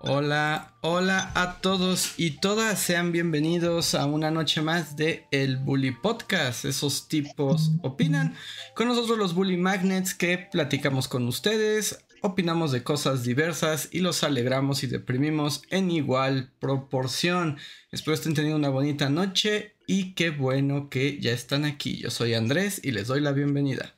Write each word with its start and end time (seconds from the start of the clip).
Hola, 0.00 0.76
hola 0.80 1.32
a 1.34 1.60
todos 1.60 2.14
y 2.18 2.38
todas, 2.38 2.78
sean 2.78 3.10
bienvenidos 3.10 3.96
a 3.96 4.06
una 4.06 4.30
noche 4.30 4.62
más 4.62 4.96
de 4.96 5.26
El 5.32 5.56
Bully 5.56 5.90
Podcast. 5.90 6.64
Esos 6.64 7.08
tipos 7.08 7.72
opinan. 7.82 8.36
Con 8.76 8.86
nosotros 8.86 9.18
los 9.18 9.34
Bully 9.34 9.56
Magnets 9.56 10.14
que 10.14 10.38
platicamos 10.38 11.08
con 11.08 11.26
ustedes, 11.26 12.04
opinamos 12.20 12.70
de 12.70 12.84
cosas 12.84 13.24
diversas 13.24 13.88
y 13.90 13.98
los 13.98 14.22
alegramos 14.22 14.84
y 14.84 14.86
deprimimos 14.86 15.62
en 15.68 15.90
igual 15.90 16.52
proporción. 16.60 17.58
Espero 17.90 18.14
estén 18.14 18.34
teniendo 18.34 18.56
una 18.56 18.68
bonita 18.68 19.10
noche 19.10 19.74
y 19.88 20.14
qué 20.14 20.30
bueno 20.30 20.90
que 20.90 21.18
ya 21.18 21.32
están 21.32 21.64
aquí. 21.64 21.96
Yo 21.96 22.10
soy 22.10 22.34
Andrés 22.34 22.80
y 22.84 22.92
les 22.92 23.08
doy 23.08 23.20
la 23.20 23.32
bienvenida. 23.32 23.97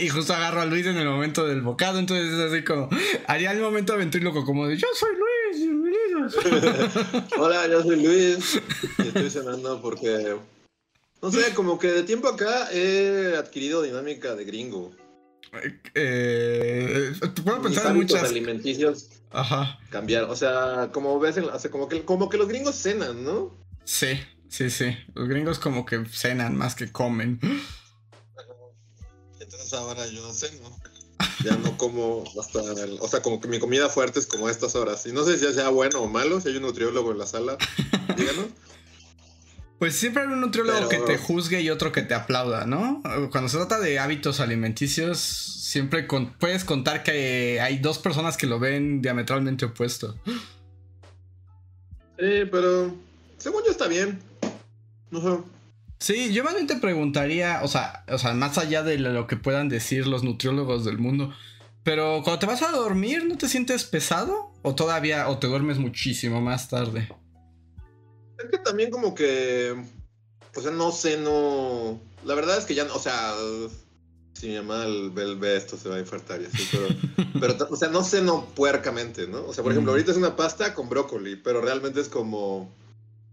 Y 0.00 0.08
justo 0.08 0.34
agarro 0.34 0.60
a 0.62 0.66
Luis 0.66 0.86
en 0.86 0.96
el 0.96 1.08
momento 1.08 1.46
del 1.46 1.60
bocado, 1.60 1.98
entonces 1.98 2.32
es 2.32 2.40
así 2.40 2.64
como, 2.64 2.88
haría 3.26 3.52
el 3.52 3.60
momento 3.60 3.96
loco 4.20 4.44
como 4.44 4.66
de, 4.66 4.76
yo 4.76 4.86
soy 4.94 5.10
Luis, 5.16 5.66
bienvenidos. 5.66 6.36
Hola, 7.38 7.68
yo 7.68 7.82
soy 7.82 8.02
Luis 8.02 8.60
y 8.98 9.08
estoy 9.08 9.30
cenando 9.30 9.80
porque, 9.82 10.36
no 11.20 11.30
sé, 11.30 11.52
como 11.54 11.78
que 11.78 11.88
de 11.88 12.02
tiempo 12.04 12.28
acá 12.28 12.70
he 12.72 13.36
adquirido 13.36 13.82
dinámica 13.82 14.34
de 14.34 14.44
gringo. 14.44 14.92
Eh, 15.94 17.12
puedo 17.44 17.60
pensar 17.60 17.88
en 17.88 17.96
muchas 17.96 18.22
alimenticios 18.22 19.08
Ajá. 19.32 19.80
cambiar, 19.90 20.24
o 20.24 20.36
sea, 20.36 20.90
como 20.92 21.18
ves, 21.18 21.36
como, 21.70 21.88
que, 21.88 22.04
como 22.04 22.28
que 22.28 22.38
los 22.38 22.48
gringos 22.48 22.76
cenan, 22.76 23.24
¿no? 23.24 23.52
Sí, 23.84 24.20
sí, 24.48 24.70
sí, 24.70 24.96
los 25.14 25.28
gringos 25.28 25.58
como 25.58 25.84
que 25.84 26.04
cenan 26.06 26.56
más 26.56 26.74
que 26.74 26.90
comen 26.90 27.40
ahora 29.72 30.06
yo 30.06 30.22
no 30.22 30.32
sé, 30.32 30.50
¿no? 30.62 30.70
Ya 31.44 31.56
no 31.56 31.76
como 31.76 32.24
hasta, 32.38 32.60
o 33.00 33.08
sea, 33.08 33.22
como 33.22 33.40
que 33.40 33.48
mi 33.48 33.58
comida 33.58 33.88
fuerte 33.88 34.18
es 34.18 34.26
como 34.26 34.48
estas 34.48 34.74
horas. 34.74 35.04
Y 35.06 35.12
no 35.12 35.24
sé 35.24 35.38
si 35.38 35.52
sea 35.52 35.68
bueno 35.68 36.00
o 36.00 36.08
malo, 36.08 36.40
si 36.40 36.48
hay 36.48 36.56
un 36.56 36.62
nutriólogo 36.62 37.12
en 37.12 37.18
la 37.18 37.26
sala, 37.26 37.56
díganos. 38.16 38.46
Pues 39.78 39.96
siempre 39.96 40.22
hay 40.22 40.28
un 40.28 40.40
nutriólogo 40.40 40.88
que 40.88 40.98
te 40.98 41.16
juzgue 41.16 41.62
y 41.62 41.70
otro 41.70 41.92
que 41.92 42.02
te 42.02 42.12
aplauda, 42.14 42.66
¿no? 42.66 43.02
Cuando 43.30 43.48
se 43.48 43.56
trata 43.56 43.80
de 43.80 43.98
hábitos 43.98 44.40
alimenticios, 44.40 45.18
siempre 45.18 46.06
puedes 46.38 46.64
contar 46.64 47.02
que 47.02 47.60
hay 47.62 47.78
dos 47.78 47.98
personas 47.98 48.36
que 48.36 48.46
lo 48.46 48.58
ven 48.58 49.00
diametralmente 49.00 49.64
opuesto. 49.64 50.16
Sí, 52.18 52.44
pero 52.50 52.94
según 53.38 53.62
yo 53.64 53.70
está 53.70 53.88
bien. 53.88 54.20
No 55.10 55.22
sé. 55.22 55.42
Sí, 56.00 56.32
yo 56.32 56.42
más 56.44 56.54
bien 56.54 56.66
te 56.66 56.76
preguntaría, 56.76 57.60
o 57.62 57.68
sea, 57.68 58.04
o 58.08 58.16
sea, 58.16 58.32
más 58.32 58.56
allá 58.56 58.82
de 58.82 58.96
lo 58.98 59.26
que 59.26 59.36
puedan 59.36 59.68
decir 59.68 60.06
los 60.06 60.24
nutriólogos 60.24 60.86
del 60.86 60.96
mundo, 60.96 61.34
pero 61.84 62.22
cuando 62.24 62.38
te 62.38 62.46
vas 62.46 62.62
a 62.62 62.70
dormir, 62.70 63.26
¿no 63.26 63.36
te 63.36 63.48
sientes 63.48 63.84
pesado? 63.84 64.50
¿O 64.62 64.74
todavía, 64.74 65.28
o 65.28 65.38
te 65.38 65.46
duermes 65.46 65.78
muchísimo 65.78 66.40
más 66.40 66.70
tarde? 66.70 67.14
Es 68.38 68.50
que 68.50 68.56
también 68.58 68.90
como 68.90 69.14
que, 69.14 69.74
o 70.56 70.60
sea, 70.60 70.70
no 70.70 70.90
sé, 70.90 71.18
no... 71.18 72.00
La 72.24 72.34
verdad 72.34 72.56
es 72.56 72.64
que 72.64 72.74
ya, 72.74 72.84
o 72.84 72.98
sea, 72.98 73.34
si 74.32 74.48
mi 74.48 74.56
mamá 74.56 74.86
ve 74.86 75.56
esto 75.56 75.76
se 75.76 75.90
va 75.90 75.96
a 75.96 76.00
infartar 76.00 76.40
y 76.40 76.46
así, 76.46 76.66
pero, 76.72 76.88
pero, 77.40 77.68
o 77.70 77.76
sea, 77.76 77.88
no 77.88 78.02
sé, 78.02 78.22
no 78.22 78.46
puercamente, 78.54 79.26
¿no? 79.26 79.44
O 79.44 79.52
sea, 79.52 79.62
por 79.62 79.72
ejemplo, 79.72 79.92
ahorita 79.92 80.12
es 80.12 80.16
una 80.16 80.34
pasta 80.34 80.72
con 80.72 80.88
brócoli, 80.88 81.36
pero 81.36 81.60
realmente 81.60 82.00
es 82.00 82.08
como 82.08 82.72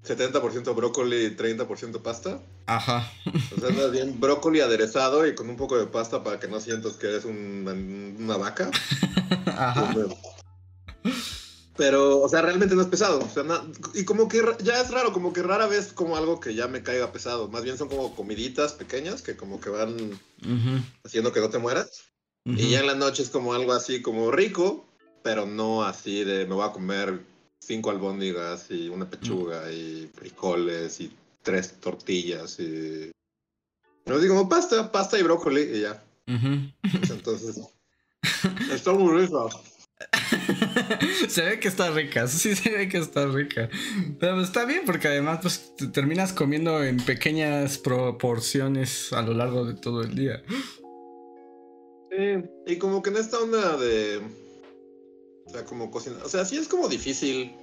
70% 0.07 0.75
brócoli 0.75 1.25
y 1.25 1.35
30% 1.35 2.01
pasta. 2.01 2.39
Ajá. 2.65 3.11
O 3.55 3.59
sea, 3.59 3.69
más 3.71 3.91
bien 3.91 4.19
brócoli 4.19 4.61
aderezado 4.61 5.27
y 5.27 5.35
con 5.35 5.49
un 5.49 5.57
poco 5.57 5.77
de 5.77 5.87
pasta 5.87 6.23
para 6.23 6.39
que 6.39 6.47
no 6.47 6.59
sientas 6.59 6.93
que 6.93 7.07
eres 7.07 7.25
una 7.25 8.37
vaca. 8.37 8.71
Ajá. 9.45 9.93
Pero, 11.77 12.21
o 12.21 12.27
sea, 12.27 12.41
realmente 12.41 12.73
no 12.73 12.81
es 12.81 12.87
pesado. 12.87 13.19
O 13.19 13.29
sea, 13.29 13.43
y 13.93 14.03
como 14.03 14.27
que 14.27 14.41
ya 14.63 14.81
es 14.81 14.89
raro, 14.89 15.13
como 15.13 15.31
que 15.31 15.43
rara 15.43 15.67
vez 15.67 15.93
como 15.93 16.17
algo 16.17 16.39
que 16.39 16.55
ya 16.55 16.67
me 16.67 16.81
caiga 16.81 17.11
pesado. 17.11 17.49
Más 17.49 17.63
bien 17.63 17.77
son 17.77 17.87
como 17.87 18.15
comiditas 18.15 18.73
pequeñas 18.73 19.21
que 19.21 19.37
como 19.37 19.61
que 19.61 19.69
van 19.69 20.19
haciendo 21.05 21.31
que 21.31 21.39
no 21.39 21.49
te 21.49 21.59
mueras. 21.59 22.05
Y 22.45 22.69
ya 22.69 22.79
en 22.79 22.87
la 22.87 22.95
noche 22.95 23.23
es 23.23 23.29
como 23.29 23.53
algo 23.53 23.73
así 23.73 24.01
como 24.01 24.31
rico, 24.31 24.87
pero 25.21 25.45
no 25.45 25.83
así 25.83 26.23
de 26.23 26.45
me 26.45 26.55
voy 26.55 26.65
a 26.65 26.71
comer 26.71 27.19
cinco 27.59 27.91
albóndigas 27.91 28.71
y 28.71 28.89
una 28.89 29.09
pechuga 29.09 29.71
y 29.71 30.09
frijoles 30.13 31.01
y 31.01 31.11
tres 31.41 31.79
tortillas 31.79 32.59
y... 32.59 33.11
No 34.05 34.19
digo 34.19 34.35
como 34.35 34.49
pasta, 34.49 34.91
pasta 34.91 35.19
y 35.19 35.23
brócoli 35.23 35.61
y 35.61 35.81
ya. 35.81 36.03
Entonces... 36.25 37.59
está 38.71 38.93
muy 38.93 39.21
rico. 39.21 39.49
se 41.27 41.41
ve 41.41 41.59
que 41.59 41.67
está 41.67 41.89
rica, 41.91 42.27
sí 42.27 42.55
se 42.55 42.69
ve 42.69 42.89
que 42.89 42.97
está 42.97 43.25
rica. 43.27 43.69
Pero 44.19 44.35
pues, 44.35 44.47
está 44.47 44.65
bien 44.65 44.83
porque 44.85 45.07
además 45.07 45.39
pues 45.41 45.73
terminas 45.91 46.33
comiendo 46.33 46.83
en 46.83 46.97
pequeñas 46.97 47.77
proporciones 47.77 49.11
a 49.13 49.21
lo 49.21 49.33
largo 49.33 49.65
de 49.65 49.73
todo 49.75 50.01
el 50.01 50.15
día. 50.15 50.43
Sí, 52.11 52.43
y 52.67 52.77
como 52.77 53.01
que 53.01 53.09
en 53.09 53.17
esta 53.17 53.39
onda 53.39 53.77
de 53.77 54.21
o 55.47 55.49
sea, 55.49 55.65
como 55.65 55.89
cocinar. 55.89 56.23
O 56.23 56.29
sea, 56.29 56.45
sí 56.45 56.57
es 56.57 56.67
como 56.67 56.87
difícil 56.87 57.55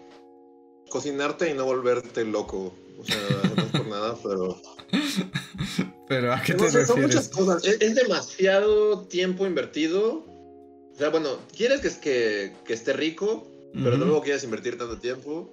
cocinarte 0.91 1.51
y 1.51 1.55
no 1.55 1.65
volverte 1.65 2.25
loco. 2.25 2.75
O 2.99 3.05
sea, 3.05 3.17
no 3.57 3.63
es 3.63 3.71
por 3.71 3.87
nada, 3.87 4.17
pero. 4.23 4.61
Pero 6.07 6.35
¿a 6.35 6.43
qué 6.43 6.53
te 6.53 6.65
refieres? 6.65 6.87
Son 6.89 7.01
muchas 7.01 7.29
cosas. 7.31 7.65
Es, 7.65 7.95
demasiado 7.95 9.01
tiempo 9.07 9.47
invertido. 9.47 10.23
O 10.93 10.95
sea, 10.97 11.09
bueno, 11.09 11.39
quieres 11.57 11.81
que, 11.81 12.53
que, 12.67 12.73
esté 12.75 12.93
rico, 12.93 13.49
pero 13.73 13.97
luego 13.97 14.21
quieres 14.21 14.45
invertir 14.45 14.77
tanto 14.77 14.99
tiempo. 14.99 15.51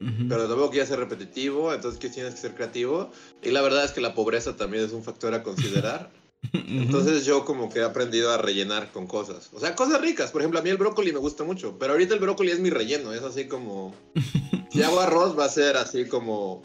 Pero 0.00 0.48
luego 0.48 0.70
quieres 0.70 0.88
ser 0.88 0.98
repetitivo, 0.98 1.72
entonces 1.72 2.00
tienes 2.12 2.34
que 2.34 2.40
ser 2.40 2.54
creativo. 2.54 3.12
Y 3.40 3.52
la 3.52 3.62
verdad 3.62 3.84
es 3.84 3.92
que 3.92 4.00
la 4.00 4.14
pobreza 4.14 4.56
también 4.56 4.84
es 4.84 4.92
un 4.92 5.04
factor 5.04 5.32
a 5.32 5.44
considerar. 5.44 6.10
Entonces 6.52 7.24
yo 7.24 7.44
como 7.44 7.70
que 7.70 7.80
he 7.80 7.84
aprendido 7.84 8.30
a 8.30 8.38
rellenar 8.38 8.92
con 8.92 9.06
cosas. 9.06 9.50
O 9.52 9.60
sea, 9.60 9.74
cosas 9.74 10.00
ricas. 10.00 10.30
Por 10.30 10.40
ejemplo, 10.40 10.60
a 10.60 10.62
mí 10.62 10.70
el 10.70 10.76
brócoli 10.76 11.12
me 11.12 11.18
gusta 11.18 11.44
mucho, 11.44 11.78
pero 11.78 11.92
ahorita 11.92 12.14
el 12.14 12.20
brócoli 12.20 12.50
es 12.50 12.60
mi 12.60 12.70
relleno. 12.70 13.12
Es 13.12 13.22
así 13.22 13.46
como... 13.46 13.94
Si 14.70 14.82
hago 14.82 14.98
arroz 14.98 15.38
va 15.38 15.44
a 15.44 15.48
ser 15.48 15.76
así 15.76 16.06
como... 16.06 16.62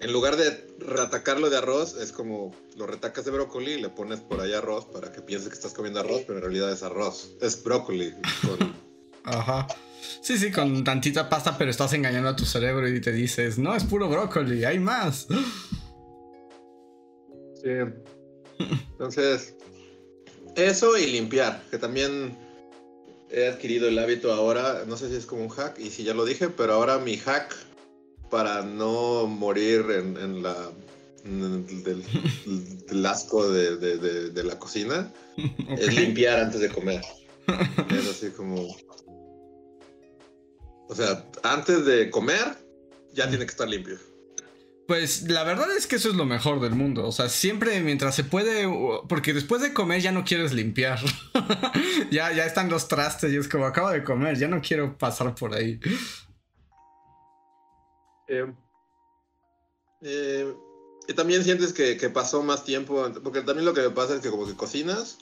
En 0.00 0.10
lugar 0.10 0.36
de 0.36 0.66
retacarlo 0.78 1.50
de 1.50 1.58
arroz, 1.58 1.96
es 1.96 2.10
como 2.10 2.54
lo 2.76 2.86
retacas 2.86 3.26
de 3.26 3.30
brócoli 3.30 3.72
y 3.72 3.80
le 3.80 3.90
pones 3.90 4.20
por 4.20 4.40
ahí 4.40 4.54
arroz 4.54 4.86
para 4.86 5.12
que 5.12 5.20
pienses 5.20 5.50
que 5.50 5.54
estás 5.54 5.74
comiendo 5.74 6.00
arroz, 6.00 6.22
pero 6.26 6.38
en 6.38 6.44
realidad 6.44 6.72
es 6.72 6.82
arroz. 6.82 7.32
Es 7.42 7.62
brócoli. 7.62 8.14
Ajá. 9.24 9.68
Sí, 10.22 10.38
sí, 10.38 10.50
con 10.50 10.82
tantita 10.82 11.28
pasta, 11.28 11.56
pero 11.58 11.70
estás 11.70 11.92
engañando 11.92 12.30
a 12.30 12.36
tu 12.36 12.44
cerebro 12.44 12.88
y 12.88 13.00
te 13.00 13.12
dices, 13.12 13.58
no, 13.58 13.76
es 13.76 13.84
puro 13.84 14.08
brócoli, 14.08 14.64
hay 14.64 14.78
más. 14.78 15.28
Sí. 17.62 17.70
Entonces, 18.58 19.54
eso 20.56 20.96
y 20.98 21.06
limpiar, 21.06 21.62
que 21.70 21.78
también 21.78 22.36
he 23.30 23.48
adquirido 23.48 23.88
el 23.88 23.98
hábito 23.98 24.32
ahora, 24.32 24.84
no 24.86 24.96
sé 24.96 25.08
si 25.08 25.16
es 25.16 25.26
como 25.26 25.42
un 25.42 25.48
hack 25.48 25.78
y 25.78 25.90
si 25.90 26.04
ya 26.04 26.14
lo 26.14 26.24
dije, 26.24 26.48
pero 26.50 26.74
ahora 26.74 26.98
mi 26.98 27.16
hack 27.16 27.54
para 28.30 28.62
no 28.62 29.26
morir 29.26 29.84
en, 29.90 30.42
la 30.42 30.70
del, 31.24 33.06
asco 33.06 33.48
de, 33.50 34.42
la 34.42 34.58
cocina 34.58 35.12
es 35.78 35.94
limpiar 35.94 36.40
antes 36.40 36.60
de 36.60 36.68
comer. 36.68 37.02
Es 37.90 38.08
así 38.08 38.30
como... 38.30 38.74
O 40.88 40.94
sea, 40.94 41.26
antes 41.42 41.86
de 41.86 42.10
comer 42.10 42.56
ya 43.12 43.28
tiene 43.28 43.44
que 43.44 43.50
estar 43.50 43.68
limpio. 43.68 43.98
Pues 44.92 45.22
la 45.22 45.42
verdad 45.42 45.74
es 45.74 45.86
que 45.86 45.96
eso 45.96 46.10
es 46.10 46.16
lo 46.16 46.26
mejor 46.26 46.60
del 46.60 46.74
mundo. 46.74 47.06
O 47.06 47.12
sea, 47.12 47.30
siempre 47.30 47.80
mientras 47.80 48.14
se 48.14 48.24
puede. 48.24 48.68
Porque 49.08 49.32
después 49.32 49.62
de 49.62 49.72
comer 49.72 50.02
ya 50.02 50.12
no 50.12 50.22
quieres 50.22 50.52
limpiar. 50.52 50.98
ya, 52.10 52.30
ya 52.34 52.44
están 52.44 52.68
los 52.68 52.88
trastes 52.88 53.32
y 53.32 53.38
es 53.38 53.48
como 53.48 53.64
acabo 53.64 53.88
de 53.88 54.04
comer, 54.04 54.36
ya 54.36 54.48
no 54.48 54.60
quiero 54.60 54.98
pasar 54.98 55.34
por 55.34 55.54
ahí. 55.54 55.80
Eh, 58.28 58.52
eh, 60.02 60.54
y 61.08 61.14
también 61.14 61.42
sientes 61.42 61.72
que, 61.72 61.96
pasó 62.10 62.42
más 62.42 62.62
tiempo. 62.62 63.10
Porque 63.24 63.40
también 63.40 63.64
lo 63.64 63.72
que 63.72 63.80
me 63.80 63.90
pasa 63.92 64.16
es 64.16 64.20
que 64.20 64.28
como 64.28 64.46
que 64.46 64.56
cocinas, 64.56 65.16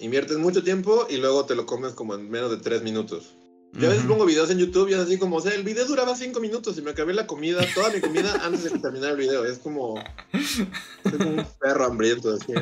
inviertes 0.00 0.38
mucho 0.38 0.64
tiempo 0.64 1.06
y 1.08 1.18
luego 1.18 1.46
te 1.46 1.54
lo 1.54 1.66
comes 1.66 1.92
como 1.92 2.16
en 2.16 2.28
menos 2.28 2.50
de 2.50 2.56
tres 2.56 2.82
minutos. 2.82 3.32
Yo 3.72 3.86
a 3.86 3.90
veces 3.90 4.04
pongo 4.06 4.26
videos 4.26 4.50
en 4.50 4.58
YouTube 4.58 4.88
y 4.88 4.94
es 4.94 4.98
así 4.98 5.18
como, 5.18 5.36
o 5.36 5.40
sea, 5.40 5.54
el 5.54 5.62
video 5.62 5.86
duraba 5.86 6.14
cinco 6.16 6.40
minutos 6.40 6.76
y 6.76 6.82
me 6.82 6.90
acabé 6.90 7.14
la 7.14 7.26
comida, 7.26 7.64
toda 7.74 7.90
mi 7.90 8.00
comida 8.00 8.34
antes 8.44 8.64
de 8.64 8.78
terminar 8.78 9.12
el 9.12 9.16
video. 9.16 9.44
Es 9.44 9.58
como, 9.58 10.02
es 10.32 11.12
como 11.16 11.30
un 11.30 11.46
perro 11.60 11.84
hambriento, 11.84 12.34
así. 12.34 12.52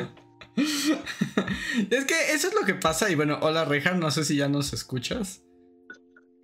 Es 1.89 2.05
que 2.05 2.33
eso 2.33 2.47
es 2.47 2.53
lo 2.53 2.65
que 2.65 2.75
pasa. 2.75 3.09
Y 3.09 3.15
bueno, 3.15 3.39
hola 3.41 3.65
Rejar, 3.65 3.97
no 3.97 4.11
sé 4.11 4.23
si 4.23 4.35
ya 4.35 4.49
nos 4.49 4.73
escuchas. 4.73 5.41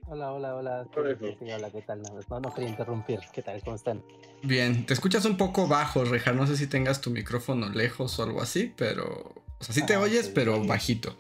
Hola, 0.07 0.31
hola, 0.31 0.55
hola. 0.55 0.87
Hola, 0.95 1.71
¿qué 1.71 1.81
tal? 1.81 2.01
No, 2.01 2.39
no, 2.39 2.53
quería 2.53 2.69
interrumpir. 2.69 3.19
¿Qué 3.33 3.41
tal? 3.41 3.61
¿Cómo 3.63 3.75
están? 3.75 4.03
Bien, 4.43 4.85
te 4.85 4.93
escuchas 4.93 5.25
un 5.25 5.35
poco 5.35 5.67
bajo, 5.67 6.03
Rejar. 6.05 6.35
No 6.35 6.45
sé 6.45 6.57
si 6.57 6.67
tengas 6.67 7.01
tu 7.01 7.09
micrófono 7.09 7.69
lejos 7.69 8.19
o 8.19 8.23
algo 8.23 8.41
así, 8.41 8.71
pero. 8.75 9.33
O 9.59 9.63
sea, 9.63 9.73
sí 9.73 9.85
te 9.85 9.95
ah, 9.95 10.01
oyes, 10.01 10.29
pero 10.29 10.63
bajito. 10.63 11.17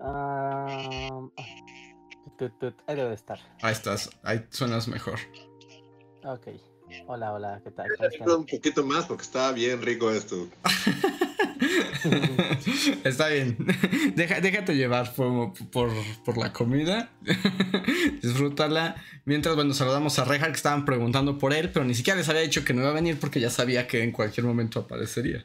Ah, 0.00 0.66
ahí 2.86 2.96
debe 2.96 3.14
estar. 3.14 3.38
Ahí 3.62 3.72
estás, 3.72 4.10
ahí 4.22 4.44
suenas 4.50 4.88
mejor. 4.88 5.18
Ok. 6.24 6.48
Hola, 7.06 7.32
hola, 7.32 7.60
¿qué 7.64 7.70
tal? 7.70 7.86
Un 8.26 8.46
poquito 8.46 8.84
más 8.84 9.06
porque 9.06 9.22
está 9.22 9.52
bien 9.52 9.82
rico 9.82 10.10
esto. 10.10 10.48
está 13.04 13.28
bien. 13.28 13.56
déjate 14.14 14.74
llevar 14.74 15.12
por, 15.14 15.52
por, 15.70 16.38
la 16.38 16.52
comida. 16.52 17.10
Disfrútala. 18.22 18.96
Mientras, 19.24 19.54
bueno, 19.54 19.74
saludamos 19.74 20.18
a 20.18 20.24
Rejar 20.24 20.50
que 20.50 20.56
estaban 20.56 20.84
preguntando 20.84 21.38
por 21.38 21.52
él, 21.52 21.70
pero 21.72 21.84
ni 21.84 21.94
siquiera 21.94 22.18
les 22.18 22.28
había 22.28 22.42
dicho 22.42 22.64
que 22.64 22.74
no 22.74 22.82
iba 22.82 22.90
a 22.90 22.94
venir 22.94 23.18
porque 23.18 23.40
ya 23.40 23.50
sabía 23.50 23.86
que 23.86 24.02
en 24.02 24.12
cualquier 24.12 24.46
momento 24.46 24.80
aparecería. 24.80 25.44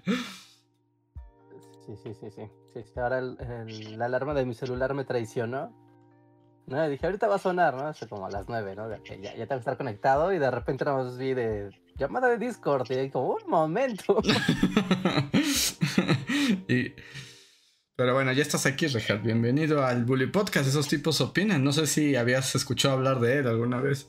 Sí, 1.85 1.93
sí, 2.03 2.13
sí, 2.19 2.27
sí. 2.35 2.41
Sí 2.73 2.83
ahora 2.95 3.21
la 3.21 4.05
alarma 4.05 4.33
de 4.33 4.45
mi 4.45 4.53
celular 4.53 4.93
me 4.93 5.05
traicionó. 5.05 5.73
No, 6.67 6.87
dije, 6.87 7.05
ahorita 7.05 7.27
va 7.27 7.35
a 7.35 7.39
sonar, 7.39 7.73
¿no? 7.73 7.87
Hace 7.87 8.07
como 8.07 8.27
a 8.27 8.29
las 8.29 8.47
nueve, 8.47 8.75
¿no? 8.75 8.87
Ya, 8.89 8.99
ya 9.17 9.33
tengo 9.33 9.47
que 9.47 9.55
estar 9.55 9.77
conectado 9.77 10.31
y 10.31 10.37
de 10.37 10.51
repente 10.51 10.85
nos 10.85 11.17
vi 11.17 11.33
de 11.33 11.71
llamada 11.97 12.27
de 12.29 12.37
Discord 12.37 12.85
y 12.91 12.93
ahí 12.95 13.09
como, 13.09 13.37
un 13.43 13.49
momento. 13.49 14.21
Pero 17.95 18.13
bueno, 18.13 18.31
ya 18.31 18.43
estás 18.43 18.65
aquí, 18.65 18.87
Rejar. 18.87 19.21
Bienvenido 19.21 19.83
al 19.85 20.05
Bully 20.05 20.27
Podcast. 20.27 20.69
Esos 20.69 20.87
tipos 20.87 21.19
opinan. 21.21 21.63
No 21.63 21.73
sé 21.73 21.87
si 21.87 22.15
habías 22.15 22.55
escuchado 22.55 22.93
hablar 22.93 23.19
de 23.19 23.39
él 23.39 23.47
alguna 23.47 23.81
vez. 23.81 24.07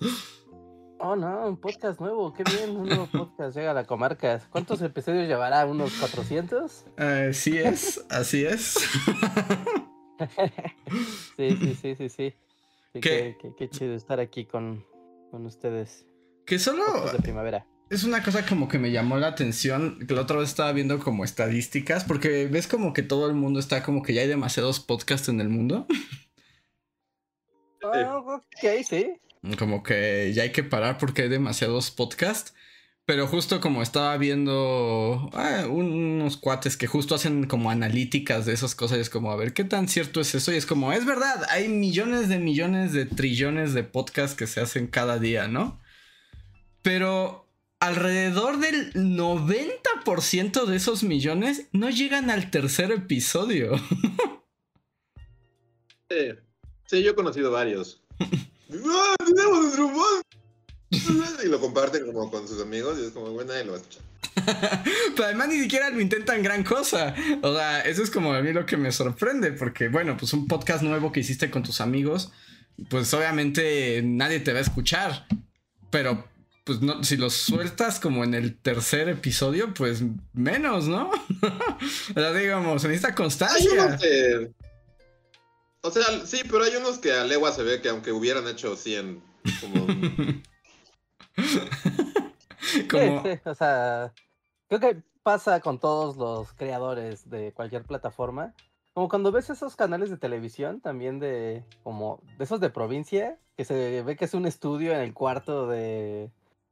Oh, 1.02 1.16
no, 1.16 1.48
un 1.48 1.56
podcast 1.56 1.98
nuevo, 1.98 2.34
qué 2.34 2.44
bien, 2.44 2.76
un 2.76 2.86
nuevo 2.86 3.06
podcast 3.06 3.56
llega 3.56 3.70
a 3.70 3.74
la 3.74 3.84
comarca. 3.84 4.38
¿Cuántos 4.50 4.82
episodios 4.82 5.26
llevará? 5.26 5.64
¿Unos 5.64 5.94
400? 5.94 6.84
Eh, 6.98 7.30
sí 7.32 7.56
es, 7.56 8.04
así 8.10 8.44
es. 8.44 8.74
sí, 11.38 11.56
sí, 11.56 11.74
sí, 11.80 11.94
sí, 11.94 12.08
sí. 12.10 12.34
Qué, 12.92 13.34
chido 13.70 13.94
estar 13.94 14.20
aquí 14.20 14.44
con, 14.44 14.84
ustedes. 15.32 16.04
Que 16.44 16.58
solo... 16.58 16.84
De 17.10 17.18
primavera. 17.18 17.66
Es 17.88 18.04
una 18.04 18.22
cosa 18.22 18.44
como 18.44 18.68
que 18.68 18.78
me 18.78 18.90
llamó 18.90 19.16
la 19.16 19.28
atención, 19.28 20.06
que 20.06 20.12
la 20.12 20.20
otra 20.20 20.36
vez 20.36 20.50
estaba 20.50 20.70
viendo 20.72 20.98
como 20.98 21.24
estadísticas, 21.24 22.04
porque 22.04 22.46
ves 22.46 22.68
como 22.68 22.92
que 22.92 23.02
todo 23.02 23.26
el 23.26 23.34
mundo 23.34 23.58
está 23.58 23.82
como 23.82 24.02
que 24.02 24.12
ya 24.12 24.20
hay 24.20 24.28
demasiados 24.28 24.80
podcasts 24.80 25.30
en 25.30 25.40
el 25.40 25.48
mundo. 25.48 25.86
Oh, 27.82 28.36
ok, 28.36 28.84
sí. 28.86 29.18
Como 29.58 29.82
que 29.82 30.32
ya 30.34 30.42
hay 30.42 30.52
que 30.52 30.62
parar 30.62 30.98
porque 30.98 31.22
hay 31.22 31.28
demasiados 31.28 31.90
podcasts. 31.90 32.54
Pero 33.06 33.26
justo 33.26 33.60
como 33.60 33.82
estaba 33.82 34.16
viendo 34.18 35.30
ah, 35.32 35.66
unos 35.68 36.36
cuates 36.36 36.76
que 36.76 36.86
justo 36.86 37.16
hacen 37.16 37.48
como 37.48 37.70
analíticas 37.70 38.46
de 38.46 38.52
esas 38.52 38.76
cosas 38.76 38.98
y 38.98 39.00
es 39.00 39.10
como, 39.10 39.32
a 39.32 39.36
ver, 39.36 39.52
¿qué 39.52 39.64
tan 39.64 39.88
cierto 39.88 40.20
es 40.20 40.32
eso? 40.36 40.52
Y 40.52 40.56
es 40.56 40.64
como, 40.64 40.92
es 40.92 41.04
verdad, 41.04 41.44
hay 41.48 41.68
millones 41.68 42.28
de 42.28 42.38
millones 42.38 42.92
de 42.92 43.06
trillones 43.06 43.74
de 43.74 43.82
podcasts 43.82 44.36
que 44.36 44.46
se 44.46 44.60
hacen 44.60 44.86
cada 44.86 45.18
día, 45.18 45.48
¿no? 45.48 45.80
Pero 46.82 47.48
alrededor 47.80 48.60
del 48.60 48.92
90% 48.92 50.66
de 50.66 50.76
esos 50.76 51.02
millones 51.02 51.66
no 51.72 51.90
llegan 51.90 52.30
al 52.30 52.50
tercer 52.52 52.92
episodio. 52.92 53.76
sí, 56.08 56.28
sí 56.86 57.02
yo 57.02 57.10
he 57.10 57.14
conocido 57.16 57.50
varios. 57.50 58.04
¡Ah, 58.72 59.14
tenemos 59.18 59.60
nuestro 59.60 59.90
y 61.44 61.48
lo 61.48 61.60
comparten 61.60 62.06
como 62.06 62.30
con 62.30 62.46
sus 62.46 62.60
amigos 62.60 62.98
y 63.00 63.06
es 63.06 63.10
como, 63.12 63.30
bueno, 63.30 63.52
ahí 63.52 63.64
lo 63.64 63.72
va 63.72 63.78
a 63.78 63.80
escuchar. 63.80 64.02
Pero 65.16 65.24
además 65.24 65.48
ni 65.48 65.60
siquiera 65.60 65.90
lo 65.90 66.00
intentan 66.00 66.42
gran 66.42 66.64
cosa. 66.64 67.14
O 67.42 67.54
sea, 67.54 67.80
eso 67.82 68.02
es 68.02 68.10
como 68.10 68.34
a 68.34 68.42
mí 68.42 68.52
lo 68.52 68.66
que 68.66 68.76
me 68.76 68.92
sorprende, 68.92 69.52
porque 69.52 69.88
bueno, 69.88 70.16
pues 70.16 70.32
un 70.32 70.46
podcast 70.46 70.82
nuevo 70.82 71.12
que 71.12 71.20
hiciste 71.20 71.50
con 71.50 71.62
tus 71.62 71.80
amigos, 71.80 72.32
pues 72.88 73.12
obviamente 73.14 74.02
nadie 74.04 74.40
te 74.40 74.52
va 74.52 74.58
a 74.58 74.62
escuchar. 74.62 75.26
Pero 75.90 76.28
pues 76.64 76.80
no, 76.80 77.02
si 77.02 77.16
los 77.16 77.34
sueltas 77.34 77.98
como 78.00 78.24
en 78.24 78.34
el 78.34 78.56
tercer 78.56 79.08
episodio, 79.08 79.74
pues 79.74 80.02
menos, 80.32 80.88
¿no? 80.88 81.10
o 82.10 82.14
sea, 82.14 82.32
digamos, 82.32 82.84
en 82.84 82.92
esta 82.92 83.14
constancia. 83.14 83.98
O 85.82 85.90
sea, 85.90 86.26
sí, 86.26 86.42
pero 86.50 86.64
hay 86.64 86.76
unos 86.76 86.98
que 86.98 87.12
a 87.12 87.24
legua 87.24 87.52
se 87.52 87.62
ve 87.62 87.80
que 87.80 87.88
aunque 87.88 88.12
hubieran 88.12 88.46
hecho 88.48 88.76
100, 88.76 89.22
como... 89.60 89.86
como... 92.90 93.22
o 93.44 93.54
sea, 93.54 94.12
creo 94.68 94.80
que 94.80 95.02
pasa 95.22 95.60
con 95.60 95.78
todos 95.78 96.16
los 96.16 96.52
creadores 96.52 97.28
de 97.30 97.52
cualquier 97.52 97.84
plataforma. 97.84 98.54
Como 98.92 99.08
cuando 99.08 99.32
ves 99.32 99.48
esos 99.48 99.76
canales 99.76 100.10
de 100.10 100.16
televisión 100.16 100.80
también 100.80 101.20
de 101.20 101.64
como 101.82 102.20
de 102.36 102.44
esos 102.44 102.60
de 102.60 102.70
provincia, 102.70 103.38
que 103.56 103.64
se 103.64 104.02
ve 104.02 104.16
que 104.16 104.24
es 104.24 104.34
un 104.34 104.46
estudio 104.46 104.92
en 104.92 105.00
el 105.00 105.14
cuarto 105.14 105.66
de 105.66 106.30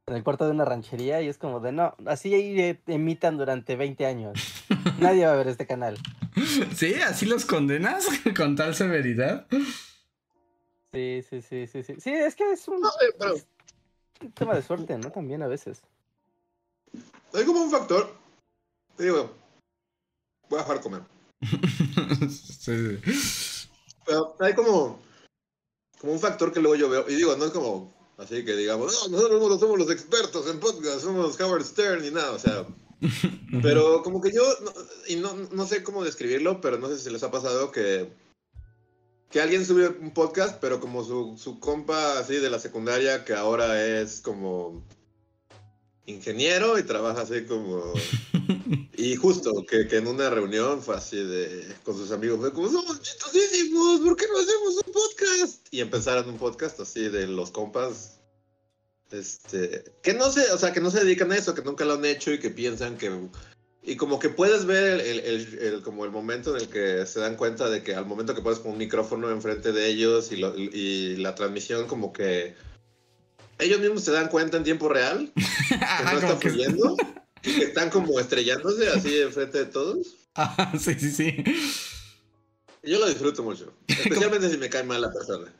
en 0.09 0.15
el 0.15 0.23
cuarto 0.23 0.45
de 0.45 0.51
una 0.51 0.65
ranchería 0.65 1.21
y 1.21 1.27
es 1.27 1.37
como 1.37 1.59
de 1.59 1.71
no, 1.71 1.95
así 2.05 2.33
ahí 2.33 2.79
emitan 2.87 3.37
durante 3.37 3.75
20 3.75 4.05
años. 4.05 4.39
Nadie 4.99 5.25
va 5.25 5.33
a 5.33 5.35
ver 5.35 5.47
este 5.47 5.67
canal. 5.67 5.97
¿Sí? 6.75 6.95
¿Así 6.95 7.25
los 7.25 7.45
condenas 7.45 8.07
con 8.35 8.55
tal 8.55 8.75
severidad? 8.75 9.45
Sí, 10.91 11.23
sí, 11.29 11.41
sí, 11.41 11.67
sí, 11.67 11.83
sí. 11.83 11.95
Sí, 11.99 12.11
es 12.11 12.35
que 12.35 12.51
es 12.51 12.67
un, 12.67 12.81
tema 14.33 14.55
de 14.55 14.63
suerte, 14.63 14.97
¿no? 14.97 15.11
También 15.11 15.43
a 15.43 15.47
veces. 15.47 15.83
Hay 17.33 17.45
como 17.45 17.61
un 17.61 17.69
factor. 17.69 18.11
Digo, 18.97 19.31
voy 20.49 20.59
a 20.59 20.63
dejar 20.63 20.81
comer. 20.81 21.03
sí. 22.29 22.99
Pero 24.07 24.35
hay 24.39 24.55
como, 24.55 24.99
como 26.01 26.13
un 26.13 26.19
factor 26.19 26.51
que 26.51 26.59
luego 26.59 26.75
yo 26.75 26.89
veo. 26.89 27.07
Y 27.07 27.15
digo, 27.15 27.35
no 27.35 27.45
es 27.45 27.51
como 27.51 27.98
así 28.19 28.45
que 28.45 28.55
digamos, 28.55 29.09
no, 29.09 29.17
nosotros 29.17 29.49
no 29.49 29.59
somos 29.59 29.79
los 29.79 29.89
expertos 29.89 30.47
en 30.47 30.59
podcast, 30.59 31.01
somos 31.01 31.39
Howard 31.39 31.65
Stern 31.65 32.05
y 32.05 32.11
nada, 32.11 32.31
o 32.31 32.39
sea. 32.39 32.67
Pero 33.63 34.03
como 34.03 34.21
que 34.21 34.31
yo, 34.31 34.43
y 35.07 35.15
no, 35.15 35.33
no 35.51 35.65
sé 35.65 35.83
cómo 35.83 36.03
describirlo, 36.03 36.59
pero 36.59 36.77
no 36.77 36.89
sé 36.89 36.99
si 36.99 37.09
les 37.09 37.23
ha 37.23 37.31
pasado 37.31 37.71
que, 37.71 38.11
que 39.31 39.41
alguien 39.41 39.65
subió 39.65 39.95
un 40.01 40.13
podcast, 40.13 40.59
pero 40.59 40.81
como 40.81 41.03
su, 41.05 41.37
su 41.37 41.59
compa 41.59 42.19
así 42.19 42.35
de 42.35 42.49
la 42.49 42.59
secundaria, 42.59 43.23
que 43.23 43.33
ahora 43.33 43.81
es 44.01 44.19
como 44.19 44.83
ingeniero 46.09 46.77
y 46.77 46.83
trabaja 46.83 47.21
así 47.21 47.43
como... 47.45 47.93
Y 48.99 49.15
justo 49.15 49.65
que, 49.65 49.87
que, 49.87 49.95
en 49.95 50.07
una 50.07 50.29
reunión 50.29 50.83
fue 50.83 50.97
así 50.97 51.15
de... 51.15 51.65
con 51.85 51.95
sus 51.95 52.11
amigos, 52.11 52.39
fue 52.39 52.51
como, 52.51 52.69
somos 52.69 53.01
chistosísimos, 53.01 54.01
¿por 54.01 54.17
qué 54.17 54.25
no 54.27 54.37
hacemos 54.37 54.75
un 54.85 54.91
podcast? 54.91 55.67
Y 55.71 55.79
empezaron 55.79 56.27
un 56.27 56.37
podcast 56.37 56.77
así 56.81 57.07
de 57.07 57.25
los 57.25 57.49
compas 57.49 58.19
este, 59.11 59.83
que 60.03 60.13
no 60.13 60.31
se, 60.31 60.51
o 60.51 60.57
sea, 60.57 60.71
que 60.71 60.81
no 60.81 60.91
se 60.91 61.03
dedican 61.03 61.31
a 61.31 61.37
eso, 61.37 61.55
que 61.55 61.63
nunca 61.63 61.85
lo 61.85 61.93
han 61.93 62.05
hecho 62.05 62.31
y 62.31 62.39
que 62.39 62.49
piensan 62.49 62.97
que 62.97 63.11
y 63.81 63.95
como 63.95 64.19
que 64.19 64.29
puedes 64.29 64.65
ver 64.65 64.99
el, 64.99 65.19
el, 65.19 65.59
el, 65.59 65.81
como 65.81 66.05
el 66.05 66.11
momento 66.11 66.55
en 66.55 66.61
el 66.61 66.69
que 66.69 67.05
se 67.05 67.19
dan 67.19 67.37
cuenta 67.37 67.69
de 67.69 67.81
que 67.81 67.95
al 67.95 68.05
momento 68.05 68.35
que 68.35 68.41
pones 68.41 68.59
con 68.59 68.73
un 68.73 68.77
micrófono 68.77 69.31
enfrente 69.31 69.71
de 69.71 69.87
ellos 69.87 70.31
y, 70.31 70.37
lo, 70.37 70.55
y 70.55 71.15
la 71.15 71.33
transmisión 71.33 71.87
como 71.87 72.11
que 72.11 72.55
ellos 73.59 73.79
mismos 73.79 74.03
se 74.03 74.11
dan 74.11 74.29
cuenta 74.29 74.57
en 74.57 74.63
tiempo 74.63 74.89
real 74.89 75.31
que 75.35 76.03
no 76.03 76.19
está 76.19 76.37
fluyendo 76.37 76.97
y 77.43 77.53
que 77.53 77.63
están 77.65 77.89
como 77.89 78.19
estrellándose 78.19 78.89
así 78.89 79.19
enfrente 79.19 79.59
de 79.59 79.65
todos. 79.65 80.15
sí, 80.79 80.95
sí, 80.99 81.11
sí. 81.11 81.43
yo 82.83 82.99
lo 82.99 83.07
disfruto 83.07 83.43
mucho, 83.43 83.73
especialmente 83.87 84.49
si 84.49 84.57
me 84.57 84.69
cae 84.69 84.83
mal 84.83 85.01
la 85.01 85.11
persona. 85.11 85.51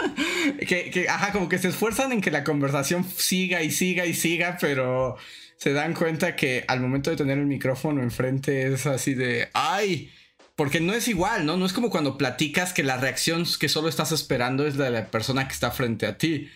que, 0.66 0.90
que, 0.90 1.08
ajá, 1.08 1.32
como 1.32 1.48
que 1.48 1.58
se 1.58 1.68
esfuerzan 1.68 2.12
en 2.12 2.20
que 2.20 2.30
la 2.30 2.44
conversación 2.44 3.04
siga 3.04 3.62
y 3.62 3.70
siga 3.70 4.06
y 4.06 4.14
siga, 4.14 4.58
pero 4.60 5.16
se 5.56 5.72
dan 5.72 5.94
cuenta 5.94 6.36
que 6.36 6.64
al 6.68 6.80
momento 6.80 7.10
de 7.10 7.16
tener 7.16 7.38
el 7.38 7.46
micrófono 7.46 8.02
enfrente 8.02 8.72
es 8.72 8.86
así 8.86 9.14
de, 9.14 9.48
ay, 9.54 10.12
porque 10.54 10.80
no 10.80 10.94
es 10.94 11.08
igual, 11.08 11.46
¿no? 11.46 11.56
No 11.56 11.66
es 11.66 11.72
como 11.72 11.90
cuando 11.90 12.16
platicas 12.16 12.72
que 12.72 12.82
la 12.82 12.96
reacción 12.96 13.44
que 13.58 13.68
solo 13.68 13.88
estás 13.88 14.12
esperando 14.12 14.66
es 14.66 14.76
la 14.76 14.86
de 14.86 14.90
la 14.90 15.10
persona 15.10 15.46
que 15.46 15.54
está 15.54 15.70
frente 15.70 16.06
a 16.06 16.18
ti. 16.18 16.50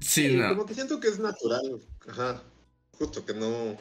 Sí, 0.00 0.38
como 0.48 0.66
que 0.66 0.74
siento 0.74 0.98
que 0.98 1.08
es 1.08 1.18
natural, 1.18 1.80
ajá, 2.08 2.42
justo 2.98 3.24
que 3.24 3.34
no, 3.34 3.76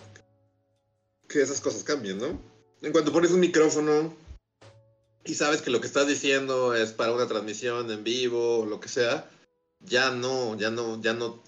que 1.28 1.42
esas 1.42 1.62
cosas 1.62 1.84
cambien, 1.84 2.18
¿no? 2.18 2.40
En 2.82 2.92
cuanto 2.92 3.12
pones 3.12 3.32
un 3.32 3.40
micrófono, 3.40 4.14
y 5.24 5.34
sabes 5.34 5.62
que 5.62 5.70
lo 5.70 5.80
que 5.80 5.88
estás 5.88 6.08
diciendo 6.08 6.74
es 6.76 6.92
para 6.92 7.14
una 7.14 7.28
transmisión 7.28 7.90
en 7.92 8.04
vivo 8.04 8.60
o 8.60 8.66
lo 8.66 8.80
que 8.80 8.90
sea, 8.90 9.30
ya 9.80 10.12
no, 10.12 10.58
ya 10.58 10.70
no, 10.72 11.02
ya 11.02 11.14
no, 11.14 11.42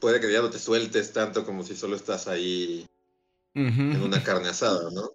puede 0.00 0.20
que 0.20 0.30
ya 0.30 0.42
no 0.42 0.50
te 0.50 0.58
sueltes 0.58 1.12
tanto 1.12 1.44
como 1.44 1.64
si 1.64 1.74
solo 1.76 1.96
estás 1.96 2.28
ahí 2.28 2.86
en 3.54 4.02
una 4.02 4.22
carne 4.22 4.48
asada, 4.48 4.90
¿no? 4.90 5.12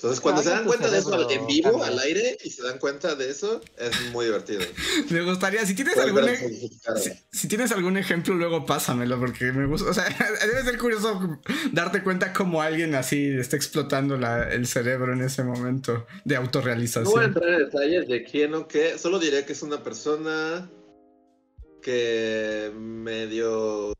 Entonces, 0.00 0.22
cuando 0.22 0.42
se 0.42 0.48
dan 0.48 0.64
cuenta 0.64 0.88
de 0.88 0.96
eso 0.96 1.30
en 1.30 1.46
vivo, 1.46 1.84
al 1.84 1.98
aire, 1.98 2.38
y 2.42 2.48
se 2.48 2.62
dan 2.62 2.78
cuenta 2.78 3.16
de 3.16 3.28
eso, 3.28 3.60
es 3.76 4.10
muy 4.12 4.24
divertido. 4.24 4.62
Me 5.10 5.20
gustaría, 5.20 5.66
si 5.66 5.74
tienes 5.74 5.98
algún 5.98 6.24
si, 7.30 7.48
tienes 7.48 7.70
algún 7.70 7.98
ejemplo, 7.98 8.34
luego 8.34 8.64
pásamelo, 8.64 9.20
porque 9.20 9.52
me 9.52 9.66
gusta. 9.66 9.90
O 9.90 9.92
sea, 9.92 10.04
debe 10.46 10.62
ser 10.62 10.78
curioso 10.78 11.38
darte 11.72 12.02
cuenta 12.02 12.32
cómo 12.32 12.62
alguien 12.62 12.94
así 12.94 13.28
está 13.38 13.56
explotando 13.56 14.14
el 14.14 14.66
cerebro 14.66 15.12
en 15.12 15.20
ese 15.20 15.44
momento 15.44 16.06
de 16.24 16.36
autorrealización. 16.36 17.04
No 17.04 17.10
voy 17.10 17.24
a 17.24 17.26
entrar 17.26 17.50
en 17.50 17.58
detalles 17.58 18.08
de 18.08 18.24
quién 18.24 18.54
o 18.54 18.66
qué, 18.66 18.98
solo 18.98 19.18
diré 19.18 19.44
que 19.44 19.52
es 19.52 19.62
una 19.62 19.82
persona 19.82 20.70
que 21.82 22.72
medio 22.74 23.92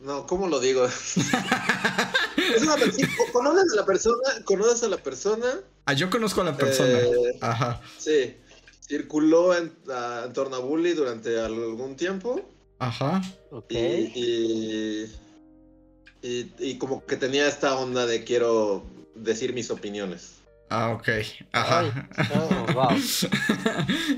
no, 0.00 0.26
¿cómo 0.26 0.48
lo 0.48 0.60
digo? 0.60 0.84
es 0.86 2.62
una 2.62 2.76
persona, 2.76 3.08
¿Conoces 3.32 3.72
a 3.72 3.76
la 3.76 3.86
persona? 3.86 4.44
¿Conoces 4.44 4.82
a 4.82 4.88
la 4.88 4.98
persona? 4.98 5.60
Ah, 5.86 5.92
yo 5.94 6.10
conozco 6.10 6.42
a 6.42 6.44
la 6.44 6.56
persona. 6.56 6.98
Eh, 6.98 7.38
Ajá. 7.40 7.80
Sí. 7.98 8.36
Circuló 8.80 9.56
en, 9.56 9.72
torno 10.32 10.56
a 10.56 10.58
Bully 10.60 10.92
durante 10.92 11.40
algún 11.40 11.96
tiempo. 11.96 12.40
Ajá. 12.78 13.22
Ok. 13.50 13.72
Y, 13.72 15.06
y, 16.22 16.52
y, 16.58 16.78
como 16.78 17.04
que 17.04 17.16
tenía 17.16 17.48
esta 17.48 17.76
onda 17.76 18.06
de 18.06 18.22
quiero 18.22 18.84
decir 19.14 19.54
mis 19.54 19.70
opiniones. 19.70 20.35
Ah, 20.68 20.90
ok. 20.90 21.08
Ajá. 21.52 22.08
wow. 22.74 22.88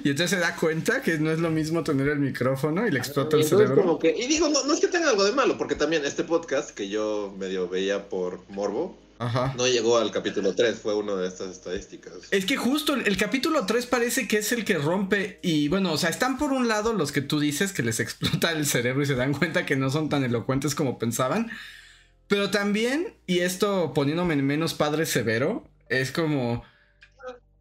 y 0.04 0.10
entonces 0.10 0.30
se 0.30 0.38
da 0.38 0.56
cuenta 0.56 1.02
que 1.02 1.18
no 1.18 1.30
es 1.30 1.38
lo 1.38 1.50
mismo 1.50 1.84
tener 1.84 2.08
el 2.08 2.18
micrófono 2.18 2.86
y 2.86 2.90
le 2.90 2.98
explota 2.98 3.36
el 3.36 3.44
cerebro. 3.44 3.98
y 4.02 4.26
digo, 4.26 4.48
no, 4.48 4.72
es 4.72 4.80
que 4.80 4.88
tenga 4.88 5.10
algo 5.10 5.24
de 5.24 5.32
malo, 5.32 5.58
porque 5.58 5.74
también 5.74 6.04
este 6.04 6.24
podcast 6.24 6.70
que 6.70 6.88
yo 6.88 7.34
medio 7.38 7.68
veía 7.68 8.08
por 8.08 8.40
Morbo, 8.48 8.96
no 9.56 9.66
llegó 9.66 9.98
al 9.98 10.12
capítulo 10.12 10.54
3, 10.54 10.78
fue 10.78 10.94
uno 10.94 11.16
de 11.16 11.26
estas 11.26 11.50
estadísticas. 11.50 12.12
Es 12.30 12.46
que 12.46 12.56
justo 12.56 12.94
el, 12.94 13.16
capítulo 13.16 13.66
3 13.66 13.86
parece 13.86 14.28
que 14.28 14.38
es 14.38 14.52
el 14.52 14.64
que 14.64 14.78
rompe 14.78 15.40
y 15.42 15.68
bueno, 15.68 15.92
o 15.92 15.98
sea, 15.98 16.08
están 16.08 16.38
por 16.38 16.52
un 16.52 16.68
lado 16.68 16.92
los 16.92 17.10
que 17.10 17.20
tú 17.20 17.40
dices 17.40 17.72
que 17.72 17.82
les 17.82 17.98
explota 18.00 18.52
el 18.52 18.64
cerebro 18.66 19.02
y 19.02 19.06
se 19.06 19.16
dan 19.16 19.34
cuenta 19.34 19.66
que 19.66 19.76
no 19.76 19.90
son 19.90 20.08
tan 20.08 20.24
elocuentes 20.24 20.74
como 20.74 20.98
pensaban. 20.98 21.50
Pero 22.28 22.50
también, 22.50 23.14
y 23.26 23.40
esto 23.40 23.92
poniéndome 23.94 24.36
menos 24.36 24.74
padre 24.74 25.06
severo, 25.06 25.64
es 25.88 26.12
como 26.12 26.62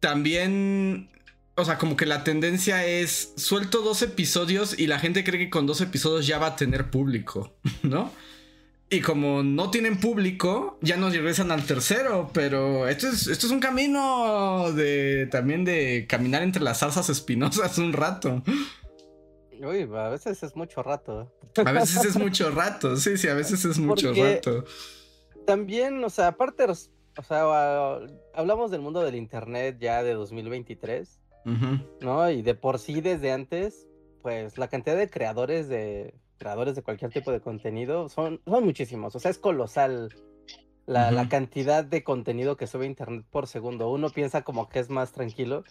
también 0.00 1.10
o 1.58 1.64
sea, 1.64 1.76
como 1.76 1.96
que 1.96 2.06
la 2.06 2.22
tendencia 2.22 2.86
es 2.86 3.32
suelto 3.36 3.82
dos 3.82 4.02
episodios 4.02 4.78
y 4.78 4.86
la 4.86 5.00
gente 5.00 5.24
cree 5.24 5.40
que 5.40 5.50
con 5.50 5.66
dos 5.66 5.80
episodios 5.80 6.24
ya 6.24 6.38
va 6.38 6.48
a 6.48 6.56
tener 6.56 6.88
público, 6.88 7.52
¿no? 7.82 8.12
Y 8.90 9.00
como 9.00 9.42
no 9.42 9.70
tienen 9.70 9.98
público, 9.98 10.78
ya 10.80 10.96
nos 10.96 11.12
regresan 11.12 11.50
al 11.50 11.66
tercero, 11.66 12.30
pero 12.32 12.88
esto 12.88 13.08
es, 13.08 13.26
esto 13.26 13.46
es 13.46 13.52
un 13.52 13.60
camino 13.60 14.72
de 14.72 15.28
también 15.30 15.64
de 15.64 16.06
caminar 16.08 16.42
entre 16.42 16.62
las 16.62 16.78
salsas 16.78 17.10
espinosas 17.10 17.76
un 17.76 17.92
rato. 17.92 18.42
Uy, 19.60 19.82
a 19.82 20.08
veces 20.08 20.42
es 20.42 20.54
mucho 20.54 20.82
rato. 20.82 21.30
A 21.56 21.72
veces 21.72 22.04
es 22.04 22.16
mucho 22.18 22.50
rato, 22.50 22.96
sí, 22.96 23.18
sí, 23.18 23.26
a 23.26 23.34
veces 23.34 23.64
es 23.64 23.78
mucho 23.78 24.14
rato. 24.14 24.64
También, 25.44 26.02
o 26.04 26.08
sea, 26.08 26.28
aparte 26.28 26.66
o 27.18 27.22
sea, 27.22 27.98
hablamos 28.32 28.70
del 28.70 28.80
mundo 28.80 29.02
del 29.02 29.16
Internet 29.16 29.78
ya 29.80 30.02
de 30.02 30.14
2023, 30.14 31.20
¿no? 32.00 32.30
Y 32.30 32.42
de 32.42 32.54
por 32.54 32.78
sí 32.78 33.00
desde 33.00 33.32
antes, 33.32 33.88
pues 34.22 34.56
la 34.56 34.68
cantidad 34.68 34.96
de 34.96 35.10
creadores 35.10 35.68
de 35.68 36.14
creadores 36.38 36.76
de 36.76 36.82
cualquier 36.82 37.10
tipo 37.10 37.32
de 37.32 37.40
contenido 37.40 38.08
son, 38.08 38.40
son 38.46 38.64
muchísimos, 38.64 39.16
o 39.16 39.18
sea, 39.18 39.32
es 39.32 39.38
colosal 39.38 40.14
la, 40.86 41.28
cantidad 41.28 41.84
de 41.84 42.04
contenido 42.04 42.56
que 42.56 42.66
sube 42.66 42.86
Internet 42.86 43.26
por 43.30 43.46
segundo. 43.46 43.90
Uno 43.90 44.10
piensa 44.10 44.42
como 44.42 44.68
que 44.68 44.78
es 44.78 44.88
más 44.88 45.12
tranquilo, 45.12 45.64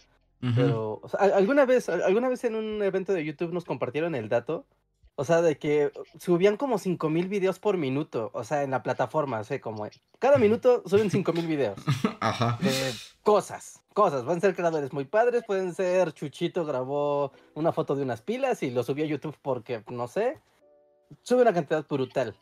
pero 0.54 1.00
alguna 1.18 1.64
vez, 1.64 1.88
alguna 1.88 2.28
vez 2.28 2.44
en 2.44 2.54
un 2.54 2.82
evento 2.82 3.12
de 3.12 3.24
YouTube 3.24 3.52
nos 3.52 3.64
compartieron 3.64 4.14
el 4.14 4.28
dato 4.28 4.66
o 5.20 5.24
sea, 5.24 5.42
de 5.42 5.58
que 5.58 5.90
subían 6.20 6.56
como 6.56 6.78
5000 6.78 7.26
videos 7.26 7.58
por 7.58 7.76
minuto, 7.76 8.30
o 8.34 8.44
sea, 8.44 8.62
en 8.62 8.70
la 8.70 8.84
plataforma, 8.84 9.40
o 9.40 9.44
sea, 9.44 9.60
como 9.60 9.84
cada 10.20 10.38
minuto 10.38 10.84
suben 10.86 11.10
5000 11.10 11.44
videos. 11.44 11.80
Ajá. 12.20 12.56
De 12.60 12.70
cosas, 13.24 13.82
cosas. 13.94 14.22
Pueden 14.22 14.40
ser 14.40 14.54
creadores 14.54 14.92
muy 14.92 15.06
padres, 15.06 15.42
pueden 15.44 15.74
ser 15.74 16.12
Chuchito 16.12 16.64
grabó 16.64 17.32
una 17.54 17.72
foto 17.72 17.96
de 17.96 18.04
unas 18.04 18.22
pilas 18.22 18.62
y 18.62 18.70
lo 18.70 18.84
subió 18.84 19.06
a 19.06 19.08
YouTube 19.08 19.36
porque, 19.42 19.82
no 19.90 20.06
sé, 20.06 20.38
sube 21.22 21.42
una 21.42 21.52
cantidad 21.52 21.84
brutal. 21.88 22.36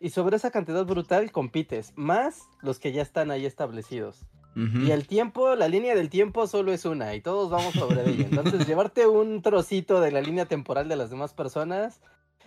Y 0.00 0.10
sobre 0.10 0.34
esa 0.34 0.50
cantidad 0.50 0.84
brutal 0.84 1.30
compites, 1.30 1.92
más 1.94 2.42
los 2.60 2.80
que 2.80 2.90
ya 2.90 3.02
están 3.02 3.30
ahí 3.30 3.46
establecidos. 3.46 4.26
Y 4.56 4.90
el 4.90 5.06
tiempo, 5.06 5.54
la 5.54 5.68
línea 5.68 5.94
del 5.94 6.08
tiempo 6.08 6.46
solo 6.46 6.72
es 6.72 6.86
una 6.86 7.14
y 7.14 7.20
todos 7.20 7.50
vamos 7.50 7.74
sobre 7.74 8.08
ella. 8.08 8.24
Entonces, 8.24 8.66
llevarte 8.66 9.06
un 9.06 9.42
trocito 9.42 10.00
de 10.00 10.10
la 10.10 10.22
línea 10.22 10.46
temporal 10.46 10.88
de 10.88 10.96
las 10.96 11.10
demás 11.10 11.34
personas 11.34 12.00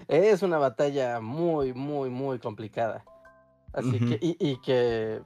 es 0.08 0.41
una 0.41 0.58
batalla 0.58 1.20
muy, 1.20 1.74
muy, 1.74 2.10
muy 2.10 2.39
complicada. 2.39 3.03
Así 3.74 4.00
que, 4.00 4.18
y, 4.22 4.58
que, 4.62 5.22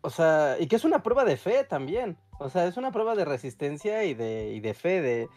o 0.00 0.10
sea, 0.10 0.56
y 0.58 0.66
que 0.66 0.76
es 0.76 0.84
una 0.84 1.02
prueba 1.02 1.24
de 1.24 1.36
fe 1.36 1.64
también. 1.64 2.16
O 2.38 2.48
sea, 2.48 2.66
es 2.66 2.76
una 2.76 2.90
prueba 2.90 3.14
de 3.14 3.24
resistencia 3.24 4.04
y 4.04 4.14
de, 4.14 4.52
y 4.54 4.60
de 4.60 4.74
fe 4.74 5.00
de, 5.00 5.28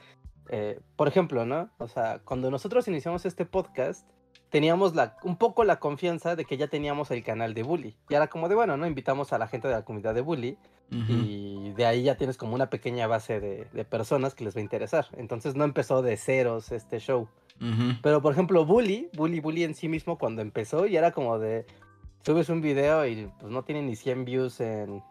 eh, 0.50 0.80
por 0.96 1.08
ejemplo, 1.08 1.46
¿no? 1.46 1.70
O 1.78 1.88
sea, 1.88 2.20
cuando 2.24 2.50
nosotros 2.50 2.88
iniciamos 2.88 3.26
este 3.26 3.46
podcast, 3.46 4.08
teníamos 4.50 4.96
la, 4.96 5.18
un 5.24 5.38
poco 5.38 5.64
la 5.64 5.80
confianza 5.80 6.36
de 6.36 6.46
que 6.46 6.58
ya 6.58 6.68
teníamos 6.68 7.12
el 7.12 7.24
canal 7.24 7.54
de 7.54 7.64
Bully. 7.64 7.98
Y 8.10 8.14
era 8.14 8.28
como 8.28 8.48
de, 8.48 8.56
bueno, 8.56 8.78
¿no? 8.78 8.88
Invitamos 8.88 9.34
a 9.34 9.38
la 9.38 9.48
gente 9.48 9.68
de 9.68 9.74
la 9.74 9.84
comunidad 9.84 10.16
de 10.16 10.22
Bully 10.22 10.58
y 10.90 11.74
de 11.74 11.86
ahí 11.86 12.04
ya 12.04 12.16
tienes 12.16 12.38
como 12.38 12.56
una 12.56 12.70
pequeña 12.70 13.08
base 13.08 13.42
de, 13.42 13.68
de, 13.74 13.84
personas 13.84 14.36
que 14.36 14.46
les 14.46 14.56
va 14.56 14.60
a 14.60 14.64
interesar. 14.64 15.08
Entonces 15.18 15.54
no 15.54 15.66
empezó 15.66 16.02
de 16.02 16.16
ceros 16.16 16.72
este 16.72 17.00
show. 17.00 17.28
Pero 18.02 18.22
por 18.22 18.34
ejemplo, 18.34 18.66
Bully, 18.66 19.10
Bully, 19.14 19.40
Bully 19.40 19.64
en 19.64 19.74
sí 19.74 19.88
mismo 19.88 20.18
cuando 20.18 20.42
empezó 20.42 20.86
y 20.86 20.96
era 20.96 21.12
como 21.12 21.40
de, 21.40 21.66
subes 22.24 22.50
un 22.50 22.62
video 22.62 23.06
y 23.06 23.32
pues 23.40 23.52
no 23.52 23.64
tiene 23.64 23.82
ni 23.82 23.96
100 23.96 24.26
views 24.26 24.60
en 24.60 25.02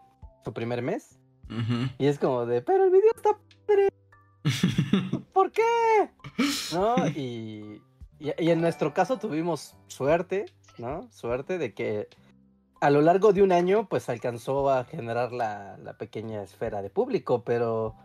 su 0.43 0.53
primer 0.53 0.81
mes. 0.81 1.19
Y 1.97 2.07
es 2.07 2.19
como 2.19 2.45
de, 2.45 2.61
pero 2.61 2.85
el 2.85 2.91
video 2.91 3.11
está 3.15 3.37
padre. 3.65 3.89
¿Por 5.33 5.51
qué? 5.51 5.61
¿No? 6.73 7.07
Y, 7.07 7.81
y, 8.19 8.49
en 8.49 8.61
nuestro 8.61 8.93
caso 8.93 9.17
tuvimos 9.17 9.75
suerte, 9.87 10.45
¿no? 10.77 11.09
Suerte 11.11 11.57
de 11.57 11.73
que 11.73 12.07
a 12.81 12.89
lo 12.89 13.01
largo 13.01 13.33
de 13.33 13.41
un 13.41 13.51
año 13.51 13.87
pues 13.89 14.09
alcanzó 14.09 14.69
a 14.69 14.83
generar 14.83 15.31
la, 15.31 15.77
la 15.77 15.97
pequeña 15.97 16.43
esfera 16.43 16.81
de 16.81 16.89
público, 16.89 17.43
pero, 17.43 17.95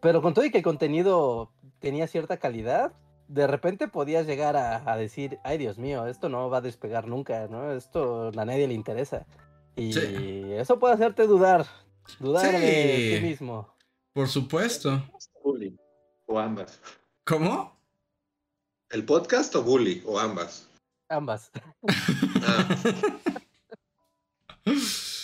pero 0.00 0.20
con 0.20 0.34
todo 0.34 0.44
y 0.44 0.50
que 0.50 0.58
el 0.58 0.64
contenido 0.64 1.50
tenía 1.78 2.06
cierta 2.06 2.36
calidad, 2.38 2.92
de 3.30 3.46
repente 3.46 3.86
podías 3.86 4.26
llegar 4.26 4.56
a, 4.56 4.96
decir, 4.96 5.38
ay 5.44 5.56
Dios 5.56 5.78
mío, 5.78 6.06
esto 6.06 6.28
no 6.28 6.50
va 6.50 6.58
a 6.58 6.60
despegar 6.62 7.06
nunca, 7.06 7.46
¿no? 7.46 7.72
Esto 7.72 8.32
a 8.36 8.44
nadie 8.44 8.66
le 8.66 8.74
interesa. 8.74 9.24
Y 9.76 9.96
eso 10.52 10.80
puede 10.80 10.94
hacerte 10.94 11.26
dudar, 11.28 11.64
dudar 12.18 12.50
de 12.50 13.18
ti 13.20 13.26
mismo. 13.26 13.72
Por 14.12 14.28
supuesto. 14.28 15.02
O 16.26 16.38
ambas. 16.38 16.80
¿Cómo? 17.24 17.78
¿El 18.90 19.04
podcast 19.04 19.54
o 19.54 19.62
bully? 19.62 20.02
¿O 20.04 20.18
ambas? 20.18 20.68
Ambas. 21.08 21.50
Ah. 22.42 22.68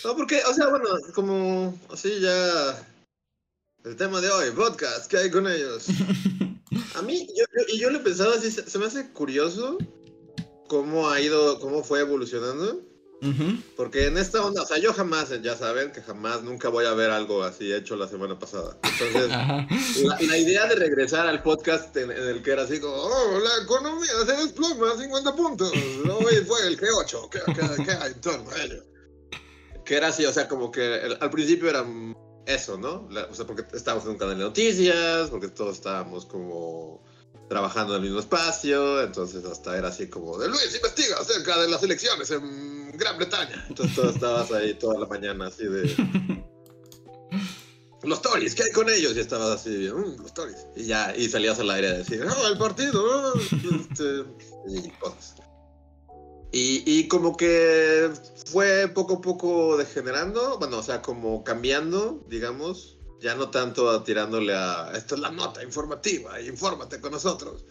No, 0.03 0.15
porque, 0.15 0.41
o 0.49 0.53
sea, 0.53 0.69
bueno, 0.69 0.85
como 1.13 1.77
así 1.91 2.21
ya 2.21 2.79
el 3.83 3.95
tema 3.97 4.21
de 4.21 4.29
hoy, 4.29 4.51
podcast, 4.51 5.11
¿qué 5.11 5.17
hay 5.17 5.29
con 5.29 5.47
ellos? 5.47 5.87
Mí, 7.07 7.27
yo, 7.35 7.45
y 7.69 7.79
yo 7.79 7.89
lo 7.89 7.99
he 7.99 8.01
pensado 8.01 8.33
así, 8.33 8.51
se, 8.51 8.77
me 8.77 8.85
hace 8.85 9.11
curioso 9.11 9.77
cómo 10.67 11.09
ha 11.09 11.19
ido, 11.21 11.59
cómo 11.59 11.83
fue 11.83 12.01
evolucionando. 12.01 12.83
Porque 13.75 14.05
en 14.05 14.17
esta 14.19 14.45
onda, 14.45 14.61
o 14.61 14.65
sea, 14.67 14.77
yo 14.77 14.93
jamás, 14.93 15.29
ya 15.41 15.55
saben 15.55 15.91
que 15.91 16.03
jamás, 16.03 16.43
nunca 16.43 16.69
voy 16.69 16.85
a 16.85 16.93
ver 16.93 17.09
algo 17.09 17.43
así 17.43 17.73
hecho 17.73 17.95
la 17.95 18.07
semana 18.07 18.37
pasada. 18.37 18.77
Entonces, 18.83 19.29
la, 20.03 20.37
idea 20.37 20.67
de 20.67 20.75
regresar 20.75 21.25
al 21.25 21.41
podcast 21.41 21.97
en, 21.97 22.11
el 22.11 22.43
que 22.43 22.51
era 22.51 22.61
así 22.61 22.79
como, 22.79 22.93
oh, 22.93 23.39
la 23.39 23.63
economía 23.63 24.11
se 24.23 24.33
desploma 24.33 24.91
a 24.91 24.97
50 24.99 25.35
puntos, 25.35 25.71
hoy 25.71 26.35
fue 26.45 26.67
el 26.67 26.79
G8, 26.79 27.29
¿qué, 27.31 27.39
qué, 27.83 27.91
hay 27.91 28.11
en 28.11 28.21
torno 28.21 28.51
a 28.51 28.63
ello? 28.63 28.83
Que 29.83 29.95
era 29.95 30.09
así, 30.09 30.23
o 30.23 30.31
sea, 30.31 30.47
como 30.47 30.69
que 30.69 31.17
al 31.19 31.31
principio 31.31 31.71
era 31.71 31.83
eso, 32.47 32.77
¿no? 32.77 33.07
o 33.29 33.35
sea, 33.35 33.45
porque 33.45 33.65
estábamos 33.75 34.05
en 34.05 34.11
un 34.11 34.17
canal 34.17 34.37
de 34.37 34.45
noticias, 34.45 35.29
porque 35.29 35.49
todos 35.49 35.75
estábamos 35.75 36.25
como 36.25 37.03
trabajando 37.49 37.93
en 37.93 38.01
el 38.01 38.07
mismo 38.07 38.19
espacio, 38.19 39.01
entonces 39.01 39.43
hasta 39.45 39.77
era 39.77 39.89
así 39.89 40.07
como 40.07 40.37
de 40.37 40.47
Luis 40.47 40.73
investiga 40.73 41.17
acerca 41.19 41.61
de 41.61 41.69
las 41.69 41.83
elecciones 41.83 42.31
en 42.31 42.97
Gran 42.97 43.17
Bretaña. 43.17 43.65
Entonces 43.69 43.95
tú 43.95 44.09
estabas 44.09 44.51
ahí 44.51 44.73
toda 44.73 44.99
la 44.99 45.05
mañana 45.05 45.47
así 45.47 45.65
de... 45.65 46.43
los 48.03 48.21
Tories, 48.21 48.55
¿qué 48.55 48.63
hay 48.63 48.71
con 48.71 48.89
ellos? 48.89 49.15
Y 49.15 49.19
estabas 49.19 49.59
así, 49.59 49.89
mm, 49.89 50.21
los 50.21 50.33
Tories. 50.33 50.67
Y 50.75 50.85
ya, 50.85 51.15
y 51.15 51.27
salías 51.27 51.59
al 51.59 51.69
aire 51.69 51.89
a 51.89 51.93
decir, 51.93 52.25
no, 52.25 52.47
el 52.47 52.57
partido, 52.57 53.33
este, 53.35 54.23
y 54.67 54.89
cosas. 54.99 55.35
Y, 56.51 56.83
y, 56.85 57.07
como 57.07 57.35
que 57.35 58.09
fue 58.45 58.87
poco 58.87 59.15
a 59.15 59.21
poco 59.21 59.77
degenerando, 59.77 60.57
bueno, 60.57 60.77
o 60.77 60.83
sea, 60.83 61.01
como 61.01 61.43
cambiando, 61.43 62.23
digamos, 62.29 62.97
ya 63.19 63.35
no 63.35 63.49
tanto 63.49 64.01
tirándole 64.03 64.55
a, 64.55 64.91
esto 64.95 65.15
es 65.15 65.21
la 65.21 65.31
nota 65.31 65.63
informativa, 65.63 66.39
infórmate 66.41 67.01
con 67.01 67.11
nosotros. 67.11 67.65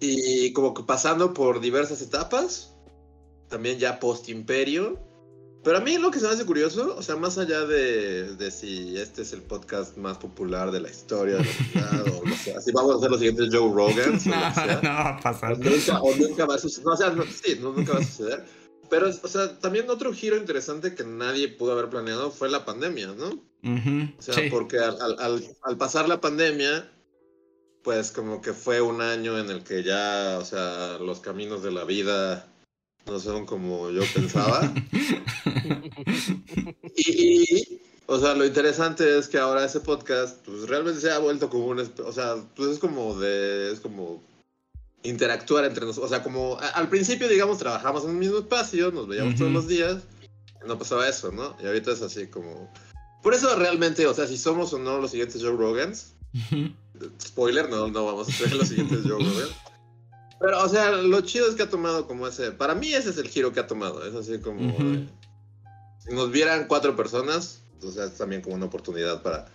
Y 0.00 0.52
como 0.52 0.74
que 0.74 0.82
pasando 0.82 1.34
por 1.34 1.60
diversas 1.60 2.00
etapas, 2.02 2.74
también 3.48 3.78
ya 3.78 4.00
post-imperio, 4.00 4.98
pero 5.62 5.76
a 5.76 5.80
mí 5.80 5.98
lo 5.98 6.10
que 6.10 6.18
se 6.18 6.26
me 6.26 6.32
hace 6.32 6.46
curioso, 6.46 6.96
o 6.96 7.02
sea, 7.02 7.16
más 7.16 7.36
allá 7.36 7.66
de, 7.66 8.34
de 8.36 8.50
si 8.50 8.96
este 8.96 9.22
es 9.22 9.32
el 9.34 9.42
podcast 9.42 9.96
más 9.98 10.16
popular 10.16 10.70
de 10.70 10.80
la 10.80 10.88
historia 10.88 11.36
de 11.36 11.44
la 11.74 12.02
o 12.18 12.24
no 12.24 12.34
sé, 12.34 12.58
si 12.62 12.72
vamos 12.72 12.94
a 12.94 12.96
hacer 12.98 13.10
los 13.10 13.20
siguientes 13.20 13.48
Joe 13.52 13.70
Rogan. 13.70 14.18
no, 14.24 14.82
no 14.82 14.88
va 14.88 15.08
a 15.10 15.20
pasar. 15.20 15.52
O 15.52 15.56
nunca, 15.56 16.00
o 16.00 16.16
nunca 16.16 16.46
va 16.46 16.54
a 16.54 16.58
suceder. 16.58 16.86
No, 16.86 16.92
o 16.92 16.96
sea, 16.96 17.14
sí, 17.44 17.58
nunca 17.60 17.92
va 17.92 17.98
a 17.98 18.04
suceder. 18.04 18.44
Pero, 18.88 19.08
o 19.08 19.28
sea, 19.28 19.58
también 19.58 19.88
otro 19.90 20.12
giro 20.12 20.36
interesante 20.36 20.94
que 20.94 21.04
nadie 21.04 21.48
pudo 21.48 21.72
haber 21.72 21.90
planeado 21.90 22.30
fue 22.30 22.48
la 22.48 22.64
pandemia, 22.64 23.08
¿no? 23.08 23.28
o 23.62 24.22
sea, 24.22 24.34
porque 24.50 24.78
al, 24.78 24.96
al, 25.18 25.56
al, 25.62 25.76
pasar 25.76 26.08
la 26.08 26.20
pandemia, 26.20 26.90
pues 27.84 28.10
como 28.10 28.40
que 28.40 28.54
fue 28.54 28.80
un 28.80 29.02
año 29.02 29.38
en 29.38 29.50
el 29.50 29.62
que 29.62 29.82
ya, 29.82 30.38
o 30.40 30.44
sea, 30.44 30.98
los 30.98 31.20
caminos 31.20 31.62
de 31.62 31.70
la 31.70 31.84
vida 31.84 32.49
no 33.06 33.18
son 33.20 33.46
como 33.46 33.90
yo 33.90 34.02
pensaba. 34.14 34.72
y, 36.96 37.80
o 38.06 38.18
sea, 38.18 38.34
lo 38.34 38.44
interesante 38.44 39.18
es 39.18 39.28
que 39.28 39.38
ahora 39.38 39.64
ese 39.64 39.80
podcast, 39.80 40.38
pues 40.44 40.68
realmente 40.68 41.00
se 41.00 41.10
ha 41.10 41.18
vuelto 41.18 41.48
como 41.48 41.66
un, 41.66 41.80
o 41.80 42.12
sea, 42.12 42.36
pues 42.56 42.70
es 42.70 42.78
como 42.78 43.18
de, 43.18 43.72
es 43.72 43.80
como 43.80 44.22
interactuar 45.02 45.64
entre 45.64 45.86
nosotros, 45.86 46.10
o 46.10 46.14
sea, 46.14 46.22
como 46.22 46.58
al 46.74 46.88
principio, 46.88 47.28
digamos, 47.28 47.58
trabajamos 47.58 48.04
en 48.04 48.10
el 48.10 48.16
mismo 48.16 48.38
espacio, 48.38 48.90
nos 48.90 49.08
veíamos 49.08 49.36
todos 49.36 49.52
los 49.52 49.66
días, 49.66 50.02
no 50.66 50.78
pasaba 50.78 51.08
eso, 51.08 51.32
¿no? 51.32 51.56
Y 51.62 51.66
ahorita 51.66 51.92
es 51.92 52.02
así 52.02 52.26
como... 52.26 52.70
Por 53.22 53.34
eso 53.34 53.54
realmente, 53.56 54.06
o 54.06 54.14
sea, 54.14 54.26
si 54.26 54.38
somos 54.38 54.72
o 54.72 54.78
no 54.78 54.98
los 54.98 55.10
siguientes 55.10 55.42
Joe 55.42 55.56
Rogans, 55.56 56.14
spoiler, 57.22 57.68
no, 57.68 57.88
no 57.88 58.06
vamos 58.06 58.28
a 58.28 58.32
ser 58.32 58.52
los 58.54 58.68
siguientes 58.68 59.00
Joe 59.02 59.12
Rogans. 59.24 59.52
Pero, 60.40 60.64
o 60.64 60.68
sea, 60.68 60.90
lo 60.90 61.20
chido 61.20 61.48
es 61.48 61.54
que 61.54 61.64
ha 61.64 61.70
tomado 61.70 62.06
como 62.06 62.26
ese. 62.26 62.50
Para 62.50 62.74
mí, 62.74 62.92
ese 62.94 63.10
es 63.10 63.18
el 63.18 63.28
giro 63.28 63.52
que 63.52 63.60
ha 63.60 63.66
tomado. 63.66 64.04
Es 64.06 64.14
así 64.14 64.40
como. 64.40 64.74
si 65.98 66.14
nos 66.14 66.30
vieran 66.30 66.66
cuatro 66.66 66.96
personas, 66.96 67.60
o 67.82 67.90
sea, 67.90 68.06
es 68.06 68.16
también 68.16 68.40
como 68.40 68.56
una 68.56 68.66
oportunidad 68.66 69.22
para 69.22 69.46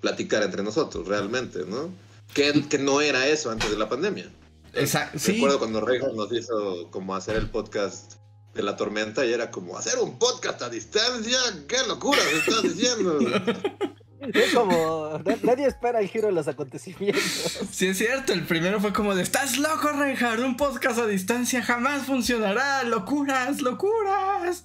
platicar 0.00 0.44
entre 0.44 0.62
nosotros, 0.62 1.08
realmente, 1.08 1.64
¿no? 1.66 1.90
Que, 2.34 2.66
que 2.68 2.78
no 2.78 3.00
era 3.00 3.26
eso 3.26 3.50
antes 3.50 3.68
de 3.68 3.76
la 3.76 3.88
pandemia. 3.88 4.30
Exacto. 4.74 5.18
Sí. 5.18 5.32
Recuerdo 5.32 5.58
cuando 5.58 5.80
Rejo 5.80 6.12
nos 6.12 6.32
hizo 6.32 6.88
como 6.92 7.16
hacer 7.16 7.36
el 7.36 7.50
podcast 7.50 8.14
de 8.54 8.62
la 8.62 8.76
tormenta 8.76 9.26
y 9.26 9.32
era 9.32 9.50
como 9.50 9.76
hacer 9.76 9.98
un 9.98 10.20
podcast 10.20 10.62
a 10.62 10.68
distancia. 10.68 11.38
¡Qué 11.66 11.78
locura 11.88 12.18
me 12.32 12.38
estás 12.38 12.62
diciendo! 12.62 13.18
Es 14.20 14.54
como, 14.54 15.20
nadie 15.42 15.66
espera 15.66 16.00
el 16.00 16.08
giro 16.08 16.26
de 16.26 16.32
los 16.32 16.48
acontecimientos. 16.48 17.60
Sí, 17.70 17.86
es 17.86 17.98
cierto, 17.98 18.32
el 18.32 18.44
primero 18.44 18.80
fue 18.80 18.92
como 18.92 19.14
de, 19.14 19.22
estás 19.22 19.58
loco, 19.58 19.90
Reinhardt, 19.92 20.40
un 20.40 20.56
podcast 20.56 20.98
a 20.98 21.06
distancia 21.06 21.62
jamás 21.62 22.06
funcionará, 22.06 22.82
locuras, 22.84 23.60
locuras. 23.62 24.64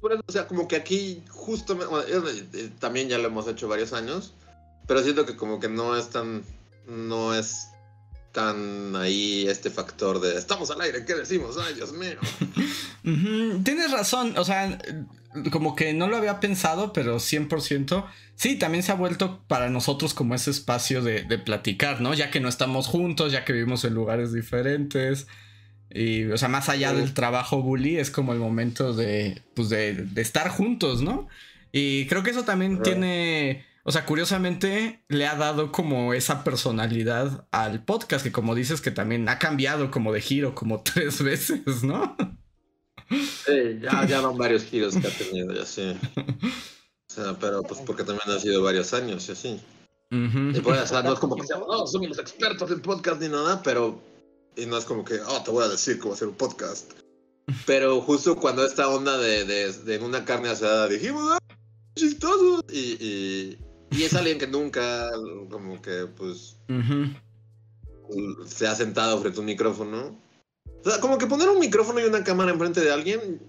o 0.00 0.32
sea, 0.32 0.46
como 0.46 0.68
que 0.68 0.76
aquí 0.76 1.22
justo, 1.28 1.76
también 2.78 3.08
ya 3.08 3.18
lo 3.18 3.28
hemos 3.28 3.48
hecho 3.48 3.66
varios 3.68 3.92
años, 3.92 4.34
pero 4.86 5.02
siento 5.02 5.26
que 5.26 5.36
como 5.36 5.58
que 5.60 5.68
no 5.68 5.96
es 5.96 6.10
tan, 6.10 6.44
no 6.86 7.34
es 7.34 7.68
tan 8.34 8.96
ahí 8.96 9.46
este 9.48 9.70
factor 9.70 10.20
de, 10.20 10.36
estamos 10.36 10.70
al 10.70 10.80
aire, 10.82 11.04
¿qué 11.06 11.14
decimos? 11.14 11.56
Ay, 11.56 11.74
Dios 11.74 11.92
mío. 11.92 12.18
Tienes 13.64 13.92
razón, 13.92 14.34
o 14.36 14.44
sea 14.44 14.78
como 15.50 15.74
que 15.74 15.92
no 15.94 16.08
lo 16.08 16.16
había 16.16 16.40
pensado, 16.40 16.92
pero 16.92 17.16
100%. 17.16 18.04
Sí, 18.36 18.56
también 18.56 18.82
se 18.82 18.92
ha 18.92 18.96
vuelto 18.96 19.42
para 19.48 19.68
nosotros 19.68 20.14
como 20.14 20.34
ese 20.34 20.50
espacio 20.50 21.02
de, 21.02 21.22
platicar, 21.38 22.00
¿no? 22.00 22.14
Ya 22.14 22.30
que 22.30 22.40
no 22.40 22.48
estamos 22.48 22.86
juntos, 22.86 23.32
ya 23.32 23.44
que 23.44 23.52
vivimos 23.52 23.84
en 23.84 23.94
lugares 23.94 24.32
diferentes. 24.32 25.26
Y, 25.90 26.24
o 26.26 26.38
sea, 26.38 26.48
más 26.48 26.68
allá 26.68 26.92
del 26.92 27.14
trabajo 27.14 27.62
bully, 27.62 27.98
es 27.98 28.10
como 28.10 28.32
el 28.32 28.38
momento 28.38 28.94
de, 28.94 29.42
pues, 29.54 29.68
de, 29.68 30.06
estar 30.16 30.48
juntos, 30.48 31.02
¿no? 31.02 31.28
Y 31.72 32.06
creo 32.06 32.22
que 32.22 32.30
eso 32.30 32.44
también 32.44 32.82
tiene, 32.82 33.64
o 33.84 33.92
sea, 33.92 34.06
curiosamente 34.06 35.04
le 35.08 35.26
ha 35.26 35.36
dado 35.36 35.70
como 35.70 36.14
esa 36.14 36.42
personalidad 36.42 37.46
al 37.50 37.84
podcast, 37.84 38.24
que 38.24 38.32
como 38.32 38.54
dices 38.54 38.80
que 38.80 38.90
también 38.90 39.28
ha 39.28 39.38
cambiado 39.38 39.90
como 39.90 40.12
de 40.12 40.22
giro 40.22 40.54
como 40.54 40.82
tres 40.84 41.22
veces, 41.22 41.84
¿no? 41.84 42.16
Sí, 43.10 43.78
ya, 43.82 44.06
ya 44.06 44.22
van 44.22 44.38
varios 44.38 44.64
giros 44.64 44.96
que 44.96 45.06
ha 45.06 45.10
tenido, 45.10 45.54
ya 45.54 45.66
sí. 45.66 45.94
O 46.16 47.12
sea, 47.12 47.36
pero 47.38 47.62
pues 47.62 47.80
porque 47.80 48.02
también 48.02 48.28
ha 48.34 48.40
sido 48.40 48.62
varios 48.62 48.94
años 48.94 49.28
y 49.28 49.32
así. 49.32 49.60
Y 50.10 50.60
pues, 50.60 50.80
o 50.80 50.86
sea, 50.86 51.02
no 51.02 51.12
es 51.12 51.18
como 51.18 51.36
que 51.36 51.46
seamos, 51.46 51.68
no, 51.68 51.86
somos 51.86 52.08
los 52.08 52.18
expertos 52.18 52.70
en 52.70 52.80
podcast 52.80 53.20
ni 53.20 53.28
nada, 53.28 53.62
pero. 53.62 54.00
Y 54.56 54.66
no 54.66 54.78
es 54.78 54.84
como 54.84 55.04
que, 55.04 55.20
oh, 55.20 55.42
te 55.42 55.50
voy 55.50 55.64
a 55.64 55.68
decir 55.68 55.98
cómo 55.98 56.14
hacer 56.14 56.28
un 56.28 56.34
podcast. 56.34 56.92
Pero 57.66 58.00
justo 58.00 58.36
cuando 58.36 58.64
esta 58.64 58.88
onda 58.88 59.18
de, 59.18 59.44
de, 59.44 59.72
de 59.72 59.94
en 59.96 60.04
una 60.04 60.24
carne 60.24 60.48
asada 60.48 60.88
dijimos, 60.88 61.24
ah, 61.32 61.38
chistoso. 61.96 62.64
Y, 62.70 62.96
y, 63.00 63.58
y, 63.96 64.02
es 64.02 64.14
alguien 64.14 64.38
que 64.38 64.46
nunca, 64.46 65.10
como 65.50 65.80
que, 65.80 66.06
pues. 66.16 66.56
Se 68.46 68.66
ha 68.66 68.74
sentado 68.74 69.18
frente 69.20 69.38
a 69.38 69.40
un 69.40 69.46
micrófono 69.46 70.24
o 70.84 70.90
sea, 70.90 71.00
como 71.00 71.16
que 71.16 71.26
poner 71.26 71.48
un 71.48 71.58
micrófono 71.58 72.00
y 72.00 72.04
una 72.04 72.22
cámara 72.22 72.52
enfrente 72.52 72.80
de 72.82 72.92
alguien 72.92 73.40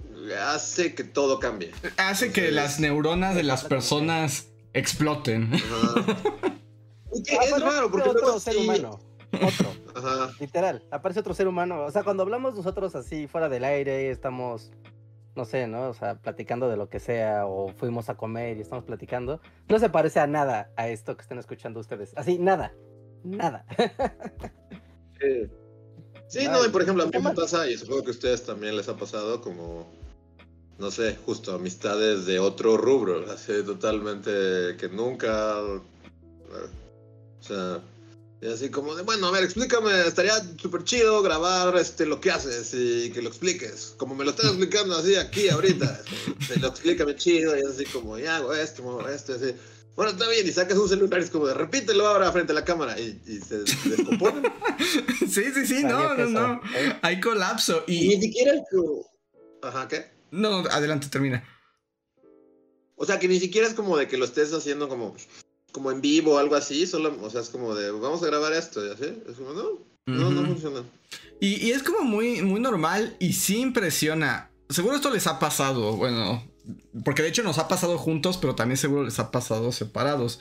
hace 0.48 0.96
que 0.96 1.04
todo 1.04 1.40
cambie. 1.40 1.72
Hace 1.98 2.32
que 2.32 2.50
las 2.52 2.80
neuronas 2.80 3.36
de 3.36 3.44
las 3.44 3.66
personas 3.66 4.48
exploten. 4.74 5.54
es 5.54 5.64
raro, 7.62 7.92
porque 7.92 8.10
otro 8.10 8.40
ser 8.40 8.56
humano. 8.58 9.02
Otro. 9.34 9.74
Ajá. 9.96 10.32
Literal, 10.40 10.82
aparece 10.92 11.20
otro 11.20 11.34
ser 11.34 11.50
humano. 11.50 11.84
O 11.84 11.92
sea, 11.92 12.04
cuando 12.04 12.24
hablamos 12.24 12.56
nosotros 12.56 12.96
así 12.96 13.28
fuera 13.28 13.50
del 13.50 13.66
aire, 13.66 14.10
estamos, 14.12 14.72
no 15.36 15.46
sé, 15.46 15.68
¿no? 15.68 15.90
O 15.90 15.94
sea, 15.94 16.16
platicando 16.16 16.70
de 16.70 16.78
lo 16.78 16.90
que 16.90 17.00
sea, 17.00 17.46
o 17.46 17.74
fuimos 17.74 18.10
a 18.10 18.16
comer 18.16 18.58
y 18.58 18.62
estamos 18.62 18.86
platicando, 18.86 19.42
no 19.68 19.80
se 19.80 19.90
parece 19.90 20.20
a 20.20 20.28
nada 20.28 20.72
a 20.76 20.88
esto 20.88 21.16
que 21.16 21.22
están 21.22 21.40
escuchando 21.40 21.80
ustedes. 21.80 22.14
Así, 22.16 22.40
nada. 22.40 22.74
Nada. 23.24 23.66
Sí. 25.20 25.50
Sí, 26.28 26.48
no, 26.48 26.66
y 26.66 26.70
por 26.70 26.82
ejemplo, 26.82 27.04
a 27.04 27.08
mí 27.08 27.12
me 27.20 27.32
pasa, 27.36 27.70
y 27.70 27.78
supongo 27.78 28.04
que 28.04 28.10
a 28.10 28.12
ustedes 28.12 28.44
también 28.44 28.76
les 28.76 28.90
ha 28.90 28.98
pasado, 28.98 29.42
como, 29.42 29.88
no 30.80 30.90
sé, 30.90 31.16
justo 31.26 31.54
amistades 31.54 32.26
de 32.26 32.40
otro 32.40 32.78
rubro, 32.78 33.24
así 33.32 33.64
totalmente 33.64 34.76
que 34.78 34.90
nunca. 34.92 35.60
O 35.60 35.82
sea, 37.40 37.80
y 38.42 38.48
así 38.48 38.70
como 38.70 38.96
de, 38.96 39.04
bueno, 39.04 39.28
a 39.28 39.32
ver, 39.32 39.44
explícame, 39.44 40.08
estaría 40.08 40.34
súper 40.62 40.84
chido 40.84 41.22
grabar 41.22 41.76
este, 41.78 42.06
lo 42.06 42.20
que 42.20 42.32
haces 42.32 42.74
y 42.74 43.10
que 43.12 43.22
lo 43.22 43.30
expliques. 43.30 43.96
Como 43.98 44.14
me 44.14 44.26
lo 44.26 44.32
estás 44.32 44.46
explicando 44.50 44.96
así 44.96 45.16
aquí 45.16 45.50
ahorita. 45.50 46.02
te 46.48 46.60
lo 46.60 46.68
explícame 46.68 47.16
chido 47.16 47.58
y 47.58 47.62
así 47.62 47.86
como, 47.86 48.20
ya 48.20 48.38
hago 48.38 48.54
esto, 48.54 49.08
esto, 49.10 49.34
así. 49.36 49.56
Bueno, 49.96 50.12
está 50.12 50.28
bien, 50.28 50.46
y 50.46 50.52
sacas 50.52 50.78
un 50.78 50.90
celular 50.90 51.22
y 51.22 51.24
es 51.24 51.30
como 51.30 51.48
de 51.48 51.54
repítelo 51.54 52.06
ahora 52.06 52.30
frente 52.34 52.52
a 52.52 52.56
la 52.56 52.66
cámara 52.66 53.00
y, 53.00 53.18
se 53.40 53.60
descompone. 53.60 54.52
sí, 55.20 55.44
sí, 55.54 55.66
sí, 55.66 55.84
no, 55.84 56.14
no, 56.16 56.26
no. 56.26 56.62
¿eh? 56.76 57.00
Hay 57.02 57.22
colapso. 57.22 57.86
Y... 57.88 58.10
Ni 58.10 58.22
siquiera 58.22 58.54
es 58.56 58.64
como. 58.70 59.10
Ajá, 59.62 59.88
¿qué? 59.88 60.12
No, 60.32 60.66
adelante, 60.70 61.08
termina. 61.10 61.48
O 62.98 63.06
sea, 63.06 63.20
que 63.20 63.30
ni 63.30 63.40
siquiera 63.40 63.68
es 63.68 63.74
como 63.74 63.98
de 63.98 64.08
que 64.08 64.18
lo 64.18 64.26
estés 64.26 64.54
haciendo 64.54 64.90
como, 64.90 65.16
como 65.76 65.92
en 65.92 66.00
vivo 66.00 66.36
o 66.36 66.38
algo 66.38 66.56
así, 66.56 66.88
solo, 66.88 67.14
o 67.22 67.30
sea, 67.30 67.42
es 67.42 67.50
como 67.50 67.76
de 67.76 67.92
vamos 67.92 68.24
a 68.24 68.28
grabar 68.28 68.54
esto, 68.54 68.84
¿ya 68.88 68.96
sé? 68.96 69.14
Es 69.30 69.36
como, 69.36 69.52
no, 69.52 69.80
no, 70.06 70.32
no 70.32 70.48
funciona. 70.48 70.84
Y, 71.42 71.68
y 71.68 71.72
es 71.72 71.84
como 71.84 72.06
muy, 72.06 72.42
muy 72.42 72.62
normal 72.62 73.18
y 73.20 73.34
sí 73.34 73.60
impresiona. 73.60 74.50
Seguro 74.70 74.96
esto 74.96 75.12
les 75.12 75.28
ha 75.28 75.38
pasado, 75.38 75.98
bueno, 75.98 76.42
porque 77.04 77.24
de 77.24 77.28
hecho 77.28 77.44
nos 77.44 77.58
ha 77.58 77.68
pasado 77.68 77.98
juntos, 77.98 78.38
pero 78.38 78.56
también 78.56 78.78
seguro 78.78 79.04
les 79.04 79.20
ha 79.20 79.32
pasado 79.32 79.74
separados. 79.74 80.40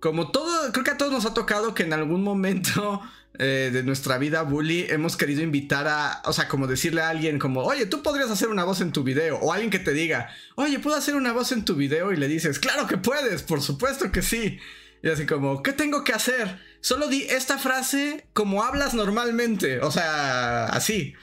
Como 0.00 0.30
todo, 0.30 0.72
creo 0.72 0.84
que 0.84 0.90
a 0.92 0.96
todos 0.96 1.12
nos 1.12 1.26
ha 1.26 1.34
tocado 1.34 1.74
que 1.74 1.82
en 1.82 1.92
algún 1.92 2.22
momento 2.22 3.00
eh, 3.40 3.70
de 3.72 3.82
nuestra 3.82 4.18
vida 4.18 4.42
bully 4.42 4.86
hemos 4.88 5.16
querido 5.16 5.42
invitar 5.42 5.86
a, 5.86 6.22
o 6.24 6.32
sea, 6.32 6.48
como 6.48 6.66
decirle 6.66 7.02
a 7.02 7.08
alguien 7.08 7.38
como, 7.38 7.62
oye, 7.62 7.86
tú 7.86 8.02
podrías 8.02 8.30
hacer 8.30 8.48
una 8.48 8.64
voz 8.64 8.80
en 8.80 8.92
tu 8.92 9.04
video, 9.04 9.38
o 9.38 9.52
alguien 9.52 9.70
que 9.70 9.78
te 9.78 9.92
diga, 9.92 10.30
oye, 10.56 10.78
¿puedo 10.78 10.96
hacer 10.96 11.14
una 11.14 11.32
voz 11.32 11.52
en 11.52 11.64
tu 11.64 11.74
video? 11.74 12.12
Y 12.12 12.16
le 12.16 12.26
dices, 12.26 12.58
claro 12.58 12.86
que 12.86 12.96
puedes, 12.96 13.42
por 13.42 13.60
supuesto 13.60 14.10
que 14.10 14.22
sí. 14.22 14.58
Y 15.02 15.08
así 15.08 15.26
como, 15.26 15.62
¿qué 15.62 15.72
tengo 15.72 16.02
que 16.02 16.12
hacer? 16.12 16.58
Solo 16.80 17.08
di 17.08 17.22
esta 17.22 17.58
frase 17.58 18.26
como 18.32 18.64
hablas 18.64 18.94
normalmente, 18.94 19.80
o 19.80 19.90
sea, 19.90 20.66
así, 20.66 21.14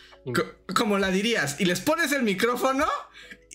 como 0.73 0.97
la 0.97 1.11
dirías, 1.11 1.59
y 1.59 1.65
les 1.65 1.81
pones 1.81 2.11
el 2.11 2.23
micrófono 2.23 2.85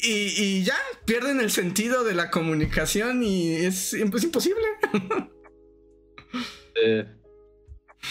y, 0.02 0.64
ya, 0.64 0.76
pierden 1.04 1.40
el 1.40 1.50
sentido 1.50 2.04
de 2.04 2.14
la 2.14 2.30
comunicación 2.30 3.22
y 3.22 3.54
es, 3.54 3.94
es 3.94 4.22
imposible. 4.22 4.66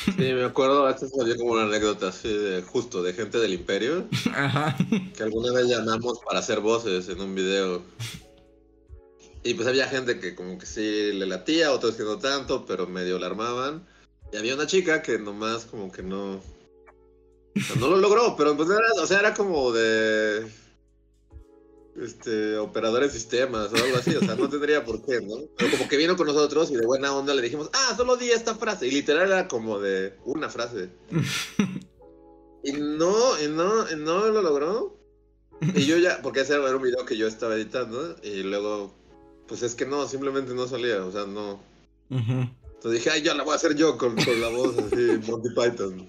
Sí, 0.05 0.13
me 0.17 0.43
acuerdo, 0.43 0.87
esta 0.87 1.07
salió 1.07 1.35
como 1.35 1.53
una 1.53 1.63
anécdota 1.63 2.09
así 2.09 2.31
de 2.31 2.61
justo 2.61 3.01
de 3.01 3.13
gente 3.13 3.39
del 3.39 3.53
imperio. 3.53 4.07
Ajá. 4.33 4.77
Que 5.15 5.23
alguna 5.23 5.51
vez 5.51 5.67
llamamos 5.67 6.19
para 6.19 6.39
hacer 6.39 6.59
voces 6.59 7.09
en 7.09 7.19
un 7.19 7.33
video. 7.33 7.81
Y 9.43 9.55
pues 9.55 9.67
había 9.67 9.87
gente 9.87 10.19
que 10.19 10.35
como 10.35 10.57
que 10.57 10.65
sí 10.65 11.11
le 11.13 11.25
latía, 11.25 11.71
otros 11.71 11.95
que 11.95 12.03
no 12.03 12.19
tanto, 12.19 12.65
pero 12.65 12.85
medio 12.85 13.17
la 13.17 13.27
armaban. 13.27 13.87
Y 14.31 14.37
había 14.37 14.53
una 14.53 14.67
chica 14.67 15.01
que 15.01 15.17
nomás 15.17 15.65
como 15.65 15.91
que 15.91 16.03
no... 16.03 16.41
no 17.79 17.87
lo 17.87 17.97
logró, 17.97 18.35
pero 18.37 18.55
pues 18.55 18.69
era, 18.69 19.01
o 19.01 19.07
sea, 19.07 19.19
era 19.19 19.33
como 19.33 19.71
de 19.71 20.47
este, 21.97 22.57
operadores 22.57 23.13
de 23.13 23.19
sistemas 23.19 23.71
o 23.71 23.75
algo 23.75 23.97
así, 23.97 24.15
o 24.15 24.19
sea, 24.19 24.35
no 24.35 24.49
tendría 24.49 24.85
por 24.85 25.03
qué, 25.05 25.21
¿no? 25.21 25.35
Pero 25.57 25.71
como 25.71 25.89
que 25.89 25.97
vino 25.97 26.15
con 26.15 26.27
nosotros 26.27 26.71
y 26.71 26.75
de 26.75 26.85
buena 26.85 27.13
onda 27.13 27.33
le 27.33 27.41
dijimos, 27.41 27.69
ah, 27.73 27.93
solo 27.95 28.15
di 28.15 28.31
esta 28.31 28.55
frase, 28.55 28.87
y 28.87 28.91
literal 28.91 29.27
era 29.27 29.47
como 29.47 29.79
de 29.79 30.17
una 30.25 30.49
frase. 30.49 30.89
y 32.63 32.71
no, 32.73 33.41
y 33.41 33.47
no, 33.47 33.91
y 33.91 33.95
no 33.95 34.27
lo 34.27 34.41
logró. 34.41 34.99
Y 35.75 35.85
yo 35.85 35.97
ya, 35.97 36.21
porque 36.21 36.41
ese 36.41 36.53
era 36.53 36.75
un 36.75 36.81
video 36.81 37.05
que 37.05 37.17
yo 37.17 37.27
estaba 37.27 37.55
editando, 37.55 38.15
y 38.23 38.43
luego, 38.43 38.93
pues 39.47 39.61
es 39.61 39.75
que 39.75 39.85
no, 39.85 40.07
simplemente 40.07 40.53
no 40.53 40.67
salía, 40.67 41.03
o 41.03 41.11
sea, 41.11 41.25
no. 41.25 41.59
Entonces 42.09 43.03
dije, 43.03 43.09
ay, 43.09 43.23
ya 43.23 43.33
la 43.33 43.43
voy 43.43 43.53
a 43.53 43.57
hacer 43.57 43.75
yo 43.75 43.97
con, 43.97 44.15
con 44.15 44.39
la 44.39 44.47
voz 44.47 44.77
así, 44.77 45.19
Monty 45.29 45.49
Python. 45.49 46.07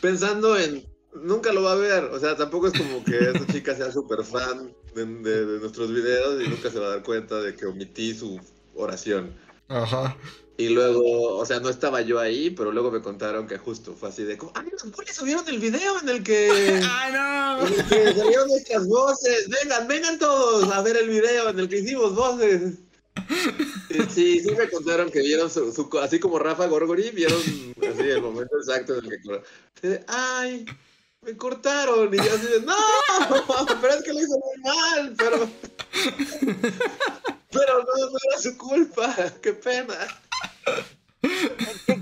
Pensando 0.00 0.56
en 0.56 0.86
nunca 1.22 1.52
lo 1.52 1.62
va 1.62 1.72
a 1.72 1.76
ver. 1.76 2.04
O 2.04 2.18
sea, 2.18 2.36
tampoco 2.36 2.68
es 2.68 2.72
como 2.78 3.04
que 3.04 3.18
esa 3.18 3.46
chica 3.52 3.74
sea 3.74 3.92
súper 3.92 4.24
fan 4.24 4.72
de, 4.94 5.58
nuestros 5.60 5.92
videos 5.92 6.42
y 6.42 6.48
nunca 6.48 6.70
se 6.70 6.78
va 6.78 6.86
a 6.86 6.90
dar 6.90 7.02
cuenta 7.02 7.40
de 7.40 7.54
que 7.54 7.66
omití 7.66 8.14
su 8.14 8.40
oración. 8.74 9.34
Ajá. 9.68 10.16
Y 10.58 10.70
luego, 10.70 11.36
o 11.36 11.44
sea, 11.44 11.60
no 11.60 11.68
estaba 11.68 12.00
yo 12.00 12.18
ahí, 12.18 12.48
pero 12.48 12.72
luego 12.72 12.90
me 12.90 13.02
contaron 13.02 13.46
que 13.46 13.58
justo 13.58 13.92
fue 13.92 14.08
así 14.08 14.24
de 14.24 14.38
como, 14.38 14.52
¡ay, 14.54 14.68
los 14.72 14.90
bullies 14.90 15.14
subieron 15.14 15.46
el 15.48 15.58
video 15.58 16.00
en 16.00 16.08
el 16.08 16.22
que. 16.22 16.48
¡Ay, 16.90 17.12
no! 17.12 17.66
En 17.66 17.74
el 17.74 17.84
que 17.86 18.14
salieron 18.14 18.48
nuestras 18.48 18.86
voces. 18.88 19.48
Vengan, 19.50 19.86
vengan 19.86 20.18
todos 20.18 20.70
a 20.72 20.80
ver 20.80 20.96
el 20.96 21.10
video 21.10 21.50
en 21.50 21.58
el 21.58 21.68
que 21.68 21.78
hicimos 21.80 22.14
voces. 22.14 22.74
Sí, 24.10 24.40
sí 24.40 24.50
me 24.56 24.68
contaron 24.68 25.10
que 25.10 25.20
vieron 25.20 25.50
su, 25.50 25.88
así 26.02 26.18
como 26.18 26.38
Rafa 26.38 26.66
Gorgori, 26.66 27.10
vieron 27.10 27.38
así 27.38 28.00
el 28.00 28.22
momento 28.22 28.56
exacto 28.56 28.98
en 28.98 29.12
el 29.12 29.42
que. 29.80 30.04
¡Ay! 30.08 30.64
Me 31.26 31.36
cortaron. 31.36 32.12
Y 32.14 32.16
yo 32.16 32.22
así 32.22 32.46
de, 32.46 32.60
no, 32.62 32.74
pero 33.80 33.94
es 33.94 34.02
que 34.02 34.12
lo 34.12 34.20
hizo 34.20 34.38
muy 34.38 34.62
mal, 34.62 35.14
pero. 35.18 35.48
Pero 37.48 37.78
no, 37.78 38.10
no 38.10 38.18
era 38.28 38.38
su 38.38 38.58
culpa, 38.58 39.14
qué 39.40 39.54
pena. 39.54 39.94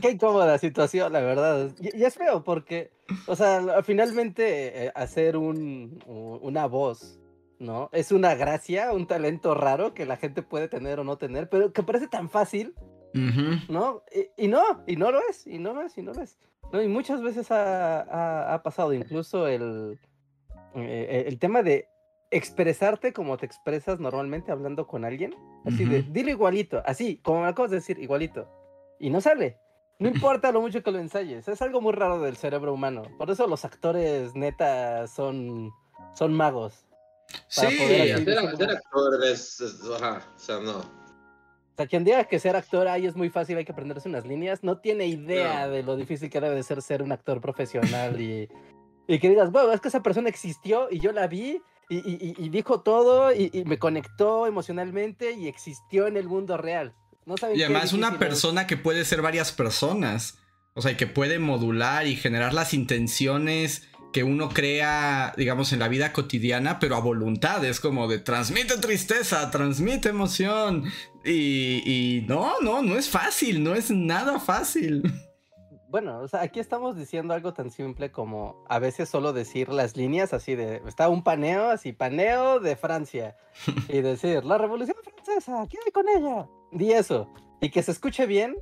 Qué, 0.00 0.10
incómoda 0.10 0.58
situación, 0.58 1.12
la 1.12 1.20
verdad. 1.20 1.70
Y, 1.78 2.02
es 2.02 2.14
feo 2.14 2.42
porque, 2.42 2.90
o 3.26 3.36
sea, 3.36 3.82
finalmente 3.84 4.86
eh, 4.86 4.92
hacer 4.96 5.36
un, 5.36 6.02
una 6.06 6.66
voz, 6.66 7.20
¿no? 7.60 7.88
Es 7.92 8.10
una 8.10 8.34
gracia, 8.34 8.90
un 8.90 9.06
talento 9.06 9.54
raro 9.54 9.94
que 9.94 10.06
la 10.06 10.16
gente 10.16 10.42
puede 10.42 10.66
tener 10.66 10.98
o 10.98 11.04
no 11.04 11.18
tener, 11.18 11.48
pero 11.48 11.72
que 11.72 11.84
parece 11.84 12.08
tan 12.08 12.28
fácil, 12.28 12.74
¿no? 13.68 14.02
Y, 14.12 14.46
y, 14.46 14.48
no, 14.48 14.82
y 14.88 14.96
no 14.96 15.12
lo 15.12 15.20
es, 15.28 15.46
y 15.46 15.60
no 15.60 15.72
lo 15.72 15.82
es, 15.82 15.96
y 15.96 16.02
no 16.02 16.14
lo 16.14 16.22
es. 16.22 16.36
No, 16.74 16.82
y 16.82 16.88
muchas 16.88 17.22
veces 17.22 17.46
ha, 17.52 18.60
pasado, 18.64 18.92
incluso 18.92 19.46
el, 19.46 19.96
eh, 20.74 21.22
el 21.28 21.38
tema 21.38 21.62
de 21.62 21.88
expresarte 22.32 23.12
como 23.12 23.36
te 23.36 23.46
expresas 23.46 24.00
normalmente 24.00 24.50
hablando 24.50 24.84
con 24.88 25.04
alguien. 25.04 25.36
Así 25.64 25.84
de, 25.84 26.02
dilo 26.02 26.30
igualito, 26.30 26.82
así, 26.84 27.18
como 27.18 27.42
me 27.42 27.46
acabas 27.46 27.70
de 27.70 27.76
decir, 27.76 28.00
igualito. 28.00 28.48
Y 28.98 29.10
no 29.10 29.20
sale. 29.20 29.56
No 30.00 30.08
importa 30.08 30.50
lo 30.50 30.60
mucho 30.60 30.82
que 30.82 30.90
lo 30.90 30.98
ensayes, 30.98 31.46
es 31.46 31.62
algo 31.62 31.80
muy 31.80 31.92
raro 31.92 32.20
del 32.20 32.36
cerebro 32.36 32.74
humano. 32.74 33.02
Por 33.18 33.30
eso 33.30 33.46
los 33.46 33.64
actores 33.64 34.34
neta 34.34 35.06
son, 35.06 35.70
son 36.12 36.34
magos. 36.34 36.88
Sí, 37.46 37.68
ser, 37.68 38.36
actor 38.36 39.24
es, 39.24 39.60
o 39.60 39.96
sea, 40.36 40.58
no. 40.58 41.03
O 41.74 41.76
sea, 41.76 41.86
quien 41.86 42.04
diga 42.04 42.22
que 42.24 42.38
ser 42.38 42.54
actor 42.54 42.86
ahí 42.86 43.04
es 43.04 43.16
muy 43.16 43.30
fácil, 43.30 43.58
hay 43.58 43.64
que 43.64 43.72
aprenderse 43.72 44.08
unas 44.08 44.24
líneas, 44.24 44.62
no 44.62 44.78
tiene 44.78 45.06
idea 45.06 45.66
de 45.66 45.82
lo 45.82 45.96
difícil 45.96 46.30
que 46.30 46.40
debe 46.40 46.54
de 46.54 46.62
ser 46.62 46.80
ser 46.82 47.02
un 47.02 47.10
actor 47.10 47.40
profesional 47.40 48.20
y, 48.20 48.48
y 49.08 49.18
que 49.18 49.28
digas, 49.28 49.50
bueno, 49.50 49.72
es 49.72 49.80
que 49.80 49.88
esa 49.88 50.00
persona 50.00 50.28
existió 50.28 50.86
y 50.88 51.00
yo 51.00 51.10
la 51.10 51.26
vi 51.26 51.60
y, 51.88 52.48
dijo 52.48 52.80
todo 52.80 53.32
y, 53.34 53.64
me 53.66 53.78
conectó 53.78 54.46
emocionalmente 54.46 55.32
y 55.32 55.48
existió 55.48 56.06
en 56.06 56.16
el 56.16 56.28
mundo 56.28 56.56
real. 56.56 56.94
No 57.26 57.34
y 57.54 57.62
además 57.62 57.92
una 57.92 58.18
persona 58.18 58.66
que 58.66 58.76
puede 58.76 59.04
ser 59.04 59.22
varias 59.22 59.50
personas, 59.50 60.38
o 60.74 60.82
sea, 60.82 60.96
que 60.96 61.06
puede 61.06 61.38
modular 61.38 62.06
y 62.06 62.16
generar 62.16 62.52
las 62.52 62.72
intenciones 62.74 63.88
que 64.14 64.22
uno 64.22 64.48
crea, 64.48 65.34
digamos, 65.36 65.72
en 65.72 65.80
la 65.80 65.88
vida 65.88 66.12
cotidiana, 66.12 66.78
pero 66.78 66.94
a 66.94 67.00
voluntad. 67.00 67.64
Es 67.64 67.80
como 67.80 68.06
de 68.06 68.20
transmite 68.20 68.78
tristeza, 68.78 69.50
transmite 69.50 70.10
emoción. 70.10 70.84
Y, 71.24 72.24
no, 72.28 72.60
no, 72.60 72.80
no 72.80 72.96
es 72.96 73.10
fácil, 73.10 73.64
no 73.64 73.74
es 73.74 73.90
nada 73.90 74.38
fácil. 74.38 75.02
Bueno, 75.88 76.20
o 76.20 76.28
sea, 76.28 76.42
aquí 76.42 76.60
estamos 76.60 76.96
diciendo 76.96 77.34
algo 77.34 77.54
tan 77.54 77.72
simple 77.72 78.12
como 78.12 78.64
a 78.68 78.78
veces 78.78 79.08
solo 79.08 79.32
decir 79.32 79.68
las 79.68 79.96
líneas 79.96 80.32
así 80.32 80.54
de, 80.54 80.80
está 80.86 81.08
un 81.08 81.24
paneo, 81.24 81.70
así, 81.70 81.92
paneo 81.92 82.60
de 82.60 82.76
Francia. 82.76 83.36
Y 83.88 84.00
decir, 84.00 84.44
la 84.44 84.58
revolución 84.58 84.96
francesa, 85.02 85.66
¿qué 85.68 85.78
hay 85.84 85.90
con 85.90 86.08
ella? 86.08 86.46
Di 86.70 86.92
eso. 86.92 87.28
Y 87.60 87.70
que 87.70 87.82
se 87.82 87.90
escuche 87.90 88.26
bien. 88.26 88.54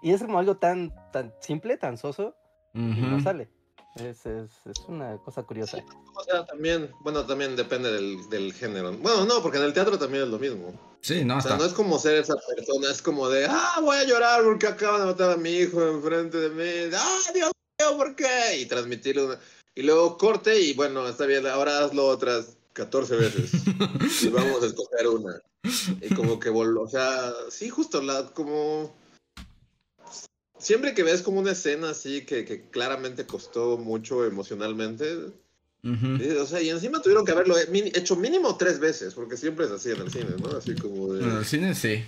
Y 0.00 0.12
es 0.12 0.22
como 0.22 0.38
algo 0.38 0.58
tan, 0.58 0.94
tan 1.12 1.34
simple, 1.40 1.76
tan 1.76 1.98
soso. 1.98 2.36
Y 2.72 2.78
no 2.78 3.20
sale. 3.20 3.50
Es, 3.96 4.24
es, 4.24 4.50
es, 4.64 4.78
una 4.88 5.18
cosa 5.18 5.42
curiosa. 5.42 5.78
o 6.14 6.24
sea, 6.24 6.46
también, 6.46 6.90
bueno, 7.00 7.26
también 7.26 7.54
depende 7.56 7.92
del, 7.92 8.28
del, 8.30 8.52
género. 8.54 8.92
Bueno, 8.92 9.26
no, 9.26 9.42
porque 9.42 9.58
en 9.58 9.64
el 9.64 9.74
teatro 9.74 9.98
también 9.98 10.24
es 10.24 10.30
lo 10.30 10.38
mismo. 10.38 10.72
Sí, 11.02 11.24
no, 11.24 11.36
o 11.36 11.40
sea, 11.40 11.56
no 11.56 11.64
es 11.64 11.72
como 11.72 11.98
ser 11.98 12.14
esa 12.14 12.34
persona, 12.36 12.90
es 12.90 13.02
como 13.02 13.28
de, 13.28 13.46
ah, 13.46 13.80
voy 13.82 13.96
a 13.96 14.04
llorar 14.04 14.42
porque 14.44 14.66
acaban 14.66 15.00
de 15.00 15.06
matar 15.06 15.32
a 15.32 15.36
mi 15.36 15.50
hijo 15.50 15.86
enfrente 15.86 16.38
de 16.38 16.48
mí. 16.50 16.94
Ah, 16.96 17.18
Dios 17.34 17.50
mío, 17.78 17.96
¿por 17.98 18.16
qué? 18.16 18.58
Y 18.60 18.66
transmitirlo. 18.66 19.36
Y 19.74 19.82
luego 19.82 20.16
corte 20.16 20.58
y 20.58 20.72
bueno, 20.74 21.06
está 21.06 21.26
bien, 21.26 21.46
ahora 21.46 21.84
hazlo 21.84 22.06
otras 22.06 22.56
14 22.72 23.16
veces. 23.16 23.52
y 24.22 24.28
vamos 24.28 24.62
a 24.62 24.66
escoger 24.66 25.08
una. 25.08 25.40
Y 26.00 26.14
como 26.14 26.40
que, 26.40 26.48
o 26.48 26.88
sea, 26.88 27.32
sí, 27.50 27.68
justo, 27.68 28.00
la, 28.00 28.26
como 28.28 28.94
siempre 30.62 30.94
que 30.94 31.02
ves 31.02 31.22
como 31.22 31.40
una 31.40 31.52
escena 31.52 31.90
así 31.90 32.24
que, 32.24 32.44
que 32.44 32.62
claramente 32.70 33.26
costó 33.26 33.76
mucho 33.76 34.24
emocionalmente, 34.24 35.32
o 35.84 36.46
sea, 36.46 36.62
y 36.62 36.70
encima 36.70 37.02
tuvieron 37.02 37.24
que 37.24 37.32
haberlo 37.32 37.56
hecho 37.58 38.14
mínimo 38.14 38.56
tres 38.56 38.78
veces, 38.78 39.14
porque 39.14 39.36
siempre 39.36 39.66
es 39.66 39.72
así 39.72 39.90
en 39.90 40.00
el 40.00 40.12
cine, 40.12 40.36
¿no? 40.40 40.56
Así 40.56 40.76
como 40.76 41.12
de... 41.12 41.24
En 41.24 41.36
el 41.38 41.44
cine 41.44 41.74
sí. 41.74 42.04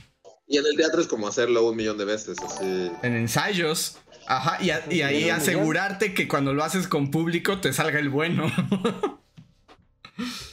Y 0.47 0.59
en 0.59 0.67
el 0.67 0.77
teatro 0.77 1.01
es 1.01 1.09
como 1.09 1.27
hacerlo 1.27 1.69
un 1.69 1.77
millón 1.77 1.99
de 1.99 2.05
veces, 2.05 2.39
así. 2.39 2.91
En 3.03 3.15
ensayos. 3.15 3.99
Ajá, 4.27 4.59
y, 4.63 4.95
y 4.95 5.03
ahí 5.03 5.29
asegurarte 5.29 6.15
que 6.15 6.29
cuando 6.29 6.55
lo 6.55 6.63
haces 6.63 6.87
con 6.87 7.11
público 7.11 7.61
te 7.61 7.73
salga 7.73 7.99
el 7.99 8.09
bueno. 8.11 8.47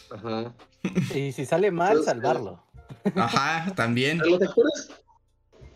Ajá. 0.09 0.55
Y 1.13 1.31
si 1.31 1.45
sale 1.45 1.69
mal, 1.71 2.03
salvarlo. 2.03 2.63
Ajá, 3.15 3.73
también. 3.75 4.17
Los 4.17 4.41
actores, 4.41 4.89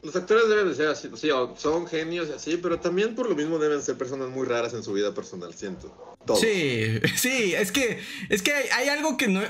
los 0.05 0.15
actores 0.15 0.47
deben 0.47 0.69
de 0.69 0.75
ser 0.75 0.87
así, 0.87 1.09
sí, 1.15 1.29
son 1.57 1.87
genios 1.87 2.29
y 2.29 2.33
así, 2.33 2.57
pero 2.57 2.79
también 2.79 3.15
por 3.15 3.27
lo 3.27 3.35
mismo 3.35 3.57
deben 3.57 3.81
ser 3.81 3.97
personas 3.97 4.29
muy 4.29 4.45
raras 4.45 4.73
en 4.75 4.83
su 4.83 4.93
vida 4.93 5.13
personal, 5.15 5.53
siento. 5.53 6.15
Sí, 6.39 6.99
sí, 7.15 7.55
es 7.55 7.71
que, 7.71 7.99
es 8.29 8.41
que 8.43 8.53
hay, 8.53 8.89
algo 8.89 9.17
que 9.17 9.27
no, 9.27 9.41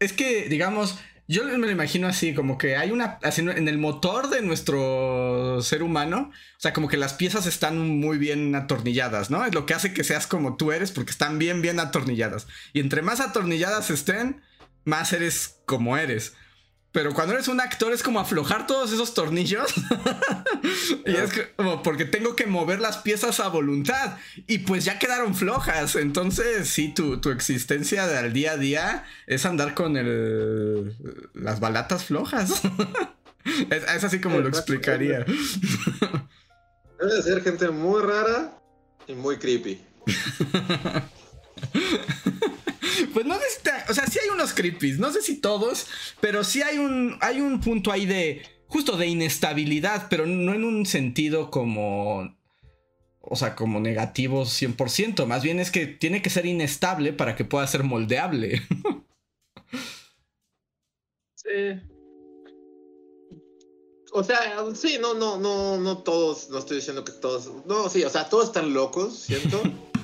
es 0.00 0.12
que, 0.14 0.48
digamos, 0.48 0.98
yo 1.28 1.44
me 1.44 1.58
lo 1.58 1.70
imagino 1.70 2.08
así, 2.08 2.34
como 2.34 2.56
que 2.56 2.76
hay 2.76 2.90
una, 2.90 3.18
así, 3.22 3.42
en 3.42 3.68
el 3.68 3.76
motor 3.76 4.30
de 4.30 4.40
nuestro 4.40 5.60
ser 5.60 5.82
humano, 5.82 6.30
o 6.32 6.60
sea, 6.60 6.72
como 6.72 6.88
que 6.88 6.96
las 6.96 7.12
piezas 7.12 7.46
están 7.46 7.78
muy 7.78 8.16
bien 8.16 8.54
atornilladas, 8.54 9.30
¿no? 9.30 9.44
Es 9.44 9.54
lo 9.54 9.66
que 9.66 9.74
hace 9.74 9.92
que 9.92 10.02
seas 10.02 10.26
como 10.26 10.56
tú 10.56 10.72
eres, 10.72 10.92
porque 10.92 11.10
están 11.10 11.38
bien, 11.38 11.60
bien 11.60 11.78
atornilladas. 11.78 12.46
Y 12.72 12.80
entre 12.80 13.02
más 13.02 13.20
atornilladas 13.20 13.90
estén, 13.90 14.40
más 14.84 15.12
eres 15.12 15.60
como 15.66 15.98
eres. 15.98 16.32
Pero 16.90 17.12
cuando 17.12 17.34
eres 17.34 17.48
un 17.48 17.60
actor 17.60 17.92
es 17.92 18.02
como 18.02 18.18
aflojar 18.18 18.66
todos 18.66 18.92
esos 18.92 19.12
tornillos. 19.12 19.74
y 21.06 21.10
es 21.10 21.30
como 21.56 21.82
porque 21.82 22.06
tengo 22.06 22.34
que 22.34 22.46
mover 22.46 22.80
las 22.80 22.98
piezas 22.98 23.40
a 23.40 23.48
voluntad. 23.48 24.16
Y 24.46 24.58
pues 24.60 24.84
ya 24.84 24.98
quedaron 24.98 25.34
flojas. 25.34 25.96
Entonces, 25.96 26.68
sí, 26.68 26.94
tu, 26.94 27.20
tu 27.20 27.30
existencia 27.30 28.06
del 28.06 28.32
día 28.32 28.52
a 28.52 28.56
día 28.56 29.04
es 29.26 29.44
andar 29.44 29.74
con 29.74 29.96
el, 29.96 30.96
las 31.34 31.60
balatas 31.60 32.04
flojas. 32.04 32.62
es, 33.70 34.04
así 34.04 34.20
como 34.20 34.38
lo 34.38 34.48
explicaría. 34.48 35.24
Debe 36.98 37.14
de 37.14 37.22
ser 37.22 37.42
gente 37.42 37.68
muy 37.70 38.02
rara 38.02 38.58
y 39.06 39.12
muy 39.12 39.36
creepy. 39.36 39.80
Pues 43.06 43.26
no 43.26 43.34
necesita. 43.34 43.86
O 43.88 43.94
sea, 43.94 44.06
sí 44.06 44.18
hay 44.18 44.28
algunos 44.28 44.52
creepies, 44.52 44.98
no 44.98 45.12
sé 45.12 45.22
si 45.22 45.36
todos, 45.36 45.86
pero 46.20 46.44
sí 46.44 46.62
hay 46.62 46.78
un, 46.78 47.16
hay 47.20 47.40
un 47.40 47.60
punto 47.60 47.92
ahí 47.92 48.06
de, 48.06 48.42
justo 48.66 48.96
de 48.96 49.06
inestabilidad, 49.06 50.06
pero 50.08 50.26
no 50.26 50.54
en 50.54 50.64
un 50.64 50.86
sentido 50.86 51.50
como, 51.50 52.36
o 53.20 53.36
sea, 53.36 53.54
como 53.54 53.80
negativo 53.80 54.44
100%, 54.44 55.26
más 55.26 55.42
bien 55.42 55.60
es 55.60 55.70
que 55.70 55.86
tiene 55.86 56.22
que 56.22 56.30
ser 56.30 56.46
inestable 56.46 57.12
para 57.12 57.36
que 57.36 57.44
pueda 57.44 57.66
ser 57.66 57.82
moldeable. 57.82 58.62
sí. 61.34 61.80
O 64.10 64.24
sea, 64.24 64.38
sí, 64.74 64.96
no, 65.00 65.14
no, 65.14 65.38
no, 65.38 65.76
no 65.78 65.98
todos, 65.98 66.48
no 66.48 66.58
estoy 66.58 66.78
diciendo 66.78 67.04
que 67.04 67.12
todos, 67.12 67.52
no, 67.66 67.90
sí, 67.90 68.02
o 68.04 68.10
sea, 68.10 68.28
todos 68.28 68.46
están 68.46 68.72
locos, 68.72 69.18
siento. 69.18 69.60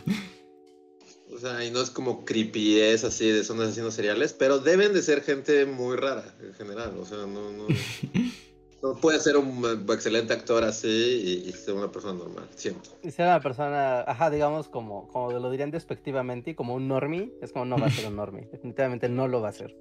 o 1.34 1.38
sea, 1.38 1.64
y 1.64 1.70
no 1.70 1.80
es 1.80 1.90
como 1.90 2.24
creepy, 2.24 2.80
es 2.80 3.04
así, 3.04 3.28
de 3.28 3.42
son 3.42 3.60
asesinos 3.60 3.94
seriales, 3.94 4.32
pero 4.32 4.58
deben 4.58 4.92
de 4.92 5.02
ser 5.02 5.22
gente 5.22 5.66
muy 5.66 5.96
rara 5.96 6.24
en 6.40 6.54
general, 6.54 6.92
o 6.98 7.04
sea, 7.04 7.18
no, 7.18 7.50
no, 7.50 7.66
no 8.82 8.94
puede 9.00 9.18
ser 9.18 9.36
un 9.36 9.84
excelente 9.90 10.32
actor 10.32 10.62
así 10.62 11.42
y, 11.46 11.52
ser 11.52 11.74
una 11.74 11.90
persona 11.90 12.14
normal, 12.14 12.48
siento. 12.54 12.90
Y 13.02 13.10
ser 13.10 13.26
una 13.26 13.40
persona, 13.40 14.02
ajá, 14.02 14.30
digamos, 14.30 14.68
como, 14.68 15.08
como 15.08 15.32
lo 15.32 15.50
dirían 15.50 15.70
despectivamente, 15.70 16.54
como 16.54 16.74
un 16.74 16.86
normie, 16.86 17.32
es 17.42 17.52
como 17.52 17.64
no 17.64 17.78
va 17.78 17.86
a 17.86 17.90
ser 17.90 18.06
un 18.06 18.16
normie, 18.16 18.48
definitivamente 18.52 19.08
no 19.08 19.26
lo 19.26 19.40
va 19.40 19.48
a 19.48 19.52
ser. 19.52 19.76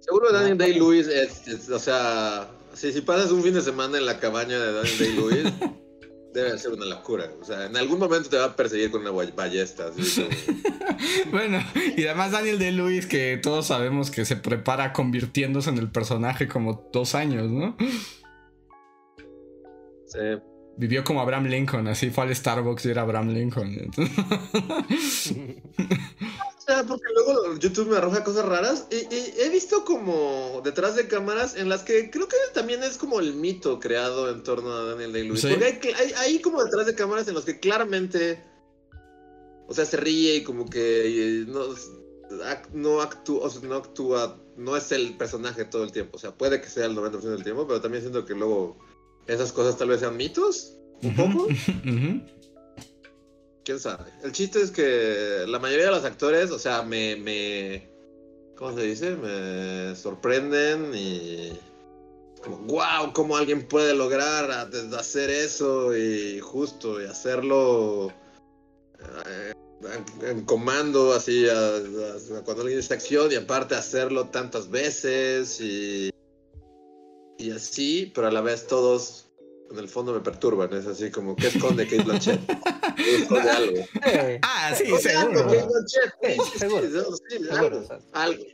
Seguro 0.00 0.32
Daniel 0.32 0.58
Day-Lewis 0.58 1.08
es, 1.08 1.68
o 1.70 1.78
sea, 1.80 2.48
si, 2.72 2.92
si 2.92 3.00
pasas 3.00 3.32
un 3.32 3.42
fin 3.42 3.54
de 3.54 3.62
semana 3.62 3.98
en 3.98 4.06
la 4.06 4.20
cabaña 4.20 4.60
de 4.60 4.72
Daniel 4.72 4.98
Day-Lewis, 4.98 5.52
debe 6.32 6.58
ser 6.58 6.72
una 6.72 6.86
locura. 6.86 7.30
O 7.40 7.44
sea, 7.44 7.66
en 7.66 7.76
algún 7.76 7.98
momento 7.98 8.28
te 8.28 8.36
va 8.36 8.46
a 8.46 8.56
perseguir 8.56 8.90
con 8.90 9.00
una 9.00 9.10
ballesta. 9.10 9.90
bueno, 11.30 11.62
y 11.96 12.06
además 12.06 12.32
Daniel 12.32 12.58
Day-Lewis, 12.58 13.06
que 13.06 13.38
todos 13.42 13.66
sabemos 13.66 14.10
que 14.10 14.24
se 14.24 14.36
prepara 14.36 14.92
convirtiéndose 14.92 15.70
en 15.70 15.78
el 15.78 15.90
personaje 15.90 16.48
como 16.48 16.88
dos 16.92 17.14
años, 17.14 17.50
¿no? 17.50 17.76
Sí. 20.06 20.18
Vivió 20.76 21.02
como 21.02 21.20
Abraham 21.20 21.46
Lincoln, 21.46 21.88
así 21.88 22.10
fue 22.10 22.24
al 22.24 22.34
Starbucks 22.34 22.86
y 22.86 22.90
era 22.90 23.02
Abraham 23.02 23.30
Lincoln. 23.30 23.90
porque 26.86 27.06
luego 27.14 27.56
YouTube 27.58 27.88
me 27.88 27.96
arroja 27.96 28.24
cosas 28.24 28.44
raras. 28.44 28.86
Y, 28.90 29.40
he 29.40 29.48
visto 29.50 29.84
como 29.84 30.60
detrás 30.64 30.96
de 30.96 31.08
cámaras 31.08 31.56
en 31.56 31.68
las 31.68 31.82
que 31.82 32.10
creo 32.10 32.28
que 32.28 32.36
también 32.54 32.82
es 32.82 32.96
como 32.96 33.20
el 33.20 33.34
mito 33.34 33.78
creado 33.80 34.30
en 34.30 34.42
torno 34.42 34.72
a 34.72 34.84
Daniel 34.84 35.12
Day-Lewis. 35.12 35.42
Porque 35.42 35.94
hay, 36.16 36.40
como 36.40 36.62
detrás 36.62 36.86
de 36.86 36.94
cámaras 36.94 37.28
en 37.28 37.34
los 37.34 37.44
que 37.44 37.60
claramente, 37.60 38.44
o 39.66 39.74
sea, 39.74 39.84
se 39.84 39.96
ríe 39.96 40.36
y 40.36 40.44
como 40.44 40.68
que 40.68 41.44
no, 41.48 41.74
no, 42.72 43.00
actúa, 43.00 43.50
no 43.62 43.74
actúa, 43.74 44.40
no 44.56 44.76
es 44.76 44.92
el 44.92 45.16
personaje 45.16 45.64
todo 45.64 45.84
el 45.84 45.92
tiempo. 45.92 46.16
O 46.16 46.20
sea, 46.20 46.32
puede 46.32 46.60
que 46.60 46.68
sea 46.68 46.86
el 46.86 46.96
90% 46.96 47.20
del 47.20 47.44
tiempo, 47.44 47.66
pero 47.66 47.80
también 47.80 48.02
siento 48.02 48.24
que 48.24 48.34
luego 48.34 48.78
esas 49.26 49.52
cosas 49.52 49.76
tal 49.76 49.88
vez 49.88 50.00
sean 50.00 50.16
mitos, 50.16 50.74
un 51.02 51.14
poco 51.14 51.48
El 54.22 54.32
chiste 54.32 54.60
es 54.60 54.70
que 54.70 55.44
la 55.46 55.58
mayoría 55.58 55.86
de 55.86 55.90
los 55.92 56.04
actores, 56.04 56.50
o 56.50 56.58
sea, 56.58 56.82
me, 56.82 57.16
me 57.16 57.88
¿cómo 58.56 58.76
se 58.76 58.82
dice? 58.82 59.14
Me 59.16 59.94
sorprenden 59.94 60.92
y 60.94 61.58
como, 62.42 62.58
wow, 62.58 63.12
cómo 63.12 63.36
alguien 63.36 63.66
puede 63.66 63.94
lograr 63.94 64.50
hacer 64.98 65.30
eso 65.30 65.96
y 65.96 66.40
justo 66.40 67.02
y 67.02 67.06
hacerlo 67.06 68.12
eh, 69.26 69.52
en, 70.22 70.44
comando 70.44 71.12
así 71.12 71.46
cuando 72.44 72.62
alguien 72.62 72.78
está 72.78 72.94
acción 72.94 73.30
y 73.30 73.36
aparte 73.36 73.74
hacerlo 73.74 74.28
tantas 74.28 74.70
veces 74.70 75.60
y 75.60 76.10
y 77.40 77.52
así, 77.52 78.10
pero 78.12 78.26
a 78.26 78.32
la 78.32 78.40
vez 78.40 78.66
todos 78.66 79.27
en 79.70 79.78
el 79.78 79.88
fondo 79.88 80.12
me 80.12 80.20
perturban. 80.20 80.72
Es 80.72 80.86
así 80.86 81.10
como, 81.10 81.36
¿qué 81.36 81.48
esconde 81.48 81.84
Kate 81.86 82.02
Blanchett? 82.02 82.40
esconde 82.98 83.50
algo? 83.50 83.84
Ah, 84.42 84.74
sí, 84.74 84.84
seguro. 84.98 85.40
Algo, 85.40 85.50
Kate 85.50 85.66
Blanchett. 85.66 86.14
Sí, 86.22 86.58
seguro. 86.58 87.16
Sí, 87.28 87.48
algo. 87.50 87.88
Algo. 88.12 88.44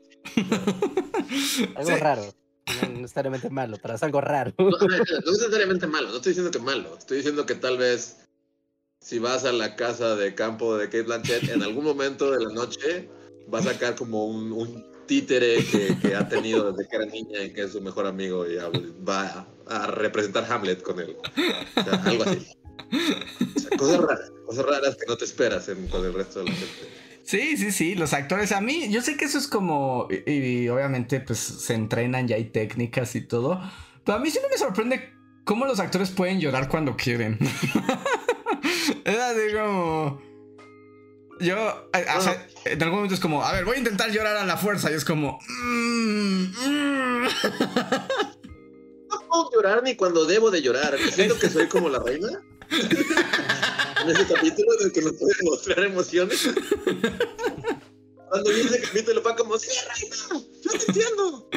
algo 1.76 1.96
raro. 1.96 2.34
No 2.82 3.00
necesariamente 3.00 3.50
malo, 3.50 3.76
pero 3.80 3.94
es 3.94 4.02
algo 4.02 4.20
raro. 4.20 4.52
No, 4.58 4.70
no, 4.70 4.94
es 4.96 5.26
necesariamente 5.26 5.86
malo, 5.86 6.08
no 6.08 6.16
estoy 6.16 6.30
diciendo 6.30 6.50
que 6.50 6.58
malo. 6.58 6.96
Estoy 6.96 7.18
diciendo 7.18 7.44
que 7.44 7.54
tal 7.54 7.76
vez 7.76 8.16
si 9.00 9.18
vas 9.18 9.44
a 9.44 9.52
la 9.52 9.76
casa 9.76 10.16
de 10.16 10.34
campo 10.34 10.76
de 10.76 10.86
Kate 10.86 11.02
Blanchett, 11.02 11.50
en 11.50 11.62
algún 11.62 11.84
momento 11.84 12.30
de 12.30 12.42
la 12.42 12.50
noche 12.52 13.10
va 13.52 13.58
a 13.58 13.62
sacar 13.62 13.94
como 13.96 14.24
un, 14.24 14.50
un 14.50 14.93
títere 15.06 15.64
que, 16.00 16.14
ha 16.14 16.28
tenido 16.28 16.72
desde 16.72 16.88
que 16.88 16.96
era 16.96 17.06
niña 17.06 17.42
y 17.42 17.52
que 17.52 17.62
es 17.62 17.72
su 17.72 17.80
mejor 17.80 18.06
amigo 18.06 18.46
y 18.46 18.56
va 19.06 19.46
a 19.66 19.86
representar 19.88 20.50
Hamlet 20.50 20.82
con 20.82 21.00
él. 21.00 21.16
algo 22.04 22.24
así. 22.24 22.46
cosas 23.76 23.98
raras, 23.98 24.32
cosas 24.46 24.64
raras 24.64 24.96
que 24.96 25.06
no 25.06 25.16
te 25.16 25.24
esperas 25.24 25.70
con 25.90 26.04
el 26.04 26.14
resto 26.14 26.40
de 26.40 26.46
la 26.46 26.52
gente. 26.52 27.04
Sí, 27.24 27.56
sí, 27.56 27.72
sí, 27.72 27.94
los 27.94 28.12
actores 28.12 28.52
a 28.52 28.60
mí, 28.60 28.90
yo 28.90 29.00
sé 29.00 29.16
que 29.16 29.24
eso 29.24 29.38
es 29.38 29.48
como, 29.48 30.08
y, 30.10 30.68
obviamente 30.68 31.20
pues 31.20 31.38
se 31.38 31.72
entrenan, 31.72 32.28
ya 32.28 32.36
hay 32.36 32.50
técnicas 32.50 33.16
y 33.16 33.22
todo, 33.22 33.60
pero 34.04 34.18
a 34.18 34.20
mí 34.20 34.30
sí 34.30 34.38
me 34.50 34.58
sorprende 34.58 35.14
cómo 35.44 35.64
los 35.64 35.80
actores 35.80 36.10
pueden 36.10 36.38
llorar 36.38 36.68
cuando 36.68 36.96
quieren. 36.96 37.38
es 39.04 39.18
así 39.18 39.54
como... 39.54 40.33
Yo, 41.44 41.90
en 41.92 42.82
algún 42.82 42.96
momento 42.96 43.14
es 43.14 43.20
como, 43.20 43.44
a 43.44 43.52
ver, 43.52 43.66
voy 43.66 43.76
a 43.76 43.78
intentar 43.78 44.10
llorar 44.10 44.36
a 44.36 44.46
la 44.46 44.56
fuerza 44.56 44.90
y 44.90 44.94
es 44.94 45.04
como... 45.04 45.38
Mm, 45.46 46.44
mm". 46.64 47.28
puedo 49.28 49.50
llorar 49.52 49.82
ni 49.82 49.94
cuando 49.94 50.24
debo 50.24 50.50
de 50.50 50.62
llorar. 50.62 50.96
Siento 51.12 51.38
que 51.38 51.50
soy 51.50 51.68
como 51.68 51.90
la 51.90 51.98
reina. 51.98 52.28
en 52.70 54.10
ese 54.10 54.26
capítulo 54.26 54.68
en 54.80 54.86
el 54.86 54.92
que 54.92 55.02
nos 55.02 55.12
puede 55.12 55.34
mostrar 55.42 55.84
emociones. 55.84 56.48
Cuando 58.30 58.50
viene 58.50 58.70
ese 58.70 58.80
capítulo 58.80 59.22
va 59.22 59.36
como, 59.36 59.58
sí, 59.58 59.68
reina, 59.94 60.16
yo 60.62 60.70
te 60.70 60.84
entiendo. 60.86 61.50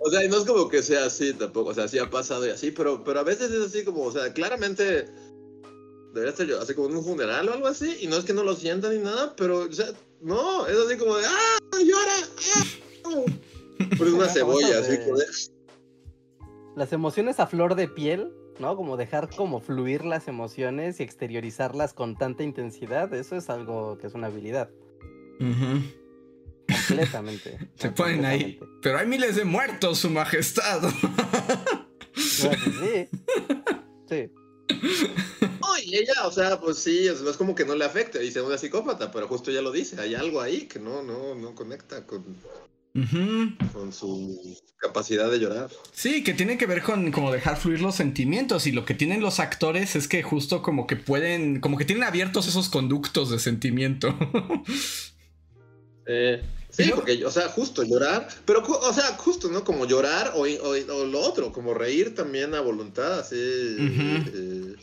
O 0.00 0.10
sea, 0.10 0.24
y 0.24 0.28
no 0.28 0.38
es 0.38 0.44
como 0.44 0.68
que 0.68 0.82
sea 0.82 1.06
así 1.06 1.32
tampoco, 1.34 1.70
o 1.70 1.74
sea, 1.74 1.88
sí 1.88 1.98
ha 1.98 2.08
pasado 2.08 2.46
y 2.46 2.50
así, 2.50 2.70
pero, 2.70 3.02
pero 3.04 3.20
a 3.20 3.24
veces 3.24 3.50
es 3.50 3.66
así 3.66 3.84
como, 3.84 4.04
o 4.04 4.12
sea, 4.12 4.32
claramente 4.32 5.08
debería 6.12 6.30
estar 6.30 6.46
yo, 6.46 6.60
así 6.60 6.74
como 6.74 6.88
en 6.88 6.96
un 6.96 7.04
funeral 7.04 7.48
o 7.48 7.52
algo 7.52 7.66
así, 7.66 7.98
y 8.00 8.06
no 8.06 8.16
es 8.16 8.24
que 8.24 8.34
no 8.34 8.42
lo 8.42 8.54
sientan 8.54 8.96
ni 8.96 9.02
nada, 9.02 9.34
pero, 9.36 9.60
o 9.60 9.72
sea, 9.72 9.86
no, 10.20 10.66
es 10.66 10.76
así 10.76 10.96
como 10.96 11.16
de, 11.16 11.26
¡ah, 11.26 11.58
llora! 11.84 12.16
¡ah! 12.56 13.22
Pues 13.96 14.10
una 14.10 14.28
cebolla, 14.28 14.78
así 14.78 14.98
como 14.98 15.16
de 15.16 15.26
las 16.78 16.92
emociones 16.92 17.40
a 17.40 17.46
flor 17.46 17.74
de 17.74 17.88
piel, 17.88 18.32
¿no? 18.60 18.76
Como 18.76 18.96
dejar 18.96 19.28
como 19.34 19.60
fluir 19.60 20.04
las 20.04 20.28
emociones 20.28 21.00
y 21.00 21.02
exteriorizarlas 21.02 21.92
con 21.92 22.16
tanta 22.16 22.44
intensidad, 22.44 23.12
eso 23.14 23.36
es 23.36 23.50
algo 23.50 23.98
que 23.98 24.06
es 24.06 24.14
una 24.14 24.28
habilidad. 24.28 24.70
Completamente. 26.88 27.58
Se 27.74 27.90
ponen 27.90 28.24
ahí. 28.24 28.60
Pero 28.80 28.98
hay 28.98 29.06
miles 29.06 29.34
de 29.36 29.44
muertos, 29.44 29.98
su 29.98 30.10
majestad. 30.10 30.82
sí. 32.14 32.48
Sí. 34.08 34.30
Y 35.84 35.96
ella, 35.96 36.26
o 36.26 36.32
sea, 36.32 36.60
pues 36.60 36.78
sí, 36.78 37.06
es, 37.06 37.20
es 37.20 37.36
como 37.36 37.54
que 37.54 37.64
no 37.64 37.74
le 37.74 37.84
afecta, 37.84 38.18
dice 38.18 38.42
una 38.42 38.58
psicópata, 38.58 39.10
pero 39.10 39.28
justo 39.28 39.50
ya 39.50 39.62
lo 39.62 39.72
dice, 39.72 40.00
hay 40.00 40.14
algo 40.14 40.40
ahí 40.40 40.66
que 40.66 40.78
no, 40.78 41.02
no, 41.02 41.34
no 41.34 41.54
conecta 41.54 42.06
con, 42.06 42.24
con 43.72 43.92
su 43.92 44.58
capacidad 44.78 45.30
de 45.30 45.38
llorar. 45.38 45.70
Sí, 45.92 46.22
que 46.22 46.34
tiene 46.34 46.58
que 46.58 46.66
ver 46.66 46.82
con 46.82 47.10
como 47.10 47.32
dejar 47.32 47.56
fluir 47.56 47.80
los 47.80 47.94
sentimientos 47.94 48.66
y 48.66 48.72
lo 48.72 48.84
que 48.84 48.94
tienen 48.94 49.20
los 49.20 49.40
actores 49.40 49.96
es 49.96 50.08
que 50.08 50.22
justo 50.22 50.62
como 50.62 50.86
que 50.86 50.96
pueden, 50.96 51.60
como 51.60 51.76
que 51.78 51.84
tienen 51.84 52.04
abiertos 52.04 52.48
esos 52.48 52.68
conductos 52.68 53.30
de 53.30 53.38
sentimiento. 53.38 54.16
eh, 56.06 56.42
sí, 56.70 56.90
porque, 56.94 57.24
o 57.24 57.30
sea, 57.30 57.48
justo 57.48 57.82
llorar, 57.82 58.28
pero, 58.44 58.62
o 58.62 58.92
sea, 58.92 59.16
justo, 59.16 59.48
¿no? 59.48 59.64
Como 59.64 59.86
llorar 59.86 60.32
o, 60.34 60.46
lo 60.46 61.20
otro, 61.20 61.52
como 61.52 61.74
reír 61.74 62.14
también 62.14 62.54
a 62.54 62.60
voluntad, 62.60 63.20
así. 63.20 63.36
Eh, 63.36 64.76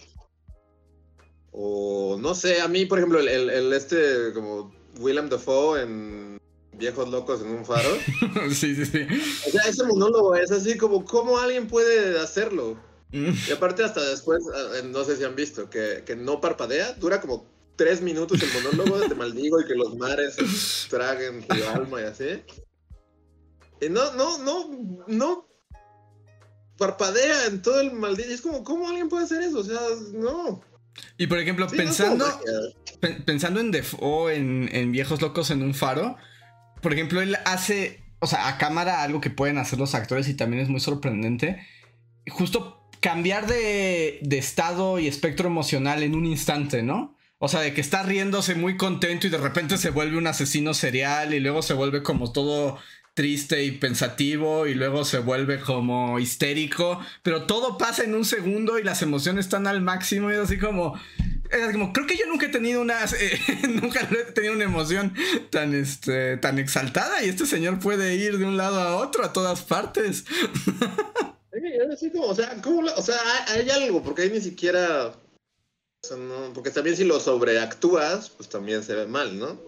o 1.51 2.17
no 2.19 2.35
sé, 2.35 2.61
a 2.61 2.67
mí, 2.67 2.85
por 2.85 2.99
ejemplo, 2.99 3.19
el, 3.19 3.49
el 3.49 3.73
este, 3.73 4.33
como 4.33 4.73
Willem 4.99 5.29
Dafoe 5.29 5.81
en 5.81 6.37
viejos 6.77 7.09
locos 7.09 7.41
en 7.41 7.47
un 7.47 7.65
faro. 7.65 7.89
sí, 8.51 8.75
sí, 8.75 8.85
sí. 8.85 9.07
O 9.47 9.51
sea, 9.51 9.63
ese 9.63 9.83
monólogo 9.85 10.35
es 10.35 10.51
así 10.51 10.77
como, 10.77 11.05
¿cómo 11.05 11.39
alguien 11.39 11.67
puede 11.67 12.19
hacerlo? 12.19 12.77
Mm. 13.11 13.31
y 13.47 13.51
aparte 13.51 13.83
hasta 13.83 14.03
después, 14.03 14.43
ah, 14.53 14.81
no 14.83 15.03
sé 15.03 15.15
si 15.15 15.23
han 15.23 15.35
visto, 15.35 15.69
que, 15.69 16.03
que 16.05 16.15
no 16.15 16.41
parpadea, 16.41 16.93
dura 16.93 17.21
como 17.21 17.45
tres 17.75 18.01
minutos 18.01 18.41
el 18.41 18.63
monólogo 18.63 18.99
de 18.99 19.09
te 19.09 19.15
maldigo 19.15 19.59
y 19.59 19.65
que 19.65 19.75
los 19.75 19.95
mares 19.95 20.87
traguen 20.89 21.45
tu 21.47 21.55
alma 21.69 22.01
y 22.01 22.05
así. 22.05 22.43
Y 23.81 23.89
no, 23.89 24.13
no, 24.13 24.37
no, 24.39 25.03
no 25.07 25.47
parpadea 26.77 27.47
en 27.47 27.61
todo 27.61 27.81
el 27.81 27.93
maldito. 27.93 28.29
Es 28.29 28.41
como, 28.41 28.63
¿cómo 28.63 28.87
alguien 28.87 29.09
puede 29.09 29.25
hacer 29.25 29.41
eso? 29.41 29.59
O 29.59 29.63
sea, 29.63 29.79
no. 30.13 30.61
Y 31.17 31.27
por 31.27 31.39
ejemplo, 31.39 31.67
pensando, 31.67 32.25
pensando 33.25 33.59
en 33.59 33.71
Defoe, 33.71 34.35
en, 34.35 34.69
en 34.71 34.91
Viejos 34.91 35.21
Locos 35.21 35.51
en 35.51 35.61
un 35.61 35.73
Faro, 35.73 36.15
por 36.81 36.93
ejemplo, 36.93 37.21
él 37.21 37.35
hace, 37.45 38.03
o 38.19 38.27
sea, 38.27 38.47
a 38.47 38.57
cámara 38.57 39.03
algo 39.03 39.19
que 39.19 39.29
pueden 39.29 39.57
hacer 39.57 39.77
los 39.77 39.93
actores 39.93 40.29
y 40.29 40.35
también 40.35 40.63
es 40.63 40.69
muy 40.69 40.79
sorprendente. 40.79 41.65
Justo 42.29 42.89
cambiar 43.01 43.45
de, 43.45 44.19
de 44.21 44.37
estado 44.37 44.99
y 44.99 45.07
espectro 45.07 45.47
emocional 45.47 46.01
en 46.01 46.15
un 46.15 46.25
instante, 46.25 46.81
¿no? 46.81 47.17
O 47.37 47.47
sea, 47.47 47.61
de 47.61 47.73
que 47.73 47.81
está 47.81 48.03
riéndose 48.03 48.55
muy 48.55 48.77
contento 48.77 49.27
y 49.27 49.29
de 49.29 49.37
repente 49.37 49.77
se 49.77 49.89
vuelve 49.89 50.17
un 50.17 50.27
asesino 50.27 50.73
serial 50.73 51.33
y 51.33 51.39
luego 51.39 51.61
se 51.61 51.73
vuelve 51.73 52.01
como 52.01 52.31
todo 52.31 52.79
triste 53.13 53.63
y 53.63 53.71
pensativo 53.71 54.67
y 54.67 54.73
luego 54.73 55.05
se 55.05 55.19
vuelve 55.19 55.59
como 55.59 56.19
histérico, 56.19 56.99
pero 57.23 57.43
todo 57.43 57.77
pasa 57.77 58.03
en 58.03 58.13
un 58.13 58.25
segundo 58.25 58.77
y 58.77 58.83
las 58.83 59.01
emociones 59.01 59.45
están 59.45 59.67
al 59.67 59.81
máximo 59.81 60.29
y 60.29 60.33
es 60.33 60.39
así 60.39 60.57
como 60.57 60.99
como 61.71 61.93
creo 61.93 62.07
que 62.07 62.17
yo 62.17 62.25
nunca 62.27 62.47
he 62.47 62.49
tenido 62.49 62.81
una 62.81 63.03
eh, 63.19 63.39
nunca 63.69 64.01
he 64.01 64.31
tenido 64.33 64.53
una 64.53 64.65
emoción 64.65 65.13
tan 65.49 65.73
este 65.73 66.37
tan 66.37 66.59
exaltada 66.59 67.23
y 67.23 67.29
este 67.29 67.45
señor 67.45 67.79
puede 67.79 68.15
ir 68.15 68.37
de 68.37 68.45
un 68.45 68.57
lado 68.57 68.81
a 68.81 68.97
otro 68.97 69.23
a 69.23 69.33
todas 69.33 69.61
partes. 69.61 70.25
o 72.21 72.35
sea, 72.35 72.57
o 72.97 73.01
sea, 73.01 73.15
hay, 73.47 73.69
algo 73.69 74.03
porque 74.03 74.23
ahí 74.23 74.29
ni 74.29 74.41
siquiera 74.41 75.13
porque 76.53 76.71
también 76.71 76.95
si 76.95 77.03
lo 77.03 77.19
sobreactúas, 77.19 78.29
pues 78.29 78.49
también 78.49 78.83
se 78.83 78.95
ve 78.95 79.07
mal, 79.07 79.37
¿no? 79.37 79.59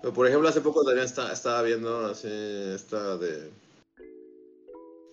Pero 0.00 0.14
por 0.14 0.26
ejemplo, 0.26 0.48
hace 0.48 0.60
poco 0.60 0.84
también 0.84 1.06
estaba 1.06 1.62
viendo 1.62 2.06
así, 2.06 2.28
esta 2.74 3.16
de. 3.16 3.50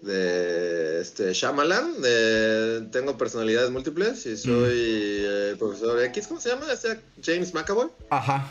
De 0.02 1.02
este 1.02 1.34
Shyamalan, 1.34 2.02
de 2.02 2.88
Tengo 2.90 3.18
personalidades 3.18 3.70
múltiples 3.70 4.26
y 4.26 4.38
soy 4.38 5.26
el 5.26 5.58
profesor 5.58 6.02
X, 6.02 6.28
¿cómo 6.28 6.40
se 6.40 6.50
llama? 6.50 6.72
Este 6.72 7.02
James 7.22 7.54
McAvoy. 7.54 7.90
Ajá. 8.10 8.50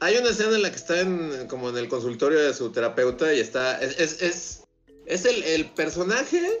Hay 0.00 0.16
una 0.16 0.30
escena 0.30 0.56
en 0.56 0.62
la 0.62 0.70
que 0.70 0.76
está 0.76 1.00
en, 1.00 1.46
como 1.46 1.68
en 1.70 1.76
el 1.76 1.88
consultorio 1.88 2.40
de 2.40 2.54
su 2.54 2.72
terapeuta 2.72 3.32
y 3.32 3.38
está. 3.38 3.80
Es, 3.80 4.00
es, 4.00 4.22
es, 4.22 4.64
es 5.06 5.24
el, 5.24 5.42
el 5.44 5.66
personaje 5.66 6.60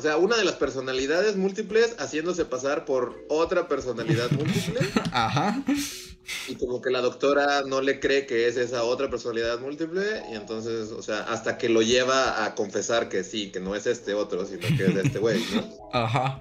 o 0.00 0.02
sea, 0.02 0.16
una 0.16 0.38
de 0.38 0.46
las 0.46 0.54
personalidades 0.54 1.36
múltiples 1.36 1.94
haciéndose 1.98 2.46
pasar 2.46 2.86
por 2.86 3.22
otra 3.28 3.68
personalidad 3.68 4.30
múltiple. 4.30 4.80
Ajá. 5.12 5.62
Y 6.48 6.54
como 6.54 6.80
que 6.80 6.88
la 6.88 7.02
doctora 7.02 7.64
no 7.66 7.82
le 7.82 8.00
cree 8.00 8.24
que 8.24 8.48
es 8.48 8.56
esa 8.56 8.84
otra 8.84 9.10
personalidad 9.10 9.60
múltiple. 9.60 10.22
Y 10.32 10.36
entonces, 10.36 10.90
o 10.92 11.02
sea, 11.02 11.24
hasta 11.24 11.58
que 11.58 11.68
lo 11.68 11.82
lleva 11.82 12.46
a 12.46 12.54
confesar 12.54 13.10
que 13.10 13.24
sí, 13.24 13.52
que 13.52 13.60
no 13.60 13.74
es 13.74 13.86
este 13.86 14.14
otro, 14.14 14.46
sino 14.46 14.66
que 14.74 14.86
es 14.86 14.96
este 14.96 15.18
güey, 15.18 15.44
¿no? 15.54 15.90
Ajá. 15.92 16.40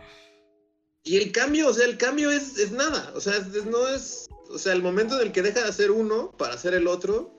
Y 1.03 1.17
el 1.17 1.33
cambio, 1.33 1.67
o 1.67 1.73
sea, 1.73 1.85
el 1.85 1.97
cambio 1.97 2.31
es, 2.31 2.57
es 2.57 2.71
nada. 2.71 3.11
O 3.13 3.19
sea, 3.19 3.45
no 3.69 3.89
es. 3.89 4.29
O 4.51 4.57
sea, 4.57 4.71
el 4.71 4.81
momento 4.81 5.19
en 5.19 5.27
el 5.27 5.33
que 5.33 5.41
deja 5.41 5.65
de 5.65 5.73
ser 5.73 5.91
uno 5.91 6.31
para 6.37 6.57
ser 6.57 6.75
el 6.75 6.87
otro, 6.87 7.33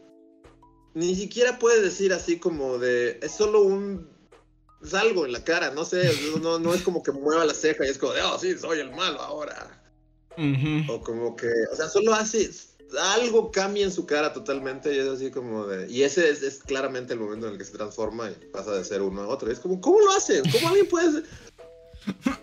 ni 0.93 1.15
siquiera 1.15 1.59
puede 1.59 1.81
decir 1.81 2.13
así 2.13 2.39
como 2.39 2.77
de. 2.77 3.19
Es 3.23 3.33
solo 3.33 3.63
un 3.63 4.20
es 4.83 4.95
algo 4.95 5.27
en 5.27 5.33
la 5.33 5.45
cara, 5.45 5.71
no 5.71 5.85
sé, 5.85 6.11
no, 6.41 6.59
no 6.59 6.75
es 6.75 6.83
como 6.83 7.03
que 7.03 7.13
mueva 7.13 7.45
la 7.45 7.55
ceja 7.55 7.87
y 7.87 7.91
es 7.91 7.99
como 7.99 8.13
de, 8.13 8.23
oh, 8.23 8.39
sí, 8.39 8.57
soy 8.59 8.81
el 8.81 8.91
malo 8.91 9.21
ahora. 9.21 9.77
O 10.89 11.03
como 11.03 11.37
que, 11.37 11.49
o 11.71 11.77
sea, 11.77 11.89
solo 11.89 12.15
hace, 12.15 12.51
algo 13.15 13.51
cambia 13.51 13.85
en 13.85 13.93
su 13.93 14.07
cara 14.07 14.33
totalmente 14.33 14.95
y 14.95 14.99
es 14.99 15.07
así 15.07 15.31
como 15.31 15.67
de, 15.67 15.91
y 15.91 16.03
ese 16.03 16.31
es, 16.31 16.61
claramente 16.65 17.13
el 17.13 17.21
momento 17.21 17.47
en 17.47 17.53
el 17.53 17.59
que 17.59 17.65
se 17.65 17.77
transforma 17.77 18.31
y 18.31 18.47
pasa 18.47 18.73
de 18.73 18.85
ser 18.85 19.03
uno 19.03 19.23
a 19.23 19.29
otro. 19.29 19.51
es 19.51 19.61
como, 19.61 19.81
¿cómo 19.81 20.01
lo 20.01 20.13
hace? 20.13 20.43
¿Cómo 20.51 20.69
alguien 20.69 20.89
puede 20.89 21.23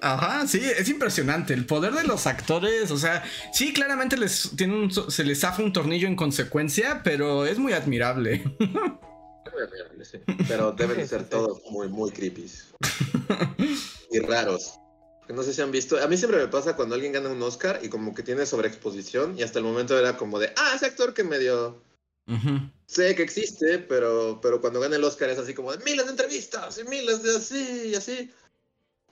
Ajá, 0.01 0.47
sí, 0.47 0.61
es 0.63 0.87
impresionante. 0.89 1.53
El 1.53 1.65
poder 1.65 1.93
de 1.93 2.03
los 2.03 2.27
actores, 2.27 2.91
o 2.91 2.97
sea, 2.97 3.23
sí, 3.51 3.73
claramente 3.73 4.15
les, 4.15 4.51
tiene 4.55 4.89
se 4.91 5.23
les 5.23 5.39
zafa 5.39 5.63
un 5.63 5.73
tornillo 5.73 6.07
en 6.07 6.15
consecuencia, 6.15 7.01
pero 7.03 7.45
es 7.45 7.57
muy 7.57 7.73
admirable. 7.73 8.43
Pero 10.47 10.71
deben 10.71 10.97
de 10.97 11.07
ser 11.07 11.23
todos 11.29 11.61
muy, 11.69 11.87
muy 11.87 12.11
creepy. 12.11 12.49
y 14.11 14.19
raros. 14.19 14.79
No 15.29 15.43
sé 15.43 15.53
si 15.53 15.61
han 15.61 15.71
visto. 15.71 16.01
A 16.01 16.07
mí 16.07 16.15
siempre 16.15 16.39
me 16.39 16.47
pasa 16.47 16.75
cuando 16.75 16.95
alguien 16.95 17.11
gana 17.11 17.29
un 17.29 17.41
Oscar 17.41 17.79
y 17.83 17.89
como 17.89 18.13
que 18.13 18.23
tiene 18.23 18.45
sobreexposición 18.45 19.37
y 19.37 19.43
hasta 19.43 19.59
el 19.59 19.65
momento 19.65 19.97
era 19.97 20.15
como 20.15 20.39
de, 20.39 20.53
ah, 20.55 20.73
ese 20.75 20.85
actor 20.85 21.13
que 21.13 21.23
me 21.23 21.39
dio. 21.39 21.81
Sé 22.85 23.15
que 23.15 23.23
existe, 23.23 23.79
pero, 23.79 24.39
pero 24.41 24.59
cuando 24.59 24.81
gana 24.81 24.97
el 24.97 25.03
Oscar 25.03 25.29
es 25.29 25.39
así 25.39 25.53
como 25.53 25.71
de 25.71 25.83
miles 25.83 26.05
de 26.05 26.11
entrevistas 26.11 26.77
y 26.77 26.83
miles 26.83 27.23
de 27.23 27.35
así 27.35 27.89
y 27.91 27.95
así. 27.95 28.31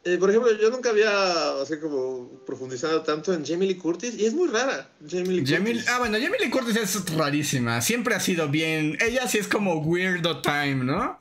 Eh, 0.08 0.18
por 0.20 0.30
ejemplo, 0.30 0.56
yo 0.56 0.70
nunca 0.70 0.92
había 0.92 1.60
así 1.60 1.80
como 1.80 2.30
profundizado 2.46 3.02
tanto 3.02 3.34
en 3.34 3.44
Jamie 3.44 3.70
Lee 3.70 3.76
Curtis 3.76 4.14
y 4.16 4.28
es 4.28 4.36
muy 4.36 4.48
rara. 4.48 4.88
Jamie 5.10 5.42
Lee 5.42 5.44
Curtis. 5.44 5.88
Ah, 5.88 5.98
bueno, 5.98 6.20
Jamie 6.22 6.40
Lee 6.40 6.52
Curtis 6.52 6.76
es 6.76 7.16
rarísima. 7.16 7.82
Siempre 7.82 8.14
ha 8.14 8.20
sido 8.20 8.48
bien. 8.48 9.00
Ella 9.02 9.28
sí 9.28 9.40
es 9.40 9.48
como 9.48 9.80
weirdo 9.80 10.44
time, 10.44 10.84
¿no? 10.84 11.18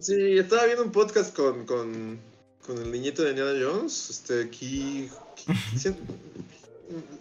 Sí, 0.00 0.38
estaba 0.38 0.64
viendo 0.64 0.84
un 0.84 0.90
podcast 0.90 1.36
con, 1.36 1.66
con, 1.66 2.18
con 2.64 2.78
el 2.78 2.90
niñito 2.90 3.22
de 3.22 3.30
Indiana 3.30 3.52
Jones, 3.62 4.08
este, 4.08 4.48
Key. 4.48 5.10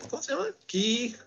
¿Cómo 0.09 0.23
se 0.23 0.31
llama? 0.31 0.45
Key 0.67 1.17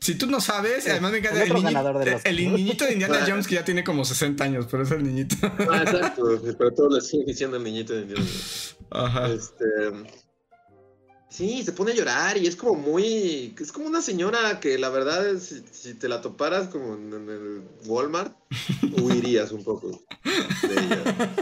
si 0.00 0.14
tú 0.16 0.26
no 0.26 0.40
sabes, 0.40 0.86
además 0.88 1.12
me 1.12 1.18
encanta 1.18 1.42
el, 1.42 2.36
niñito 2.36 2.84
de 2.84 2.92
Indiana 2.92 3.24
Jones 3.26 3.46
que 3.46 3.56
ya 3.56 3.64
tiene 3.64 3.82
como 3.84 4.04
60 4.04 4.42
años, 4.44 4.66
pero 4.70 4.82
es 4.82 4.90
el 4.90 5.02
niñito. 5.02 5.36
Ah, 5.42 5.82
exacto, 5.82 6.40
pero 6.58 6.72
todos 6.72 6.94
le 6.94 7.00
siguen 7.00 7.26
diciendo 7.26 7.56
el 7.56 7.64
niñito 7.64 7.94
de 7.94 8.02
Indiana 8.02 8.24
Jones. 8.24 8.76
Ajá. 8.90 9.28
Este, 9.28 9.64
sí, 11.28 11.62
se 11.64 11.72
pone 11.72 11.92
a 11.92 11.94
llorar 11.94 12.36
y 12.36 12.46
es 12.46 12.56
como 12.56 12.74
muy. 12.74 13.54
Es 13.58 13.72
como 13.72 13.86
una 13.86 14.02
señora 14.02 14.60
que 14.60 14.78
la 14.78 14.90
verdad, 14.90 15.26
es, 15.28 15.62
si, 15.72 15.94
te 15.94 16.08
la 16.08 16.20
toparas 16.20 16.68
como 16.68 16.94
en, 16.94 17.12
el 17.28 17.62
Walmart, 17.86 18.36
huirías 19.00 19.52
un 19.52 19.64
poco 19.64 20.04
de 20.62 20.74
ella. 20.74 21.34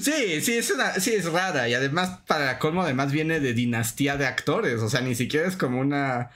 Sí, 0.00 0.40
sí, 0.42 0.52
es 0.54 0.70
una, 0.70 0.94
sí, 0.94 1.14
es 1.14 1.24
rara. 1.30 1.68
Y 1.68 1.74
además, 1.74 2.20
para 2.26 2.58
colmo, 2.58 2.82
además 2.82 3.10
viene 3.10 3.40
de 3.40 3.54
dinastía 3.54 4.16
de 4.16 4.26
actores. 4.26 4.80
O 4.80 4.88
sea, 4.88 5.00
ni 5.00 5.14
siquiera 5.14 5.48
es 5.48 5.56
como 5.56 5.80
una 5.80 6.30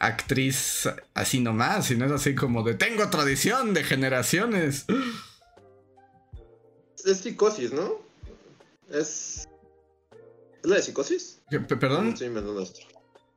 actriz 0.00 0.88
así 1.14 1.40
nomás, 1.40 1.86
sino 1.86 2.06
es 2.06 2.12
así 2.12 2.34
como 2.34 2.62
de 2.62 2.74
tengo 2.74 3.08
tradición 3.10 3.74
de 3.74 3.84
generaciones. 3.84 4.86
Es 7.04 7.18
psicosis, 7.18 7.72
¿no? 7.72 8.00
Es. 8.90 9.48
¿Es 10.62 10.70
la 10.70 10.76
de 10.76 10.82
psicosis? 10.82 11.40
¿Perdón? 11.68 12.16
Sí, 12.16 12.28
me 12.28 12.42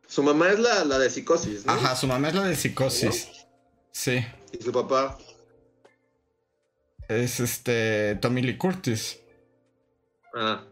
Su 0.08 0.24
mamá 0.24 0.50
es 0.50 0.60
la, 0.60 0.84
la, 0.86 1.00
de 1.00 1.10
psicosis, 1.10 1.66
¿no? 1.66 1.74
Ajá, 1.74 1.96
su 1.96 2.08
mamá 2.08 2.30
es 2.30 2.36
la 2.36 2.44
de 2.44 2.56
psicosis. 2.56 3.30
Sí. 3.92 4.26
¿Y 4.52 4.64
su 4.64 4.72
papá? 4.72 5.18
Es 7.08 7.40
este. 7.40 8.16
Tommy 8.16 8.42
Lee 8.42 8.58
Curtis. 8.58 9.20
Ah, 10.34 10.64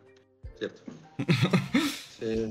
cierto. 0.58 0.82
sí. 2.20 2.50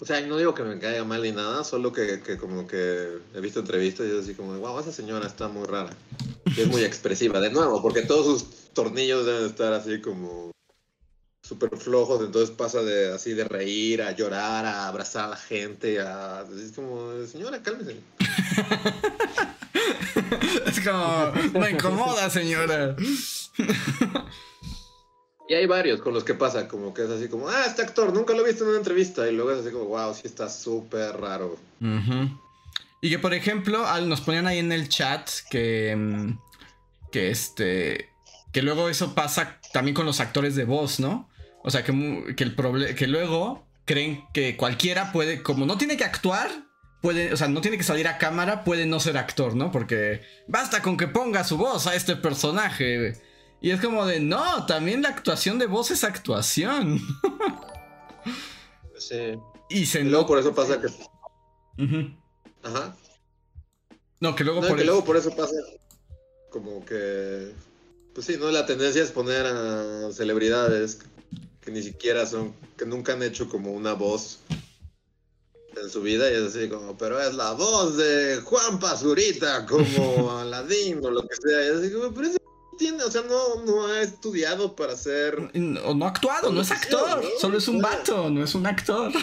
O 0.00 0.04
sea, 0.04 0.20
no 0.22 0.36
digo 0.36 0.54
que 0.54 0.64
me 0.64 0.78
caiga 0.78 1.04
mal 1.04 1.22
ni 1.22 1.30
nada, 1.30 1.62
solo 1.62 1.92
que, 1.92 2.20
como 2.38 2.66
que 2.66 3.18
he 3.34 3.40
visto 3.40 3.60
entrevistas 3.60 4.06
y 4.06 4.10
es 4.10 4.24
así 4.24 4.34
como, 4.34 4.58
wow, 4.58 4.80
esa 4.80 4.92
señora 4.92 5.26
está 5.26 5.46
muy 5.48 5.66
rara. 5.66 5.94
Y 6.46 6.62
es 6.62 6.66
muy 6.66 6.82
expresiva, 6.84 7.40
de 7.40 7.50
nuevo, 7.50 7.80
porque 7.80 8.02
todos 8.02 8.26
sus 8.26 8.44
tornillos 8.72 9.24
deben 9.24 9.46
estar 9.46 9.72
así 9.72 10.00
como 10.00 10.50
súper 11.42 11.76
flojos, 11.76 12.22
entonces 12.22 12.50
pasa 12.50 12.82
de 12.82 13.12
así 13.12 13.34
de 13.34 13.44
reír, 13.44 14.02
a 14.02 14.12
llorar, 14.12 14.66
a 14.66 14.88
abrazar 14.88 15.26
a 15.26 15.28
la 15.28 15.36
gente, 15.36 16.00
a... 16.00 16.44
Es 16.58 16.72
como, 16.72 17.24
señora, 17.26 17.62
cálmese. 17.62 18.00
es 20.66 20.80
como, 20.80 21.32
me 21.60 21.70
incomoda, 21.70 22.28
señora. 22.30 22.96
Y 25.48 25.54
hay 25.54 25.66
varios 25.66 26.00
con 26.00 26.14
los 26.14 26.24
que 26.24 26.34
pasa, 26.34 26.66
como 26.68 26.94
que 26.94 27.04
es 27.04 27.10
así 27.10 27.28
como, 27.28 27.48
ah, 27.48 27.64
este 27.66 27.82
actor, 27.82 28.14
nunca 28.14 28.32
lo 28.32 28.44
he 28.44 28.48
visto 28.48 28.64
en 28.64 28.70
una 28.70 28.78
entrevista. 28.78 29.28
Y 29.28 29.32
luego 29.32 29.52
es 29.52 29.60
así 29.60 29.70
como, 29.70 29.86
wow, 29.86 30.14
sí 30.14 30.22
está 30.24 30.48
súper 30.48 31.16
raro. 31.18 31.58
Y 33.00 33.10
que, 33.10 33.18
por 33.18 33.34
ejemplo, 33.34 33.84
nos 34.02 34.22
ponían 34.22 34.46
ahí 34.46 34.58
en 34.58 34.72
el 34.72 34.88
chat 34.88 35.28
que, 35.50 35.94
mm, 35.94 36.38
que 37.12 37.30
este, 37.30 38.08
que 38.52 38.62
luego 38.62 38.88
eso 38.88 39.14
pasa 39.14 39.60
también 39.72 39.94
con 39.94 40.06
los 40.06 40.20
actores 40.20 40.56
de 40.56 40.64
voz, 40.64 41.00
¿no? 41.00 41.28
O 41.62 41.70
sea, 41.70 41.84
que, 41.84 42.34
que, 42.36 42.44
el 42.44 42.94
que 42.94 43.06
luego 43.06 43.66
creen 43.84 44.24
que 44.32 44.56
cualquiera 44.56 45.12
puede, 45.12 45.42
como 45.42 45.66
no 45.66 45.76
tiene 45.76 45.96
que 45.96 46.04
actuar, 46.04 46.50
puede, 47.02 47.32
o 47.32 47.36
sea, 47.36 47.48
no 47.48 47.60
tiene 47.60 47.76
que 47.76 47.84
salir 47.84 48.08
a 48.08 48.16
cámara, 48.16 48.64
puede 48.64 48.86
no 48.86 49.00
ser 49.00 49.18
actor, 49.18 49.54
¿no? 49.54 49.70
Porque 49.70 50.22
basta 50.48 50.80
con 50.80 50.96
que 50.96 51.08
ponga 51.08 51.44
su 51.44 51.58
voz 51.58 51.86
a 51.86 51.94
este 51.94 52.16
personaje. 52.16 53.14
Y 53.64 53.70
es 53.70 53.80
como 53.80 54.04
de, 54.04 54.20
no, 54.20 54.66
también 54.66 55.00
la 55.00 55.08
actuación 55.08 55.58
de 55.58 55.64
voz 55.64 55.90
es 55.90 56.04
actuación. 56.04 57.00
sí. 58.98 59.38
Y 59.70 59.86
se 59.86 60.04
luego 60.04 60.26
por 60.26 60.38
eso 60.38 60.54
pasa 60.54 60.78
que. 60.78 60.88
Ajá. 62.62 62.94
No, 64.20 64.34
que 64.34 64.44
luego 64.44 64.60
por 64.60 64.76
que 64.76 64.84
luego 64.84 65.02
por 65.02 65.16
eso 65.16 65.34
pasa 65.34 65.54
como 66.50 66.84
que. 66.84 67.54
Pues 68.12 68.26
sí, 68.26 68.36
¿no? 68.38 68.50
La 68.50 68.66
tendencia 68.66 69.02
es 69.02 69.10
poner 69.10 69.46
a 69.46 70.12
celebridades 70.12 70.98
que 71.62 71.70
ni 71.70 71.82
siquiera 71.82 72.26
son. 72.26 72.52
que 72.76 72.84
nunca 72.84 73.14
han 73.14 73.22
hecho 73.22 73.48
como 73.48 73.72
una 73.72 73.94
voz 73.94 74.40
en 75.74 75.88
su 75.88 76.02
vida 76.02 76.30
y 76.30 76.34
es 76.34 76.54
así 76.54 76.68
como, 76.68 76.98
pero 76.98 77.18
es 77.18 77.34
la 77.34 77.52
voz 77.52 77.96
de 77.96 78.42
Juan 78.44 78.78
Pazurita 78.78 79.64
como 79.64 80.32
Aladín 80.38 81.02
o 81.02 81.10
lo 81.10 81.26
que 81.26 81.34
sea. 81.34 81.64
Y 81.64 81.68
es 81.68 81.76
así 81.76 81.90
como, 81.90 82.12
pero 82.12 82.28
ese 82.28 82.43
tiene, 82.76 83.02
o 83.02 83.10
sea, 83.10 83.22
no, 83.22 83.62
no 83.64 83.86
ha 83.86 84.00
estudiado 84.00 84.74
para 84.76 84.96
ser... 84.96 85.50
O 85.84 85.94
no 85.94 86.04
ha 86.04 86.08
actuado, 86.08 86.52
no 86.52 86.60
es 86.60 86.70
actor, 86.70 87.22
solo 87.40 87.58
es 87.58 87.68
un 87.68 87.80
vato, 87.80 88.30
no 88.30 88.42
es 88.42 88.54
un 88.54 88.66
actor. 88.66 89.12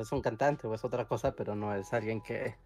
es 0.00 0.12
un 0.12 0.22
cantante 0.22 0.66
o 0.66 0.74
es 0.74 0.84
otra 0.84 1.06
cosa, 1.06 1.34
pero 1.34 1.54
no 1.54 1.74
es 1.74 1.92
alguien 1.92 2.20
que, 2.20 2.56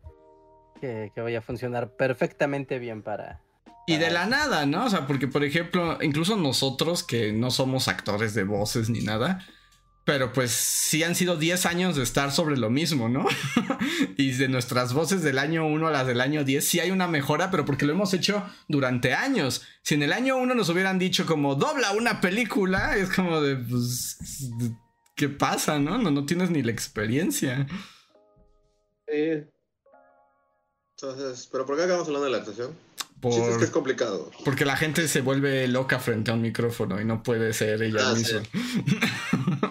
que, 0.80 1.12
vaya 1.16 1.38
a 1.38 1.42
funcionar 1.42 1.96
perfectamente 1.96 2.78
bien 2.78 3.02
para, 3.02 3.42
y 3.86 3.96
de 3.96 4.10
la 4.10 4.26
nada, 4.26 4.66
¿no? 4.66 4.84
O 4.84 4.90
sea, 4.90 5.06
porque 5.06 5.26
por 5.26 5.42
ejemplo, 5.42 5.98
incluso 6.00 6.36
nosotros 6.36 7.02
que 7.02 7.32
no 7.32 7.50
somos 7.50 7.88
actores 7.88 8.34
de 8.34 8.44
voces 8.44 8.88
ni 8.88 9.00
nada, 9.00 9.44
pero 10.10 10.32
pues 10.32 10.50
sí 10.50 11.04
han 11.04 11.14
sido 11.14 11.36
10 11.36 11.66
años 11.66 11.94
de 11.94 12.02
estar 12.02 12.32
sobre 12.32 12.56
lo 12.56 12.68
mismo, 12.68 13.08
¿no? 13.08 13.28
y 14.16 14.32
de 14.32 14.48
nuestras 14.48 14.92
voces 14.92 15.22
del 15.22 15.38
año 15.38 15.64
1 15.68 15.86
a 15.86 15.90
las 15.92 16.04
del 16.04 16.20
año 16.20 16.42
10 16.42 16.66
sí 16.66 16.80
hay 16.80 16.90
una 16.90 17.06
mejora, 17.06 17.52
pero 17.52 17.64
porque 17.64 17.86
lo 17.86 17.92
hemos 17.92 18.12
hecho 18.12 18.42
durante 18.66 19.14
años. 19.14 19.62
Si 19.82 19.94
en 19.94 20.02
el 20.02 20.12
año 20.12 20.36
1 20.36 20.56
nos 20.56 20.68
hubieran 20.68 20.98
dicho 20.98 21.26
como 21.26 21.54
dobla 21.54 21.92
una 21.92 22.20
película, 22.20 22.96
es 22.96 23.08
como 23.08 23.40
de, 23.40 23.54
pues, 23.54 24.18
¿qué 25.14 25.28
pasa, 25.28 25.78
no? 25.78 25.96
No, 25.96 26.10
no 26.10 26.26
tienes 26.26 26.50
ni 26.50 26.64
la 26.64 26.72
experiencia. 26.72 27.68
Sí. 29.06 29.44
Entonces, 30.96 31.48
¿pero 31.52 31.66
por 31.66 31.76
qué 31.76 31.84
acabamos 31.84 32.08
hablando 32.08 32.24
de 32.24 32.32
la 32.32 32.38
actuación? 32.38 32.74
es 33.22 33.58
que 33.58 33.64
es 33.64 33.70
complicado. 33.70 34.28
Porque 34.44 34.64
la 34.64 34.76
gente 34.76 35.06
se 35.06 35.20
vuelve 35.20 35.68
loca 35.68 36.00
frente 36.00 36.32
a 36.32 36.34
un 36.34 36.42
micrófono 36.42 37.00
y 37.00 37.04
no 37.04 37.22
puede 37.22 37.52
ser 37.52 37.80
ella 37.80 38.10
ah, 38.10 38.14
misma. 38.14 38.42
Sí. 38.42 38.50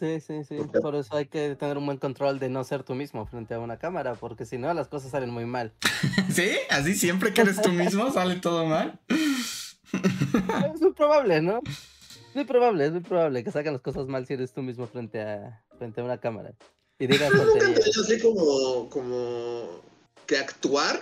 sí, 0.00 0.44
sí, 0.44 0.56
Por 0.80 0.94
eso 0.94 1.16
hay 1.16 1.26
que 1.26 1.56
tener 1.56 1.78
un 1.78 1.86
buen 1.86 1.98
control 1.98 2.38
de 2.38 2.48
no 2.48 2.64
ser 2.64 2.82
tú 2.82 2.94
mismo 2.94 3.26
frente 3.26 3.54
a 3.54 3.60
una 3.60 3.78
cámara, 3.78 4.14
porque 4.14 4.44
si 4.44 4.58
no, 4.58 4.72
las 4.74 4.88
cosas 4.88 5.10
salen 5.10 5.30
muy 5.30 5.46
mal. 5.46 5.72
¿Sí? 6.32 6.50
¿Así 6.70 6.94
siempre 6.94 7.32
que 7.32 7.42
eres 7.42 7.60
tú 7.60 7.70
mismo 7.70 8.10
sale 8.12 8.36
todo 8.36 8.66
mal? 8.66 9.00
es 9.08 10.80
muy 10.80 10.92
probable, 10.92 11.40
¿no? 11.42 11.60
Es 12.28 12.34
muy 12.34 12.44
probable, 12.44 12.86
es 12.86 12.92
muy 12.92 13.00
probable 13.00 13.44
que 13.44 13.50
salgan 13.50 13.74
las 13.74 13.82
cosas 13.82 14.06
mal 14.06 14.26
si 14.26 14.34
eres 14.34 14.52
tú 14.52 14.62
mismo 14.62 14.86
frente 14.86 15.20
a, 15.20 15.64
frente 15.78 16.00
a 16.00 16.04
una 16.04 16.18
cámara. 16.18 16.52
Y 16.98 17.06
digas 17.06 17.32
Yo 17.32 18.02
así 18.02 18.20
como, 18.20 18.88
como 18.88 19.82
que 20.26 20.38
actuar 20.38 21.00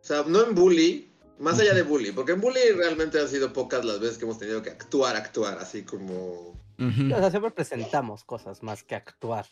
o 0.00 0.06
sea, 0.06 0.24
no 0.26 0.44
en 0.44 0.54
bully, 0.54 1.08
más 1.38 1.58
allá 1.58 1.74
de 1.74 1.82
bully, 1.82 2.12
porque 2.12 2.32
en 2.32 2.40
bully 2.40 2.72
realmente 2.74 3.20
han 3.20 3.28
sido 3.28 3.52
pocas 3.52 3.84
las 3.84 4.00
veces 4.00 4.18
que 4.18 4.24
hemos 4.24 4.38
tenido 4.38 4.62
que 4.62 4.70
actuar, 4.70 5.16
actuar, 5.16 5.58
así 5.58 5.82
como... 5.82 6.58
O 6.80 7.18
sea, 7.18 7.30
siempre 7.30 7.50
presentamos 7.50 8.24
cosas 8.24 8.62
más 8.62 8.82
que 8.82 8.94
actuar. 8.94 9.46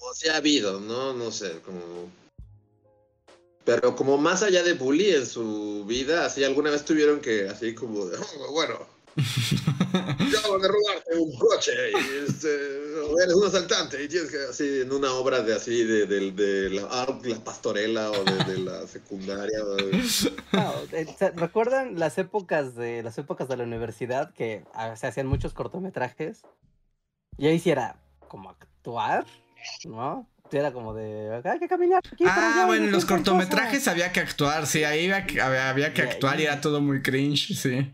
O 0.00 0.14
sea, 0.14 0.34
ha 0.34 0.36
habido, 0.38 0.80
¿no? 0.80 1.12
No 1.12 1.30
sé, 1.30 1.60
como... 1.60 2.10
Pero 3.64 3.94
como 3.94 4.18
más 4.18 4.42
allá 4.42 4.62
de 4.62 4.74
bully 4.74 5.10
en 5.10 5.26
su 5.26 5.84
vida, 5.86 6.26
así 6.26 6.42
alguna 6.42 6.70
vez 6.70 6.84
tuvieron 6.84 7.20
que, 7.20 7.48
así 7.48 7.74
como, 7.74 8.06
de, 8.06 8.18
oh, 8.18 8.52
bueno, 8.52 8.91
Acabo 9.16 10.58
de 10.58 10.68
robarte 10.68 11.16
un 11.18 11.36
coche 11.36 11.72
y 11.92 12.28
este, 12.28 12.48
eres 13.22 13.34
un 13.34 13.46
asaltante 13.46 14.02
y 14.02 14.08
tienes 14.08 14.30
que 14.30 14.38
así 14.48 14.80
en 14.80 14.92
una 14.92 15.12
obra 15.12 15.42
de 15.42 15.54
así 15.54 15.84
de, 15.84 16.06
de, 16.06 16.70
la, 16.70 16.88
ah, 16.90 17.18
la, 17.24 17.44
pastorela 17.44 18.10
o 18.10 18.24
de, 18.24 18.58
la 18.58 18.86
secundaria. 18.86 19.58
Eh, 20.92 21.06
¿Recuerdan 21.36 21.98
las 21.98 22.18
épocas 22.18 22.74
de 22.74 23.02
las 23.02 23.18
épocas 23.18 23.48
de 23.48 23.56
la 23.56 23.64
universidad 23.64 24.32
que 24.34 24.64
ah, 24.74 24.96
se 24.96 25.06
hacían 25.06 25.26
muchos 25.26 25.52
cortometrajes? 25.52 26.42
Y 27.38 27.46
ahí 27.46 27.58
sí 27.58 27.70
era 27.70 27.96
como 28.28 28.50
actuar, 28.50 29.26
¿no? 29.84 30.26
era 30.58 30.72
como 30.72 30.94
de 30.94 31.40
hay 31.44 31.58
que 31.58 31.68
caminar 31.68 32.02
ah 32.26 32.64
bueno 32.66 32.84
en 32.84 32.92
los 32.92 33.04
cortometrajes 33.04 33.88
había 33.88 34.12
que 34.12 34.20
actuar 34.20 34.66
sí 34.66 34.84
ahí 34.84 35.10
había, 35.10 35.70
había 35.70 35.94
que 35.94 36.02
actuar 36.02 36.40
y 36.40 36.44
era 36.44 36.60
todo 36.60 36.80
muy 36.80 37.02
cringe 37.02 37.54
sí 37.54 37.90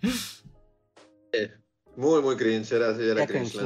muy, 1.97 2.22
muy 2.22 2.37
cringe, 2.37 2.72
era, 2.72 2.97
sí, 2.97 3.03
era 3.03 3.26
cringe. 3.26 3.59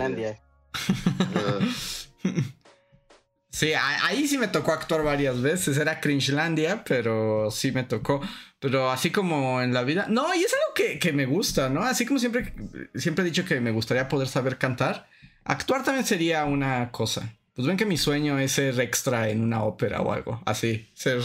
Sí, 3.52 3.74
ahí 3.74 4.26
sí 4.26 4.38
me 4.38 4.48
tocó 4.48 4.72
actuar 4.72 5.04
varias 5.04 5.40
veces. 5.42 5.76
Era 5.76 6.00
Cringelandia, 6.00 6.82
pero 6.84 7.50
sí 7.50 7.70
me 7.70 7.84
tocó. 7.84 8.22
Pero 8.58 8.90
así 8.90 9.10
como 9.10 9.60
en 9.60 9.74
la 9.74 9.82
vida. 9.82 10.06
No, 10.08 10.34
y 10.34 10.42
es 10.42 10.54
algo 10.54 10.74
que, 10.74 10.98
que, 10.98 11.12
me 11.12 11.26
gusta, 11.26 11.68
¿no? 11.68 11.82
Así 11.82 12.06
como 12.06 12.18
siempre, 12.18 12.54
siempre 12.94 13.22
he 13.22 13.26
dicho 13.26 13.44
que 13.44 13.60
me 13.60 13.70
gustaría 13.70 14.08
poder 14.08 14.28
saber 14.28 14.56
cantar. 14.56 15.06
Actuar 15.44 15.84
también 15.84 16.06
sería 16.06 16.46
una 16.46 16.90
cosa. 16.90 17.36
Pues 17.54 17.68
ven 17.68 17.76
que 17.76 17.84
mi 17.84 17.98
sueño 17.98 18.38
es 18.38 18.52
ser 18.52 18.80
extra 18.80 19.28
en 19.28 19.42
una 19.42 19.62
ópera 19.64 20.00
o 20.00 20.12
algo. 20.12 20.40
Así, 20.46 20.88
ser. 20.94 21.20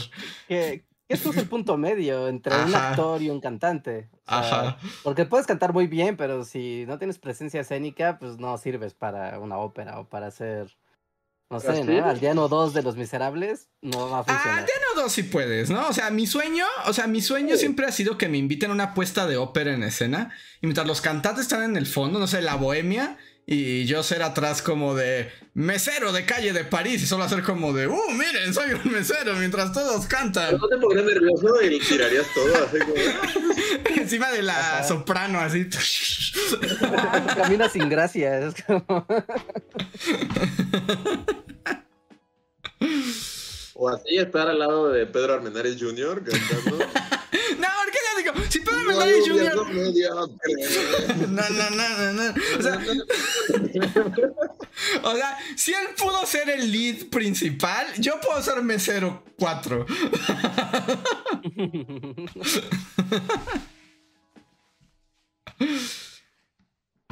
Que, 0.50 0.84
esto 1.10 1.32
es 1.32 1.38
el 1.38 1.48
punto 1.48 1.78
medio 1.78 2.28
entre 2.28 2.56
un 2.56 2.76
actor 2.76 3.22
y 3.22 3.30
un 3.30 3.40
cantante. 3.40 4.10
Ajá. 4.26 4.78
Porque 5.04 5.26
puedes 5.26 5.48
cantar 5.48 5.74
muy 5.74 5.88
bien, 5.88 6.18
pero 6.18 6.44
si 6.44 6.86
no 6.88 6.98
tienes 6.98 7.18
presencia 7.18 7.62
escénica, 7.62 8.20
pues 8.20 8.38
no 8.38 8.58
sirves 8.58 8.94
para 8.94 9.40
una 9.40 9.58
ópera 9.58 10.00
o 10.00 10.10
para 10.10 10.28
hacer. 10.28 10.78
No 11.50 11.62
sé, 11.62 11.82
¿no? 11.86 12.06
Aldeano 12.06 12.50
2 12.50 12.74
de 12.74 12.84
Los 12.84 12.98
Miserables 12.98 13.70
no 13.82 14.10
va 14.10 14.20
a 14.20 14.24
funcionar. 14.26 14.60
Aldeano 14.60 14.86
2 15.04 15.12
sí 15.12 15.24
puedes, 15.24 15.70
¿no? 15.70 15.88
O 15.88 15.94
sea, 15.94 16.12
mi 16.12 16.28
sueño, 16.28 16.66
o 16.88 16.92
sea, 16.92 17.08
mi 17.08 17.22
sueño 17.22 17.56
siempre 17.56 17.86
ha 17.86 17.92
sido 17.94 18.18
que 18.18 18.28
me 18.28 18.38
inviten 18.38 18.70
a 18.70 18.74
una 18.74 18.94
puesta 18.94 19.28
de 19.28 19.38
ópera 19.38 19.74
en 19.74 19.84
escena 19.84 20.34
y 20.62 20.68
mientras 20.68 20.86
los 20.86 21.00
cantantes 21.00 21.44
están 21.44 21.64
en 21.64 21.78
el 21.78 21.86
fondo, 21.86 22.20
no 22.20 22.28
sé, 22.28 22.42
la 22.42 22.56
bohemia, 22.56 23.18
y 23.50 23.86
yo 23.86 24.04
ser 24.04 24.24
atrás 24.24 24.62
como 24.62 24.94
de 24.94 25.32
mesero 25.54 26.12
de 26.12 26.26
calle 26.26 26.52
de 26.52 26.66
París 26.66 27.02
y 27.02 27.06
solo 27.06 27.24
hacer 27.24 27.44
como 27.44 27.72
de, 27.72 27.88
uh, 27.88 28.12
miren, 28.12 28.54
soy 28.54 28.74
un 28.74 28.92
mesero 28.92 29.36
mientras 29.36 29.72
todos 29.72 30.06
cantan. 30.06 30.58
no 30.58 30.68
te 30.68 30.76
pondrías 30.76 31.06
nervioso 31.06 31.62
y 31.64 31.80
tirarías 31.80 32.28
todo 32.34 32.54
así 32.66 32.80
como... 32.80 32.94
Encima 34.02 34.30
de 34.32 34.42
la 34.42 34.84
soprano 34.84 35.40
así. 35.40 35.70
Camina 37.38 37.70
sin 37.70 37.88
gracia. 37.88 38.38
Es 38.40 38.62
como... 38.64 38.86
o 43.76 43.88
así 43.88 44.18
estar 44.18 44.50
al 44.50 44.60
lado 44.60 44.92
de 44.92 45.06
Pedro 45.06 45.36
Armendáriz 45.36 45.78
Jr. 45.80 46.22
cantando. 46.22 46.80
no, 47.60 47.77
digo, 48.34 48.46
si 48.50 48.60
Pedro 48.60 48.80
Armendáriz 48.80 49.28
Jr. 49.28 49.56
No, 51.30 51.50
no, 51.50 51.70
no, 51.70 51.90
no, 51.98 52.14
no. 52.14 52.34
O 52.58 52.62
sea, 52.62 52.80
o 55.04 55.16
sea, 55.16 55.38
si 55.56 55.74
él 55.74 55.88
pudo 55.98 56.26
ser 56.26 56.50
el 56.50 56.72
lead 56.72 57.10
principal, 57.10 57.88
yo 57.98 58.20
puedo 58.20 58.42
ser 58.42 58.62
mesero 58.64 59.24
4. 59.38 59.86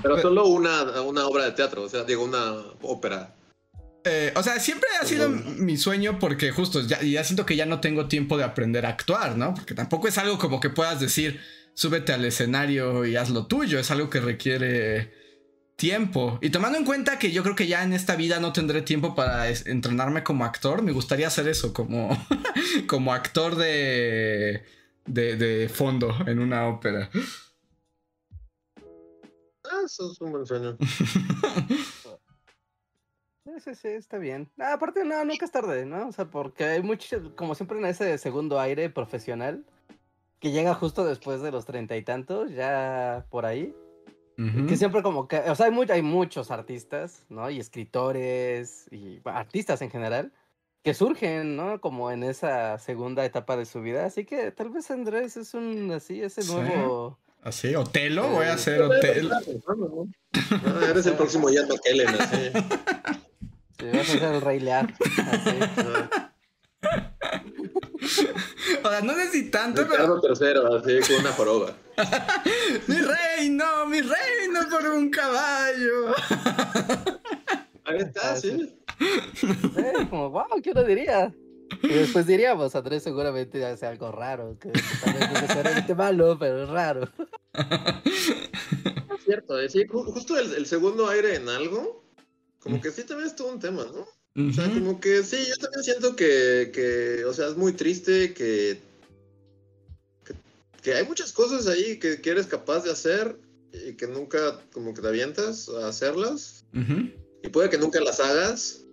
Pero 0.02 0.22
solo 0.22 0.48
una, 0.48 1.02
una 1.02 1.28
obra 1.28 1.46
de 1.46 1.52
teatro, 1.54 1.84
o 1.84 1.90
sea, 1.90 2.04
digo, 2.04 2.24
una 2.24 2.54
ópera. 2.82 3.35
Eh, 4.08 4.32
o 4.36 4.44
sea, 4.44 4.60
siempre 4.60 4.88
ha 5.02 5.06
sido 5.06 5.30
mi 5.30 5.78
sueño 5.78 6.20
porque 6.20 6.52
justo 6.52 6.82
ya, 6.82 7.02
ya, 7.02 7.24
siento 7.24 7.44
que 7.44 7.56
ya 7.56 7.66
no 7.66 7.80
tengo 7.80 8.08
tiempo 8.08 8.38
de 8.38 8.44
aprender 8.44 8.86
a 8.86 8.90
actuar, 8.90 9.36
¿no? 9.36 9.56
Porque 9.56 9.74
tampoco 9.74 10.08
es 10.08 10.20
algo 10.20 10.38
como 10.38 10.60
que 10.60 10.70
puedas 10.70 11.00
decir, 11.00 11.42
súbete 11.74 12.14
al 12.14 12.24
escenario 12.24 13.04
y 13.06 13.16
haz 13.16 13.32
lo 13.32 13.48
tuyo, 13.48 13.80
es 13.80 13.90
algo 13.90 14.12
que 14.12 14.20
requiere 14.20 15.12
tiempo. 15.76 16.38
Y 16.44 16.52
tomando 16.52 16.78
en 16.78 16.86
cuenta 16.86 17.18
que 17.18 17.32
yo 17.32 17.42
creo 17.42 17.56
que 17.56 17.66
ya 17.66 17.84
en 17.84 17.94
esta 17.94 18.16
vida 18.16 18.40
no 18.40 18.54
tendré 18.54 18.84
tiempo 18.84 19.16
para 19.16 19.50
entrenarme 19.50 20.24
como 20.24 20.46
actor, 20.46 20.84
me 20.84 20.92
gustaría 20.92 21.26
hacer 21.26 21.48
eso, 21.48 21.74
como, 21.74 22.10
como 22.88 23.12
actor 23.12 23.56
de, 23.56 24.66
de, 25.08 25.36
de 25.36 25.68
fondo 25.68 26.16
en 26.28 26.38
una 26.38 26.68
ópera. 26.68 27.10
Ah, 29.64 29.82
eso 29.84 30.12
es 30.12 30.22
un 30.22 30.32
buen 30.32 30.46
sueño. 30.46 30.78
Sí, 33.64 33.76
sí, 33.76 33.88
está 33.88 34.18
bien. 34.18 34.50
Ah, 34.60 34.74
aparte, 34.74 35.04
no, 35.04 35.24
nunca 35.26 35.46
es 35.46 35.52
tarde, 35.52 35.86
¿no? 35.86 36.08
O 36.08 36.12
sea, 36.12 36.26
porque 36.26 36.66
hay 36.66 36.84
mucho, 36.84 37.36
como 37.36 37.56
siempre 37.56 37.78
en 37.80 37.86
ese 37.86 38.18
segundo 38.18 38.60
aire 38.60 38.90
profesional, 38.90 39.66
que 40.40 40.52
llega 40.52 40.74
justo 40.74 41.06
después 41.06 41.42
de 41.42 41.52
los 41.52 41.66
treinta 41.66 41.96
y 41.98 42.04
tantos, 42.04 42.52
ya 42.52 43.26
por 43.30 43.46
ahí. 43.46 43.74
Que 44.68 44.76
siempre 44.76 45.02
como 45.02 45.30
que, 45.30 45.38
o 45.38 45.56
sea, 45.56 45.68
hay, 45.68 45.74
hay 45.90 46.02
muchos 46.02 46.52
artistas, 46.52 47.26
¿no? 47.30 47.50
Y 47.50 47.58
escritores 47.58 48.86
y 48.92 49.22
artistas 49.24 49.82
en 49.82 49.90
general 49.90 50.34
que 50.84 50.94
surgen, 50.94 51.56
¿no? 51.56 51.80
Como 51.80 52.12
en 52.12 52.24
esa 52.24 52.78
segunda 52.78 53.24
etapa 53.24 53.56
de 53.56 53.66
su 53.66 53.82
vida. 53.82 54.06
Así 54.06 54.26
que 54.26 54.52
tal 54.52 54.70
vez 54.70 54.92
Andrés 54.92 55.38
es 55.38 55.54
un, 55.54 55.90
así, 55.92 56.22
ese 56.22 56.44
nuevo... 56.44 57.18
¿Así? 57.42 57.74
¿Otelo? 57.76 58.28
Voy 58.28 58.46
a 58.46 58.54
hacer 58.54 58.82
Otelo. 58.82 59.30
Ah, 60.52 60.82
eres 60.90 61.06
el 61.06 61.14
próximo 61.14 61.50
Ian 61.50 61.68
McKellen, 61.68 62.10
así. 62.10 62.52
Sí, 63.92 63.98
vas 63.98 64.10
a 64.10 64.20
ser 64.20 64.34
el 64.34 64.42
Rey 64.42 64.60
Lear. 64.60 64.94
O 68.84 68.90
sea, 68.90 69.02
no 69.02 69.14
sé 69.16 69.32
si 69.32 69.50
tanto, 69.50 69.88
pero. 69.90 70.20
tercero, 70.22 70.76
así 70.76 71.00
con 71.08 71.22
una 71.22 71.32
joroba. 71.32 71.74
mi 72.88 72.98
reino, 72.98 73.86
mi 73.88 74.02
reino. 74.02 74.60
Por 74.70 74.90
un 74.90 75.10
caballo. 75.10 76.14
Ahí 77.86 77.98
está, 77.98 78.32
ah, 78.32 78.36
sí. 78.36 78.80
Eh, 79.00 80.08
como, 80.10 80.30
wow, 80.30 80.62
¿qué 80.64 80.72
uno 80.72 80.84
diría? 80.84 81.34
Y 81.82 81.88
después 81.88 82.26
diríamos, 82.26 82.76
Andrés 82.76 83.04
seguramente 83.04 83.64
hace 83.66 83.86
algo 83.86 84.12
raro, 84.12 84.58
que 84.60 84.70
no 84.70 84.74
es 84.74 85.98
malo, 85.98 86.38
pero 86.40 86.64
es 86.64 86.70
raro. 86.70 87.10
Es 87.54 89.24
cierto, 89.24 89.60
eh, 89.60 89.70
sí, 89.70 89.86
justo 89.88 90.38
el, 90.38 90.66
segundo 90.66 91.08
aire 91.10 91.36
en 91.36 91.50
algo, 91.50 92.05
como 92.66 92.82
que 92.82 92.90
sí 92.90 93.04
también 93.04 93.28
es 93.28 93.36
todo 93.36 93.50
un 93.50 93.60
tema, 93.60 93.86
¿no? 93.86 94.50
O 94.50 94.52
sea, 94.52 94.68
como 94.68 95.00
que 95.00 95.24
sí, 95.24 95.38
yo 95.48 95.56
también 95.58 95.84
siento 95.84 96.16
que, 96.16 96.72
que, 96.74 97.24
o 97.24 97.32
sea, 97.32 97.48
es 97.48 97.56
muy 97.56 97.74
triste 97.74 98.34
que, 98.34 98.82
que, 100.82 100.94
hay 100.96 101.06
muchas 101.06 101.32
cosas 101.32 101.68
ahí 101.68 102.00
que, 102.00 102.20
que, 102.20 102.30
eres 102.32 102.48
capaz 102.48 102.84
de 102.84 102.92
hacer 102.92 103.38
y 103.72 103.94
que 103.94 104.08
nunca 104.08 104.60
como 104.74 104.96
que 104.96 105.04
te 105.04 105.08
avientas 105.08 105.70
a 105.70 105.88
hacerlas. 105.88 106.66
Y 107.44 107.50
puede 107.50 107.70
que 107.70 107.78
nunca 107.78 108.02
las 108.02 108.20
hagas, 108.20 108.84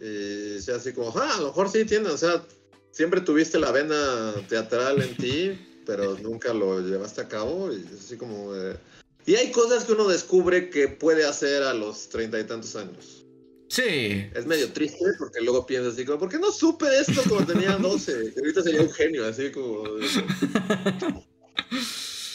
y 0.00 0.60
sea 0.60 0.76
así 0.76 0.92
como, 0.92 1.16
ah, 1.16 1.36
a 1.36 1.40
lo 1.40 1.46
mejor 1.46 1.70
sí 1.70 1.84
tiene, 1.84 2.08
o 2.08 2.18
sea, 2.18 2.44
siempre 2.90 3.20
tuviste 3.20 3.60
la 3.60 3.70
vena 3.70 4.34
teatral 4.48 5.00
en 5.02 5.16
ti, 5.16 5.82
pero 5.86 6.18
nunca 6.18 6.52
lo 6.52 6.80
llevaste 6.80 7.20
a 7.20 7.28
cabo, 7.28 7.72
y 7.72 7.76
es 7.76 8.00
así 8.00 8.16
como 8.16 8.52
Y 9.26 9.34
hay 9.34 9.50
cosas 9.50 9.84
que 9.84 9.92
uno 9.92 10.06
descubre 10.06 10.70
que 10.70 10.86
puede 10.88 11.26
hacer 11.26 11.64
a 11.64 11.74
los 11.74 12.08
treinta 12.08 12.38
y 12.38 12.44
tantos 12.44 12.76
años. 12.76 13.24
Sí. 13.68 14.30
Es 14.32 14.46
medio 14.46 14.72
triste 14.72 15.04
porque 15.18 15.40
luego 15.40 15.66
piensas 15.66 15.94
así 15.94 16.04
como, 16.04 16.20
¿por 16.20 16.28
qué 16.28 16.38
no 16.38 16.52
supe 16.52 16.86
esto 16.98 17.22
cuando 17.28 17.52
tenía 17.52 17.76
12? 17.78 18.32
Que 18.32 18.40
ahorita 18.40 18.62
sería 18.62 18.82
un 18.82 18.92
genio, 18.92 19.26
así 19.26 19.50
como... 19.50 19.82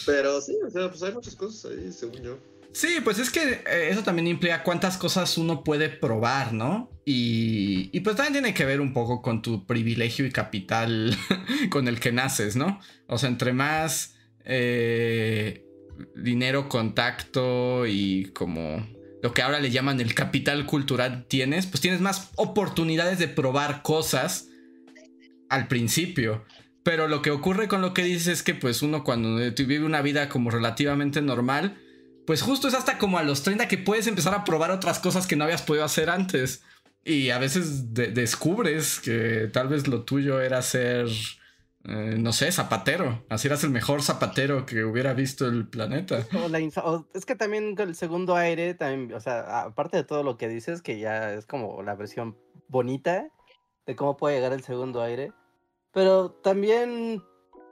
Pero 0.05 0.41
sí, 0.41 0.57
o 0.67 0.69
sea, 0.69 0.89
pues 0.89 1.01
hay 1.03 1.13
muchas 1.13 1.35
cosas 1.35 1.71
ahí, 1.71 1.91
según 1.93 2.21
yo. 2.21 2.37
Sí, 2.73 2.97
pues 3.03 3.19
es 3.19 3.29
que 3.29 3.61
eh, 3.65 3.89
eso 3.89 4.03
también 4.03 4.27
implica 4.27 4.63
cuántas 4.63 4.97
cosas 4.97 5.37
uno 5.37 5.63
puede 5.63 5.89
probar, 5.89 6.53
¿no? 6.53 6.89
Y, 7.05 7.89
y, 7.93 7.99
pues 8.01 8.15
también 8.15 8.33
tiene 8.33 8.53
que 8.53 8.65
ver 8.65 8.81
un 8.81 8.93
poco 8.93 9.21
con 9.21 9.41
tu 9.41 9.65
privilegio 9.65 10.25
y 10.25 10.31
capital 10.31 11.15
con 11.69 11.87
el 11.87 11.99
que 11.99 12.11
naces, 12.11 12.55
¿no? 12.55 12.79
O 13.07 13.17
sea, 13.17 13.29
entre 13.29 13.53
más 13.53 14.15
eh, 14.43 15.70
dinero, 16.15 16.69
contacto 16.69 17.85
y 17.87 18.31
como 18.33 18.85
lo 19.21 19.33
que 19.33 19.41
ahora 19.41 19.59
le 19.59 19.71
llaman 19.71 19.99
el 20.01 20.15
capital 20.15 20.65
cultural 20.65 21.25
tienes, 21.27 21.67
pues 21.67 21.81
tienes 21.81 22.01
más 22.01 22.31
oportunidades 22.35 23.19
de 23.19 23.27
probar 23.27 23.81
cosas 23.83 24.47
al 25.49 25.67
principio. 25.67 26.43
Pero 26.83 27.07
lo 27.07 27.21
que 27.21 27.29
ocurre 27.29 27.67
con 27.67 27.81
lo 27.81 27.93
que 27.93 28.03
dices 28.03 28.27
es 28.27 28.43
que 28.43 28.55
pues 28.55 28.81
uno 28.81 29.03
cuando 29.03 29.37
vive 29.37 29.85
una 29.85 30.01
vida 30.01 30.29
como 30.29 30.49
relativamente 30.49 31.21
normal, 31.21 31.77
pues 32.25 32.41
justo 32.41 32.67
es 32.67 32.73
hasta 32.73 32.97
como 32.97 33.19
a 33.19 33.23
los 33.23 33.43
30 33.43 33.67
que 33.67 33.77
puedes 33.77 34.07
empezar 34.07 34.33
a 34.33 34.43
probar 34.43 34.71
otras 34.71 34.99
cosas 34.99 35.27
que 35.27 35.35
no 35.35 35.43
habías 35.43 35.61
podido 35.61 35.85
hacer 35.85 36.09
antes. 36.09 36.63
Y 37.03 37.29
a 37.29 37.39
veces 37.39 37.93
descubres 37.93 38.99
que 38.99 39.49
tal 39.51 39.67
vez 39.67 39.87
lo 39.87 40.03
tuyo 40.03 40.41
era 40.41 40.61
ser, 40.61 41.07
eh, 41.85 42.15
no 42.19 42.31
sé, 42.31 42.51
zapatero. 42.51 43.23
Así 43.29 43.47
eras 43.47 43.63
el 43.63 43.71
mejor 43.71 44.03
zapatero 44.03 44.65
que 44.65 44.83
hubiera 44.83 45.13
visto 45.13 45.47
el 45.47 45.67
planeta. 45.67 46.19
es 47.13 47.25
que 47.25 47.35
también 47.35 47.75
el 47.77 47.95
segundo 47.95 48.35
aire, 48.35 48.73
también, 48.75 49.13
o 49.13 49.19
sea, 49.19 49.63
aparte 49.63 49.97
de 49.97 50.03
todo 50.03 50.23
lo 50.23 50.37
que 50.37 50.47
dices, 50.47 50.81
que 50.81 50.99
ya 50.99 51.33
es 51.33 51.45
como 51.45 51.81
la 51.81 51.95
versión 51.95 52.37
bonita 52.67 53.27
de 53.85 53.95
cómo 53.95 54.15
puede 54.15 54.35
llegar 54.35 54.53
el 54.53 54.63
segundo 54.63 55.01
aire. 55.01 55.33
Pero 55.91 56.31
también 56.31 57.23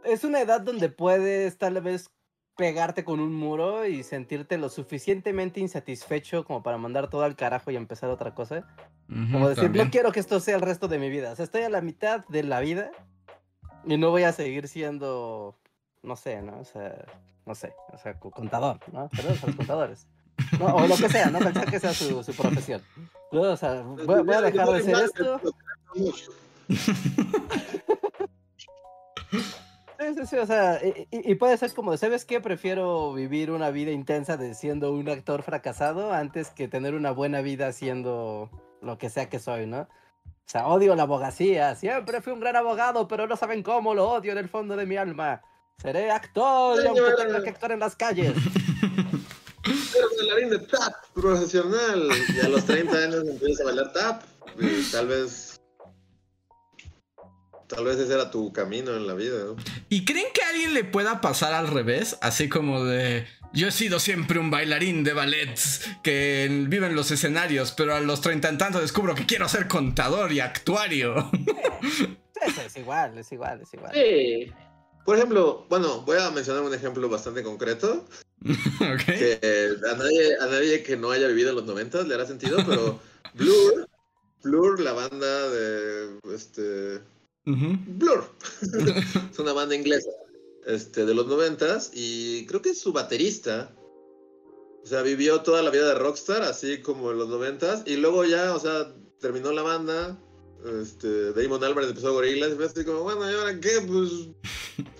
es 0.03 0.24
una 0.24 0.41
edad 0.41 0.62
donde 0.62 0.89
puedes 0.89 1.57
tal 1.57 1.80
vez 1.82 2.10
pegarte 2.57 3.05
con 3.05 3.22
un 3.22 3.34
muro 3.34 3.86
y 3.86 4.03
sentirte 4.03 4.57
lo 4.57 4.68
suficientemente 4.68 5.62
insatisfecho 5.62 6.43
como 6.43 6.62
para 6.62 6.78
mandar 6.78 7.10
todo 7.10 7.24
al 7.24 7.38
carajo 7.38 7.72
y 7.72 7.78
empezar 7.78 8.10
otra 8.10 8.34
cosa. 8.34 8.68
como 9.07 9.47
decir, 9.47 9.72
no 9.72 9.89
quiero 9.89 10.12
que 10.12 10.20
esto 10.20 10.39
sea 10.41 10.55
el 10.55 10.62
resto 10.62 10.89
de 10.89 10.99
mi 10.99 11.10
vida. 11.10 11.32
O 11.32 11.36
sea, 11.36 11.45
estoy 11.45 11.62
a 11.62 11.70
la 11.70 11.80
mitad 11.80 12.26
de 12.28 12.43
la 12.43 12.60
vida 12.60 12.91
y 13.89 13.97
no 13.97 14.11
voy 14.11 14.23
a 14.23 14.31
seguir 14.31 14.67
siendo, 14.67 15.55
no 16.03 16.15
sé, 16.15 16.41
¿no? 16.41 16.59
O 16.59 16.63
sea, 16.63 17.05
no 17.45 17.55
sé, 17.55 17.73
o 17.91 17.97
sea, 17.97 18.19
contador, 18.19 18.79
¿no? 18.93 19.09
Pero 19.15 19.29
los 19.29 19.39
contadores. 19.39 20.07
o 20.61 20.87
lo 20.87 20.95
que 20.95 21.09
sea, 21.09 21.29
¿no? 21.31 21.39
Pensar 21.39 21.69
que 21.69 21.79
sea 21.79 21.93
su, 21.93 22.23
profesión. 22.37 22.83
o 23.31 23.57
sea, 23.57 23.81
voy, 23.81 24.23
voy 24.23 24.35
a 24.35 24.41
dejar 24.41 24.69
de 24.69 24.77
hacer 24.77 24.95
esto. 25.05 25.41
Sí, 29.99 30.15
sí, 30.15 30.25
sí, 30.27 30.37
o 30.37 30.45
sea, 30.45 30.79
y, 31.11 31.35
puede 31.35 31.57
ser 31.57 31.73
como, 31.73 31.97
¿sabes 31.97 32.23
qué? 32.25 32.39
Prefiero 32.39 33.11
vivir 33.13 33.51
una 33.51 33.69
vida 33.69 33.91
intensa 33.91 34.37
de 34.37 34.53
siendo 34.53 34.93
un 34.93 35.09
actor 35.09 35.43
fracasado 35.43 36.13
antes 36.13 36.51
que 36.51 36.67
tener 36.67 36.93
una 36.93 37.11
buena 37.11 37.41
vida 37.41 37.73
siendo 37.73 38.49
lo 38.81 38.97
que 38.97 39.09
sea 39.09 39.29
que 39.29 39.39
soy, 39.39 39.67
¿no? 39.67 39.89
O 40.50 40.52
sea, 40.52 40.66
odio 40.66 40.95
la 40.95 41.04
abogacía, 41.04 41.76
siempre 41.76 42.22
fui 42.22 42.34
un 42.34 42.39
gran 42.39 42.56
abogado, 42.56 43.08
pero 43.08 43.28
no 43.28 43.38
saben 43.38 43.62
cómo 43.62 43.93
lo 43.93 44.10
odio 44.10 44.32
en 44.32 44.39
el 44.39 44.50
fondo 44.50 44.76
de 44.76 44.88
mi 44.88 44.97
alma. 44.97 45.43
Seré 45.80 46.10
actor 46.10 46.84
y 46.84 46.88
aunque 46.88 47.04
tenga 47.18 47.43
que 47.43 47.50
actuar 47.52 47.74
en 47.74 47.80
las 47.80 47.95
calles. 47.95 48.34
Pero 49.93 50.08
bailarín 50.18 50.50
de 50.50 50.60
tap 50.60 50.93
profesional 51.14 52.10
y 52.36 52.39
a 52.39 52.50
los 52.50 52.66
30 52.66 52.97
años 52.97 53.28
empiezas 53.28 53.62
a 53.62 53.64
bailar 53.66 53.93
tap. 53.93 54.24
Y 54.58 54.91
tal 54.91 55.08
vez 55.08 55.60
Tal 57.68 57.86
vez 57.86 58.00
ese 58.00 58.16
era 58.16 58.32
tu 58.32 58.52
camino 58.52 58.95
en 58.95 59.06
la 59.06 59.14
vida, 59.14 59.43
¿no? 59.45 59.56
¿Y 59.89 60.04
creen 60.04 60.26
que 60.34 60.41
a 60.41 60.50
alguien 60.50 60.74
le 60.74 60.84
pueda 60.84 61.22
pasar 61.22 61.54
al 61.54 61.68
revés? 61.68 62.18
Así 62.20 62.50
como 62.50 62.84
de... 62.84 63.28
Yo 63.52 63.68
he 63.68 63.72
sido 63.72 64.00
siempre 64.00 64.38
un 64.38 64.52
bailarín 64.52 65.04
de 65.04 65.14
ballets 65.14 65.82
que 66.04 66.47
vive 66.68 66.88
en 66.88 66.95
los 66.95 67.10
escenarios, 67.10 67.72
pero 67.72 67.95
a 67.95 68.00
los 68.00 68.22
treinta 68.22 68.52
y 68.52 68.58
tantos 68.58 68.82
descubro 68.82 69.16
que 69.16 69.26
quiero 69.26 69.50
ser 69.50 69.68
contador 69.68 70.32
y 70.32 70.39
actuario. 70.39 71.30
Es 72.66 72.78
igual, 72.78 73.18
es 73.18 73.30
igual, 73.34 73.62
es 73.62 73.74
igual. 73.74 73.91
Sí. 73.93 74.50
Por 75.04 75.18
ejemplo, 75.18 75.66
bueno, 75.70 76.02
voy 76.04 76.18
a 76.20 76.32
mencionar 76.32 76.64
un 76.64 76.74
ejemplo 76.74 77.10
bastante 77.10 77.43
concreto. 77.43 78.06
Que 79.06 79.39
a, 79.91 79.95
nadie, 79.97 80.36
a 80.39 80.45
nadie 80.45 80.82
que 80.82 80.95
no 80.95 81.12
haya 81.12 81.28
vivido 81.28 81.50
en 81.50 81.58
los 81.58 81.66
noventas 81.66 82.08
le 82.08 82.16
hará 82.16 82.26
sentido, 82.26 82.60
pero 82.66 82.97
Blur, 83.34 83.89
Blur, 84.43 84.80
la 84.80 84.93
banda 84.93 85.50
de 85.50 86.20
este 86.34 87.02
Blur. 87.43 88.32
es 88.62 89.39
una 89.39 89.52
banda 89.52 89.76
inglesa 89.76 90.10
este, 90.70 91.05
de 91.05 91.13
los 91.13 91.28
noventas 91.28 91.91
y 91.93 92.45
creo 92.45 92.61
que 92.61 92.74
su 92.76 92.93
baterista, 92.93 93.76
o 94.84 94.86
sea, 94.86 95.01
vivió 95.01 95.41
toda 95.41 95.61
la 95.61 95.72
vida 95.72 95.88
de 95.88 95.95
rockstar, 95.95 96.43
así 96.43 96.82
como 96.82 97.11
en 97.11 97.17
los 97.17 97.28
noventas, 97.28 97.84
y 97.86 97.97
luego 97.97 98.24
ya, 98.24 98.55
o 98.55 98.59
sea, 98.59 98.93
terminó 99.20 99.51
la 99.51 99.63
banda, 99.63 100.20
este, 100.82 101.32
Damon 101.34 101.63
Álvarez 101.63 101.89
empezó 101.89 102.09
a 102.09 102.11
Gorillaz 102.11 102.51
y 102.51 102.55
me 102.55 102.65
así 102.65 102.84
como, 102.84 103.01
bueno, 103.01 103.30
¿y 103.30 103.34
ahora 103.34 103.59
qué? 103.59 103.82
Pues 103.88 104.30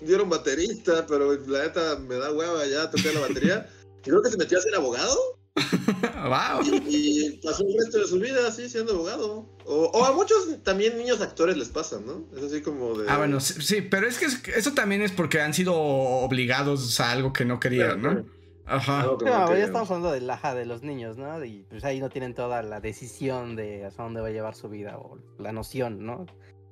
dieron 0.00 0.28
baterista, 0.28 1.06
pero 1.06 1.34
la 1.46 1.64
neta 1.64 1.98
me 1.98 2.16
da 2.16 2.32
hueva 2.32 2.66
ya 2.66 2.90
tocar 2.90 3.14
la 3.14 3.20
batería. 3.20 3.70
Y 4.00 4.08
creo 4.08 4.22
que 4.22 4.30
se 4.30 4.38
metió 4.38 4.58
a 4.58 4.62
ser 4.62 4.74
abogado. 4.74 5.38
wow. 6.24 6.82
Y, 6.88 7.40
pasó 7.42 7.66
el 7.66 7.74
resto 7.78 7.98
de 7.98 8.06
su 8.06 8.18
vida 8.18 8.46
así 8.46 8.68
siendo 8.68 8.92
abogado. 8.92 9.46
O, 9.64 10.04
a 10.04 10.12
muchos 10.12 10.62
también 10.62 10.98
niños 10.98 11.20
actores 11.20 11.56
les 11.56 11.68
pasa, 11.68 12.00
¿no? 12.04 12.24
Es 12.36 12.44
así 12.44 12.62
como 12.62 12.98
de. 12.98 13.08
Ah, 13.08 13.18
bueno, 13.18 13.40
sí, 13.40 13.82
pero 13.82 14.08
es 14.08 14.18
que 14.18 14.52
eso 14.52 14.72
también 14.72 15.02
es 15.02 15.12
porque 15.12 15.40
han 15.40 15.54
sido 15.54 15.74
obligados 15.74 16.98
a 17.00 17.12
algo 17.12 17.32
que 17.32 17.44
no 17.44 17.60
querían, 17.60 18.02
¿no? 18.02 18.24
Ajá. 18.66 19.04
ya 19.24 19.64
estamos 19.64 19.90
hablando 19.90 20.12
del 20.12 20.28
laja 20.28 20.54
de 20.54 20.64
los 20.64 20.82
niños, 20.82 21.16
¿no? 21.16 21.44
Y 21.44 21.66
pues 21.68 21.84
ahí 21.84 22.00
no 22.00 22.08
tienen 22.08 22.34
toda 22.34 22.62
la 22.62 22.80
decisión 22.80 23.56
de 23.56 23.84
hasta 23.84 24.04
dónde 24.04 24.20
va 24.20 24.28
a 24.28 24.30
llevar 24.30 24.54
su 24.54 24.68
vida 24.68 24.96
o 24.96 25.18
la 25.38 25.52
noción, 25.52 26.06
¿no? 26.06 26.26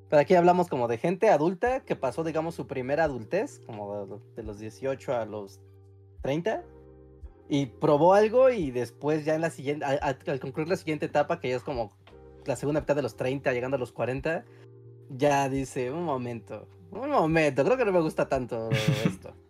Pero 0.09 0.22
aquí 0.22 0.34
hablamos 0.34 0.68
como 0.68 0.89
de 0.89 0.97
gente 0.99 1.28
adulta 1.28 1.80
que 1.80 1.97
pasó, 1.97 2.24
digamos, 2.24 2.55
su 2.55 2.66
primera 2.66 3.05
adultez, 3.05 3.61
como 3.66 4.22
de 4.36 4.43
los 4.43 4.59
18 4.59 5.14
a 5.14 5.26
los 5.26 5.61
30 6.22 6.64
y 7.49 7.66
probó 7.66 8.14
algo 8.14 8.51
y 8.51 8.70
después 8.70 9.24
ya 9.24 9.34
en 9.34 9.40
la 9.40 9.51
siguiente, 9.51 9.84
al, 9.84 10.40
concluir 10.40 10.68
la 10.68 10.76
siguiente 10.76 11.07
etapa, 11.07 11.40
que 11.40 11.49
ya 11.49 11.57
es 11.57 11.62
como 11.62 11.92
la 12.44 12.57
segunda 12.57 12.80
mitad 12.80 12.96
de 12.96 13.03
los 13.03 13.16
30, 13.16 13.53
llegando 13.53 13.76
a 13.76 13.80
los 13.80 13.92
40, 13.92 14.44
ya 15.11 15.49
dice, 15.49 15.90
un 15.90 16.05
momento, 16.05 16.68
un 16.90 17.11
momento, 17.11 17.64
creo 17.64 17.76
que 17.76 17.84
no 17.84 17.92
me 17.92 18.01
gusta 18.01 18.28
tanto 18.28 18.68
esto. 19.05 19.34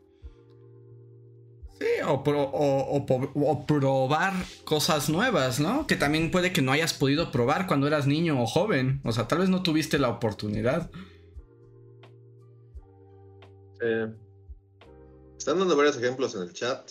Sí, 1.78 1.86
o, 2.05 2.14
o, 2.14 3.66
probar 3.66 4.32
cosas 4.64 5.09
nuevas, 5.09 5.61
¿no? 5.61 5.86
Que 5.86 5.94
también 5.94 6.32
puede 6.32 6.53
que 6.53 6.61
no 6.61 6.72
hayas 6.72 6.92
podido 6.92 7.30
probar 7.30 7.68
cuando 7.68 7.86
eras 7.86 8.09
niño 8.09 8.42
o 8.42 8.46
joven. 8.46 9.01
O 9.05 9.12
sea, 9.12 9.28
tal 9.28 9.38
vez 9.38 9.49
no 9.49 9.62
tuviste 9.62 9.96
la 10.01 10.09
oportunidad. 10.09 10.90
están 15.36 15.61
dando 15.61 15.76
varios 15.76 15.96
ejemplos 15.96 16.34
en 16.34 16.42
el 16.42 16.53
chat. 16.53 16.90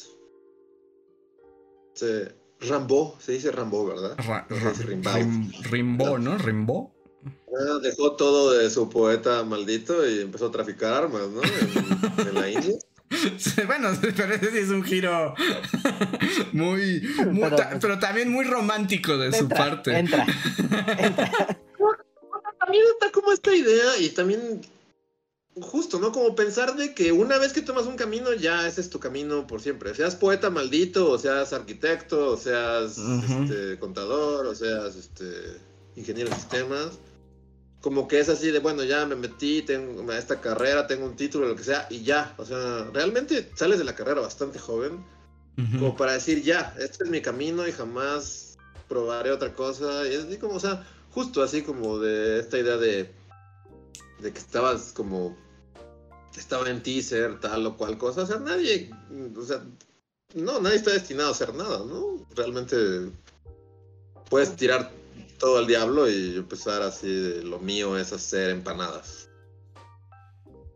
Este, 2.00 2.36
Rambo, 2.60 3.18
se 3.20 3.32
dice 3.32 3.52
Rambo, 3.52 3.88
¿verdad? 3.88 4.16
Rimbo, 5.72 6.20
¿no? 6.20 6.38
Rimbo. 6.38 6.94
Ah, 7.26 7.80
dejó 7.82 8.16
todo 8.16 8.54
de 8.54 8.70
su 8.70 8.88
poeta 8.88 9.44
maldito 9.44 10.08
y 10.08 10.22
empezó 10.22 10.48
a 10.48 10.52
traficar 10.52 10.94
armas, 10.94 11.24
¿no? 11.30 11.42
En, 11.42 12.36
la 12.36 12.50
India. 12.52 12.76
bueno, 13.66 13.90
pero 14.00 14.36
ese 14.36 14.52
sí 14.52 14.58
es 14.60 14.70
un 14.70 14.84
giro 14.84 15.34
muy, 16.52 17.02
pero, 17.82 17.98
también 17.98 18.32
muy 18.32 18.46
romántico 18.46 19.18
de 19.18 19.34
su 19.34 19.50
parte. 19.50 19.98
Entra, 19.98 20.24
entra. 21.00 21.58
También 22.60 22.84
está 22.94 23.12
como 23.12 23.32
esta 23.32 23.56
idea 23.56 23.98
y 23.98 24.10
también 24.10 24.62
justo, 25.62 26.00
¿no? 26.00 26.12
Como 26.12 26.36
pensar 26.36 26.76
de 26.76 26.94
que 26.94 27.12
una 27.12 27.38
vez 27.38 27.54
que 27.54 27.62
tomas 27.62 27.86
un 27.86 27.96
camino, 27.96 28.34
ya 28.34 28.68
ese 28.68 28.82
es 28.82 28.90
tu 28.90 29.00
camino 29.00 29.48
por 29.48 29.62
siempre. 29.62 29.94
Seas 29.94 30.16
poeta 30.16 30.50
maldito, 30.50 31.12
o 31.12 31.18
seas 31.18 31.54
arquitecto, 31.54 32.32
o 32.32 32.38
seas 32.38 32.98
este, 32.98 33.78
contador, 33.80 34.46
o 34.46 34.56
seas 34.56 34.96
este, 34.96 35.58
ingeniero 35.96 36.30
de 36.30 36.36
sistemas. 36.36 37.00
Como 37.82 38.08
que 38.08 38.20
es 38.20 38.30
así 38.30 38.52
de, 38.52 38.60
bueno, 38.60 38.84
ya 38.84 39.06
me 39.06 39.16
metí 39.16 39.62
tengo 39.62 40.12
a 40.12 40.18
esta 40.18 40.42
carrera, 40.42 40.88
tengo 40.88 41.06
un 41.06 41.16
título, 41.16 41.48
lo 41.48 41.56
que 41.56 41.64
sea, 41.64 41.88
y 41.90 42.04
ya. 42.04 42.34
O 42.38 42.46
sea, 42.46 42.90
realmente 42.94 43.50
sales 43.56 43.78
de 43.78 43.86
la 43.86 43.96
carrera 43.96 44.22
bastante 44.22 44.60
joven, 44.60 45.06
como 45.80 45.98
para 45.98 46.14
decir, 46.14 46.44
ya, 46.44 46.76
este 46.80 47.04
es 47.04 47.10
mi 47.10 47.20
camino 47.20 47.68
y 47.68 47.72
jamás 47.72 48.58
probaré 48.88 49.32
otra 49.32 49.54
cosa. 49.54 50.08
Y 50.08 50.14
es 50.14 50.26
así 50.26 50.38
como, 50.38 50.56
o 50.56 50.60
sea, 50.60 50.86
justo 51.12 51.42
así 51.42 51.64
como 51.64 51.98
de 51.98 52.40
esta 52.40 52.60
idea 52.60 52.78
de, 52.78 53.12
de 54.20 54.34
que 54.34 54.40
estabas 54.40 54.92
como 54.92 55.36
estaba 56.40 56.70
en 56.70 56.82
teaser, 56.82 57.40
tal 57.40 57.66
o 57.66 57.78
cual 57.78 57.98
cosa. 57.98 58.24
O 58.24 58.26
sea, 58.26 58.38
nadie, 58.38 58.90
o 59.36 59.44
sea, 59.44 59.64
no, 60.36 60.60
nadie 60.60 60.78
está 60.78 60.92
destinado 60.92 61.30
a 61.30 61.32
hacer 61.32 61.54
nada, 61.54 61.80
¿no? 61.80 62.26
Realmente 62.36 62.76
puedes 64.30 64.56
tirar 64.56 64.92
todo 65.40 65.60
al 65.60 65.68
diablo 65.68 66.10
y 66.10 66.38
empezar 66.38 66.82
así 66.82 67.08
de 67.08 67.44
lo 67.44 67.60
mío 67.60 67.98
es 67.98 68.12
hacer 68.12 68.50
empanadas. 68.50 69.30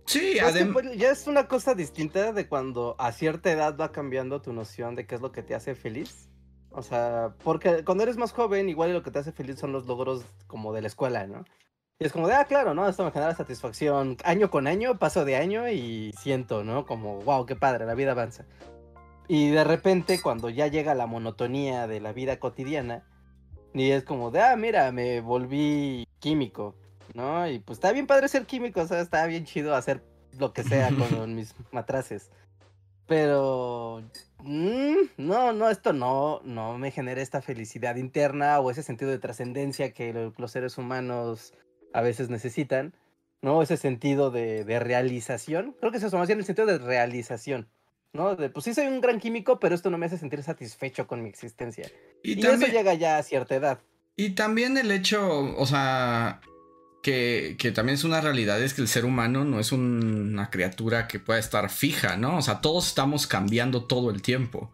Sí, 0.06 0.40
además. 0.40 0.84
Ya 0.98 1.12
es 1.12 1.28
una 1.28 1.48
cosa 1.48 1.74
distinta 1.74 2.34
de 2.34 2.48
cuando 2.48 2.96
a 3.00 3.12
cierta 3.12 3.52
edad 3.52 3.78
va 3.80 3.92
cambiando 3.92 4.42
tu 4.42 4.52
noción 4.52 4.96
de 4.96 5.06
qué 5.08 5.16
es 5.16 5.22
lo 5.22 5.32
que 5.32 5.42
te 5.42 5.56
hace 5.56 5.74
feliz. 5.76 6.30
O 6.70 6.84
sea, 6.84 7.36
porque 7.44 7.84
cuando 7.84 8.04
eres 8.04 8.18
más 8.18 8.32
joven, 8.32 8.70
igual 8.70 8.94
lo 8.94 9.04
que 9.04 9.12
te 9.12 9.20
hace 9.20 9.32
feliz 9.32 9.60
son 9.60 9.72
los 9.72 9.86
logros 9.88 10.24
como 10.48 10.74
de 10.74 10.82
la 10.82 10.88
escuela, 10.88 11.28
¿no? 11.28 11.46
Y 12.02 12.06
es 12.06 12.14
como 12.14 12.28
de, 12.28 12.34
ah, 12.34 12.46
claro, 12.46 12.74
¿no? 12.74 12.90
Esto 12.90 13.06
me 13.06 13.12
genera 13.12 13.36
satisfacción. 13.36 14.18
Año 14.24 14.50
con 14.50 14.66
año, 14.66 14.98
paso 14.98 15.24
de 15.24 15.36
año 15.36 15.70
y 15.70 16.12
siento, 16.20 16.64
¿no? 16.64 16.88
Como, 16.88 17.22
wow, 17.22 17.46
qué 17.46 17.56
padre, 17.56 17.86
la 17.86 17.94
vida 17.94 18.14
avanza. 18.14 18.44
Y 19.28 19.52
de 19.52 19.64
repente, 19.64 20.20
cuando 20.20 20.50
ya 20.50 20.66
llega 20.66 20.96
la 20.96 21.06
monotonía 21.06 21.86
de 21.86 22.00
la 22.00 22.12
vida 22.12 22.40
cotidiana, 22.40 23.04
y 23.76 23.92
es 23.92 24.04
como 24.04 24.32
de, 24.32 24.42
ah, 24.42 24.56
mira, 24.56 24.92
me 24.92 25.22
volví 25.22 26.08
químico, 26.18 26.76
¿no? 27.14 27.48
Y 27.48 27.60
pues 27.60 27.78
está 27.78 27.92
bien 27.92 28.08
padre 28.08 28.30
ser 28.30 28.48
químico, 28.48 28.82
o 28.82 28.88
sea, 28.88 29.00
está 29.00 29.28
bien 29.28 29.46
chido 29.46 29.76
hacer 29.76 30.04
lo 30.40 30.54
que 30.54 30.64
sea 30.64 30.90
con 31.20 31.36
mis 31.36 31.54
matraces. 31.72 32.32
Pero 33.06 34.02
mm, 34.40 34.96
no, 35.18 35.54
no, 35.54 35.70
esto 35.70 35.94
no, 35.94 36.42
no 36.46 36.80
me 36.80 36.90
genera 36.90 37.22
esta 37.22 37.44
felicidad 37.44 37.98
interna 37.98 38.60
o 38.60 38.72
ese 38.72 38.82
sentido 38.82 39.12
de 39.12 39.20
trascendencia 39.20 39.94
que 39.94 40.32
los 40.36 40.52
seres 40.52 40.80
humanos 40.80 41.54
a 41.94 42.02
veces 42.02 42.30
necesitan, 42.30 42.94
¿no? 43.42 43.62
Ese 43.62 43.78
sentido 43.78 44.32
de, 44.32 44.64
realización. 44.80 45.76
Creo 45.80 45.92
que 45.92 45.98
es 45.98 46.04
eso, 46.04 46.18
más 46.18 46.28
bien 46.28 46.40
el 46.40 46.46
sentido 46.46 46.68
de 46.68 46.78
realización, 46.78 47.68
¿no? 48.14 48.36
De, 48.36 48.50
pues 48.50 48.66
sí 48.66 48.74
soy 48.74 48.88
un 48.88 49.02
gran 49.02 49.20
químico, 49.20 49.60
pero 49.60 49.76
esto 49.76 49.90
no 49.90 49.98
me 49.98 50.06
hace 50.06 50.18
sentir 50.18 50.44
satisfecho 50.44 51.08
con 51.08 51.22
mi 51.22 51.30
existencia. 51.30 51.90
Y, 52.24 52.40
eso 52.46 52.68
llega 52.68 52.94
ya 52.94 53.18
a 53.18 53.24
cierta 53.24 53.56
edad. 53.56 53.80
Y 54.16 54.32
también 54.32 54.78
el 54.78 54.92
hecho, 54.92 55.56
o 55.58 55.66
sea, 55.66 56.42
que, 57.02 57.56
que, 57.58 57.72
también 57.72 57.96
es 57.96 58.04
una 58.04 58.22
realidad 58.22 58.62
es 58.62 58.74
que 58.74 58.82
el 58.82 58.88
ser 58.88 59.06
humano 59.06 59.46
no 59.46 59.60
es 59.60 59.72
una 59.72 60.50
criatura 60.50 61.08
que 61.08 61.20
pueda 61.20 61.40
estar 61.40 61.70
fija, 61.70 62.18
¿no? 62.18 62.38
O 62.38 62.42
sea, 62.42 62.62
todos 62.62 62.88
estamos 62.88 63.26
cambiando 63.26 63.86
todo 63.86 64.12
el 64.12 64.22
tiempo. 64.22 64.72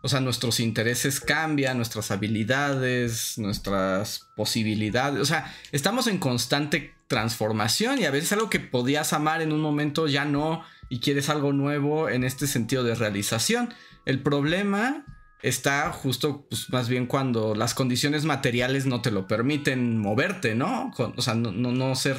O 0.00 0.08
sea, 0.08 0.20
nuestros 0.20 0.60
intereses 0.60 1.20
cambian, 1.20 1.76
nuestras 1.76 2.10
habilidades, 2.10 3.36
nuestras 3.38 4.28
posibilidades. 4.36 5.20
O 5.20 5.24
sea, 5.24 5.52
estamos 5.72 6.06
en 6.06 6.18
constante 6.18 6.94
transformación 7.08 7.98
y 7.98 8.04
a 8.04 8.10
veces 8.10 8.32
algo 8.32 8.50
que 8.50 8.60
podías 8.60 9.12
amar 9.12 9.42
en 9.42 9.52
un 9.52 9.60
momento 9.60 10.06
ya 10.06 10.24
no 10.24 10.62
y 10.88 11.00
quieres 11.00 11.28
algo 11.28 11.52
nuevo 11.52 12.08
en 12.08 12.22
este 12.22 12.46
sentido 12.46 12.84
de 12.84 12.94
realización. 12.94 13.74
El 14.06 14.22
problema 14.22 15.04
está 15.42 15.90
justo, 15.92 16.46
pues, 16.48 16.70
más 16.70 16.88
bien 16.88 17.06
cuando 17.06 17.54
las 17.54 17.74
condiciones 17.74 18.24
materiales 18.24 18.86
no 18.86 19.02
te 19.02 19.10
lo 19.10 19.26
permiten 19.26 19.98
moverte, 19.98 20.54
¿no? 20.54 20.92
o 20.96 21.22
sea, 21.22 21.34
no, 21.34 21.52
no, 21.52 21.72
no 21.72 21.94
ser, 21.94 22.16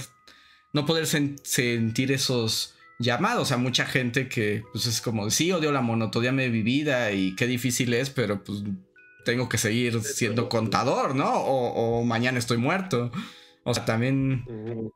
no 0.74 0.86
poder 0.86 1.08
sentir 1.08 2.12
esos 2.12 2.76
llamados 3.00 3.52
a 3.52 3.58
mucha 3.58 3.86
gente 3.86 4.28
que 4.28 4.64
pues 4.72 4.86
es 4.86 5.02
como, 5.02 5.30
sí, 5.30 5.52
odio 5.52 5.72
la 5.72 5.82
monotonía 5.82 6.32
de 6.32 6.50
mi 6.50 6.62
vida 6.62 7.12
y 7.12 7.36
qué 7.36 7.48
difícil 7.48 7.94
es, 7.94 8.10
pero 8.10 8.44
pues 8.44 8.64
tengo 9.26 9.50
que 9.50 9.58
seguir 9.58 10.02
siendo 10.04 10.50
contador, 10.50 11.16
¿no? 11.16 11.34
O, 11.34 12.04
mañana 12.04 12.38
estoy 12.40 12.58
muerto. 12.58 13.12
O 13.64 13.74
sea, 13.74 13.86
también 13.86 14.46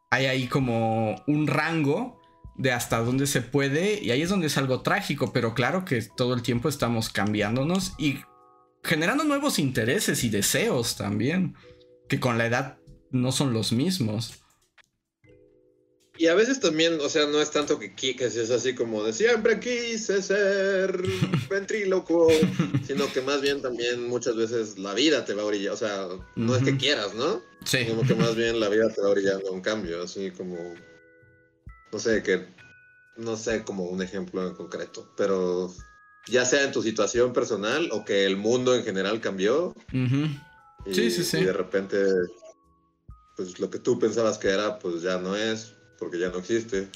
hay 0.10 0.26
ahí 0.26 0.48
como 0.48 1.24
un 1.28 1.48
rango 1.48 2.22
de 2.56 2.72
hasta 2.72 3.00
dónde 3.00 3.28
se 3.28 3.42
puede 3.42 4.02
y 4.02 4.12
ahí 4.12 4.22
es 4.22 4.30
donde 4.30 4.48
es 4.48 4.58
algo 4.58 4.82
trágico, 4.82 5.34
pero 5.34 5.54
claro 5.54 5.86
que 5.86 6.02
todo 6.02 6.34
el 6.34 6.42
tiempo 6.42 6.70
estamos 6.70 7.10
cambiándonos 7.10 7.94
y 7.98 8.20
generando 8.84 9.24
nuevos 9.24 9.60
intereses 9.60 10.24
y 10.24 10.30
deseos 10.30 10.96
también, 10.96 11.56
que 12.08 12.20
con 12.20 12.38
la 12.38 12.46
edad 12.46 12.78
no 13.12 13.32
son 13.32 13.54
los 13.54 13.72
mismos. 13.72 14.43
Y 16.16 16.28
a 16.28 16.36
veces 16.36 16.60
también, 16.60 17.00
o 17.02 17.10
sea, 17.10 17.26
no 17.26 17.42
es 17.42 17.50
tanto 17.50 17.80
que, 17.80 17.94
que 17.96 18.26
es 18.26 18.52
así 18.52 18.76
como 18.76 19.04
de 19.04 19.14
siempre 19.14 19.60
quise 19.60 20.22
ser 20.22 21.02
ventríloco, 21.50 22.28
sino 22.86 23.12
que 23.12 23.22
más 23.22 23.42
bien 23.42 23.64
también 23.64 24.08
muchas 24.08 24.36
veces 24.36 24.78
la 24.78 24.94
vida 24.94 25.26
te 25.26 25.34
va 25.34 25.42
a 25.42 25.46
orillar, 25.46 25.74
o 25.74 25.78
sea, 25.78 26.08
no 26.36 26.56
es 26.56 26.64
que 26.64 26.78
quieras, 26.78 27.16
¿no? 27.16 27.42
Sí. 27.66 27.86
Como 27.88 28.04
que 28.04 28.14
más 28.14 28.36
bien 28.36 28.60
la 28.60 28.70
vida 28.70 28.90
te 28.90 29.02
va 29.02 29.10
orillando 29.10 29.50
a 29.50 29.54
un 29.54 29.62
cambio, 29.62 30.04
así 30.04 30.30
como, 30.30 30.76
no 31.92 32.00
sé, 32.00 32.22
que, 32.22 32.46
no 33.18 33.36
sé 33.36 33.64
como 33.64 33.86
un 33.86 34.04
ejemplo 34.04 34.48
en 34.48 34.54
concreto, 34.54 35.12
pero 35.18 35.74
ya 36.28 36.46
sea 36.46 36.64
en 36.64 36.72
tu 36.72 36.84
situación 36.84 37.34
personal 37.34 37.90
o 37.92 38.06
que 38.06 38.26
el 38.26 38.38
mundo 38.38 38.76
en 38.76 38.84
general 38.84 39.20
cambió. 39.20 39.74
sí, 39.92 41.10
sí, 41.10 41.24
sí. 41.24 41.38
Y 41.38 41.46
de 41.46 41.54
repente, 41.54 41.98
pues 43.36 43.60
lo 43.60 43.72
que 43.72 43.80
tú 43.80 43.98
pensabas 43.98 44.38
que 44.38 44.50
era, 44.50 44.78
pues 44.78 45.02
ya 45.02 45.18
no 45.18 45.36
es 45.36 45.74
porque 46.04 46.20
ya 46.20 46.30
no 46.30 46.40
existe. 46.40 46.90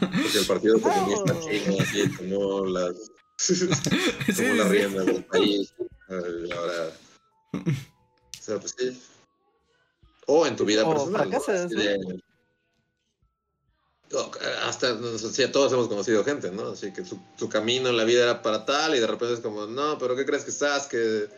Porque 0.00 0.38
el 0.38 0.46
Partido 0.46 0.80
Comunista 0.80 1.40
Chino 1.40 2.16
tomó 2.18 2.66
las 2.66 3.10
como 4.36 4.54
la 4.54 4.68
rienda 4.68 5.04
del 5.04 5.24
país. 5.24 5.74
Ahora. 6.08 6.90
O 7.52 8.42
sea, 8.42 8.58
pues 8.60 8.74
sí. 8.76 9.02
O 10.26 10.46
en 10.46 10.56
tu 10.56 10.64
vida 10.64 10.86
personal. 10.86 11.32
hasta 14.64 14.98
todos 15.52 15.72
hemos 15.72 15.88
conocido 15.88 16.24
gente, 16.24 16.50
¿no? 16.50 16.68
Así 16.68 16.92
que 16.92 17.04
su, 17.04 17.18
su, 17.36 17.48
camino 17.48 17.88
en 17.88 17.96
la 17.96 18.04
vida 18.04 18.24
era 18.24 18.42
para 18.42 18.64
tal 18.64 18.94
y 18.94 19.00
de 19.00 19.06
repente 19.06 19.34
es 19.34 19.40
como, 19.40 19.66
no, 19.66 19.98
pero 19.98 20.14
¿qué 20.16 20.26
crees 20.26 20.44
que 20.44 20.50
estás? 20.50 20.86
Que 20.86 21.28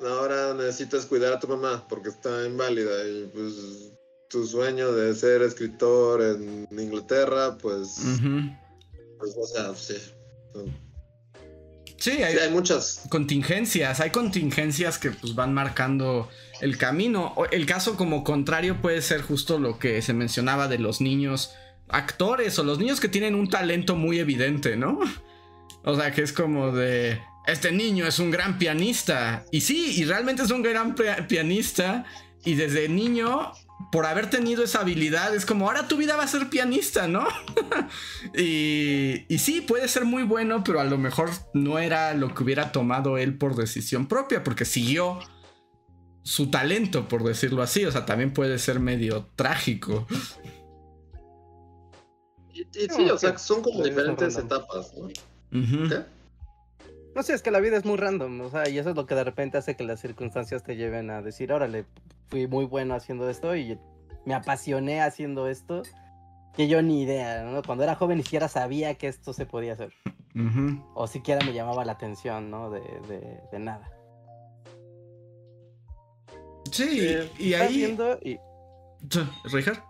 ahora 0.00 0.54
necesitas 0.54 1.06
cuidar 1.06 1.32
a 1.32 1.40
tu 1.40 1.48
mamá 1.48 1.86
porque 1.88 2.10
está 2.10 2.46
inválida 2.46 3.06
y 3.08 3.26
pues 3.32 3.92
tu 4.32 4.46
sueño 4.46 4.92
de 4.92 5.14
ser 5.14 5.42
escritor 5.42 6.22
en 6.22 6.66
Inglaterra, 6.72 7.58
pues, 7.58 8.00
pues 9.18 9.36
o 9.36 9.46
sea, 9.46 9.74
sí. 9.74 9.96
Sí, 11.98 12.10
hay, 12.22 12.50
muchas 12.50 13.02
contingencias, 13.10 14.00
hay 14.00 14.10
contingencias 14.10 14.98
que 14.98 15.12
pues 15.12 15.36
van 15.36 15.54
marcando 15.54 16.28
el 16.60 16.76
camino. 16.76 17.34
El 17.52 17.64
caso 17.66 17.96
como 17.96 18.24
contrario 18.24 18.80
puede 18.82 19.02
ser 19.02 19.22
justo 19.22 19.60
lo 19.60 19.78
que 19.78 20.02
se 20.02 20.12
mencionaba 20.12 20.66
de 20.66 20.78
los 20.78 21.00
niños 21.00 21.52
actores 21.88 22.58
o 22.58 22.64
los 22.64 22.78
niños 22.78 22.98
que 22.98 23.08
tienen 23.08 23.36
un 23.36 23.48
talento 23.48 23.94
muy 23.94 24.18
evidente, 24.18 24.76
¿no? 24.76 24.98
O 25.84 25.96
sea, 25.96 26.12
que 26.12 26.22
es 26.22 26.32
como 26.32 26.70
de, 26.70 27.20
este 27.48 27.72
niño 27.72 28.06
es 28.06 28.20
un 28.20 28.30
gran 28.30 28.56
pianista. 28.56 29.44
Y 29.50 29.62
sí, 29.62 30.00
y 30.00 30.04
realmente 30.04 30.44
es 30.44 30.50
un 30.52 30.62
gran 30.62 30.94
pianista. 31.26 32.04
Y 32.44 32.54
desde 32.54 32.88
niño 32.88 33.52
por 33.90 34.06
haber 34.06 34.30
tenido 34.30 34.62
esa 34.62 34.80
habilidad, 34.80 35.34
es 35.34 35.46
como 35.46 35.66
ahora 35.66 35.88
tu 35.88 35.96
vida 35.96 36.16
va 36.16 36.24
a 36.24 36.28
ser 36.28 36.48
pianista, 36.48 37.08
¿no? 37.08 37.26
y, 38.36 39.24
y 39.28 39.38
sí, 39.38 39.60
puede 39.60 39.88
ser 39.88 40.04
muy 40.04 40.22
bueno, 40.22 40.62
pero 40.64 40.80
a 40.80 40.84
lo 40.84 40.98
mejor 40.98 41.30
no 41.54 41.78
era 41.78 42.14
lo 42.14 42.34
que 42.34 42.42
hubiera 42.42 42.72
tomado 42.72 43.18
él 43.18 43.36
por 43.36 43.56
decisión 43.56 44.06
propia, 44.06 44.44
porque 44.44 44.64
siguió 44.64 45.18
su 46.22 46.50
talento, 46.50 47.08
por 47.08 47.24
decirlo 47.24 47.62
así. 47.62 47.84
O 47.84 47.92
sea, 47.92 48.06
también 48.06 48.32
puede 48.32 48.58
ser 48.58 48.80
medio 48.80 49.26
trágico. 49.36 50.06
Y, 52.52 52.64
sí, 52.88 53.10
o 53.10 53.18
sea, 53.18 53.38
son 53.38 53.62
como 53.62 53.82
diferentes 53.82 54.36
etapas, 54.36 54.92
¿no? 54.94 55.08
No 57.14 57.22
sé, 57.22 57.34
es 57.34 57.42
que 57.42 57.50
la 57.50 57.60
vida 57.60 57.76
es 57.76 57.84
muy 57.84 57.98
random, 57.98 58.40
o 58.40 58.50
sea, 58.50 58.68
y 58.70 58.78
eso 58.78 58.90
es 58.90 58.96
lo 58.96 59.04
que 59.04 59.14
de 59.14 59.24
repente 59.24 59.58
hace 59.58 59.76
que 59.76 59.84
las 59.84 60.00
circunstancias 60.00 60.62
te 60.62 60.76
lleven 60.76 61.10
a 61.10 61.20
decir, 61.20 61.52
órale, 61.52 61.84
fui 62.32 62.46
muy 62.46 62.64
bueno 62.64 62.94
haciendo 62.94 63.28
esto 63.28 63.54
y 63.54 63.78
me 64.24 64.32
apasioné 64.32 65.02
haciendo 65.02 65.48
esto. 65.48 65.82
que 66.54 66.66
yo 66.66 66.80
ni 66.80 67.02
idea, 67.02 67.44
¿no? 67.44 67.62
Cuando 67.62 67.84
era 67.84 67.94
joven 67.94 68.16
ni 68.16 68.24
siquiera 68.24 68.48
sabía 68.48 68.94
que 68.94 69.06
esto 69.08 69.34
se 69.34 69.44
podía 69.44 69.74
hacer. 69.74 69.92
O 70.94 71.06
siquiera 71.06 71.44
me 71.44 71.52
llamaba 71.52 71.84
la 71.84 71.92
atención, 71.92 72.50
¿no? 72.50 72.70
De, 72.70 72.80
de, 73.52 73.58
nada. 73.58 73.86
Sí, 76.70 77.18
y 77.38 77.52
ahí... 77.52 77.76
Viendo 77.76 78.18
y... 78.22 78.38
¿Richard? 79.52 79.84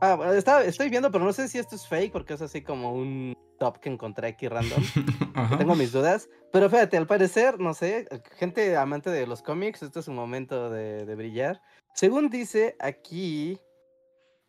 Ah, 0.00 0.16
estoy 0.64 0.88
viendo, 0.88 1.10
pero 1.10 1.24
no 1.24 1.32
sé 1.32 1.48
si 1.48 1.58
esto 1.58 1.74
es 1.74 1.86
fake 1.88 2.12
porque 2.12 2.34
es 2.34 2.42
así 2.42 2.62
como 2.62 2.94
un 2.94 3.36
top 3.60 3.78
que 3.78 3.90
encontré 3.90 4.26
aquí 4.28 4.48
random. 4.48 4.82
Tengo 5.58 5.76
mis 5.76 5.92
dudas. 5.92 6.28
Pero 6.50 6.68
fíjate, 6.70 6.96
al 6.96 7.06
parecer, 7.06 7.60
no 7.60 7.74
sé, 7.74 8.08
gente 8.38 8.74
amante 8.76 9.10
de 9.10 9.26
los 9.26 9.42
cómics, 9.42 9.82
este 9.82 10.00
es 10.00 10.08
un 10.08 10.16
momento 10.16 10.70
de, 10.70 11.04
de 11.04 11.14
brillar. 11.14 11.60
Según 11.94 12.30
dice 12.30 12.74
aquí, 12.80 13.60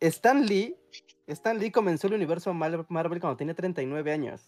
Stan 0.00 0.44
Lee, 0.44 0.74
Stan 1.26 1.58
Lee 1.58 1.70
comenzó 1.70 2.06
el 2.06 2.14
universo 2.14 2.52
Marvel 2.54 3.20
cuando 3.20 3.36
tenía 3.36 3.54
39 3.54 4.12
años. 4.12 4.40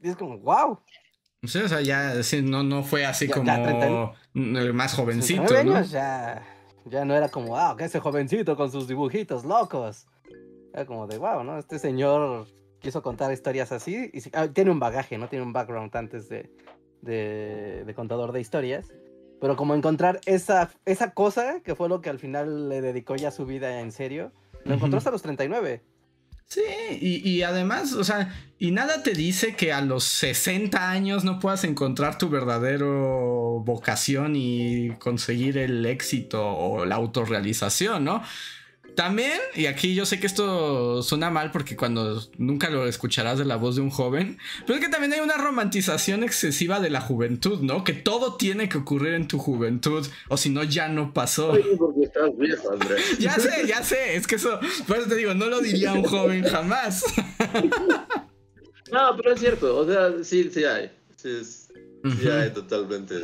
Y 0.00 0.08
es 0.08 0.16
como, 0.16 0.38
wow. 0.38 0.78
Sí, 1.42 1.58
o 1.58 1.68
sea, 1.68 1.80
ya 1.80 2.14
no, 2.42 2.62
no 2.62 2.82
fue 2.84 3.04
así 3.04 3.28
como 3.28 3.50
el 4.34 4.72
más 4.72 4.94
jovencito. 4.94 5.42
¿no? 5.42 5.58
años 5.58 5.90
ya, 5.90 6.46
ya 6.84 7.04
no 7.04 7.14
era 7.14 7.28
como, 7.28 7.48
wow, 7.48 7.76
que 7.76 7.84
ese 7.84 7.98
jovencito 7.98 8.56
con 8.56 8.70
sus 8.70 8.86
dibujitos 8.86 9.44
locos. 9.44 10.06
Era 10.76 10.84
como 10.84 11.06
de, 11.06 11.16
wow, 11.16 11.42
¿no? 11.42 11.58
Este 11.58 11.78
señor 11.78 12.46
quiso 12.80 13.02
contar 13.02 13.32
historias 13.32 13.72
así 13.72 14.10
y 14.12 14.20
ah, 14.34 14.48
tiene 14.48 14.70
un 14.70 14.78
bagaje, 14.78 15.16
¿no? 15.16 15.26
Tiene 15.26 15.42
un 15.42 15.54
background 15.54 15.96
antes 15.96 16.28
de, 16.28 16.50
de, 17.00 17.82
de 17.86 17.94
contador 17.94 18.30
de 18.32 18.42
historias. 18.42 18.92
Pero 19.40 19.56
como 19.56 19.74
encontrar 19.74 20.20
esa, 20.26 20.70
esa 20.84 21.14
cosa, 21.14 21.60
que 21.64 21.74
fue 21.74 21.88
lo 21.88 22.02
que 22.02 22.10
al 22.10 22.18
final 22.18 22.68
le 22.68 22.82
dedicó 22.82 23.16
ya 23.16 23.30
su 23.30 23.46
vida 23.46 23.80
en 23.80 23.90
serio, 23.90 24.32
lo 24.64 24.74
encontró 24.74 24.98
hasta 24.98 25.10
los 25.10 25.22
39. 25.22 25.82
Sí, 26.44 26.62
y, 27.00 27.28
y, 27.28 27.42
además, 27.42 27.94
o 27.94 28.04
sea, 28.04 28.34
y 28.58 28.70
nada 28.70 29.02
te 29.02 29.12
dice 29.14 29.56
que 29.56 29.72
a 29.72 29.80
los 29.80 30.04
60 30.04 30.90
años 30.90 31.24
no 31.24 31.40
puedas 31.40 31.64
encontrar 31.64 32.18
tu 32.18 32.28
verdadero 32.28 33.62
vocación 33.64 34.34
y 34.36 34.90
conseguir 34.98 35.56
el 35.56 35.86
éxito 35.86 36.46
o 36.46 36.84
la 36.84 36.96
autorrealización, 36.96 38.04
¿no? 38.04 38.22
También, 38.96 39.38
y 39.54 39.66
aquí 39.66 39.94
yo 39.94 40.06
sé 40.06 40.18
que 40.18 40.26
esto 40.26 41.02
suena 41.02 41.28
mal 41.28 41.50
porque 41.50 41.76
cuando 41.76 42.22
nunca 42.38 42.70
lo 42.70 42.86
escucharás 42.86 43.38
de 43.38 43.44
la 43.44 43.56
voz 43.56 43.76
de 43.76 43.82
un 43.82 43.90
joven, 43.90 44.38
pero 44.66 44.78
es 44.78 44.84
que 44.84 44.90
también 44.90 45.12
hay 45.12 45.20
una 45.20 45.36
romantización 45.36 46.24
excesiva 46.24 46.80
de 46.80 46.88
la 46.88 47.02
juventud, 47.02 47.60
¿no? 47.60 47.84
Que 47.84 47.92
todo 47.92 48.36
tiene 48.36 48.70
que 48.70 48.78
ocurrir 48.78 49.12
en 49.12 49.28
tu 49.28 49.38
juventud, 49.38 50.06
o 50.30 50.38
si 50.38 50.48
no, 50.48 50.64
ya 50.64 50.88
no 50.88 51.12
pasó. 51.12 51.52
porque 51.76 52.04
estás 52.04 52.34
viejo, 52.38 52.72
Andrés. 52.72 53.02
ya 53.18 53.34
sé, 53.34 53.66
ya 53.66 53.84
sé, 53.84 54.16
es 54.16 54.26
que 54.26 54.36
eso, 54.36 54.58
por 54.88 54.96
eso 54.96 55.08
te 55.08 55.16
digo, 55.16 55.34
no 55.34 55.44
lo 55.46 55.60
diría 55.60 55.92
un 55.92 56.04
joven 56.04 56.42
jamás. 56.44 57.04
no, 58.90 59.14
pero 59.14 59.34
es 59.34 59.40
cierto, 59.40 59.76
o 59.76 59.86
sea, 59.86 60.24
sí, 60.24 60.50
sí 60.50 60.64
hay. 60.64 60.90
Sí, 61.16 61.44
sí 61.44 62.28
hay 62.28 62.50
totalmente. 62.50 63.14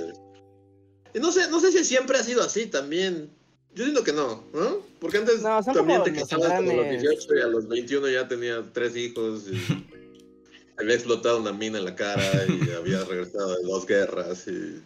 Y 1.15 1.19
no 1.19 1.33
sé, 1.33 1.49
no 1.49 1.61
sé 1.61 1.73
si 1.73 1.83
siempre 1.83 2.19
ha 2.19 2.23
sido 2.23 2.43
así 2.43 2.67
también. 2.67 3.31
Yo 3.75 3.85
siento 3.85 4.05
que 4.05 4.13
no, 4.13 4.45
¿no? 4.53 4.79
Porque 5.01 5.19
antes 5.19 5.43
también 5.43 6.03
te 6.03 6.13
casabas 6.13 6.51
a 6.51 6.61
los 6.61 6.89
18 6.89 7.37
y 7.37 7.41
a 7.41 7.47
los 7.47 7.69
21 7.69 8.09
ya 8.09 8.29
tenía 8.29 8.63
tres 8.73 8.95
hijos 8.97 9.47
y 9.49 9.57
había 10.79 10.95
explotado 10.95 11.41
una 11.41 11.53
mina 11.53 11.79
en 11.79 11.87
la 11.87 11.95
cara 11.95 12.23
y 12.49 12.71
había 12.77 13.03
regresado 13.05 13.57
de 13.57 13.63
dos 13.63 13.87
guerras 13.87 14.47
y 14.47 14.83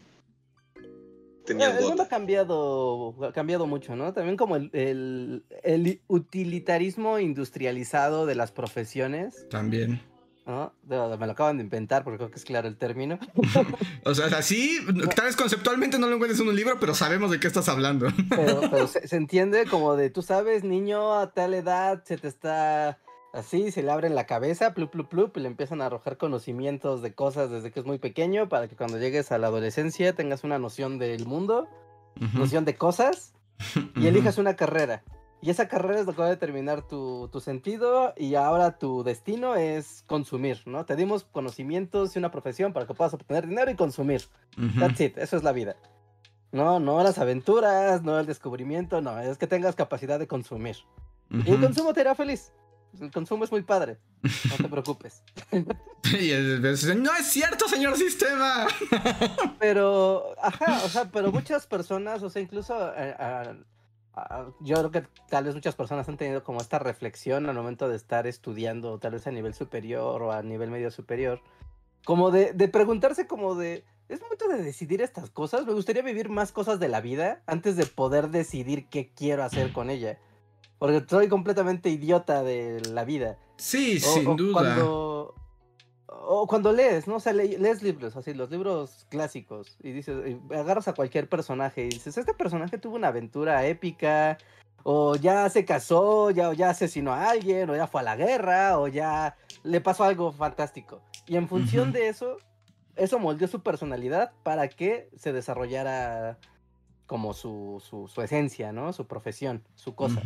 tenía 1.45 1.76
el 1.76 1.84
mundo 1.84 2.03
ha 2.03 2.09
cambiado, 2.09 3.14
ha 3.24 3.32
cambiado 3.32 3.66
mucho, 3.66 3.97
¿no? 3.97 4.12
También 4.12 4.37
como 4.37 4.57
el, 4.57 5.45
el 5.62 6.01
utilitarismo 6.07 7.18
industrializado 7.18 8.26
de 8.26 8.34
las 8.37 8.53
profesiones. 8.53 9.49
También. 9.49 10.01
¿No? 10.47 10.72
Me 10.88 11.26
lo 11.26 11.32
acaban 11.32 11.59
de 11.59 11.64
inventar 11.64 12.05
porque 12.05 12.18
creo 12.18 12.30
que 12.30 12.36
es 12.36 12.44
claro 12.44 12.68
el 12.68 12.76
término. 12.76 13.18
o 14.05 14.14
sea, 14.14 14.26
así, 14.38 14.78
tal 15.14 15.26
vez 15.26 15.36
conceptualmente 15.36 15.99
no 15.99 16.07
lo 16.07 16.14
encuentres 16.14 16.40
en 16.40 16.49
un 16.49 16.57
libro, 16.57 16.78
pero 16.78 16.94
sabemos 16.94 17.30
de 17.30 17.40
qué 17.40 17.49
estás 17.49 17.68
hablando. 17.68 18.07
pero, 18.30 18.86
se, 18.86 19.16
entiende 19.16 19.66
como 19.66 19.97
de, 19.97 20.09
tú 20.09 20.22
sabes, 20.22 20.62
niño 20.62 21.14
a 21.18 21.32
tal 21.32 21.53
edad 21.55 22.05
se 22.05 22.16
te 22.16 22.28
está 22.28 22.99
así, 23.32 23.72
se 23.72 23.82
le 23.82 23.90
abre 23.90 24.09
la 24.09 24.26
cabeza, 24.26 24.72
plup, 24.72 24.92
plup, 24.92 25.09
plup, 25.09 25.36
y 25.36 25.40
le 25.40 25.49
empiezan 25.49 25.82
a 25.82 25.86
arrojar 25.86 26.16
conocimientos 26.16 27.03
de 27.03 27.12
cosas 27.12 27.51
desde 27.51 27.72
que 27.72 27.80
es 27.80 27.86
muy 27.86 27.99
pequeño 27.99 28.49
para 28.49 28.68
que 28.68 28.76
cuando 28.76 28.99
llegues 28.99 29.32
a 29.32 29.38
la 29.38 29.49
adolescencia 29.49 30.14
tengas 30.14 30.44
una 30.44 30.59
noción 30.59 30.99
del 30.99 31.26
mundo, 31.26 31.68
noción 32.34 32.64
de 32.64 32.76
cosas 32.76 33.34
y 33.97 34.07
elijas 34.07 34.38
una 34.38 34.55
carrera. 34.55 35.03
Y 35.47 35.51
esa 35.51 35.68
carrera 35.68 36.01
es 36.01 36.07
lo 36.07 36.12
que 36.12 36.22
va 36.22 36.26
a 36.26 36.30
determinar 36.30 36.82
tu, 36.88 37.30
sentido 37.40 38.12
y 38.16 38.34
ahora 38.34 38.78
tu 38.78 39.05
destino 39.05 39.55
es 39.55 40.03
consumir, 40.09 40.61
¿no? 40.66 40.84
Te 40.86 40.97
dimos 40.97 41.22
conocimientos 41.22 42.16
y 42.16 42.18
una 42.18 42.32
profesión 42.32 42.72
para 42.72 42.84
que 42.84 42.94
puedas 42.94 43.14
obtener 43.14 43.47
dinero 43.47 43.70
y 43.70 43.76
consumir. 43.76 44.22
That's 44.76 45.01
it, 45.01 45.16
eso 45.18 45.36
es 45.36 45.44
la 45.44 45.53
vida. 45.53 45.76
No, 46.51 46.80
no 46.80 47.01
las 47.05 47.18
aventuras, 47.18 48.03
no 48.03 48.18
el 48.18 48.26
descubrimiento, 48.26 49.01
no, 49.01 49.20
es 49.20 49.38
que 49.38 49.47
tengas 49.47 49.76
capacidad 49.76 50.18
de 50.18 50.26
consumir. 50.26 50.78
Y 51.30 51.53
el 51.53 51.61
consumo 51.61 51.94
te 51.94 52.01
hará 52.01 52.16
feliz. 52.16 52.53
El 53.01 53.12
consumo 53.12 53.44
es 53.44 53.53
muy 53.53 53.62
padre. 53.62 53.99
No 54.51 54.57
te 54.57 54.68
preocupes. 54.68 55.22
no 55.53 57.14
es 57.14 57.26
cierto, 57.26 57.68
señor 57.68 57.97
sistema. 57.97 58.66
pero, 59.61 60.34
ajá, 60.42 60.82
o 60.84 60.88
sea, 60.88 61.05
pero 61.05 61.30
muchas 61.30 61.68
personas, 61.68 62.24
o 62.24 62.30
sea, 62.30 62.42
incluso 62.42 62.74
eh, 62.97 63.14
Ah, 63.16 63.55
yo 64.61 64.77
creo 64.77 64.91
que 64.91 65.05
tal 65.29 65.45
vez 65.45 65.55
muchas 65.55 65.75
personas 65.75 66.09
han 66.09 66.17
tenido 66.17 66.43
como 66.43 66.61
esta 66.61 66.79
reflexión 66.79 67.49
al 67.49 67.55
momento 67.55 67.89
de 67.89 67.97
estar 67.97 68.27
estudiando, 68.27 68.99
tal 68.99 69.12
vez 69.12 69.27
a 69.27 69.31
nivel 69.31 69.55
superior 69.55 70.23
o 70.23 70.33
a 70.33 70.43
nivel 70.43 70.71
medio 70.71 70.91
superior, 70.91 71.41
como 72.05 72.31
de, 72.31 72.55
preguntarse 72.69 73.27
como 73.27 73.55
de, 73.55 73.85
es 74.09 74.21
momento 74.21 74.49
de 74.49 74.62
decidir 74.62 75.03
estas 75.03 75.31
cosas, 75.31 75.67
me 75.67 75.73
gustaría 75.73 76.03
vivir 76.03 76.31
más 76.31 76.53
cosas 76.53 76.81
de 76.81 76.89
la 76.89 77.01
vida 77.01 77.43
antes 77.47 77.77
de 77.77 77.85
poder 77.85 78.31
decidir 78.31 78.89
qué 78.89 79.12
quiero 79.14 79.45
hacer 79.45 79.73
con 79.73 79.91
ella, 79.91 80.19
porque 80.79 81.05
soy 81.09 81.29
completamente 81.29 81.91
idiota 81.91 82.43
de 82.43 82.81
la 82.93 83.05
vida. 83.05 83.39
Sí, 83.57 84.01
sin 84.01 84.37
duda 84.37 84.77
o 86.09 86.47
cuando 86.47 86.73
lees, 86.73 87.09
¿no? 87.09 87.17
O 87.17 87.21
sea, 87.21 87.33
lees 87.33 87.83
libros, 87.83 88.17
así, 88.17 88.33
los 88.33 88.51
libros 88.51 89.07
clásicos, 89.09 89.77
y 89.83 89.93
dices, 89.93 90.37
agarras 90.51 90.89
a 90.89 90.95
cualquier 90.95 91.29
personaje 91.29 91.85
y 91.85 91.89
dices, 91.89 92.17
este 92.17 92.35
personaje 92.35 92.79
tuvo 92.79 92.97
una 92.97 93.09
aventura 93.09 93.67
épica, 93.67 94.39
o 94.85 95.17
ya 95.17 95.49
se 95.49 95.65
casó, 95.65 96.31
ya, 96.31 96.53
ya 96.53 96.71
asesinó 96.71 97.13
a 97.13 97.31
alguien, 97.31 97.69
o 97.71 97.77
ya 97.77 97.89
fue 97.89 98.03
a 98.03 98.05
la 98.05 98.17
guerra, 98.17 98.79
o 98.79 98.87
ya 98.87 99.37
le 99.65 99.81
pasó 99.81 100.05
algo 100.05 100.31
fantástico. 100.31 101.03
Y 101.27 101.37
en 101.37 101.49
función 101.49 101.91
de 101.91 102.07
eso, 102.07 102.37
eso 102.95 103.19
moldeó 103.19 103.49
su 103.49 103.63
personalidad 103.63 104.33
para 104.45 104.69
que 104.69 105.09
se 105.17 105.33
desarrollara 105.33 106.39
como 107.07 107.35
su, 107.35 107.83
su, 107.83 108.23
esencia, 108.23 108.73
¿no? 108.73 108.93
Su 108.93 109.07
profesión, 109.09 109.65
su 109.75 109.97
cosa. 109.97 110.23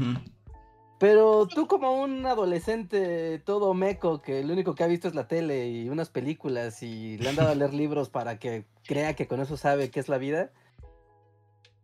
Pero 1.00 1.48
tú 1.48 1.66
como 1.66 2.02
un 2.02 2.26
adolescente 2.26 3.38
todo 3.46 3.72
meco 3.72 4.20
que 4.20 4.44
lo 4.44 4.52
único 4.52 4.74
que 4.74 4.84
ha 4.84 4.86
visto 4.86 5.08
es 5.08 5.14
la 5.14 5.26
tele 5.26 5.66
y 5.70 5.88
unas 5.88 6.10
películas 6.10 6.82
y 6.82 7.16
le 7.16 7.30
han 7.30 7.36
dado 7.36 7.52
a 7.52 7.54
leer 7.54 7.72
libros 7.82 8.10
para 8.10 8.38
que 8.38 8.66
crea 8.84 9.16
que 9.16 9.26
con 9.26 9.40
eso 9.40 9.56
sabe 9.56 9.90
qué 9.90 9.98
es 9.98 10.10
la 10.10 10.18
vida, 10.18 10.52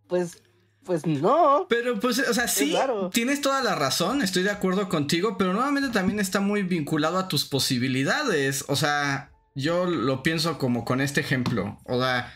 pues 0.07 0.43
pues 0.85 1.07
no. 1.07 1.67
Pero 1.71 1.99
pues, 1.99 2.19
o 2.19 2.35
sea, 2.35 2.47
sí, 2.47 2.77
tienes 3.11 3.41
toda 3.41 3.63
la 3.63 3.75
razón, 3.75 4.21
estoy 4.21 4.43
de 4.43 4.51
acuerdo 4.51 4.91
contigo, 4.91 5.37
pero 5.39 5.55
nuevamente 5.55 5.89
también 5.89 6.21
está 6.21 6.41
muy 6.41 6.63
vinculado 6.63 7.19
a 7.19 7.27
tus 7.27 7.47
posibilidades. 7.47 8.67
O 8.69 8.77
sea, 8.77 9.33
yo 9.55 9.87
lo 9.87 10.23
pienso 10.23 10.59
como 10.59 10.85
con 10.85 11.01
este 11.01 11.23
ejemplo. 11.23 11.79
O 11.87 11.99
sea, 11.99 12.35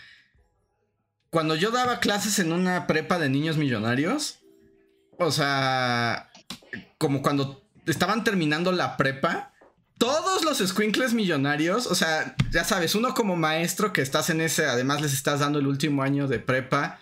cuando 1.28 1.56
yo 1.56 1.70
daba 1.70 2.00
clases 2.00 2.38
en 2.38 2.52
una 2.52 2.86
prepa 2.86 3.18
de 3.18 3.28
niños 3.28 3.58
millonarios, 3.58 4.40
o 5.18 5.30
sea, 5.30 6.29
como 7.00 7.22
cuando 7.22 7.64
estaban 7.86 8.24
terminando 8.24 8.72
la 8.72 8.98
prepa, 8.98 9.54
todos 9.96 10.44
los 10.44 10.58
squinkles 10.58 11.14
millonarios, 11.14 11.86
o 11.86 11.94
sea, 11.94 12.36
ya 12.50 12.62
sabes, 12.62 12.94
uno 12.94 13.14
como 13.14 13.36
maestro 13.36 13.94
que 13.94 14.02
estás 14.02 14.28
en 14.28 14.42
ese, 14.42 14.66
además 14.66 15.00
les 15.00 15.14
estás 15.14 15.40
dando 15.40 15.58
el 15.58 15.66
último 15.66 16.02
año 16.02 16.28
de 16.28 16.38
prepa. 16.38 17.00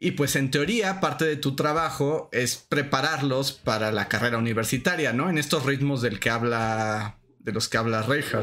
Y 0.00 0.12
pues 0.12 0.34
en 0.36 0.50
teoría 0.50 0.98
parte 0.98 1.26
de 1.26 1.36
tu 1.36 1.54
trabajo 1.56 2.30
es 2.32 2.56
prepararlos 2.56 3.52
para 3.52 3.92
la 3.92 4.08
carrera 4.08 4.38
universitaria, 4.38 5.12
¿no? 5.12 5.28
En 5.28 5.36
estos 5.36 5.66
ritmos 5.66 6.00
del 6.00 6.20
que 6.20 6.30
habla, 6.30 7.18
de 7.38 7.52
los 7.52 7.68
que 7.68 7.76
habla 7.76 8.00
Reja. 8.00 8.40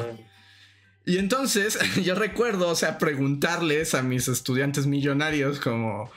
Y 1.04 1.18
entonces 1.18 1.80
yo 2.04 2.14
recuerdo, 2.14 2.68
o 2.70 2.76
sea, 2.76 3.00
preguntarles 3.00 3.96
a 3.96 4.04
mis 4.04 4.28
estudiantes 4.28 4.86
millonarios 4.86 5.60
como, 5.60 6.12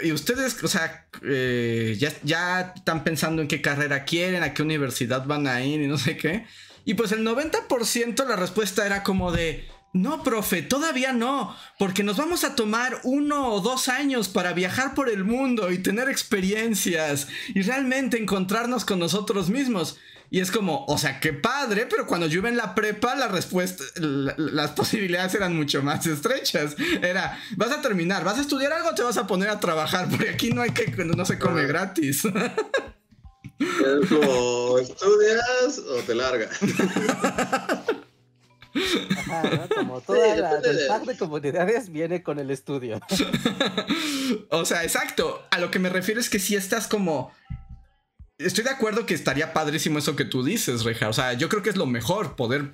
y 0.00 0.12
ustedes, 0.12 0.62
o 0.62 0.68
sea, 0.68 1.06
eh, 1.22 1.96
ya, 1.98 2.12
ya 2.22 2.72
están 2.76 3.04
pensando 3.04 3.42
en 3.42 3.48
qué 3.48 3.60
carrera 3.60 4.04
quieren, 4.04 4.42
a 4.42 4.54
qué 4.54 4.62
universidad 4.62 5.26
van 5.26 5.46
a 5.46 5.62
ir 5.62 5.80
y 5.80 5.86
no 5.86 5.98
sé 5.98 6.16
qué. 6.16 6.46
Y 6.84 6.94
pues 6.94 7.12
el 7.12 7.24
90% 7.26 8.26
la 8.26 8.36
respuesta 8.36 8.86
era 8.86 9.02
como 9.02 9.32
de, 9.32 9.68
No, 9.92 10.22
profe, 10.22 10.62
todavía 10.62 11.12
no, 11.12 11.56
porque 11.78 12.02
nos 12.02 12.16
vamos 12.16 12.44
a 12.44 12.54
tomar 12.54 13.00
uno 13.04 13.52
o 13.52 13.60
dos 13.60 13.88
años 13.88 14.28
para 14.28 14.52
viajar 14.52 14.94
por 14.94 15.08
el 15.08 15.24
mundo 15.24 15.70
y 15.70 15.78
tener 15.78 16.08
experiencias 16.08 17.28
y 17.54 17.62
realmente 17.62 18.18
encontrarnos 18.18 18.84
con 18.84 18.98
nosotros 18.98 19.50
mismos. 19.50 19.98
Y 20.30 20.40
es 20.40 20.50
como, 20.50 20.84
o 20.86 20.98
sea, 20.98 21.20
qué 21.20 21.32
padre, 21.32 21.86
pero 21.88 22.06
cuando 22.06 22.26
yo 22.26 22.38
iba 22.38 22.48
en 22.48 22.56
la 22.56 22.74
prepa, 22.74 23.14
la 23.14 23.28
respuesta, 23.28 23.82
las 23.96 24.70
posibilidades 24.76 25.34
eran 25.34 25.56
mucho 25.56 25.82
más 25.82 26.06
estrechas. 26.06 26.76
Era, 27.02 27.38
vas 27.56 27.72
a 27.72 27.80
terminar, 27.80 28.24
vas 28.24 28.38
a 28.38 28.42
estudiar 28.42 28.72
algo, 28.72 28.94
te 28.94 29.02
vas 29.02 29.16
a 29.16 29.26
poner 29.26 29.48
a 29.48 29.60
trabajar, 29.60 30.08
porque 30.10 30.30
aquí 30.30 30.52
no 30.52 30.62
hay 30.62 30.70
que, 30.70 30.86
no 31.04 31.24
se 31.24 31.38
come 31.38 31.66
gratis. 31.66 32.24
Es 33.58 34.08
como, 34.08 34.78
¿estudias 34.78 35.78
o 35.78 36.02
te 36.06 36.14
largas? 36.14 36.58
Como 39.74 40.00
toda 40.00 40.36
la 40.36 40.60
de 40.60 41.16
comunidades 41.18 41.90
viene 41.90 42.22
con 42.22 42.38
el 42.38 42.50
estudio. 42.50 43.00
o 44.50 44.64
sea, 44.64 44.84
exacto. 44.84 45.42
A 45.50 45.58
lo 45.58 45.70
que 45.70 45.78
me 45.78 45.88
refiero 45.88 46.20
es 46.20 46.28
que 46.28 46.38
si 46.38 46.54
estás 46.54 46.86
como 46.86 47.32
Estoy 48.38 48.62
de 48.62 48.70
acuerdo 48.70 49.04
que 49.04 49.14
estaría 49.14 49.52
padrísimo 49.52 49.98
eso 49.98 50.14
que 50.14 50.24
tú 50.24 50.44
dices, 50.44 50.84
Reja. 50.84 51.08
O 51.08 51.12
sea, 51.12 51.32
yo 51.32 51.48
creo 51.48 51.62
que 51.62 51.70
es 51.70 51.76
lo 51.76 51.86
mejor 51.86 52.36
poder 52.36 52.72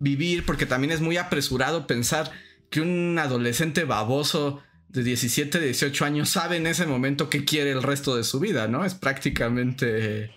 vivir, 0.00 0.44
porque 0.44 0.66
también 0.66 0.90
es 0.90 1.00
muy 1.00 1.16
apresurado 1.16 1.86
pensar 1.86 2.32
que 2.68 2.80
un 2.80 3.16
adolescente 3.18 3.84
baboso 3.84 4.60
de 4.88 5.04
17, 5.04 5.60
18 5.60 6.04
años 6.04 6.30
sabe 6.30 6.56
en 6.56 6.66
ese 6.66 6.86
momento 6.86 7.30
qué 7.30 7.44
quiere 7.44 7.70
el 7.70 7.82
resto 7.82 8.16
de 8.16 8.24
su 8.24 8.40
vida, 8.40 8.66
¿no? 8.66 8.84
Es 8.84 8.94
prácticamente 8.94 10.34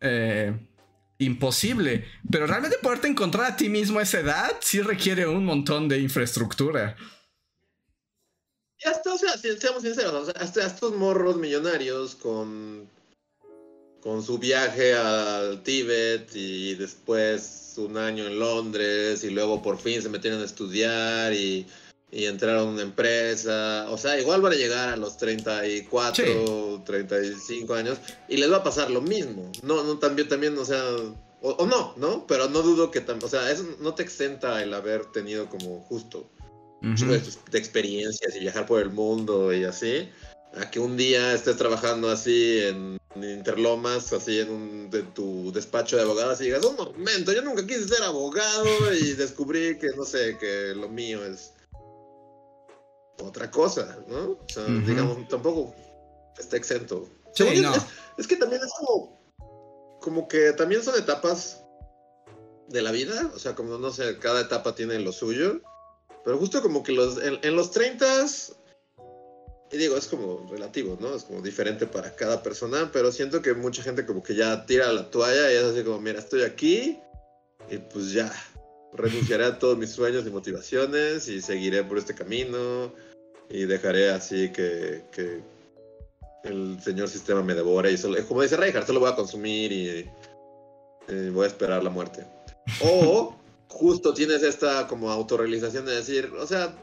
eh, 0.00 0.56
imposible. 1.18 2.04
Pero 2.30 2.46
realmente 2.46 2.78
poderte 2.80 3.08
encontrar 3.08 3.46
a 3.46 3.56
ti 3.56 3.68
mismo 3.68 3.98
a 3.98 4.02
esa 4.02 4.20
edad 4.20 4.52
sí 4.60 4.80
requiere 4.80 5.26
un 5.26 5.44
montón 5.44 5.88
de 5.88 5.98
infraestructura. 5.98 6.96
Hasta, 8.84 9.12
o 9.12 9.18
sea, 9.18 9.36
seamos 9.38 9.82
sinceros, 9.82 10.28
hasta 10.28 10.66
estos 10.66 10.94
morros 10.94 11.36
millonarios 11.36 12.14
con 12.14 12.88
con 14.04 14.22
su 14.22 14.38
viaje 14.38 14.92
al 14.92 15.62
Tíbet 15.62 16.28
y 16.36 16.74
después 16.74 17.72
un 17.78 17.96
año 17.96 18.26
en 18.26 18.38
Londres 18.38 19.24
y 19.24 19.30
luego 19.30 19.62
por 19.62 19.78
fin 19.78 20.02
se 20.02 20.10
metieron 20.10 20.42
a 20.42 20.44
estudiar 20.44 21.32
y, 21.32 21.66
y 22.12 22.26
entraron 22.26 22.68
a 22.68 22.70
una 22.70 22.82
empresa. 22.82 23.86
O 23.88 23.96
sea, 23.96 24.20
igual 24.20 24.42
van 24.42 24.52
a 24.52 24.56
llegar 24.56 24.90
a 24.90 24.96
los 24.98 25.16
34, 25.16 26.82
35 26.84 27.74
años 27.74 27.98
y 28.28 28.36
les 28.36 28.52
va 28.52 28.58
a 28.58 28.62
pasar 28.62 28.90
lo 28.90 29.00
mismo. 29.00 29.50
No, 29.62 29.82
no, 29.82 29.98
también, 29.98 30.28
también, 30.28 30.58
o 30.58 30.66
sea, 30.66 30.84
o, 31.40 31.66
no, 31.66 31.94
¿no? 31.96 32.26
Pero 32.26 32.50
no 32.50 32.60
dudo 32.60 32.90
que, 32.90 32.98
o 32.98 33.28
sea, 33.28 33.50
eso 33.50 33.64
no 33.80 33.94
te 33.94 34.02
exenta 34.02 34.62
el 34.62 34.74
haber 34.74 35.06
tenido 35.12 35.48
como 35.48 35.80
justo 35.80 36.28
de 36.82 37.58
experiencias 37.58 38.36
y 38.36 38.40
viajar 38.40 38.66
por 38.66 38.82
el 38.82 38.90
mundo 38.90 39.54
y 39.54 39.64
así 39.64 40.10
a 40.56 40.70
que 40.70 40.78
un 40.78 40.96
día 40.96 41.34
estés 41.34 41.56
trabajando 41.56 42.10
así 42.10 42.60
en 42.60 42.98
Interlomas, 43.16 44.12
así 44.12 44.40
en, 44.40 44.50
un, 44.50 44.90
de 44.90 45.02
tu 45.02 45.52
despacho 45.52 45.96
de 45.96 46.02
abogados 46.02 46.40
y 46.40 46.44
digas, 46.44 46.64
un 46.64 46.76
momento, 46.76 47.32
yo 47.32 47.42
nunca 47.42 47.66
quise 47.66 47.88
ser 47.88 48.02
abogado 48.02 48.66
y 48.92 49.12
descubrí 49.14 49.78
que, 49.78 49.88
no 49.96 50.04
sé, 50.04 50.36
que 50.38 50.74
lo 50.74 50.88
mío 50.88 51.24
es 51.24 51.52
otra 53.22 53.50
cosa, 53.50 53.98
¿no? 54.08 54.32
O 54.32 54.46
sea, 54.48 54.64
digamos, 54.64 55.28
tampoco 55.28 55.74
está 56.38 56.56
exento. 56.56 57.08
Sí, 57.34 57.60
no. 57.60 57.72
es, 58.18 58.26
que 58.26 58.36
también 58.36 58.62
es 58.62 58.72
como, 58.78 59.18
como 60.00 60.28
que 60.28 60.52
también 60.52 60.82
son 60.82 60.96
etapas 60.96 61.62
de 62.68 62.82
la 62.82 62.92
vida, 62.92 63.30
o 63.34 63.38
sea, 63.38 63.54
como, 63.54 63.78
no 63.78 63.90
sé, 63.92 64.18
cada 64.18 64.40
etapa 64.40 64.74
tiene 64.74 64.98
lo 64.98 65.12
suyo, 65.12 65.60
pero 66.24 66.38
justo 66.38 66.62
como 66.62 66.82
que 66.82 66.92
los, 66.92 67.22
en, 67.22 67.38
en 67.42 67.56
los 67.56 67.70
30 67.70 68.22
y 69.72 69.76
digo, 69.76 69.96
es 69.96 70.06
como 70.06 70.46
relativo, 70.50 70.96
¿no? 71.00 71.14
Es 71.14 71.24
como 71.24 71.40
diferente 71.40 71.86
para 71.86 72.14
cada 72.14 72.42
persona, 72.42 72.90
pero 72.92 73.10
siento 73.10 73.42
que 73.42 73.54
mucha 73.54 73.82
gente 73.82 74.06
como 74.06 74.22
que 74.22 74.34
ya 74.34 74.66
tira 74.66 74.92
la 74.92 75.10
toalla 75.10 75.52
y 75.52 75.56
es 75.56 75.64
así 75.64 75.82
como, 75.82 76.00
mira, 76.00 76.18
estoy 76.18 76.42
aquí 76.42 76.98
y 77.70 77.78
pues 77.78 78.12
ya, 78.12 78.32
renunciaré 78.92 79.44
a 79.46 79.58
todos 79.58 79.76
mis 79.76 79.90
sueños 79.90 80.26
y 80.26 80.30
motivaciones 80.30 81.28
y 81.28 81.40
seguiré 81.40 81.82
por 81.82 81.98
este 81.98 82.14
camino 82.14 82.92
y 83.50 83.64
dejaré 83.64 84.10
así 84.10 84.50
que, 84.52 85.02
que 85.10 85.42
el 86.44 86.80
señor 86.82 87.08
sistema 87.08 87.42
me 87.42 87.54
devore 87.54 87.90
y 87.90 87.98
solo, 87.98 88.24
como 88.26 88.42
dice 88.42 88.56
Reinhardt, 88.56 88.86
solo 88.86 89.00
voy 89.00 89.10
a 89.10 89.16
consumir 89.16 89.72
y, 89.72 90.10
y 91.08 91.28
voy 91.30 91.44
a 91.44 91.48
esperar 91.48 91.82
la 91.82 91.90
muerte. 91.90 92.26
O 92.80 93.34
justo 93.68 94.14
tienes 94.14 94.42
esta 94.42 94.86
como 94.86 95.10
autorrealización 95.10 95.84
de 95.86 95.96
decir, 95.96 96.32
o 96.38 96.46
sea, 96.46 96.74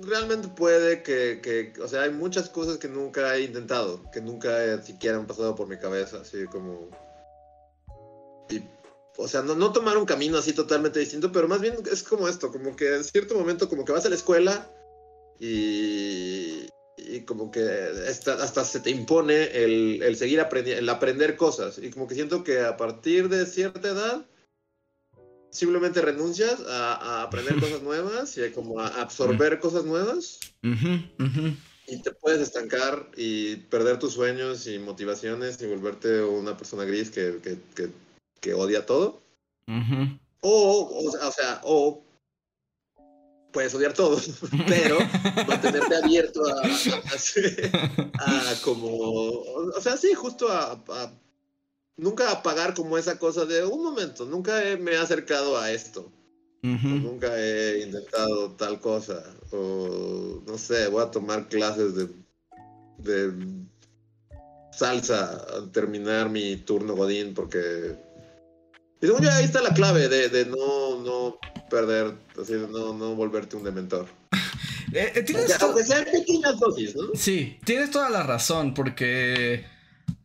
realmente 0.00 0.48
puede 0.48 1.02
que, 1.02 1.72
o 1.80 1.88
sea, 1.88 2.02
hay 2.02 2.10
muchas 2.10 2.48
cosas 2.48 2.78
que 2.78 2.88
nunca 2.88 3.36
he 3.36 3.42
intentado, 3.42 4.02
que 4.12 4.20
nunca 4.20 4.82
siquiera 4.82 5.16
han 5.16 5.26
pasado 5.26 5.54
por 5.54 5.68
mi 5.68 5.78
cabeza, 5.78 6.18
así 6.22 6.46
como... 6.46 6.88
o 9.16 9.28
sea, 9.28 9.42
no, 9.42 9.54
no 9.54 9.72
tomar 9.72 9.96
un 9.96 10.06
camino 10.06 10.38
así 10.38 10.52
totalmente 10.52 11.00
distinto, 11.00 11.30
pero 11.30 11.48
más 11.48 11.60
bien 11.60 11.76
es 11.90 12.02
como 12.02 12.28
esto, 12.28 12.50
como 12.50 12.74
que 12.74 12.96
en 12.96 13.04
cierto 13.04 13.34
momento 13.34 13.68
como 13.68 13.84
que 13.84 13.92
vas 13.92 14.06
a 14.06 14.08
la 14.08 14.16
escuela 14.16 14.68
y, 15.38 16.68
y 16.96 17.20
como 17.24 17.50
que 17.50 17.62
hasta 18.08 18.64
se 18.64 18.80
te 18.80 18.90
impone 18.90 19.44
el, 19.64 20.02
el 20.02 20.16
seguir 20.16 20.40
aprendiendo, 20.40 20.82
el 20.82 20.88
aprender 20.88 21.36
cosas. 21.36 21.78
Y 21.78 21.90
como 21.90 22.08
que 22.08 22.14
siento 22.14 22.42
que 22.42 22.60
a 22.60 22.76
partir 22.76 23.28
de 23.28 23.46
cierta 23.46 23.88
edad 23.88 24.26
simplemente 25.54 26.02
renuncias 26.02 26.60
a, 26.68 27.22
aprender 27.22 27.54
cosas 27.60 27.82
nuevas 27.82 28.36
y 28.36 28.50
como 28.50 28.80
a 28.80 28.88
absorber 29.00 29.60
cosas 29.60 29.84
nuevas. 29.84 30.40
Y 31.86 32.02
te 32.02 32.12
puedes 32.12 32.40
estancar 32.40 33.10
y 33.16 33.56
perder 33.56 33.98
tus 33.98 34.14
sueños 34.14 34.66
y 34.66 34.78
motivaciones 34.78 35.60
y 35.62 35.66
volverte 35.66 36.22
una 36.22 36.56
persona 36.56 36.84
gris 36.84 37.10
que, 37.10 37.38
que, 38.40 38.54
odia 38.54 38.84
todo. 38.84 39.22
o, 40.40 41.10
o, 41.10 41.32
sea, 41.32 41.60
o 41.62 42.04
puedes 43.52 43.74
odiar 43.74 43.92
todo, 43.94 44.20
pero 44.66 44.98
mantenerte 45.46 45.96
abierto 45.96 46.42
a, 46.46 46.62
a, 48.50 48.54
como, 48.62 48.88
o 48.90 49.80
sea, 49.80 49.96
sí, 49.96 50.12
justo 50.14 50.48
a, 50.50 50.82
nunca 51.96 52.30
apagar 52.30 52.74
como 52.74 52.98
esa 52.98 53.18
cosa 53.18 53.44
de 53.44 53.64
un 53.64 53.82
momento, 53.82 54.24
nunca 54.24 54.60
me 54.80 54.92
he 54.92 54.96
acercado 54.96 55.58
a 55.58 55.70
esto. 55.70 56.10
nunca 56.62 57.38
he 57.38 57.82
intentado 57.82 58.52
tal 58.52 58.80
cosa. 58.80 59.22
O 59.50 60.42
no 60.46 60.58
sé, 60.58 60.88
voy 60.88 61.02
a 61.02 61.10
tomar 61.10 61.48
clases 61.48 61.94
de, 61.94 62.08
de 62.98 63.32
salsa 64.72 65.44
al 65.54 65.70
terminar 65.72 66.30
mi 66.30 66.56
turno 66.56 66.94
Godín 66.94 67.34
porque... 67.34 67.96
Y 69.00 69.06
según 69.06 69.22
yo 69.22 69.30
ahí 69.30 69.44
está 69.44 69.60
la 69.60 69.74
clave 69.74 70.08
de, 70.08 70.30
de 70.30 70.46
no, 70.46 71.02
no 71.02 71.38
perder, 71.68 72.14
así, 72.40 72.54
no, 72.54 72.94
no 72.94 73.14
volverte 73.14 73.56
un 73.56 73.64
dementor. 73.64 74.06
Eh, 74.92 75.10
eh, 75.16 75.22
¿tienes 75.24 75.58
pequeñas 76.12 76.60
dosis, 76.60 76.94
¿no? 76.94 77.08
Sí, 77.14 77.58
tienes 77.64 77.90
toda 77.90 78.10
la 78.10 78.22
razón 78.22 78.74
porque 78.74 79.64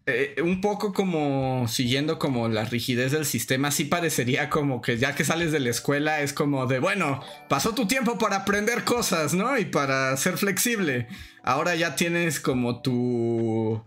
eh, 0.10 0.42
un 0.42 0.62
poco 0.62 0.94
como 0.94 1.68
siguiendo 1.68 2.20
como 2.20 2.48
la 2.48 2.66
rigidez 2.66 3.12
del 3.12 3.26
sistema, 3.26 3.72
sí 3.72 3.86
parecería 3.86 4.50
como 4.50 4.82
que 4.82 4.98
ya 4.98 5.16
que 5.16 5.26
sales 5.26 5.52
de 5.52 5.60
la 5.60 5.70
escuela 5.70 6.22
es 6.22 6.34
como 6.34 6.68
de, 6.68 6.80
bueno, 6.80 7.24
pasó 7.48 7.74
tu 7.74 7.88
tiempo 7.88 8.18
para 8.18 8.38
aprender 8.38 8.84
cosas, 8.84 9.34
¿no? 9.34 9.58
Y 9.58 9.66
para 9.66 10.16
ser 10.18 10.38
flexible. 10.38 11.08
Ahora 11.44 11.76
ya 11.76 11.96
tienes 11.96 12.40
como 12.40 12.82
tu, 12.82 13.84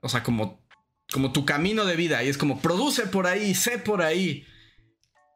o 0.00 0.08
sea, 0.08 0.22
como, 0.22 0.64
como 1.12 1.32
tu 1.32 1.44
camino 1.44 1.84
de 1.84 1.96
vida 1.96 2.22
y 2.22 2.28
es 2.28 2.38
como, 2.38 2.60
produce 2.60 3.06
por 3.06 3.26
ahí, 3.26 3.54
sé 3.54 3.78
por 3.78 4.02
ahí. 4.02 4.46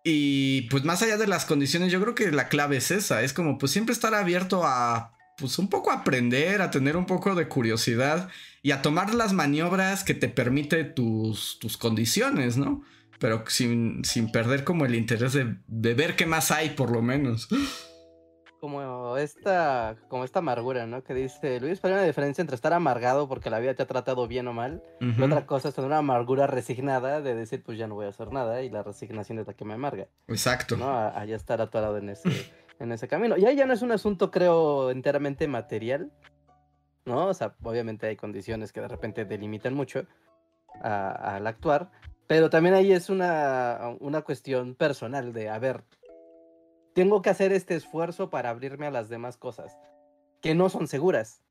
Y 0.04 0.62
pues 0.70 0.84
más 0.84 1.02
allá 1.02 1.16
de 1.16 1.26
las 1.26 1.44
condiciones, 1.44 1.92
yo 1.92 2.00
creo 2.00 2.14
que 2.14 2.30
la 2.30 2.48
clave 2.48 2.78
es 2.78 2.90
esa, 2.90 3.22
es 3.22 3.32
como 3.32 3.58
pues 3.58 3.72
siempre 3.72 3.92
estar 3.92 4.14
abierto 4.14 4.64
a 4.64 5.17
pues 5.38 5.58
un 5.58 5.68
poco 5.68 5.90
aprender, 5.90 6.60
a 6.60 6.70
tener 6.70 6.96
un 6.96 7.06
poco 7.06 7.34
de 7.34 7.48
curiosidad 7.48 8.28
y 8.62 8.72
a 8.72 8.82
tomar 8.82 9.14
las 9.14 9.32
maniobras 9.32 10.04
que 10.04 10.14
te 10.14 10.28
permite 10.28 10.84
tus, 10.84 11.58
tus 11.60 11.76
condiciones, 11.76 12.56
¿no? 12.56 12.82
Pero 13.18 13.44
sin, 13.48 14.04
sin 14.04 14.30
perder 14.30 14.64
como 14.64 14.84
el 14.84 14.94
interés 14.94 15.32
de, 15.32 15.94
ver 15.94 16.16
qué 16.16 16.26
más 16.26 16.50
hay, 16.50 16.70
por 16.70 16.90
lo 16.90 17.02
menos. 17.02 17.48
Como 18.60 19.16
esta, 19.16 19.96
como 20.08 20.24
esta 20.24 20.40
amargura, 20.40 20.86
¿no? 20.86 21.04
Que 21.04 21.14
dice 21.14 21.60
Luis, 21.60 21.78
pero 21.80 21.94
hay 21.94 22.00
una 22.00 22.06
diferencia 22.06 22.42
entre 22.42 22.56
estar 22.56 22.72
amargado 22.72 23.28
porque 23.28 23.50
la 23.50 23.60
vida 23.60 23.74
te 23.74 23.84
ha 23.84 23.86
tratado 23.86 24.26
bien 24.26 24.48
o 24.48 24.52
mal, 24.52 24.82
y 25.00 25.22
otra 25.22 25.46
cosa 25.46 25.68
es 25.68 25.74
tener 25.74 25.86
una 25.86 25.98
amargura 25.98 26.48
resignada 26.48 27.20
de 27.20 27.36
decir, 27.36 27.62
pues 27.62 27.78
ya 27.78 27.86
no 27.86 27.94
voy 27.94 28.06
a 28.06 28.10
hacer 28.10 28.32
nada, 28.32 28.62
y 28.62 28.70
la 28.70 28.82
resignación 28.82 29.38
es 29.38 29.46
la 29.46 29.54
que 29.54 29.64
me 29.64 29.74
amarga. 29.74 30.08
Exacto. 30.26 30.76
¿no? 30.76 30.90
Allá 30.90 31.36
estar 31.36 31.60
atorado 31.60 31.98
en 31.98 32.08
ese, 32.10 32.28
en 32.78 32.92
ese 32.92 33.08
camino. 33.08 33.36
Y 33.36 33.44
ahí 33.44 33.56
ya 33.56 33.66
no 33.66 33.72
es 33.72 33.82
un 33.82 33.92
asunto, 33.92 34.30
creo, 34.30 34.90
enteramente 34.90 35.48
material, 35.48 36.12
¿no? 37.04 37.26
O 37.26 37.34
sea, 37.34 37.54
obviamente 37.62 38.06
hay 38.06 38.16
condiciones 38.16 38.72
que 38.72 38.80
de 38.80 38.88
repente 38.88 39.24
delimitan 39.24 39.74
mucho 39.74 40.06
al 40.82 41.46
actuar, 41.46 41.90
pero 42.26 42.50
también 42.50 42.74
ahí 42.74 42.92
es 42.92 43.10
una, 43.10 43.96
una 44.00 44.22
cuestión 44.22 44.74
personal 44.74 45.32
de, 45.32 45.48
a 45.48 45.58
ver, 45.58 45.82
tengo 46.94 47.22
que 47.22 47.30
hacer 47.30 47.52
este 47.52 47.74
esfuerzo 47.74 48.30
para 48.30 48.50
abrirme 48.50 48.86
a 48.86 48.90
las 48.90 49.08
demás 49.08 49.36
cosas 49.36 49.76
que 50.40 50.54
no 50.54 50.68
son 50.68 50.86
seguras. 50.86 51.42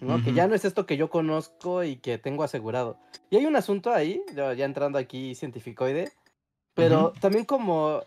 ¿no? 0.00 0.22
Que 0.22 0.32
ya 0.32 0.46
no 0.46 0.54
es 0.54 0.64
esto 0.64 0.86
que 0.86 0.96
yo 0.96 1.10
conozco 1.10 1.82
y 1.82 1.96
que 1.96 2.18
tengo 2.18 2.44
asegurado. 2.44 2.98
Y 3.30 3.36
hay 3.36 3.46
un 3.46 3.56
asunto 3.56 3.92
ahí, 3.92 4.22
ya 4.34 4.64
entrando 4.64 4.98
aquí 4.98 5.34
cientificoide, 5.34 6.12
pero 6.74 7.12
también 7.20 7.44
como, 7.44 8.02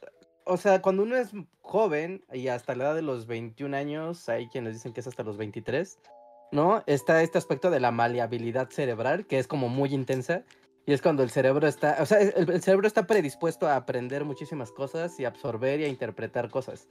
o 0.46 0.58
sea, 0.58 0.82
cuando 0.82 1.04
uno 1.04 1.18
es 1.18 1.32
joven 1.62 2.24
y 2.34 2.48
hasta 2.48 2.76
la 2.76 2.86
edad 2.86 2.96
de 2.96 3.02
los 3.02 3.28
21 3.28 3.76
años, 3.76 4.28
hay 4.30 4.48
quienes 4.48 4.74
dicen 4.74 4.94
que 4.94 5.02
es 5.02 5.08
hasta 5.08 5.24
los 5.24 5.38
23, 5.38 6.00
¿no? 6.52 6.84
Está 6.88 7.24
este 7.24 7.38
aspecto 7.38 7.70
de 7.70 7.80
la 7.80 7.92
maleabilidad 7.92 8.70
cerebral, 8.70 9.26
que 9.26 9.39
es 9.39 9.48
como 9.48 9.70
muy 9.70 9.94
intensa. 9.94 10.44
Y 10.86 10.94
es 10.94 11.02
cuando 11.02 11.22
el 11.22 11.30
cerebro 11.30 11.68
está, 11.68 11.98
o 12.00 12.06
sea, 12.08 12.20
el, 12.20 12.62
cerebro 12.62 12.88
está 12.88 13.06
predispuesto 13.06 13.68
a 13.68 13.76
aprender 13.76 14.26
muchísimas 14.26 14.72
cosas 14.72 15.20
y 15.20 15.26
absorber 15.26 15.80
y 15.80 15.86
a 15.86 15.88
interpretar 15.88 16.50
cosas. 16.50 16.88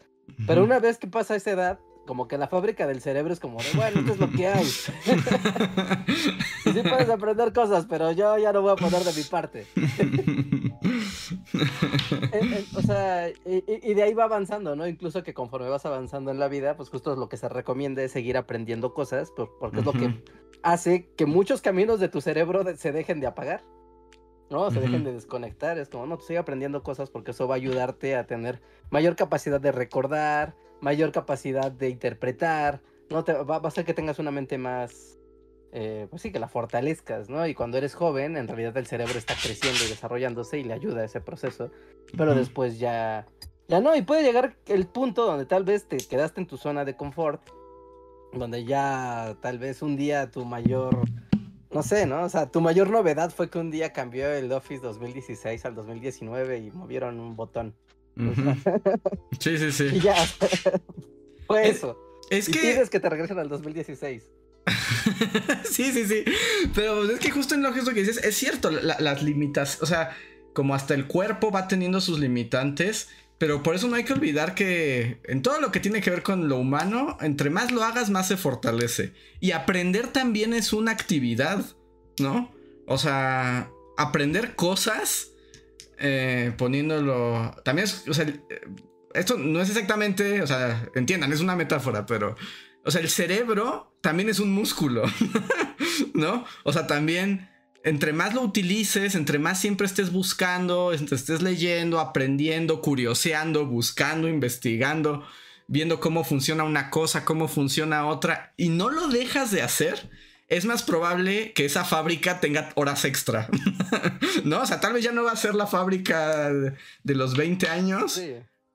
Pero 0.47 0.63
una 0.63 0.79
vez 0.79 0.97
que 0.97 1.09
pasa 1.09 1.35
esa 1.35 1.51
edad, 1.51 1.81
como 2.11 2.27
que 2.27 2.37
la 2.37 2.49
fábrica 2.49 2.89
del 2.89 3.01
cerebro 3.01 3.33
es 3.33 3.39
como 3.39 3.59
de, 3.59 3.67
bueno, 3.77 4.01
esto 4.01 4.15
es 4.15 4.19
lo 4.19 4.29
que 4.33 4.49
hay. 4.49 4.65
y 6.67 6.73
sí 6.73 6.83
puedes 6.83 7.09
aprender 7.09 7.53
cosas, 7.53 7.87
pero 7.89 8.11
yo 8.11 8.37
ya 8.37 8.53
no 8.53 8.63
voy 8.63 8.73
a 8.73 8.75
poner 8.75 9.05
de 9.05 9.13
mi 9.13 9.23
parte. 9.23 9.65
o 12.75 12.83
sea, 12.83 13.29
y, 13.29 13.95
de 13.95 14.03
ahí 14.03 14.13
va 14.13 14.25
avanzando, 14.25 14.75
¿no? 14.75 14.89
Incluso 14.89 15.23
que 15.23 15.35
conforme 15.35 15.69
vas 15.69 15.87
avanzando 15.87 16.33
en 16.33 16.41
la 16.41 16.49
vida, 16.49 16.77
pues 16.77 16.89
justo 16.89 17.15
lo 17.15 17.29
que 17.29 17.37
se 17.37 17.49
recomienda 17.49 18.03
es 18.03 18.11
seguir 18.11 18.37
aprendiendo 18.37 18.93
cosas, 18.93 19.33
porque 19.61 19.79
es 19.79 19.85
lo 19.85 19.93
que 19.93 20.21
hace 20.65 21.13
que 21.17 21.27
muchos 21.27 21.63
caminos 21.63 22.01
de 22.01 22.09
tu 22.09 22.21
cerebro 22.21 22.65
se 22.77 22.91
dejen 22.91 23.21
de 23.21 23.29
apagar. 23.29 23.63
¿no? 24.51 24.69
Se 24.73 24.81
dejen 24.81 25.05
de 25.05 25.13
desconectar. 25.13 25.79
Es 25.79 25.89
como, 25.89 26.07
no, 26.07 26.19
tú 26.19 26.25
sigue 26.25 26.41
aprendiendo 26.41 26.83
cosas 26.83 27.09
porque 27.09 27.31
eso 27.31 27.47
va 27.47 27.55
a 27.55 27.59
ayudarte 27.59 28.17
a 28.17 28.27
tener 28.27 28.61
mayor 28.91 29.15
capacidad 29.15 29.61
de 29.61 29.71
recordar, 29.71 30.57
mayor 30.81 31.13
capacidad 31.13 31.71
de 31.71 31.89
interpretar, 31.89 32.81
¿no? 33.11 33.25
Te, 33.25 33.33
va, 33.33 33.57
a 33.57 33.67
hacer 33.67 33.85
que 33.85 33.95
tengas 33.95 34.19
una 34.19 34.31
mente 34.31 34.59
más, 34.59 35.19
eh, 35.73 36.07
pues 36.11 36.23
sí, 36.23 36.33
que 36.33 36.39
la 36.39 36.49
fortalezcas, 36.49 37.29
¿no? 37.29 37.47
Y 37.47 37.55
cuando 37.55 37.79
eres 37.79 37.95
joven, 37.95 38.37
en 38.37 38.49
realidad 38.49 38.77
el 38.77 38.87
cerebro 38.87 39.19
está 39.19 39.35
creciendo 39.35 39.81
y 39.85 39.89
desarrollándose 39.89 40.59
y 40.59 40.65
le 40.65 40.73
ayuda 40.73 41.03
a 41.03 41.05
ese 41.05 41.21
proceso, 41.21 41.71
pero 42.17 42.35
después 42.35 42.79
ya, 42.79 43.27
ya 43.69 43.81
no, 43.81 43.95
y 43.95 44.03
puede 44.03 44.23
llegar 44.23 44.57
el 44.67 44.87
punto 44.87 45.27
donde 45.27 45.47
tal 45.47 45.65
vez 45.65 45.87
te 45.87 45.99
quedaste 45.99 46.41
en 46.41 46.47
tu 46.47 46.57
zona 46.57 46.85
de 46.85 46.97
confort, 46.97 47.43
donde 48.33 48.65
ya 48.65 49.37
tal 49.41 49.59
vez 49.59 49.83
un 49.83 49.97
día 49.97 50.31
tu 50.31 50.45
mayor... 50.45 50.97
No 51.73 51.85
sé, 51.85 52.05
¿no? 52.05 52.25
O 52.25 52.29
sea, 52.29 52.51
tu 52.51 52.61
mayor 52.61 52.91
novedad 52.91 53.31
fue 53.31 53.49
que 53.49 53.57
un 53.57 53.71
día 53.71 53.93
cambió 53.93 54.29
el 54.33 54.51
Office 54.51 54.83
2016 54.83 55.65
al 55.65 55.77
2019 55.77 56.59
y 56.59 56.73
movieron 56.73 57.21
un 57.21 57.37
botón. 57.37 57.77
Sí, 59.39 59.59
sí, 59.59 59.73
sí. 59.73 59.85
Y 59.93 60.01
ya. 60.01 60.15
Fue 61.47 61.69
eso. 61.69 61.99
Es 62.31 62.49
y 62.49 62.53
que. 62.53 62.61
Tienes 62.61 62.91
que 62.91 63.01
te 63.01 63.09
regresen 63.09 63.39
al 63.39 63.49
2016. 63.49 64.23
sí, 65.65 65.93
sí, 65.93 66.07
sí. 66.07 66.25
Pero 66.75 67.11
es 67.11 67.19
que 67.19 67.31
justo 67.31 67.55
en 67.55 67.63
lo 67.63 67.73
que 67.73 67.81
dices, 67.81 68.19
es 68.19 68.37
cierto, 68.37 68.71
las 68.71 69.23
limitas, 69.23 69.83
o 69.83 69.87
sea, 69.87 70.17
como 70.53 70.75
hasta 70.75 70.95
el 70.95 71.07
cuerpo 71.07 71.51
va 71.51 71.67
teniendo 71.67 72.01
sus 72.01 72.21
limitantes, 72.21 73.09
pero 73.39 73.63
por 73.63 73.75
eso 73.75 73.89
no 73.89 73.97
hay 73.97 74.05
que 74.05 74.13
olvidar 74.13 74.55
que 74.55 75.19
en 75.25 75.41
todo 75.41 75.61
lo 75.61 75.73
que 75.73 75.81
tiene 75.81 76.03
que 76.03 76.11
ver 76.11 76.23
con 76.23 76.49
lo 76.49 76.59
humano, 76.59 77.17
entre 77.23 77.49
más 77.49 77.73
lo 77.73 77.83
hagas, 77.83 78.11
más 78.11 78.29
se 78.29 78.37
fortalece. 78.37 79.15
Y 79.41 79.53
aprender 79.53 80.09
también 80.09 80.53
es 80.53 80.75
una 80.75 80.93
actividad, 80.93 81.65
¿no? 82.19 82.53
O 82.87 82.99
sea, 82.99 83.71
aprender 83.97 84.55
cosas 84.57 85.31
eh, 86.01 86.53
poniéndolo. 86.57 87.55
También 87.65 87.85
es. 87.85 88.09
O 88.09 88.15
sea, 88.15 88.27
esto 89.15 89.37
no 89.37 89.61
es 89.61 89.69
exactamente. 89.69 90.43
O 90.43 90.47
sea, 90.47 90.89
entiendan, 90.95 91.33
es 91.33 91.41
una 91.41 91.57
metáfora, 91.57 92.07
pero. 92.07 92.37
O 92.85 92.91
sea, 92.91 93.01
el 93.03 93.11
cerebro 93.11 93.97
también 94.01 94.29
es 94.29 94.41
un 94.41 94.53
músculo. 94.53 95.05
¿No? 96.15 96.45
O 96.65 96.73
sea, 96.73 96.87
también. 96.87 97.49
Entre 97.83 98.13
más 98.13 98.35
lo 98.35 98.43
utilices, 98.43 99.15
entre 99.15 99.39
más 99.39 99.59
siempre 99.59 99.87
estés 99.87 100.13
buscando, 100.13 100.93
estés 100.93 101.41
leyendo, 101.41 101.99
aprendiendo, 101.99 102.83
curioseando, 102.83 103.65
buscando, 103.65 104.29
investigando, 104.29 105.25
viendo 105.67 105.99
cómo 105.99 106.23
funciona 106.23 106.65
una 106.65 106.91
cosa, 106.91 107.25
cómo 107.25 107.49
funciona 107.49 108.07
otra, 108.07 108.53
y 108.59 108.69
no 108.69 108.91
lo 108.91 109.09
dejas 109.09 109.51
de 109.51 109.63
hacer, 109.63 110.11
es 110.51 110.65
más 110.65 110.83
probable 110.83 111.53
que 111.53 111.65
esa 111.65 111.85
fábrica 111.85 112.41
tenga 112.41 112.71
horas 112.75 113.05
extra. 113.05 113.49
¿No? 114.45 114.61
O 114.61 114.67
sea, 114.67 114.81
tal 114.81 114.93
vez 114.93 115.05
ya 115.05 115.13
no 115.13 115.23
va 115.23 115.33
a 115.33 115.37
ser 115.37 115.55
la 115.55 115.67
fábrica 115.67 116.51
de 116.51 117.15
los 117.15 117.37
20 117.37 117.69
años. 117.69 118.21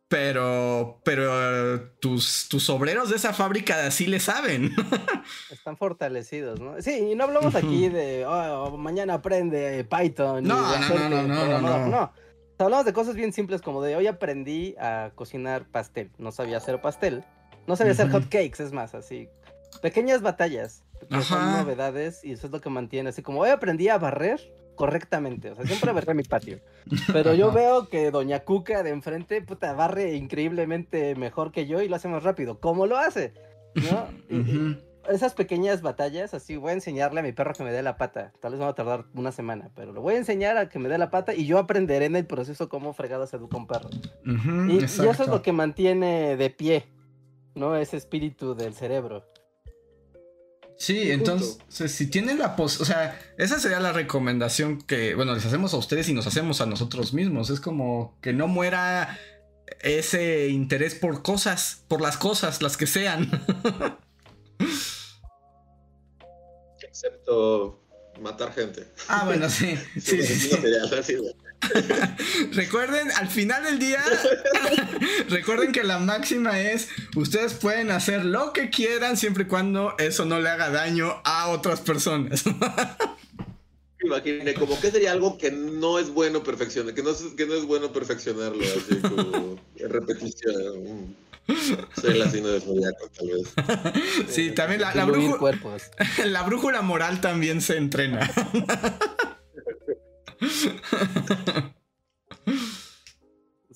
Pero, 0.08 1.02
pero 1.04 1.90
tus, 2.00 2.48
tus 2.48 2.70
obreros 2.70 3.10
de 3.10 3.18
esa 3.18 3.34
fábrica 3.34 3.88
así 3.88 4.08
le 4.08 4.22
saben. 4.22 4.72
Están 5.52 5.76
fortalecidos, 5.76 6.62
¿no? 6.62 6.82
Sí, 6.82 7.10
y 7.12 7.16
no 7.16 7.26
hablamos 7.26 7.56
aquí 7.56 7.90
de 7.90 8.24
oh, 8.26 8.78
mañana 8.78 9.16
aprende 9.16 9.84
Python. 9.84 10.44
No, 10.44 10.80
no, 10.80 11.10
no, 11.10 11.24
no, 11.24 11.60
no, 11.60 11.88
no, 11.88 12.14
Hablamos 12.58 12.86
de 12.86 12.94
cosas 12.94 13.16
bien 13.16 13.34
simples 13.34 13.62
como 13.62 13.82
de 13.82 13.98
hoy 13.98 14.08
aprendí 14.08 14.76
a 14.80 15.12
cocinar 15.16 15.66
pastel. 15.66 16.12
No 16.18 16.32
sabía 16.32 16.58
hacer 16.58 16.80
pastel. 16.80 17.26
No 17.68 17.76
sabía 17.76 17.92
hacer 17.92 18.10
hot 18.12 18.30
cakes, 18.30 18.64
es 18.64 18.72
más, 18.72 18.96
así. 18.96 19.28
Pequeñas 19.82 20.22
batallas 20.22 20.85
son 21.22 21.52
novedades 21.52 22.24
y 22.24 22.32
eso 22.34 22.48
es 22.48 22.54
lo 22.54 22.62
que 22.62 22.70
mantiene. 22.70 23.10
Así 23.10 23.22
como 23.22 23.42
hoy 23.42 23.50
aprendí 23.50 23.90
a 23.90 23.98
barrer 23.98 24.40
correctamente, 24.76 25.52
o 25.52 25.56
sea, 25.56 25.66
siempre 25.66 25.92
barré 25.94 26.14
mi 26.14 26.24
patio. 26.24 26.60
Pero 27.14 27.34
yo 27.34 27.52
veo 27.52 27.88
que 27.88 28.12
Doña 28.12 28.42
Cuca 28.42 28.84
de 28.84 28.92
enfrente, 28.92 29.42
puta, 29.42 29.74
barre 29.74 30.16
increíblemente 30.16 31.16
mejor 31.16 31.52
que 31.52 31.66
yo 31.66 31.82
y 31.82 31.88
lo 31.88 31.96
hace 31.96 32.08
más 32.08 32.24
rápido. 32.24 32.60
¿Cómo 32.60 32.86
lo 32.86 32.98
hace? 32.98 33.34
¿No? 33.76 34.08
esas 35.10 35.34
pequeñas 35.34 35.82
batallas, 35.82 36.34
así 36.34 36.56
voy 36.56 36.72
a 36.72 36.74
enseñarle 36.74 37.20
a 37.20 37.24
mi 37.24 37.32
perro 37.32 37.54
que 37.54 37.64
me 37.64 37.72
dé 37.72 37.82
la 37.84 37.98
pata. 37.98 38.34
Tal 38.40 38.54
vez 38.54 38.62
va 38.62 38.70
a 38.70 38.76
tardar 38.76 39.06
una 39.14 39.32
semana, 39.32 39.70
pero 39.76 39.94
lo 39.94 40.02
voy 40.02 40.16
a 40.16 40.18
enseñar 40.18 40.58
a 40.58 40.70
que 40.70 40.80
me 40.80 40.90
dé 40.90 40.98
la 40.98 41.10
pata 41.10 41.34
y 41.34 41.46
yo 41.46 41.58
aprenderé 41.58 42.06
en 42.06 42.16
el 42.16 42.26
proceso 42.26 42.70
cómo 42.70 42.94
fregado 42.94 43.28
se 43.28 43.38
educa 43.38 43.58
un 43.58 43.68
perro. 43.68 43.90
y, 44.26 44.80
y, 44.80 44.84
eso 44.84 45.10
es 45.10 45.28
lo 45.28 45.42
que 45.42 45.52
mantiene 45.52 46.38
de 46.38 46.50
pie, 46.50 46.86
¿no? 47.54 47.76
Ese 47.76 47.98
espíritu 47.98 48.56
del 48.56 48.74
cerebro. 48.74 49.26
Sí, 50.78 51.12
entonces, 51.12 51.92
si 51.92 52.08
tienen 52.08 52.38
la 52.38 52.56
pos... 52.56 52.82
O 52.82 52.86
sea, 52.86 53.20
esa 53.38 53.60
sería 53.60 53.80
la 53.80 53.94
recomendación 53.94 54.82
que, 54.82 55.16
bueno, 55.16 55.34
les 55.34 55.46
hacemos 55.46 55.74
a 55.74 55.78
ustedes 55.78 56.10
y 56.10 56.14
nos 56.14 56.28
hacemos 56.28 56.60
a 56.62 56.66
nosotros 56.66 57.14
mismos. 57.14 57.50
Es 57.50 57.60
como 57.60 58.18
que 58.22 58.34
no 58.34 58.48
muera 58.48 59.18
ese 59.82 60.50
interés 60.50 60.96
por 60.96 61.24
cosas, 61.24 61.84
por 61.88 62.02
las 62.02 62.18
cosas, 62.18 62.62
las 62.62 62.76
que 62.78 62.88
sean. 62.88 63.30
Excepto 66.82 67.82
matar 68.22 68.54
gente. 68.54 68.88
Ah, 69.08 69.24
bueno, 69.26 69.50
sí. 69.50 69.78
sí, 70.00 70.22
sí, 70.24 70.50
sí. 70.50 71.18
recuerden, 72.52 73.12
al 73.12 73.28
final 73.28 73.64
del 73.64 73.80
día, 73.80 74.04
recuerden 75.30 75.72
que 75.72 75.84
la 75.84 76.00
máxima 76.00 76.60
es, 76.60 76.90
ustedes 77.16 77.54
pueden 77.54 77.92
hacer 77.92 78.26
lo 78.26 78.54
que 78.54 78.70
quieran 78.70 79.18
siempre 79.18 79.44
y 79.44 79.48
cuando 79.48 79.96
eso 79.98 80.26
no 80.26 80.40
le 80.40 80.50
haga 80.50 80.70
daño 80.70 81.22
a 81.24 81.48
otras 81.50 81.82
personas. 81.82 82.44
Imagine, 84.02 84.54
como 84.54 84.80
que 84.80 84.92
sería 84.92 85.12
algo 85.12 85.38
que 85.38 85.50
no 85.50 85.98
es 85.98 86.10
bueno 86.10 86.44
perfeccionar, 86.44 86.94
que 86.94 87.02
no 87.02 87.10
es, 87.10 87.24
que 87.36 87.48
no 87.48 87.56
es 87.56 87.64
bueno 87.66 87.92
perfeccionarlo, 87.92 88.64
así 88.64 89.00
como 89.00 89.60
en 89.78 89.90
repetición. 89.90 91.16
Soy 92.00 92.12
el 92.12 92.22
asino 92.22 92.50
de 92.50 92.62
zodiaco, 92.62 93.10
tal 93.18 93.28
vez. 93.28 93.54
Sí, 94.30 94.52
también 94.52 94.82
la, 94.82 94.94
la, 94.94 95.06
la 96.26 96.44
brújula 96.44 96.82
moral 96.82 97.20
también 97.22 97.62
se 97.62 97.78
entrena. 97.78 98.30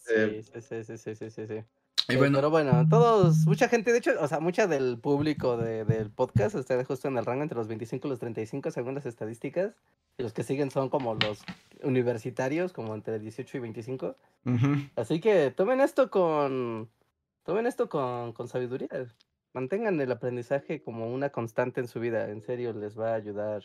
Sí, 0.10 0.41
sí, 0.43 0.84
sí, 0.84 0.97
sí, 0.97 1.16
sí, 1.16 1.30
sí, 1.30 1.47
sí. 1.47 1.64
Y 2.10 2.16
bueno, 2.16 2.39
pero 2.39 2.49
bueno, 2.49 2.88
todos, 2.89 3.45
mucha 3.45 3.70
gente, 3.70 3.91
de 3.91 3.99
hecho, 3.99 4.12
o 4.20 4.28
sea, 4.28 4.39
mucha 4.39 4.66
del 4.66 4.97
público 4.97 5.57
del 5.57 6.10
podcast 6.10 6.55
está 6.55 6.84
justo 6.84 7.07
en 7.07 7.18
el 7.20 7.26
rango 7.26 7.43
entre 7.43 7.57
los 7.57 7.68
25 7.68 8.07
y 8.07 8.10
los 8.10 8.20
35 8.20 8.72
según 8.72 8.95
las 8.95 9.05
estadísticas. 9.05 9.76
Y 10.18 10.24
los 10.24 10.34
que 10.34 10.43
siguen 10.43 10.72
son 10.72 10.89
como 10.89 11.14
los 11.14 11.43
universitarios, 11.84 12.74
como 12.74 12.95
entre 12.95 13.20
18 13.20 13.57
y 13.57 13.60
25. 13.60 14.16
Así 14.95 15.20
que 15.20 15.51
tomen 15.51 15.82
esto 15.82 16.10
con, 16.10 16.89
tomen 17.43 17.68
esto 17.68 17.88
con, 17.88 18.34
con 18.34 18.47
sabiduría. 18.47 18.89
Mantengan 19.53 20.01
el 20.01 20.12
aprendizaje 20.12 20.82
como 20.82 21.14
una 21.14 21.30
constante 21.30 21.80
en 21.80 21.88
su 21.88 21.99
vida. 21.99 22.30
En 22.30 22.41
serio, 22.41 22.74
les 22.74 22.99
va 22.99 23.12
a 23.12 23.16
ayudar 23.16 23.64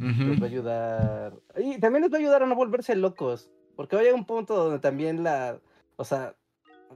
les 0.00 0.40
va 0.40 0.44
a 0.44 0.48
ayudar. 0.48 1.34
Y 1.56 1.78
también 1.78 2.02
les 2.02 2.12
va 2.12 2.16
a 2.16 2.20
ayudar 2.20 2.42
a 2.42 2.46
no 2.46 2.54
volverse 2.54 2.94
locos. 2.96 3.50
Porque 3.76 3.96
hoy 3.96 4.06
hay 4.06 4.12
un 4.12 4.26
punto 4.26 4.54
donde 4.56 4.78
también 4.78 5.22
la. 5.22 5.60
O 5.96 6.04
sea, 6.04 6.34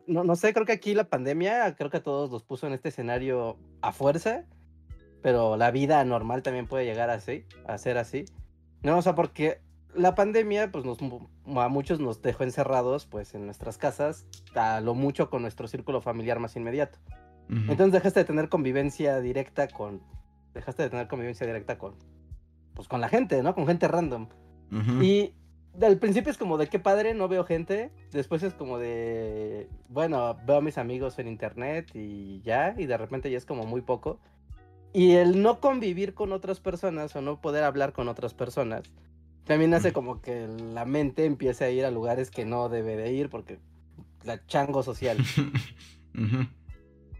no, 0.07 0.25
no 0.25 0.37
sé, 0.37 0.53
creo 0.53 0.67
que 0.67 0.73
aquí 0.73 0.95
la 0.95 1.09
pandemia, 1.09 1.75
creo 1.77 1.91
que 1.91 1.99
a 1.99 2.03
todos 2.03 2.31
los 2.31 2.43
puso 2.45 2.67
en 2.67 2.73
este 2.73 2.89
escenario 2.91 3.59
a 3.81 3.93
fuerza. 3.93 4.45
Pero 5.23 5.57
la 5.57 5.71
vida 5.71 6.05
normal 6.05 6.43
también 6.43 6.67
puede 6.67 6.85
llegar 6.85 7.11
así, 7.11 7.45
a 7.67 7.79
ser 7.79 7.99
así. 7.99 8.27
No, 8.83 8.99
o 8.99 9.03
sea, 9.03 9.15
porque 9.15 9.61
la 9.97 10.15
pandemia, 10.15 10.71
pues 10.71 10.85
nos, 10.85 10.99
a 11.01 11.69
muchos 11.69 12.01
nos 12.01 12.23
dejó 12.23 12.45
encerrados, 12.45 13.07
pues 13.07 13.35
en 13.35 13.47
nuestras 13.47 13.79
casas, 13.79 14.27
a 14.55 14.81
lo 14.81 14.95
mucho 14.95 15.31
con 15.31 15.43
nuestro 15.43 15.67
círculo 15.69 16.01
familiar 16.01 16.39
más 16.39 16.57
inmediato. 16.57 16.99
Entonces 17.49 17.93
dejaste 17.93 18.21
de 18.21 18.25
tener 18.25 18.49
convivencia 18.49 19.21
directa 19.21 19.69
con, 19.69 20.03
dejaste 20.53 20.83
de 20.83 20.91
tener 20.91 21.07
convivencia 21.07 21.47
directa 21.47 21.79
con, 21.79 21.95
pues 22.77 22.87
con 22.87 23.01
la 23.01 23.09
gente, 23.09 23.43
¿no? 23.43 23.55
Con 23.55 23.67
gente 23.67 23.89
random. 23.89 24.29
Y 25.01 25.33
al 25.81 25.99
principio 25.99 26.31
es 26.31 26.39
como 26.39 26.59
de 26.59 26.69
qué 26.69 26.79
padre, 26.79 27.15
no 27.15 27.27
veo 27.29 27.45
gente. 27.45 27.91
Después 28.13 28.43
es 28.43 28.53
como 28.55 28.79
de, 28.79 29.69
bueno, 29.89 30.37
veo 30.47 30.59
a 30.59 30.61
mis 30.61 30.79
amigos 30.79 31.19
en 31.19 31.27
internet 31.27 31.91
y 31.95 32.43
ya, 32.43 32.75
y 32.77 32.87
de 32.87 32.97
repente 32.97 33.31
ya 33.31 33.39
es 33.39 33.47
como 33.47 33.65
muy 33.65 33.81
poco. 33.81 34.21
Y 34.93 35.13
el 35.13 35.43
no 35.43 35.61
convivir 35.61 36.15
con 36.15 36.33
otras 36.33 36.61
personas 36.61 37.17
o 37.17 37.23
no 37.23 37.41
poder 37.41 37.65
hablar 37.65 37.93
con 37.93 38.09
otras 38.09 38.35
personas, 38.35 38.85
también 39.45 39.75
hace 39.75 39.93
como 39.93 40.21
que 40.21 40.49
la 40.73 40.85
mente 40.85 41.25
empiece 41.25 41.65
a 41.65 41.71
ir 41.71 41.85
a 41.85 41.91
lugares 41.91 42.31
que 42.31 42.45
no 42.45 42.69
debe 42.69 42.97
de 42.97 43.13
ir 43.13 43.31
porque 43.31 43.59
la 44.25 44.45
chango 44.47 44.83
social. 44.83 45.19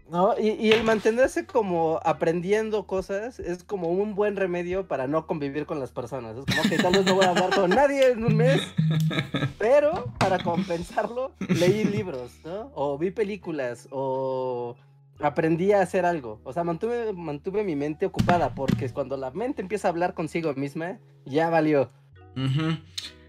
¿No? 0.09 0.35
Y, 0.39 0.71
el 0.71 0.83
mantenerse 0.83 1.45
como 1.45 1.99
aprendiendo 2.03 2.87
cosas 2.87 3.39
es 3.39 3.63
como 3.63 3.89
un 3.89 4.15
buen 4.15 4.37
remedio 4.37 4.87
para 4.87 5.05
no 5.05 5.27
convivir 5.27 5.65
con 5.65 5.81
las 5.81 5.91
personas. 5.91 6.37
Es 6.37 6.45
como 6.45 6.69
que 6.69 6.77
tal 6.77 6.93
vez 6.93 7.05
no 7.05 7.15
voy 7.15 7.25
a 7.25 7.29
hablar 7.31 7.53
con 7.53 7.69
nadie 7.71 8.11
en 8.11 8.23
un 8.23 8.37
mes, 8.37 8.61
pero 9.57 10.13
para 10.17 10.41
compensarlo 10.41 11.33
leí 11.49 11.83
libros, 11.83 12.31
¿no? 12.45 12.71
O 12.73 12.97
vi 12.97 13.11
películas, 13.11 13.89
o 13.91 14.77
aprendí 15.19 15.71
a 15.71 15.81
hacer 15.81 16.05
algo. 16.05 16.39
O 16.43 16.53
sea, 16.53 16.63
mantuve, 16.63 17.13
mantuve 17.13 17.63
mi 17.63 17.75
mente 17.75 18.05
ocupada 18.05 18.55
porque 18.55 18.89
cuando 18.89 19.17
la 19.17 19.31
mente 19.31 19.61
empieza 19.61 19.87
a 19.87 19.91
hablar 19.91 20.13
consigo 20.13 20.53
misma, 20.53 20.99
ya 21.25 21.49
valió. 21.49 21.91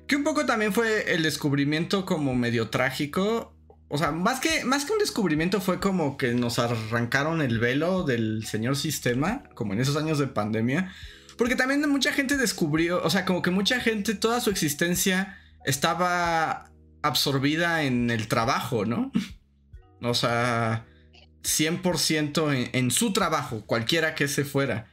Que 0.06 0.16
un 0.16 0.24
poco 0.24 0.46
también 0.46 0.72
fue 0.72 1.14
el 1.14 1.22
descubrimiento 1.22 2.04
como 2.04 2.34
medio 2.34 2.70
trágico. 2.70 3.52
O 3.88 3.96
sea, 3.96 4.12
más 4.12 4.40
que, 4.40 4.64
más 4.64 4.84
que 4.84 4.92
un 4.92 4.98
descubrimiento 4.98 5.60
fue 5.60 5.80
como 5.80 6.18
que 6.18 6.34
nos 6.34 6.58
arrancaron 6.58 7.40
el 7.40 7.58
velo 7.58 8.02
del 8.02 8.44
señor 8.46 8.76
sistema, 8.76 9.44
como 9.54 9.72
en 9.72 9.80
esos 9.80 9.96
años 9.96 10.18
de 10.18 10.26
pandemia. 10.26 10.92
Porque 11.38 11.56
también 11.56 11.88
mucha 11.88 12.12
gente 12.12 12.36
descubrió, 12.36 13.02
o 13.02 13.08
sea, 13.08 13.24
como 13.24 13.40
que 13.40 13.50
mucha 13.50 13.80
gente, 13.80 14.14
toda 14.14 14.40
su 14.40 14.50
existencia 14.50 15.38
estaba 15.64 16.70
absorbida 17.02 17.84
en 17.84 18.10
el 18.10 18.28
trabajo, 18.28 18.84
¿no? 18.84 19.10
O 20.00 20.14
sea, 20.14 20.86
100% 21.42 22.54
en, 22.54 22.70
en, 22.72 22.90
su 22.92 23.12
trabajo, 23.12 23.66
cualquiera 23.66 24.14
que 24.14 24.28
se 24.28 24.44
fuera. 24.44 24.92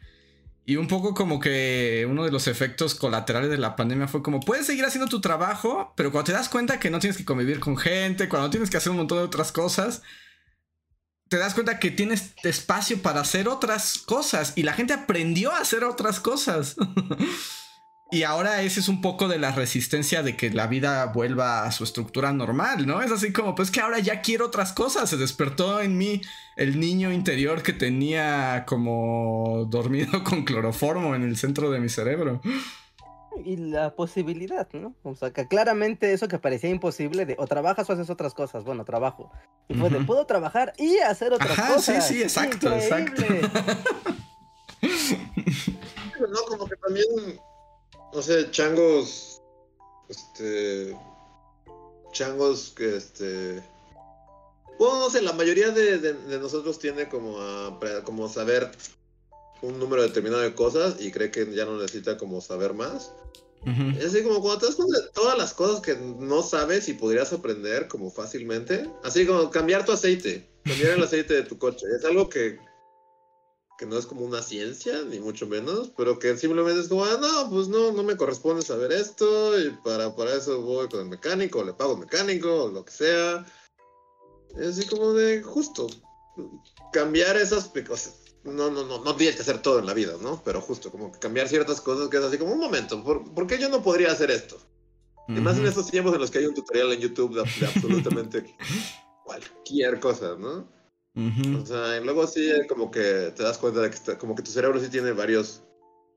Y 0.67 0.77
un 0.77 0.87
poco 0.87 1.13
como 1.13 1.39
que 1.39 2.07
uno 2.09 2.23
de 2.25 2.31
los 2.31 2.47
efectos 2.47 2.95
colaterales 2.95 3.51
de 3.51 3.57
la 3.57 3.75
pandemia 3.75 4.07
fue 4.07 4.23
como, 4.23 4.39
puedes 4.39 4.65
seguir 4.65 4.83
haciendo 4.83 5.07
tu 5.07 5.21
trabajo, 5.21 5.93
pero 5.95 6.11
cuando 6.11 6.25
te 6.25 6.31
das 6.31 6.49
cuenta 6.49 6.79
que 6.79 6.89
no 6.89 6.99
tienes 6.99 7.17
que 7.17 7.25
convivir 7.25 7.59
con 7.59 7.77
gente, 7.77 8.27
cuando 8.27 8.49
tienes 8.49 8.71
que 8.71 8.77
hacer 8.77 8.89
un 8.89 8.97
montón 8.97 9.19
de 9.19 9.25
otras 9.25 9.51
cosas, 9.51 10.01
te 11.29 11.37
das 11.37 11.53
cuenta 11.53 11.79
que 11.79 11.91
tienes 11.91 12.33
espacio 12.43 13.01
para 13.01 13.21
hacer 13.21 13.47
otras 13.47 13.99
cosas. 13.99 14.53
Y 14.55 14.63
la 14.63 14.73
gente 14.73 14.93
aprendió 14.93 15.51
a 15.51 15.59
hacer 15.59 15.83
otras 15.83 16.19
cosas. 16.19 16.75
Y 18.11 18.21
ahora 18.23 18.61
ese 18.61 18.79
es 18.79 18.87
un 18.87 19.01
poco 19.01 19.27
de 19.27 19.39
la 19.39 19.51
resistencia 19.51 20.21
de 20.21 20.37
que 20.37 20.51
la 20.51 20.67
vida 20.67 21.07
vuelva 21.07 21.65
a 21.65 21.71
su 21.71 21.83
estructura 21.83 22.31
normal, 22.33 22.85
¿no? 22.85 23.01
Es 23.01 23.11
así 23.11 23.33
como, 23.33 23.55
pues 23.55 23.71
que 23.71 23.81
ahora 23.81 23.97
ya 23.99 24.21
quiero 24.21 24.45
otras 24.45 24.73
cosas. 24.73 25.09
Se 25.09 25.17
despertó 25.17 25.81
en 25.81 25.97
mí 25.97 26.21
el 26.55 26.79
niño 26.79 27.11
interior 27.11 27.63
que 27.63 27.73
tenía 27.73 28.63
como 28.67 29.65
dormido 29.69 30.23
con 30.23 30.45
cloroformo 30.45 31.15
en 31.15 31.23
el 31.23 31.35
centro 31.35 31.71
de 31.71 31.79
mi 31.79 31.89
cerebro. 31.89 32.41
Y 33.43 33.57
la 33.57 33.95
posibilidad, 33.95 34.71
¿no? 34.73 34.95
O 35.03 35.15
sea, 35.15 35.33
que 35.33 35.47
claramente 35.47 36.13
eso 36.13 36.27
que 36.27 36.37
parecía 36.39 36.69
imposible 36.69 37.25
de 37.25 37.35
o 37.39 37.47
trabajas 37.47 37.89
o 37.89 37.93
haces 37.93 38.09
otras 38.11 38.33
cosas. 38.33 38.63
Bueno, 38.63 38.85
trabajo. 38.85 39.31
Y 39.67 39.73
de 39.73 39.99
puedo 40.01 40.25
trabajar 40.25 40.73
y 40.77 40.99
hacer 40.99 41.33
otras 41.33 41.59
cosas. 41.59 42.07
Sí, 42.07 42.13
sí, 42.13 42.21
exacto, 42.21 42.71
exacto. 42.71 43.23
no, 46.21 46.41
como 46.47 46.65
que 46.67 46.75
también 46.77 47.05
no 48.15 48.21
sé, 48.21 48.49
changos, 48.49 49.41
este, 50.07 50.97
changos 52.13 52.73
que, 52.75 52.95
este, 52.95 53.61
bueno, 54.79 54.99
no 54.99 55.09
sé, 55.09 55.21
la 55.21 55.33
mayoría 55.33 55.71
de, 55.71 56.15
nosotros 56.39 56.79
tiene 56.79 57.09
como 57.09 57.37
a, 57.41 57.77
como 58.05 58.29
saber 58.29 58.71
un 59.61 59.77
número 59.79 60.01
determinado 60.01 60.41
de 60.43 60.55
cosas 60.55 60.95
y 60.99 61.11
cree 61.11 61.29
que 61.29 61.53
ya 61.53 61.65
no 61.65 61.77
necesita 61.77 62.17
como 62.17 62.39
saber 62.39 62.73
más. 62.73 63.11
Es 63.97 64.05
así 64.05 64.21
como 64.21 64.41
cuando 64.41 64.59
te 64.59 64.65
das 64.67 64.75
cuenta 64.75 64.99
de 64.99 65.07
todas 65.09 65.37
las 65.39 65.55
cosas 65.55 65.81
que 65.81 65.95
no 65.95 66.43
sabes 66.43 66.87
y 66.87 66.93
podrías 66.93 67.33
aprender 67.33 67.87
como 67.87 68.11
fácilmente. 68.11 68.87
Así 69.03 69.25
como 69.25 69.49
cambiar 69.49 69.83
tu 69.83 69.91
aceite, 69.91 70.47
cambiar 70.63 70.91
el 70.91 71.03
aceite 71.03 71.33
de 71.33 71.43
tu 71.43 71.57
coche. 71.57 71.87
Es 71.97 72.05
algo 72.05 72.29
que 72.29 72.59
que 73.77 73.85
no 73.85 73.97
es 73.97 74.05
como 74.05 74.21
una 74.21 74.41
ciencia, 74.41 75.01
ni 75.03 75.19
mucho 75.19 75.47
menos, 75.47 75.91
pero 75.97 76.17
que 76.17 76.37
simplemente 76.37 76.79
es 76.79 76.87
como, 76.87 77.05
ah, 77.05 77.17
no, 77.19 77.49
pues 77.49 77.67
no, 77.67 77.91
no 77.91 78.03
me 78.03 78.15
corresponde 78.15 78.61
saber 78.61 78.91
esto, 78.91 79.59
y 79.59 79.71
para, 79.83 80.15
para 80.15 80.35
eso 80.35 80.61
voy 80.61 80.87
con 80.87 81.01
el 81.01 81.07
mecánico, 81.07 81.63
le 81.63 81.73
pago 81.73 81.93
al 81.93 81.99
mecánico, 81.99 82.65
o 82.65 82.71
lo 82.71 82.85
que 82.85 82.91
sea. 82.91 83.45
Es 84.57 84.77
así 84.77 84.87
como 84.87 85.13
de 85.13 85.43
justo 85.43 85.87
cambiar 86.93 87.35
esas 87.37 87.69
cosas. 87.87 88.21
No, 88.43 88.69
no, 88.69 88.85
no, 88.85 89.03
no 89.03 89.15
tienes 89.15 89.35
que 89.35 89.41
hacer 89.41 89.61
todo 89.61 89.79
en 89.79 89.87
la 89.87 89.93
vida, 89.93 90.13
¿no? 90.21 90.41
Pero 90.45 90.61
justo 90.61 90.91
como 90.91 91.11
cambiar 91.11 91.47
ciertas 91.47 91.81
cosas 91.81 92.09
que 92.09 92.17
es 92.17 92.23
así 92.23 92.37
como 92.37 92.53
un 92.53 92.59
momento, 92.59 93.03
¿por, 93.03 93.47
qué 93.47 93.57
yo 93.57 93.69
no 93.69 93.81
podría 93.81 94.11
hacer 94.11 94.29
esto? 94.31 94.57
Y 95.27 95.33
más 95.33 95.57
en 95.57 95.65
estos 95.65 95.89
tiempos 95.89 96.13
en 96.13 96.21
los 96.21 96.29
que 96.29 96.37
hay 96.37 96.45
un 96.45 96.53
tutorial 96.53 96.93
en 96.93 96.99
YouTube 96.99 97.33
de 97.33 97.41
absolutamente 97.41 98.55
cualquier 99.25 99.99
cosa, 99.99 100.35
¿no? 100.37 100.69
O 101.15 101.65
sea, 101.65 101.97
y 101.97 102.03
luego 102.03 102.27
sí 102.27 102.51
como 102.67 102.91
que 102.91 103.31
te 103.35 103.43
das 103.43 103.57
cuenta 103.57 103.81
de 103.81 103.89
que 103.89 104.17
como 104.17 104.35
que 104.35 104.43
tu 104.43 104.51
cerebro 104.51 104.79
sí 104.81 104.89
tiene 104.89 105.13
varios, 105.13 105.63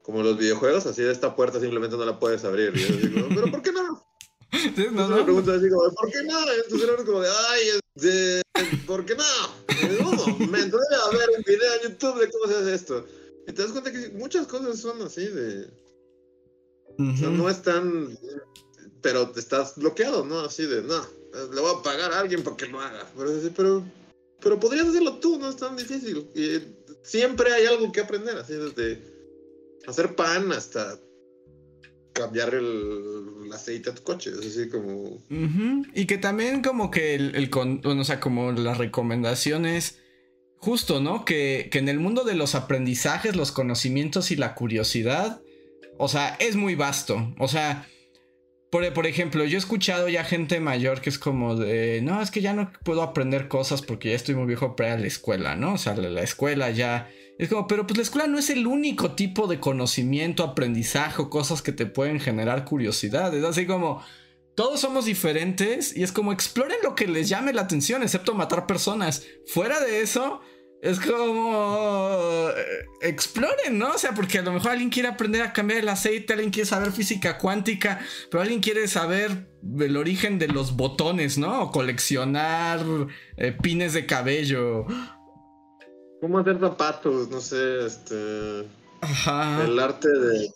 como 0.03 0.23
los 0.23 0.37
videojuegos, 0.37 0.87
así 0.87 1.03
de 1.03 1.13
esta 1.13 1.37
puerta 1.37 1.61
simplemente 1.61 1.97
no 1.97 2.05
la 2.05 2.19
puedes 2.19 2.45
abrir. 2.45 2.73
Y 2.75 2.81
yo 2.81 2.97
digo, 2.97 3.29
pero 3.29 3.51
¿por 3.51 3.63
qué 3.63 3.73
no? 3.73 4.05
Sí, 4.51 4.87
no, 4.91 5.07
no. 5.07 5.17
Me 5.17 5.25
pregunto 5.25 5.53
así 5.53 5.69
como, 5.69 5.95
¿por 5.95 6.11
qué 6.11 6.23
no? 6.23 6.41
Y 6.41 6.69
tu 6.71 6.79
cerebro 6.79 7.03
es 7.03 7.07
como 7.07 7.21
de, 7.21 7.29
ay, 7.29 7.81
de, 7.97 8.43
¿por 8.87 9.05
qué 9.05 9.15
no? 9.15 9.25
Un 10.11 10.39
momento, 10.39 10.79
debe 10.79 11.03
haber 11.05 11.29
un 11.37 11.45
video 11.47 11.75
en 11.75 11.91
YouTube 11.91 12.21
de 12.21 12.31
cómo 12.31 12.47
se 12.47 12.59
hace 12.59 12.75
esto. 12.75 13.07
Y 13.47 13.53
te 13.53 13.63
das 13.63 13.73
cuenta 13.73 13.93
que 13.93 14.09
muchas 14.11 14.47
cosas 14.47 14.81
son 14.81 15.01
así 15.03 15.27
de... 15.27 15.71
O 16.99 17.17
sea, 17.17 17.29
no 17.29 17.49
están... 17.49 18.19
Pero 19.03 19.31
te 19.31 19.39
estás 19.41 19.77
bloqueado, 19.77 20.25
¿no? 20.25 20.41
Así 20.41 20.67
de, 20.67 20.83
no, 20.83 21.07
le 21.53 21.61
voy 21.61 21.75
a 21.79 21.83
pagar 21.83 22.13
a 22.13 22.19
alguien 22.19 22.43
para 22.43 22.57
que 22.57 22.67
lo 22.67 22.81
haga. 22.81 23.07
Pero, 23.17 23.31
pero 23.55 23.85
pero 24.41 24.61
podrías 24.61 24.89
hacerlo 24.89 25.19
tú, 25.19 25.39
no 25.39 25.49
es 25.49 25.57
tan 25.57 25.77
difícil. 25.77 26.29
Y 26.35 26.63
siempre 27.03 27.53
hay 27.53 27.67
algo 27.67 27.91
que 27.93 28.01
aprender, 28.01 28.37
así 28.37 28.55
desde 28.55 29.03
hacer 29.87 30.15
pan 30.15 30.53
hasta 30.53 30.99
cambiar 32.13 32.55
el, 32.55 33.51
aceite 33.53 33.91
a 33.91 33.95
tu 33.95 34.03
coche, 34.03 34.31
es 34.31 34.47
así 34.47 34.69
como... 34.69 35.23
Y 35.95 36.07
que 36.07 36.19
también 36.19 36.63
como 36.63 36.91
que 36.91 37.15
el, 37.15 37.35
el 37.35 37.49
bueno, 37.49 37.81
o 38.01 38.05
sea, 38.05 38.21
como 38.21 38.53
las 38.53 38.77
recomendaciones, 38.77 40.01
justo, 40.57 41.01
¿no? 41.01 41.25
Que, 41.25 41.69
que 41.71 41.79
en 41.79 41.89
el 41.89 41.99
mundo 41.99 42.25
de 42.25 42.35
los 42.35 42.55
aprendizajes, 42.55 43.37
los 43.37 43.53
conocimientos 43.53 44.31
y 44.31 44.37
la 44.37 44.55
curiosidad, 44.55 45.41
o 45.97 46.09
sea, 46.09 46.37
es 46.41 46.57
muy 46.57 46.75
vasto, 46.75 47.35
o 47.39 47.49
sea 47.49 47.89
por, 48.71 49.07
ejemplo, 49.07 49.45
yo 49.45 49.57
he 49.57 49.59
escuchado 49.59 50.09
ya 50.09 50.25
gente 50.25 50.61
mayor 50.61 51.01
que 51.01 51.11
es 51.11 51.19
como 51.19 51.57
de, 51.57 52.01
no, 52.03 52.21
es 52.21 52.31
que 52.31 52.43
ya 52.43 52.53
no 52.53 52.71
puedo 52.85 53.03
aprender 53.03 53.49
cosas 53.49 53.81
porque 53.81 54.11
ya 54.11 54.17
estoy 54.17 54.35
muy 54.35 54.47
viejo 54.47 54.77
para 54.77 54.91
ir 54.91 54.95
a 54.97 55.01
la 55.01 55.07
escuela, 55.07 55.57
¿no? 55.57 55.75
O 55.75 55.79
sea, 55.79 55.95
la, 55.97 56.23
escuela 56.23 56.71
ya... 56.71 57.11
Es 57.39 57.49
como, 57.49 57.67
pero 57.67 57.87
pues 57.87 57.97
la 57.97 58.03
escuela 58.03 58.27
no 58.27 58.39
es 58.39 58.51
el 58.51 58.67
único 58.67 59.13
tipo 59.13 59.47
de 59.47 59.61
conocimiento, 59.61 60.43
aprendizaje 60.43 61.23
cosas 61.31 61.63
que 61.63 61.73
te 61.73 61.87
pueden 61.87 62.21
generar 62.21 62.65
curiosidad. 62.65 63.35
Es 63.35 63.45
así 63.45 63.65
como, 63.65 64.03
todos 64.55 64.81
somos 64.81 65.05
diferentes 65.05 65.97
y 65.97 66.03
es 66.03 66.11
como, 66.11 66.33
exploren 66.33 66.79
lo 66.83 66.95
que 66.95 67.07
les 67.07 67.29
llame 67.29 67.53
la 67.53 67.63
atención, 67.63 68.03
excepto 68.03 68.35
matar 68.35 68.67
personas. 68.67 69.25
Fuera 69.47 69.81
de 69.81 70.03
eso, 70.03 70.41
es 70.81 71.01
como 71.01 72.49
exploren, 73.01 73.79
¿no? 73.79 73.93
O 73.93 73.99
sea, 73.99 74.15
porque 74.15 74.39
a 74.39 74.43
lo 74.43 74.53
mejor 74.53 74.73
alguien 74.73 74.91
quiere 74.91 75.09
aprender 75.09 75.43
a 75.43 75.53
cambiar 75.53 75.81
el 75.81 75.89
aceite, 75.89 76.35
alguien 76.35 76.51
quiere 76.51 76.69
saber 76.69 76.93
física 76.93 77.39
cuántica, 77.39 78.01
pero 78.31 78.43
alguien 78.43 78.61
quiere 78.61 78.87
saber 78.87 79.49
el 79.81 79.97
origen 79.97 80.39
de 80.39 80.49
los 80.49 80.77
botones, 80.77 81.37
¿no? 81.37 81.63
O 81.63 81.71
coleccionar 81.73 82.81
eh, 83.37 83.53
pines 83.61 83.93
de 83.93 84.07
cabello. 84.07 84.87
¿Cómo 86.21 86.39
hacer 86.39 86.61
zapatos? 86.61 87.29
No 87.29 87.41
sé, 87.41 87.87
este. 87.87 88.65
Ajá. 89.01 89.65
El 89.65 89.79
arte 89.79 90.09
de 90.09 90.51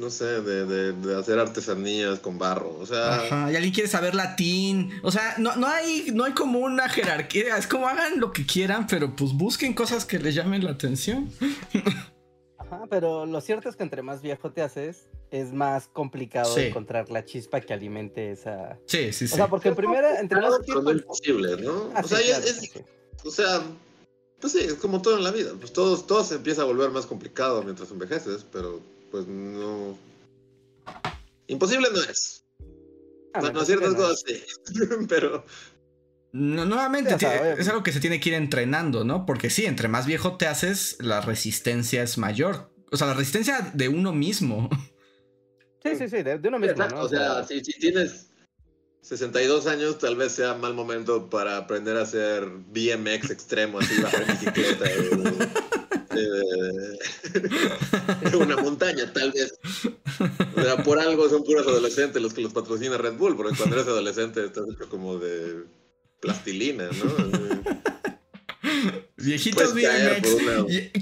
no 0.00 0.10
sé, 0.10 0.40
de, 0.40 0.92
de, 0.92 1.18
hacer 1.18 1.38
artesanías 1.38 2.18
con 2.18 2.38
barro, 2.38 2.76
o 2.80 2.86
sea... 2.86 3.16
Ajá, 3.16 3.52
y 3.52 3.56
alguien 3.56 3.72
quiere 3.72 3.88
saber 3.88 4.14
latín, 4.14 4.90
o 5.02 5.10
sea, 5.10 5.34
no, 5.38 5.54
no, 5.56 5.66
hay, 5.66 6.06
no 6.12 6.24
hay 6.24 6.32
como 6.32 6.60
una 6.60 6.88
jerarquía, 6.88 7.58
es 7.58 7.66
como 7.66 7.86
hagan 7.86 8.18
lo 8.18 8.32
que 8.32 8.46
quieran, 8.46 8.86
pero 8.86 9.14
pues 9.14 9.32
busquen 9.34 9.74
cosas 9.74 10.06
que 10.06 10.18
les 10.18 10.34
llamen 10.34 10.64
la 10.64 10.70
atención. 10.70 11.30
Ajá, 12.56 12.84
pero 12.88 13.26
lo 13.26 13.40
cierto 13.42 13.68
es 13.68 13.76
que 13.76 13.82
entre 13.82 14.00
más 14.02 14.22
viejo 14.22 14.50
te 14.50 14.62
haces, 14.62 15.08
es 15.30 15.52
más 15.52 15.88
complicado 15.88 16.56
encontrar 16.56 17.10
la 17.10 17.24
chispa 17.24 17.60
que 17.60 17.74
alimente 17.74 18.32
esa. 18.32 18.78
Sí, 18.86 19.12
sí, 19.12 19.28
sí. 19.28 19.34
O 19.34 19.36
sea, 19.36 19.48
porque 19.48 19.68
en 19.68 19.76
primera, 19.76 20.18
entre 20.18 20.40
más 20.40 20.60
tiempo. 20.62 20.90
Es 20.90 20.98
imposible, 20.98 21.62
¿no? 21.62 21.90
Ah, 21.94 22.00
o, 22.02 22.08
sea, 22.08 22.18
es, 22.20 22.72
o 23.24 23.30
sea, 23.30 23.62
pues 24.40 24.52
sí, 24.52 24.60
es 24.60 24.74
como 24.74 25.02
todo 25.02 25.18
en 25.18 25.24
la 25.24 25.30
vida. 25.30 25.52
Pues 25.58 25.72
todo, 25.72 25.98
todo 26.00 26.24
se 26.24 26.36
empieza 26.36 26.62
a 26.62 26.64
volver 26.64 26.90
más 26.90 27.06
complicado 27.06 27.62
mientras 27.62 27.90
envejeces, 27.90 28.46
pero 28.50 28.80
pues 29.10 29.26
no. 29.26 29.98
Imposible 31.46 31.88
no 31.92 32.02
es. 32.02 32.44
Ah, 33.34 33.40
bueno, 33.40 33.64
ciertas 33.64 33.94
cosas 33.94 34.24
sí, 34.26 34.42
pero. 35.08 35.44
No, 36.32 36.64
nuevamente, 36.64 37.16
es 37.58 37.68
algo 37.68 37.82
que 37.82 37.92
se 37.92 37.98
tiene 37.98 38.20
que 38.20 38.28
ir 38.28 38.34
entrenando, 38.36 39.04
¿no? 39.04 39.26
Porque 39.26 39.50
sí, 39.50 39.66
entre 39.66 39.88
más 39.88 40.06
viejo 40.06 40.36
te 40.36 40.46
haces, 40.46 40.96
la 41.00 41.20
resistencia 41.20 42.04
es 42.04 42.18
mayor. 42.18 42.72
O 42.92 42.96
sea, 42.96 43.08
la 43.08 43.14
resistencia 43.14 43.72
de 43.74 43.88
uno 43.88 44.12
mismo. 44.12 44.68
Sí, 45.82 45.96
sí, 45.96 46.08
sí, 46.08 46.22
de, 46.22 46.40
uno 46.46 46.58
mismo, 46.58 46.86
¿no? 46.86 47.00
O 47.00 47.08
sea, 47.08 47.42
si, 47.44 47.62
tienes 47.62 48.28
62 49.00 49.66
años, 49.66 49.98
tal 49.98 50.14
vez 50.14 50.32
sea 50.32 50.54
mal 50.54 50.74
momento 50.74 51.30
para 51.30 51.56
aprender 51.56 51.96
a 51.96 52.02
hacer 52.02 52.46
BMX 52.46 53.30
extremo, 53.30 53.78
así 53.78 54.00
bajar 54.00 54.26
bicicleta 54.26 54.84
de, 58.30 58.36
una 58.36 58.56
montaña, 58.56 59.12
tal 59.12 59.32
vez. 59.32 59.58
O 60.56 60.62
sea, 60.62 60.82
por 60.82 60.98
algo 60.98 61.28
son 61.28 61.44
puros 61.44 61.66
adolescentes 61.66 62.20
los 62.20 62.34
que 62.34 62.40
los 62.40 62.52
patrocina 62.52 62.98
Red 62.98 63.14
Bull, 63.14 63.36
porque 63.36 63.56
cuando 63.56 63.76
eres 63.76 63.88
adolescente 63.88 64.44
estás 64.44 64.64
hecho 64.68 64.88
como 64.88 65.18
de 65.18 65.64
plastilina, 66.20 66.84
¿no? 66.84 67.60
Viejitos 69.16 69.74
BMX. 69.74 70.36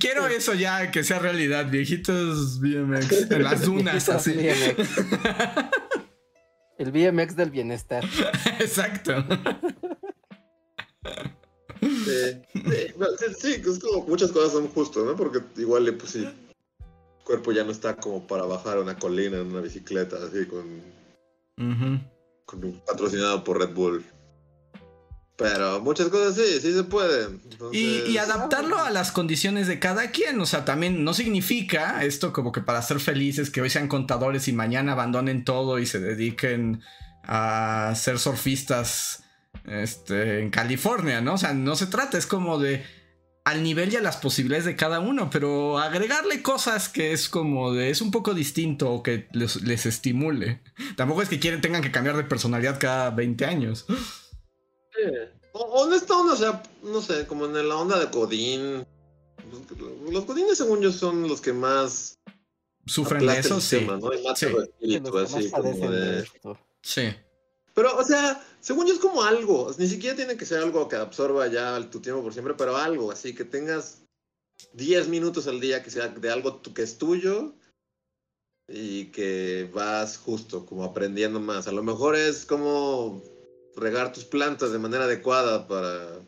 Quiero 0.01 0.27
eso 0.27 0.55
ya, 0.55 0.91
que 0.91 1.05
sea 1.05 1.19
realidad. 1.19 1.71
Viejitos 1.71 2.61
BMX. 2.61 3.31
En 3.31 3.43
las 3.43 3.65
dunas, 3.65 4.09
así. 4.09 4.35
El 6.79 6.93
BMX 6.93 7.35
del 7.35 7.51
bienestar. 7.51 8.05
Exacto. 8.61 9.25
Sí, 12.09 13.37
sí, 13.39 13.63
muchas 14.07 14.33
cosas 14.33 14.53
son 14.53 14.69
justas, 14.69 15.05
¿no? 15.05 15.17
Porque 15.17 15.41
igual, 15.57 15.95
pues 15.97 16.13
sí, 16.13 16.25
el 16.25 17.25
cuerpo 17.25 17.53
ya 17.53 17.65
no 17.65 17.73
está 17.73 17.97
como 17.97 18.27
para 18.27 18.45
bajar 18.45 18.79
una 18.79 18.99
colina 18.99 19.39
en 19.39 19.47
una 19.47 19.61
bicicleta, 19.61 20.17
así 20.17 20.47
con, 20.47 20.83
con 22.47 22.65
un 22.65 22.81
patrocinado 22.87 23.45
por 23.45 23.59
Red 23.59 23.75
Bull. 23.75 24.05
Pero 25.39 25.81
muchas 25.81 26.09
cosas 26.09 26.35
sí, 26.35 26.61
sí 26.61 26.75
se 26.75 26.83
pueden. 26.83 27.41
Y, 27.73 28.17
adaptarlo 28.17 28.77
a 28.77 28.91
las 28.91 29.13
condiciones 29.13 29.69
de 29.69 29.79
cada 29.79 30.11
quien. 30.11 30.41
O 30.41 30.47
sea, 30.47 30.65
también 30.65 31.05
no 31.05 31.15
significa 31.15 32.03
esto 32.03 32.33
como 32.33 32.51
que 32.51 32.61
para 32.61 32.83
ser 32.83 32.99
felices 32.99 33.49
que 33.49 33.61
hoy 33.61 33.71
sean 33.71 33.87
contadores 33.87 34.49
y 34.49 34.53
mañana 34.53 34.93
abandonen 34.93 35.45
todo 35.45 35.79
y 35.79 35.87
se 35.87 36.01
dediquen 36.01 36.83
a 37.23 37.93
ser 37.95 38.19
surfistas 38.19 39.23
este, 39.71 40.41
en 40.41 40.51
California, 40.51 41.21
¿no? 41.21 41.35
O 41.35 41.39
sea, 41.39 41.55
no 41.55 41.77
se 41.77 41.87
trata, 41.87 42.19
es 42.19 42.27
como 42.27 42.59
de 42.59 42.85
al 43.45 43.63
nivel 43.63 43.91
y 43.91 43.97
a 43.97 44.03
las 44.03 44.19
posibilidades 44.19 44.67
de 44.67 44.77
cada 44.77 45.01
uno, 45.01 45.31
pero 45.31 45.79
agregarle 45.79 46.43
cosas 46.43 46.91
que 46.91 47.13
es 47.13 47.31
como 47.31 47.73
de 47.73 47.89
es 47.89 48.03
un 48.03 48.11
poco 48.11 48.35
distinto 48.35 48.91
o 48.91 49.03
que 49.03 49.27
les, 49.33 49.63
les 49.63 49.87
estimule. 49.87 50.61
Tampoco 50.97 51.23
es 51.23 51.31
que 51.31 51.41
quieren, 51.41 51.63
tengan 51.63 51.81
que 51.81 51.91
cambiar 51.91 52.17
de 52.19 52.25
personalidad 52.25 52.79
cada 52.79 53.09
20 53.11 53.47
años. 53.47 53.87
O, 55.53 55.87
no 55.87 55.95
está 55.95 56.15
o 56.15 56.37
sea, 56.37 56.63
no 56.83 57.01
sé, 57.01 57.27
como 57.27 57.47
en 57.47 57.69
la 57.69 57.77
onda 57.77 57.99
de 57.99 58.07
Godín. 58.07 58.87
Los 60.11 60.27
Godines, 60.27 60.59
según 60.59 60.83
yo, 60.83 60.93
son 60.93 61.27
los 61.27 61.41
que 61.41 61.55
más 61.55 62.19
sufren 62.85 63.27
de 63.27 63.39
eso, 63.39 63.61
sí. 63.61 63.87
sí. 66.83 67.15
Pero, 67.75 67.97
o 67.97 68.05
sea, 68.05 68.43
según 68.61 68.87
yo 68.87 68.95
es 68.95 69.01
como 69.01 69.23
algo. 69.23 69.71
Ni 69.79 69.87
siquiera 69.87 70.17
tiene 70.17 70.37
que 70.37 70.47
ser 70.47 70.63
algo 70.63 70.89
que 70.89 70.97
absorba 70.97 71.47
ya 71.47 71.79
tu 71.91 72.01
tiempo 72.01 72.23
por 72.23 72.33
siempre, 72.33 72.55
pero 72.55 72.77
algo 72.77 73.11
así, 73.11 73.35
que 73.35 73.45
tengas 73.45 74.03
10 74.73 75.09
minutos 75.09 75.47
al 75.47 75.61
día 75.61 75.83
que 75.83 75.91
sea 75.91 76.09
de 76.09 76.31
algo 76.31 76.61
que 76.63 76.83
es 76.83 76.99
tuyo 76.99 77.55
y 78.69 79.07
que 79.07 79.71
vas 79.73 80.19
justo 80.19 80.67
como 80.67 80.85
aprendiendo 80.85 81.41
más. 81.41 81.69
A 81.69 81.73
lo 81.73 81.83
mejor 81.83 82.17
es 82.17 82.45
como 82.45 83.23
regar 83.77 84.13
tus 84.13 84.25
plantas 84.25 84.73
de 84.73 84.79
manera 84.79 85.05
adecuada 85.05 85.67
para, 85.67 86.21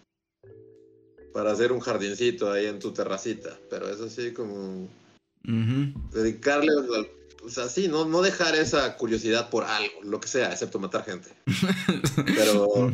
para 1.33 1.53
hacer 1.53 1.73
un 1.73 1.81
jardincito 1.81 2.51
ahí 2.51 2.67
en 2.67 2.79
tu 2.79 2.93
terracita. 2.93 3.59
Pero 3.69 3.89
es 3.89 4.01
así 4.01 4.33
como 4.33 4.89
dedicarle, 6.13 6.73
o 6.75 7.20
sea, 7.49 7.69
sí, 7.69 7.89
no, 7.89 8.05
no 8.05 8.23
dejar 8.23 8.55
esa 8.55 8.97
curiosidad 8.97 9.49
por 9.51 9.65
algo, 9.65 10.03
lo 10.03 10.21
que 10.21 10.29
sea, 10.29 10.53
excepto 10.53 10.79
matar 10.79 11.05
gente. 11.05 11.31
Pero... 12.27 12.91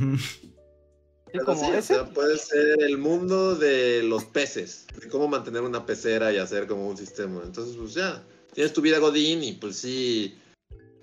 puede 2.14 2.38
ser 2.38 2.82
el 2.82 2.98
mundo 2.98 3.56
de 3.56 4.02
los 4.02 4.24
peces, 4.24 4.86
de 5.00 5.08
cómo 5.08 5.28
mantener 5.28 5.62
una 5.62 5.84
pecera 5.84 6.32
y 6.32 6.38
hacer 6.38 6.66
como 6.66 6.88
un 6.88 6.96
sistema. 6.96 7.42
Entonces, 7.44 7.76
pues 7.76 7.94
ya, 7.94 8.24
tienes 8.54 8.72
tu 8.72 8.80
vida 8.80 8.98
Godín 8.98 9.42
y 9.42 9.52
pues 9.52 9.76
sí, 9.76 10.38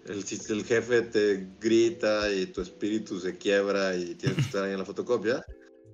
el, 0.05 0.25
el 0.49 0.65
jefe 0.65 1.01
te 1.03 1.47
grita 1.59 2.31
y 2.31 2.47
tu 2.47 2.61
espíritu 2.61 3.19
se 3.19 3.37
quiebra 3.37 3.95
y 3.95 4.15
tienes 4.15 4.37
que 4.37 4.41
estar 4.43 4.63
ahí 4.63 4.71
en 4.71 4.79
la 4.79 4.85
fotocopia. 4.85 5.45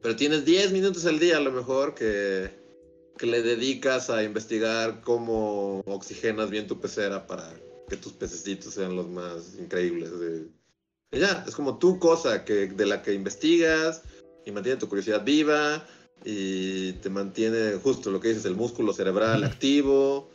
Pero 0.02 0.16
tienes 0.16 0.46
10 0.46 0.72
minutos 0.72 1.06
al 1.06 1.20
día 1.20 1.38
a 1.38 1.42
lo 1.42 1.52
mejor 1.52 1.94
que, 1.94 2.50
que 3.20 3.26
le 3.26 3.44
dedicas 3.44 4.10
a 4.10 4.24
investigar 4.24 5.02
cómo 5.02 5.82
oxigenas 5.86 6.50
bien 6.50 6.68
tu 6.68 6.80
pecera 6.80 7.28
para 7.28 7.54
que 7.90 7.98
tus 7.98 8.14
pececitos 8.14 8.74
sean 8.74 8.96
los 8.96 9.10
más 9.10 9.56
increíbles. 9.60 10.10
Y 11.12 11.20
ya, 11.20 11.44
es 11.46 11.54
como 11.54 11.78
tu 11.78 12.00
cosa 12.00 12.46
que, 12.46 12.68
de 12.68 12.86
la 12.86 13.02
que 13.02 13.14
investigas 13.14 14.04
y 14.46 14.52
mantiene 14.52 14.80
tu 14.80 14.88
curiosidad 14.88 15.26
viva 15.26 15.86
y 16.24 16.94
te 16.94 17.10
mantiene 17.10 17.74
justo 17.84 18.10
lo 18.10 18.22
que 18.22 18.30
dices, 18.30 18.46
el 18.46 18.56
músculo 18.56 18.94
cerebral 18.94 19.44
activo 19.44 20.30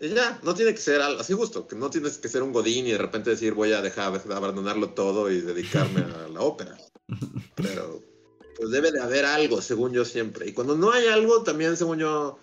y 0.00 0.08
ya, 0.08 0.40
no 0.42 0.54
tiene 0.54 0.72
que 0.72 0.80
ser 0.80 1.02
algo 1.02 1.20
así 1.20 1.34
justo, 1.34 1.68
que 1.68 1.76
no 1.76 1.90
tienes 1.90 2.16
que 2.16 2.28
ser 2.28 2.42
un 2.42 2.52
godín 2.52 2.86
y 2.86 2.92
de 2.92 2.98
repente 2.98 3.30
decir 3.30 3.52
voy 3.52 3.72
a 3.72 3.82
dejar 3.82 4.20
de 4.20 4.34
abandonarlo 4.34 4.94
todo 4.94 5.30
y 5.30 5.42
dedicarme 5.42 6.00
a 6.00 6.28
la 6.28 6.40
ópera. 6.40 6.78
Pero 7.56 8.11
pues 8.56 8.70
debe 8.70 8.92
de 8.92 9.00
haber 9.00 9.24
algo, 9.24 9.60
según 9.60 9.92
yo 9.92 10.04
siempre. 10.04 10.48
Y 10.48 10.52
cuando 10.52 10.76
no 10.76 10.90
hay 10.92 11.06
algo, 11.06 11.42
también 11.42 11.76
según 11.76 11.98
yo, 11.98 12.38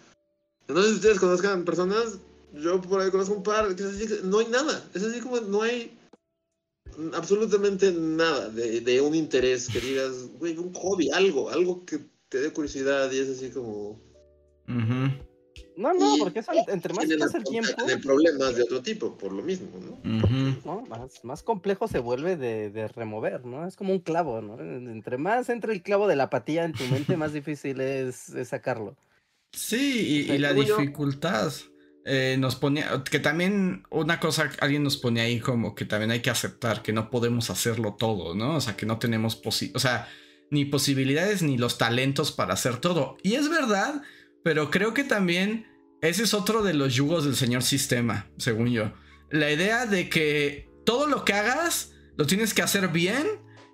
no 0.67 0.81
sé 0.81 0.89
si 0.89 0.95
ustedes 0.95 1.19
conozcan 1.19 1.65
personas, 1.65 2.19
yo 2.53 2.81
por 2.81 3.01
ahí 3.01 3.11
conozco 3.11 3.35
un 3.35 3.43
par, 3.43 3.75
que 3.75 3.83
es 3.83 3.89
así, 3.89 4.07
no 4.23 4.39
hay 4.39 4.47
nada, 4.47 4.83
es 4.93 5.03
así 5.03 5.19
como 5.19 5.39
no 5.39 5.61
hay 5.61 5.97
absolutamente 7.13 7.91
nada 7.91 8.49
de, 8.49 8.81
de 8.81 9.01
un 9.01 9.15
interés 9.15 9.67
que 9.67 9.79
digas, 9.79 10.27
güey, 10.39 10.57
un 10.57 10.73
hobby, 10.73 11.09
algo, 11.11 11.49
algo 11.49 11.85
que 11.85 11.99
te 12.29 12.39
dé 12.39 12.51
curiosidad 12.51 13.11
y 13.11 13.19
es 13.19 13.29
así 13.29 13.49
como... 13.51 13.99
No, 15.79 15.93
no, 15.93 16.17
porque 16.19 16.39
eso, 16.39 16.51
entre 16.67 16.93
más 16.93 17.05
pasa 17.17 17.37
el 17.37 17.45
tiempo. 17.45 17.85
De 17.85 17.97
problemas 17.97 18.53
de 18.57 18.63
otro 18.63 18.81
tipo, 18.81 19.17
por 19.17 19.31
lo 19.31 19.41
mismo, 19.41 19.69
¿no? 20.03 20.81
más, 20.81 21.23
más, 21.23 21.41
complejo 21.41 21.87
se 21.87 21.99
vuelve 21.99 22.35
de, 22.35 22.69
de, 22.69 22.89
remover, 22.89 23.45
¿no? 23.45 23.65
Es 23.65 23.77
como 23.77 23.93
un 23.93 23.99
clavo, 23.99 24.41
¿no? 24.41 24.59
Entre 24.59 25.17
más 25.17 25.47
entra 25.47 25.71
el 25.71 25.81
clavo 25.81 26.07
de 26.07 26.17
la 26.17 26.23
apatía 26.23 26.65
en 26.65 26.73
tu 26.73 26.83
mente, 26.85 27.15
más 27.15 27.31
difícil 27.31 27.79
es, 27.79 28.29
sacarlo. 28.43 28.97
Sí, 29.53 30.27
y, 30.29 30.37
la 30.37 30.51
dificultad. 30.51 31.53
Eh, 32.05 32.37
nos 32.39 32.55
ponía, 32.55 33.03
que 33.09 33.19
también 33.19 33.83
una 33.89 34.19
cosa, 34.19 34.49
alguien 34.59 34.83
nos 34.83 34.97
pone 34.97 35.21
ahí 35.21 35.39
como 35.39 35.75
que 35.75 35.85
también 35.85 36.11
hay 36.11 36.21
que 36.21 36.29
aceptar 36.29 36.81
que 36.81 36.91
no 36.91 37.09
podemos 37.09 37.49
hacerlo 37.49 37.95
todo, 37.97 38.35
¿no? 38.35 38.55
O 38.55 38.61
sea, 38.61 38.75
que 38.75 38.85
no 38.85 38.99
tenemos, 38.99 39.35
posi 39.35 39.71
o 39.75 39.79
sea, 39.79 40.07
ni 40.49 40.65
posibilidades 40.65 41.41
ni 41.41 41.57
los 41.57 41.77
talentos 41.77 42.31
para 42.31 42.53
hacer 42.53 42.77
todo. 42.77 43.17
Y 43.21 43.35
es 43.35 43.49
verdad, 43.49 44.01
pero 44.43 44.71
creo 44.71 44.93
que 44.93 45.03
también 45.03 45.68
ese 46.01 46.23
es 46.23 46.33
otro 46.33 46.63
de 46.63 46.73
los 46.73 46.93
yugos 46.93 47.25
del 47.25 47.35
señor 47.35 47.63
sistema, 47.63 48.27
según 48.37 48.69
yo. 48.69 48.93
La 49.29 49.51
idea 49.51 49.85
de 49.85 50.09
que 50.09 50.69
todo 50.85 51.07
lo 51.07 51.25
que 51.25 51.33
hagas 51.33 51.91
lo 52.17 52.25
tienes 52.25 52.53
que 52.53 52.61
hacer 52.61 52.87
bien 52.89 53.27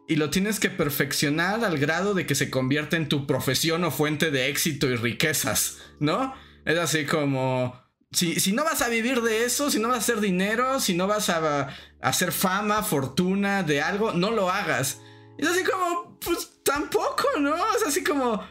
y 0.08 0.18
lo 0.18 0.30
tienes 0.30 0.60
que 0.60 0.70
perfeccionar 0.70 1.64
al 1.64 1.78
grado 1.78 2.14
de 2.14 2.26
que 2.26 2.36
se 2.36 2.50
convierta 2.50 2.98
en 2.98 3.10
tu 3.10 3.26
profesión 3.26 3.84
o 3.84 3.92
fuente 3.92 4.32
de 4.32 4.50
éxito 4.50 4.88
y 4.88 4.96
riquezas, 4.96 5.78
¿no? 6.00 6.34
Es 6.66 6.78
así 6.78 7.06
como... 7.06 7.84
Si, 8.12 8.40
si 8.40 8.54
no 8.54 8.64
vas 8.64 8.82
a 8.82 8.88
vivir 8.88 9.22
de 9.22 9.46
eso, 9.46 9.70
si 9.70 9.80
no 9.80 9.90
vas 9.90 9.98
a 9.98 10.00
hacer 10.00 10.22
dinero, 10.22 10.80
si 10.80 10.94
no 10.94 11.06
vas 11.06 11.30
a, 11.30 11.68
a 11.68 11.76
hacer 12.02 12.32
fama, 12.32 12.82
fortuna 12.84 13.64
de 13.64 13.82
algo, 13.82 14.14
no 14.14 14.32
lo 14.32 14.50
hagas. 14.50 15.02
Es 15.38 15.50
así 15.50 15.64
como, 15.64 16.18
pues 16.20 16.62
tampoco, 16.64 17.28
¿no? 17.40 17.56
Es 17.76 17.84
así 17.86 18.04
como, 18.04 18.42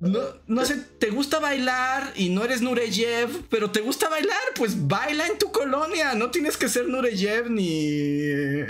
no, 0.00 0.20
no 0.46 0.64
sé, 0.64 0.76
te 0.98 1.10
gusta 1.10 1.40
bailar 1.40 2.12
y 2.14 2.28
no 2.28 2.44
eres 2.44 2.62
Nureyev, 2.62 3.48
pero 3.48 3.70
te 3.70 3.80
gusta 3.80 4.08
bailar, 4.08 4.38
pues 4.54 4.86
baila 4.86 5.26
en 5.26 5.38
tu 5.38 5.50
colonia. 5.50 6.14
No 6.14 6.30
tienes 6.30 6.56
que 6.56 6.68
ser 6.68 6.86
Nureyev 6.86 7.50
ni, 7.50 8.62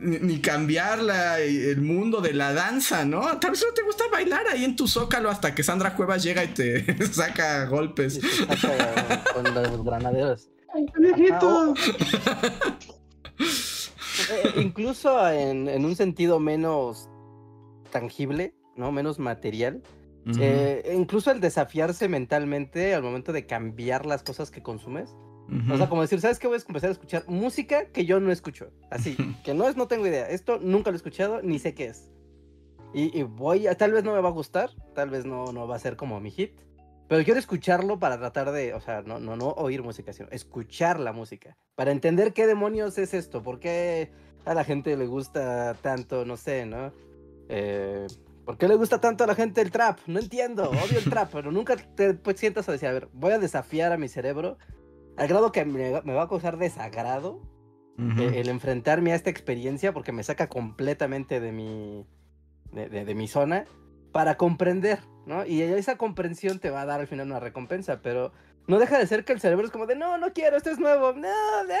ni, 0.00 0.40
cambiar 0.40 1.00
el 1.40 1.80
mundo 1.80 2.20
de 2.20 2.34
la 2.34 2.52
danza, 2.52 3.06
¿no? 3.06 3.38
Tal 3.38 3.52
vez 3.52 3.64
no 3.66 3.72
te 3.72 3.82
gusta 3.82 4.04
bailar 4.12 4.46
ahí 4.48 4.64
en 4.64 4.76
tu 4.76 4.86
zócalo 4.86 5.30
hasta 5.30 5.54
que 5.54 5.62
Sandra 5.62 5.94
Cuevas 5.94 6.22
llega 6.22 6.44
y 6.44 6.48
te 6.48 7.06
saca 7.12 7.64
golpes. 7.64 8.20
con 9.32 9.54
los 9.54 9.84
granaderos. 9.84 10.50
viejito! 10.98 11.74
Eh, 14.30 14.60
incluso 14.60 15.30
en, 15.30 15.84
un 15.84 15.94
sentido 15.94 16.40
menos 16.40 17.08
tangible, 17.92 18.52
¿no? 18.76 18.90
Menos 18.90 19.20
material. 19.20 19.80
Eh, 20.38 20.94
incluso 20.94 21.30
el 21.30 21.40
desafiarse 21.40 22.08
mentalmente 22.08 22.94
al 22.94 23.02
momento 23.02 23.32
de 23.32 23.46
cambiar 23.46 24.06
las 24.06 24.22
cosas 24.22 24.50
que 24.50 24.62
consumes. 24.62 25.16
O 25.72 25.78
sea, 25.78 25.88
como 25.88 26.02
decir, 26.02 26.20
¿sabes 26.20 26.38
qué? 26.38 26.46
Voy 26.46 26.58
a 26.58 26.60
empezar 26.60 26.90
a 26.90 26.92
escuchar 26.92 27.24
música 27.26 27.86
que 27.86 28.04
yo 28.04 28.20
no 28.20 28.30
escucho. 28.30 28.70
Así, 28.90 29.16
que 29.44 29.54
no 29.54 29.66
es, 29.66 29.76
no 29.76 29.88
tengo 29.88 30.06
idea. 30.06 30.28
Esto 30.28 30.58
nunca 30.60 30.90
lo 30.90 30.96
he 30.96 30.98
escuchado, 30.98 31.40
ni 31.40 31.58
sé 31.58 31.74
qué 31.74 31.86
es. 31.86 32.10
Y, 32.92 33.22
voy, 33.22 33.66
a, 33.66 33.74
tal 33.74 33.92
vez 33.92 34.04
no 34.04 34.12
me 34.12 34.20
va 34.20 34.28
a 34.28 34.32
gustar, 34.32 34.70
tal 34.94 35.10
vez 35.10 35.24
no, 35.24 35.52
no 35.52 35.66
va 35.66 35.76
a 35.76 35.78
ser 35.78 35.96
como 35.96 36.20
mi 36.20 36.30
hit. 36.30 36.52
Pero 37.06 37.24
quiero 37.24 37.40
escucharlo 37.40 37.98
para 37.98 38.18
tratar 38.18 38.52
de, 38.52 38.74
o 38.74 38.80
sea, 38.80 39.02
no, 39.02 39.18
no, 39.18 39.36
no 39.36 39.48
oír 39.48 39.82
música, 39.82 40.12
sino 40.12 40.28
escuchar 40.30 41.00
la 41.00 41.12
música. 41.12 41.56
Para 41.74 41.92
entender 41.92 42.34
qué 42.34 42.46
demonios 42.46 42.98
es 42.98 43.14
esto, 43.14 43.42
por 43.42 43.60
qué 43.60 44.10
a 44.44 44.52
la 44.52 44.64
gente 44.64 44.94
le 44.96 45.06
gusta 45.06 45.74
tanto, 45.80 46.26
no 46.26 46.36
sé, 46.36 46.66
¿no? 46.66 46.92
Eh, 47.48 48.06
¿Por 48.48 48.56
qué 48.56 48.66
le 48.66 48.76
gusta 48.76 48.98
tanto 48.98 49.24
a 49.24 49.26
la 49.26 49.34
gente 49.34 49.60
el 49.60 49.70
trap? 49.70 49.98
No 50.06 50.18
entiendo, 50.18 50.70
odio 50.70 50.96
el 50.96 51.04
trap, 51.04 51.28
pero 51.34 51.52
nunca 51.52 51.76
te 51.76 52.14
pues, 52.14 52.38
sientas 52.40 52.66
a 52.66 52.72
decir, 52.72 52.88
a 52.88 52.92
ver, 52.92 53.10
voy 53.12 53.32
a 53.32 53.38
desafiar 53.38 53.92
a 53.92 53.98
mi 53.98 54.08
cerebro 54.08 54.56
al 55.18 55.28
grado 55.28 55.52
que 55.52 55.66
me, 55.66 55.90
va 55.90 56.22
a 56.22 56.28
causar 56.30 56.56
desagrado 56.56 57.42
eh, 57.98 58.32
el 58.36 58.48
enfrentarme 58.48 59.12
a 59.12 59.16
esta 59.16 59.28
experiencia 59.28 59.92
porque 59.92 60.12
me 60.12 60.22
saca 60.22 60.48
completamente 60.48 61.40
de 61.40 61.52
mi, 61.52 62.06
de 62.72 63.14
mi 63.14 63.28
zona 63.28 63.66
para 64.12 64.38
comprender, 64.38 65.00
¿no? 65.26 65.44
Y 65.44 65.60
esa 65.60 65.98
comprensión 65.98 66.58
te 66.58 66.70
va 66.70 66.80
a 66.80 66.86
dar 66.86 67.00
al 67.00 67.06
final 67.06 67.26
una 67.26 67.40
recompensa, 67.40 68.00
pero 68.00 68.32
no 68.66 68.78
deja 68.78 68.98
de 68.98 69.06
ser 69.06 69.26
que 69.26 69.34
el 69.34 69.40
cerebro 69.40 69.66
es 69.66 69.72
como 69.72 69.84
de, 69.84 69.94
no, 69.94 70.16
no 70.16 70.32
quiero, 70.32 70.56
esto 70.56 70.70
es 70.70 70.78
nuevo, 70.78 71.12
no, 71.12 71.64
no. 71.64 71.74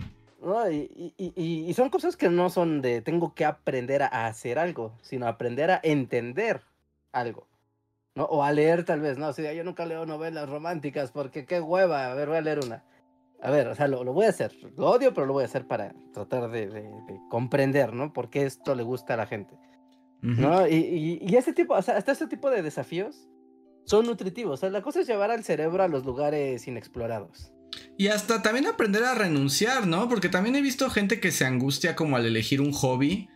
y, 0.70 1.72
son 1.74 1.90
cosas 1.90 2.16
que 2.16 2.28
no 2.28 2.50
son 2.50 2.82
de 2.82 3.00
tengo 3.02 3.34
que 3.34 3.44
aprender 3.44 4.02
a 4.02 4.26
hacer 4.26 4.58
algo, 4.58 4.96
sino 5.02 5.26
aprender 5.26 5.70
a 5.70 5.80
entender 5.82 6.62
algo. 7.12 7.46
¿no? 8.14 8.24
O 8.24 8.44
a 8.44 8.52
leer 8.52 8.84
tal 8.84 9.00
vez, 9.00 9.18
¿no? 9.18 9.28
O 9.28 9.32
sea, 9.32 9.52
yo 9.52 9.64
nunca 9.64 9.86
leo 9.86 10.06
novelas 10.06 10.48
románticas 10.48 11.10
porque 11.10 11.46
qué 11.46 11.60
hueva, 11.60 12.10
a 12.10 12.14
ver, 12.14 12.28
voy 12.28 12.36
a 12.36 12.42
leer 12.42 12.60
una. 12.64 12.84
A 13.42 13.50
ver, 13.50 13.68
o 13.68 13.74
sea, 13.74 13.88
lo, 13.88 14.04
voy 14.04 14.26
a 14.26 14.30
hacer. 14.30 14.52
Lo 14.76 14.90
odio, 14.90 15.12
pero 15.12 15.26
lo 15.26 15.32
voy 15.32 15.42
a 15.42 15.46
hacer 15.46 15.66
para 15.66 15.94
tratar 16.12 16.50
de, 16.50 16.68
de 16.68 17.20
comprender, 17.28 17.92
¿no? 17.92 18.12
Por 18.12 18.30
qué 18.30 18.46
esto 18.46 18.74
le 18.74 18.82
gusta 18.82 19.14
a 19.14 19.16
la 19.16 19.26
gente. 19.26 19.58
¿no? 20.24 20.66
Y, 20.66 21.18
y, 21.20 21.36
ese 21.36 21.52
tipo, 21.52 21.74
o 21.74 21.82
sea, 21.82 21.98
hasta 21.98 22.12
ese 22.12 22.26
tipo 22.26 22.50
de 22.50 22.62
desafíos 22.62 23.28
son 23.84 24.06
nutritivos. 24.06 24.54
O 24.54 24.56
sea, 24.56 24.70
la 24.70 24.80
cosa 24.80 25.00
es 25.00 25.06
llevar 25.06 25.30
al 25.30 25.44
cerebro 25.44 25.82
a 25.82 25.88
los 25.88 26.06
lugares 26.06 26.66
inexplorados. 26.66 27.52
Y 27.96 28.08
hasta 28.08 28.42
también 28.42 28.66
aprender 28.66 29.04
a 29.04 29.14
renunciar, 29.14 29.86
¿no? 29.86 30.08
Porque 30.08 30.28
también 30.28 30.56
he 30.56 30.62
visto 30.62 30.90
gente 30.90 31.20
que 31.20 31.32
se 31.32 31.44
angustia 31.44 31.94
como 31.94 32.16
al 32.16 32.26
elegir 32.26 32.60
un 32.60 32.72
hobby. 32.72 33.28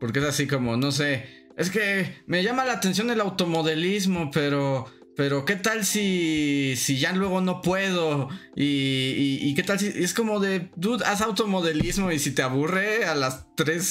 Porque 0.00 0.18
es 0.18 0.24
así 0.24 0.46
como, 0.46 0.76
no 0.76 0.92
sé, 0.92 1.46
es 1.56 1.70
que 1.70 2.22
me 2.26 2.42
llama 2.42 2.64
la 2.64 2.74
atención 2.74 3.10
el 3.10 3.20
automodelismo, 3.20 4.30
pero 4.30 4.86
pero 5.16 5.46
qué 5.46 5.56
tal 5.56 5.86
si, 5.86 6.74
si 6.76 6.98
ya 6.98 7.12
luego 7.12 7.40
no 7.40 7.62
puedo 7.62 8.28
y, 8.54 9.38
y, 9.40 9.54
qué 9.54 9.62
tal 9.62 9.78
si 9.78 9.86
es 9.86 10.12
como 10.12 10.40
de, 10.40 10.70
dude, 10.76 11.06
haz 11.06 11.22
automodelismo 11.22 12.12
y 12.12 12.18
si 12.18 12.32
te 12.32 12.42
aburre 12.42 13.06
a 13.06 13.14
las 13.14 13.46
tres 13.54 13.86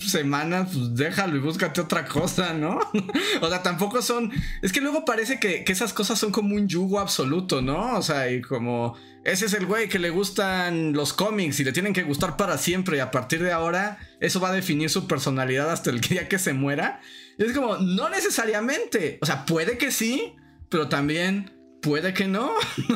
semanas, 0.00 0.70
pues 0.72 0.96
déjalo 0.96 1.36
y 1.36 1.40
búscate 1.40 1.80
otra 1.80 2.06
cosa, 2.06 2.54
¿no? 2.54 2.80
o 3.40 3.48
sea, 3.48 3.62
tampoco 3.62 4.02
son, 4.02 4.32
es 4.62 4.72
que 4.72 4.80
luego 4.80 5.04
parece 5.04 5.38
que, 5.38 5.62
que 5.62 5.72
esas 5.72 5.92
cosas 5.92 6.18
son 6.18 6.32
como 6.32 6.56
un 6.56 6.66
yugo 6.66 6.98
absoluto, 6.98 7.62
¿no? 7.62 7.96
O 7.96 8.02
sea, 8.02 8.28
y 8.28 8.40
como, 8.42 8.96
ese 9.24 9.46
es 9.46 9.54
el 9.54 9.66
güey 9.66 9.88
que 9.88 9.98
le 9.98 10.10
gustan 10.10 10.92
los 10.94 11.12
cómics 11.12 11.60
y 11.60 11.64
le 11.64 11.72
tienen 11.72 11.92
que 11.92 12.02
gustar 12.02 12.36
para 12.36 12.58
siempre 12.58 12.96
y 12.96 13.00
a 13.00 13.10
partir 13.10 13.42
de 13.42 13.52
ahora 13.52 13.98
eso 14.20 14.40
va 14.40 14.48
a 14.48 14.52
definir 14.52 14.90
su 14.90 15.06
personalidad 15.06 15.70
hasta 15.70 15.90
el 15.90 16.00
día 16.00 16.28
que 16.28 16.38
se 16.38 16.52
muera. 16.52 17.00
Y 17.38 17.44
es 17.44 17.52
como, 17.52 17.76
no 17.76 18.10
necesariamente. 18.10 19.18
O 19.20 19.26
sea, 19.26 19.46
puede 19.46 19.78
que 19.78 19.92
sí, 19.92 20.34
pero 20.68 20.88
también 20.88 21.52
puede 21.80 22.14
que 22.14 22.26
no. 22.26 22.52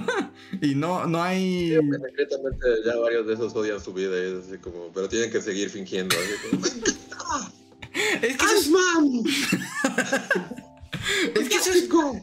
y 0.63 0.75
no, 0.75 1.07
no 1.07 1.23
hay. 1.23 1.75
secretamente 1.75 2.67
ya 2.85 2.97
varios 2.97 3.27
de 3.27 3.35
esos 3.35 3.55
odian 3.55 3.81
su 3.81 3.93
vida. 3.93 4.17
Es 4.17 4.47
así 4.47 4.59
como, 4.59 4.91
pero 4.93 5.09
tienen 5.09 5.31
que 5.31 5.41
seguir 5.41 5.71
fingiendo. 5.71 6.17
es 8.23 8.37
que 8.37 8.45
Es 11.35 11.49
que, 11.49 11.57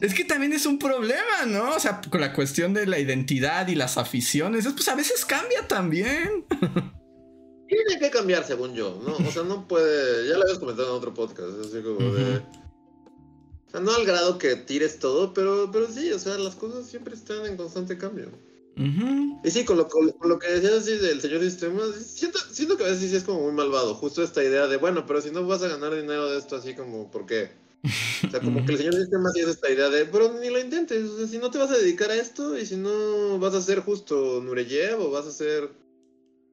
es, 0.06 0.14
que 0.14 0.24
también 0.24 0.52
es 0.52 0.66
un 0.66 0.78
problema, 0.78 1.46
¿no? 1.46 1.74
O 1.74 1.80
sea, 1.80 2.00
con 2.10 2.20
la 2.20 2.32
cuestión 2.32 2.74
de 2.74 2.86
la 2.86 2.98
identidad 2.98 3.68
y 3.68 3.74
las 3.74 3.96
aficiones, 3.96 4.66
pues 4.66 4.88
a 4.88 4.94
veces 4.94 5.24
cambia 5.24 5.66
también. 5.66 6.44
Tiene 7.68 7.98
que 7.98 8.10
cambiar, 8.10 8.44
según 8.44 8.74
yo, 8.74 9.00
¿no? 9.06 9.16
O 9.26 9.30
sea, 9.32 9.42
no 9.42 9.66
puede. 9.66 10.28
Ya 10.28 10.36
lo 10.36 10.42
habías 10.42 10.58
comentado 10.58 10.90
en 10.90 10.94
otro 10.96 11.14
podcast, 11.14 11.58
así 11.60 11.82
como 11.82 12.14
de. 12.14 12.36
O 12.36 13.70
sea, 13.70 13.80
no 13.80 13.94
al 13.94 14.04
grado 14.04 14.38
que 14.38 14.56
tires 14.56 14.98
todo, 14.98 15.32
pero, 15.32 15.70
pero 15.72 15.90
sí, 15.90 16.12
o 16.12 16.18
sea, 16.18 16.36
las 16.38 16.54
cosas 16.54 16.86
siempre 16.86 17.14
están 17.14 17.46
en 17.46 17.56
constante 17.56 17.98
cambio. 17.98 18.30
Y 18.76 19.50
sí, 19.50 19.64
con 19.64 19.76
lo, 19.76 19.88
con, 19.88 20.12
lo, 20.22 20.38
que 20.38 20.48
decías 20.48 20.74
así 20.74 20.96
del 20.96 21.20
señor 21.20 21.40
sistema, 21.42 21.82
siento, 22.04 22.38
siento 22.50 22.76
que 22.76 22.84
a 22.84 22.88
veces 22.88 23.10
sí 23.10 23.16
es 23.16 23.22
como 23.22 23.42
muy 23.42 23.52
malvado. 23.52 23.94
Justo 23.94 24.22
esta 24.22 24.42
idea 24.42 24.66
de, 24.66 24.78
bueno, 24.78 25.06
pero 25.06 25.20
si 25.20 25.30
no 25.30 25.46
vas 25.46 25.62
a 25.62 25.68
ganar 25.68 25.94
dinero 25.94 26.28
de 26.28 26.38
esto, 26.38 26.56
así 26.56 26.74
como, 26.74 27.10
¿por 27.10 27.24
qué? 27.24 27.50
O 27.84 28.30
sea, 28.30 28.40
como 28.40 28.64
que 28.64 28.72
el 28.72 28.78
señor 28.78 28.94
sistema 28.94 29.30
sí 29.34 29.40
es 29.40 29.48
esta 29.48 29.70
idea 29.70 29.90
de, 29.90 30.06
pero 30.06 30.32
ni 30.40 30.48
lo 30.48 30.58
intentes. 30.58 31.04
O 31.04 31.18
sea, 31.18 31.26
si 31.28 31.38
no 31.38 31.50
te 31.50 31.58
vas 31.58 31.70
a 31.70 31.76
dedicar 31.76 32.10
a 32.10 32.16
esto 32.16 32.58
y 32.58 32.64
si 32.64 32.76
no 32.76 33.38
vas 33.38 33.54
a 33.54 33.60
ser 33.60 33.80
justo 33.80 34.40
Nureyev 34.42 35.00
o 35.00 35.10
vas 35.10 35.26
a 35.26 35.32
ser 35.32 35.70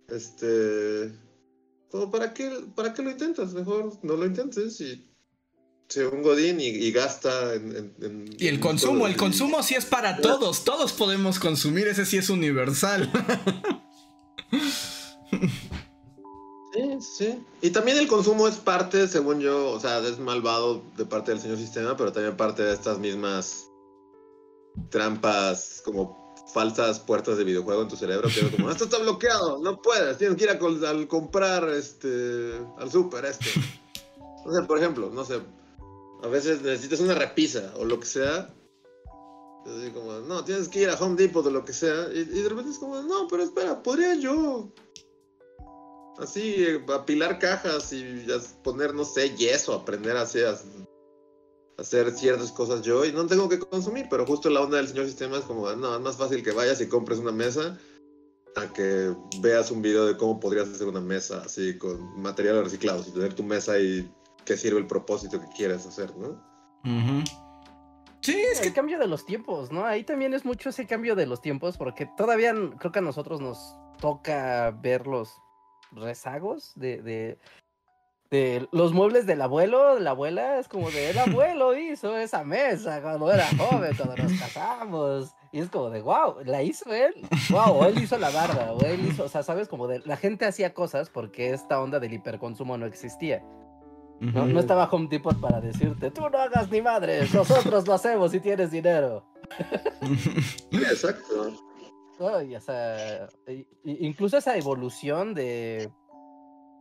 este. 0.09 1.11
¿para 2.11 2.33
qué, 2.33 2.49
¿Para 2.75 2.93
qué 2.93 3.01
lo 3.01 3.11
intentas? 3.11 3.53
Mejor 3.53 3.97
no 4.03 4.15
lo 4.15 4.25
intentes 4.25 4.79
y 4.81 5.07
se 5.87 6.07
un 6.07 6.21
godín 6.21 6.59
y, 6.61 6.89
gasta 6.91 7.53
en, 7.53 8.33
Y 8.37 8.47
el 8.47 8.61
consumo, 8.61 9.07
el 9.07 9.17
consumo 9.17 9.61
sí 9.61 9.75
es 9.75 9.85
para 9.85 10.17
todos. 10.17 10.63
Todos 10.63 10.93
podemos 10.93 11.37
consumir, 11.37 11.87
ese 11.87 12.05
sí 12.05 12.17
es 12.17 12.29
universal. 12.29 13.11
Sí. 17.01 17.43
Y 17.61 17.71
también 17.71 17.97
el 17.97 18.07
consumo 18.07 18.47
es 18.47 18.55
parte, 18.55 19.07
según 19.07 19.39
yo, 19.41 19.71
o 19.71 19.79
sea, 19.79 19.99
es 19.99 20.19
malvado 20.19 20.81
de 20.95 21.05
parte 21.05 21.31
del 21.31 21.41
señor 21.41 21.57
sistema, 21.57 21.97
pero 21.97 22.13
también 22.13 22.37
parte 22.37 22.63
de 22.63 22.73
estas 22.73 22.97
mismas 22.97 23.69
trampas 24.89 25.81
como 25.83 26.33
falsas 26.53 26.99
puertas 26.99 27.37
de 27.37 27.43
videojuego 27.43 27.81
en 27.81 27.87
tu 27.87 27.95
cerebro 27.95 28.29
que 28.29 28.41
es 28.41 28.55
como, 28.55 28.69
esto 28.71 28.85
está 28.85 28.99
bloqueado, 28.99 29.59
no 29.59 29.81
puedes, 29.81 30.17
tienes 30.17 30.37
que 30.37 30.45
ir 30.45 30.49
a 30.49 30.89
al 30.89 31.07
comprar 31.07 31.67
este 31.69 32.57
al 32.77 32.91
super 32.91 33.25
este. 33.25 33.49
O 34.45 34.51
sea, 34.51 34.65
por 34.65 34.77
ejemplo, 34.77 35.09
no 35.13 35.23
sé, 35.23 35.39
a 36.23 36.27
veces 36.27 36.61
necesitas 36.61 36.99
una 36.99 37.15
repisa 37.15 37.73
o 37.77 37.85
lo 37.85 37.99
que 37.99 38.05
sea. 38.05 38.53
Así 39.65 39.91
como, 39.91 40.13
no, 40.13 40.43
tienes 40.43 40.67
que 40.67 40.81
ir 40.81 40.89
a 40.89 40.95
Home 40.95 41.15
Depot 41.15 41.45
o 41.45 41.51
lo 41.51 41.63
que 41.63 41.73
sea. 41.73 42.07
Y, 42.11 42.23
de 42.23 42.49
repente 42.49 42.71
es 42.71 42.79
como, 42.79 42.99
no, 43.03 43.27
pero 43.27 43.43
espera, 43.43 43.83
podría 43.83 44.15
yo 44.15 44.71
así 46.19 46.65
apilar 46.93 47.39
cajas 47.39 47.91
y 47.93 48.25
poner, 48.63 48.93
no 48.93 49.05
sé, 49.05 49.35
yeso, 49.35 49.73
aprender 49.73 50.17
así 50.17 50.39
a 50.41 50.57
hacer 51.77 52.11
ciertas 52.11 52.51
cosas 52.51 52.81
yo 52.81 53.05
y 53.05 53.11
no 53.11 53.25
tengo 53.25 53.49
que 53.49 53.59
consumir, 53.59 54.07
pero 54.09 54.25
justo 54.25 54.49
la 54.49 54.61
onda 54.61 54.77
del 54.77 54.87
señor 54.87 55.05
sistema 55.05 55.37
es 55.37 55.45
como, 55.45 55.69
no, 55.71 55.95
es 55.95 56.01
más 56.01 56.17
fácil 56.17 56.43
que 56.43 56.51
vayas 56.51 56.79
y 56.81 56.87
compres 56.87 57.19
una 57.19 57.31
mesa 57.31 57.77
a 58.55 58.71
que 58.73 59.15
veas 59.39 59.71
un 59.71 59.81
video 59.81 60.05
de 60.05 60.17
cómo 60.17 60.39
podrías 60.39 60.69
hacer 60.69 60.87
una 60.87 61.01
mesa 61.01 61.41
así 61.45 61.77
con 61.77 62.21
materiales 62.21 62.65
reciclados 62.65 63.07
y 63.07 63.11
tener 63.11 63.33
tu 63.33 63.43
mesa 63.43 63.79
y 63.79 64.11
que 64.45 64.57
sirve 64.57 64.79
el 64.79 64.87
propósito 64.87 65.39
que 65.39 65.47
quieras 65.55 65.85
hacer, 65.85 66.15
¿no? 66.17 66.41
Sí, 68.21 68.39
es 68.39 68.59
que 68.59 68.67
el 68.67 68.73
cambio 68.73 68.99
de 68.99 69.07
los 69.07 69.25
tiempos, 69.25 69.71
¿no? 69.71 69.85
Ahí 69.85 70.03
también 70.03 70.33
es 70.33 70.45
mucho 70.45 70.69
ese 70.69 70.85
cambio 70.85 71.15
de 71.15 71.25
los 71.25 71.41
tiempos 71.41 71.77
porque 71.77 72.07
todavía 72.17 72.53
creo 72.77 72.91
que 72.91 72.99
a 72.99 73.03
nosotros 73.03 73.41
nos 73.41 73.75
toca 73.99 74.71
ver 74.71 75.07
los 75.07 75.40
rezagos 75.91 76.73
de 76.75 77.37
los 78.71 78.93
muebles 78.93 79.25
del 79.25 79.41
abuelo, 79.41 79.95
de 79.95 80.01
la 80.01 80.11
abuela, 80.11 80.59
es 80.59 80.67
como 80.67 80.89
de 80.89 81.09
el 81.09 81.17
abuelo 81.19 81.75
hizo 81.75 82.17
esa 82.17 82.43
mesa 82.43 83.01
cuando 83.01 83.31
era 83.31 83.45
joven, 83.57 83.93
cuando 83.95 84.15
nos 84.15 84.33
casamos. 84.33 85.35
Y 85.51 85.59
es 85.59 85.69
como 85.69 85.89
de, 85.89 86.01
wow, 86.01 86.37
la 86.45 86.63
hizo 86.63 86.93
él. 86.93 87.13
Wow, 87.49 87.79
o 87.79 87.85
él 87.85 88.01
hizo 88.01 88.17
la 88.17 88.29
barba, 88.29 88.71
o 88.71 88.81
él 88.85 89.05
hizo, 89.05 89.25
o 89.25 89.27
sea, 89.27 89.43
sabes, 89.43 89.67
como 89.67 89.87
de, 89.87 89.99
la 90.05 90.15
gente 90.15 90.45
hacía 90.45 90.73
cosas 90.73 91.09
porque 91.09 91.49
esta 91.49 91.81
onda 91.81 91.99
del 91.99 92.13
hiperconsumo 92.13 92.77
no 92.77 92.85
existía. 92.85 93.43
No, 94.21 94.45
no 94.45 94.59
estaba 94.59 94.87
Home 94.91 95.07
Depot 95.09 95.37
para 95.41 95.59
decirte, 95.59 96.11
tú 96.11 96.29
no 96.29 96.37
hagas 96.37 96.69
ni 96.69 96.79
madre, 96.79 97.27
nosotros 97.33 97.87
lo 97.87 97.95
hacemos 97.95 98.31
si 98.31 98.39
tienes 98.39 98.69
dinero. 98.69 99.25
Exacto. 100.71 101.70
O 102.25 102.61
sea, 102.61 103.27
incluso 103.83 104.37
esa 104.37 104.57
evolución 104.57 105.33
de, 105.33 105.91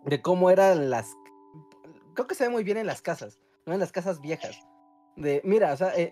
de 0.05 0.23
cómo 0.23 0.51
eran 0.51 0.91
las 0.91 1.17
creo 2.15 2.27
que 2.27 2.35
se 2.35 2.45
ve 2.45 2.51
muy 2.51 2.65
bien 2.65 2.77
en 2.77 2.87
las 2.87 3.03
casas, 3.03 3.41
¿no? 3.67 3.73
En 3.73 3.81
las 3.81 3.93
casas 3.93 4.21
viejas. 4.21 4.67
De, 5.17 5.41
mira, 5.45 5.73
o 5.73 5.77
sea, 5.77 5.95
e, 5.97 6.11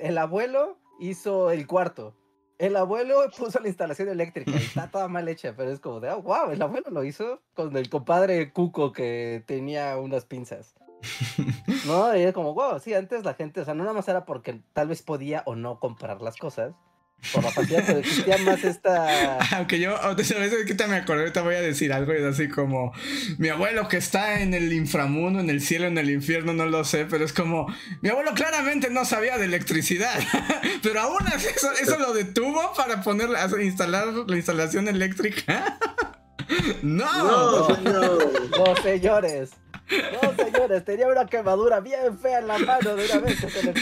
el, 0.00 0.18
abuelo 0.18 0.78
hizo 0.98 1.50
el 1.50 1.66
cuarto, 1.66 2.14
el 2.58 2.76
abuelo 2.76 3.20
puso 3.36 3.60
la 3.60 3.68
instalación 3.68 4.08
eléctrica 4.08 4.52
está 4.56 4.90
toda 4.90 5.08
mal 5.08 5.28
hecha, 5.28 5.54
pero 5.56 5.70
es 5.70 5.80
como 5.80 6.00
de, 6.00 6.10
oh, 6.10 6.22
wow, 6.22 6.50
el 6.50 6.60
abuelo 6.60 6.90
lo 6.90 7.04
hizo 7.04 7.40
con 7.54 7.76
el 7.76 7.88
compadre 7.88 8.52
Cuco 8.52 8.92
que 8.92 9.42
tenía 9.46 9.96
unas 9.98 10.24
pinzas. 10.26 10.74
no, 11.86 12.14
y 12.14 12.22
es 12.22 12.34
como, 12.34 12.52
wow, 12.52 12.78
sí, 12.78 12.92
antes 12.92 13.24
la 13.24 13.34
gente, 13.34 13.62
o 13.62 13.64
sea, 13.64 13.74
no 13.74 13.84
nada 13.84 13.94
más 13.94 14.08
era 14.08 14.26
porque 14.26 14.62
tal 14.74 14.88
vez 14.88 15.02
podía 15.02 15.42
o 15.46 15.56
no 15.56 15.78
comprar 15.80 16.20
las 16.20 16.36
cosas, 16.36 16.74
por 17.32 17.44
la 17.44 17.50
facilidad, 17.50 17.84
pero 17.86 17.98
existía 17.98 18.38
más 18.38 18.64
esta. 18.64 19.38
Aunque 19.56 19.78
yo, 19.78 19.96
a 19.96 20.14
veces 20.14 20.64
que 20.66 20.86
me 20.86 20.96
acordé, 20.96 21.20
ahorita 21.20 21.42
voy 21.42 21.54
a 21.54 21.60
decir 21.60 21.92
algo, 21.92 22.12
y 22.12 22.16
es 22.16 22.24
así 22.24 22.48
como: 22.48 22.92
Mi 23.38 23.48
abuelo 23.48 23.88
que 23.88 23.98
está 23.98 24.40
en 24.40 24.54
el 24.54 24.72
inframundo, 24.72 25.40
en 25.40 25.50
el 25.50 25.60
cielo, 25.60 25.86
en 25.86 25.98
el 25.98 26.10
infierno, 26.10 26.52
no 26.52 26.66
lo 26.66 26.84
sé, 26.84 27.06
pero 27.06 27.24
es 27.24 27.32
como: 27.32 27.66
Mi 28.00 28.08
abuelo 28.08 28.32
claramente 28.34 28.90
no 28.90 29.04
sabía 29.04 29.38
de 29.38 29.44
electricidad, 29.44 30.18
pero 30.82 31.00
aún 31.00 31.26
así 31.26 31.46
eso, 31.80 31.98
lo 31.98 32.12
detuvo 32.12 32.72
para 32.76 33.02
poner, 33.02 33.28
instalar 33.62 34.08
la 34.26 34.36
instalación 34.36 34.88
eléctrica. 34.88 35.78
no, 36.82 37.68
no, 37.68 38.18
no 38.58 38.76
señores. 38.82 39.50
No, 39.90 40.44
señores, 40.44 40.84
tenía 40.84 41.08
una 41.08 41.26
quemadura 41.26 41.80
bien 41.80 42.18
fea 42.18 42.38
en 42.38 42.46
la 42.46 42.58
mano 42.58 42.94
de 42.94 43.04
una 43.06 43.18
vez 43.18 43.40
que 43.40 43.50
se 43.50 43.74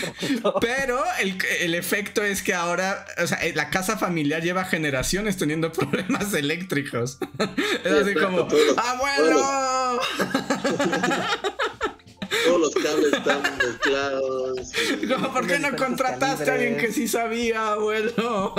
Pero 0.61 1.05
el, 1.21 1.39
el, 1.61 1.75
efecto 1.75 2.23
es 2.23 2.43
que 2.43 2.55
ahora, 2.55 3.05
o 3.23 3.27
sea, 3.27 3.39
la 3.55 3.69
casa 3.71 3.99
familiar 3.99 4.43
lleva 4.43 4.65
generaciones 4.65 5.37
teniendo 5.37 5.73
problemas 5.73 6.33
eléctricos. 6.35 7.19
Es 7.85 7.93
así 7.93 8.15
como, 8.15 8.49
¡abuelo! 8.77 10.01
Todos 12.45 12.61
los 12.61 12.75
cables 12.75 13.13
están 13.13 13.43
mezclados. 13.59 14.73
¿Por 15.33 15.47
qué 15.47 15.59
no 15.59 15.77
contrataste 15.77 16.51
a 16.51 16.55
alguien 16.55 16.77
que 16.77 16.93
sí 16.93 17.09
sabía, 17.09 17.73
abuelo? 17.73 18.55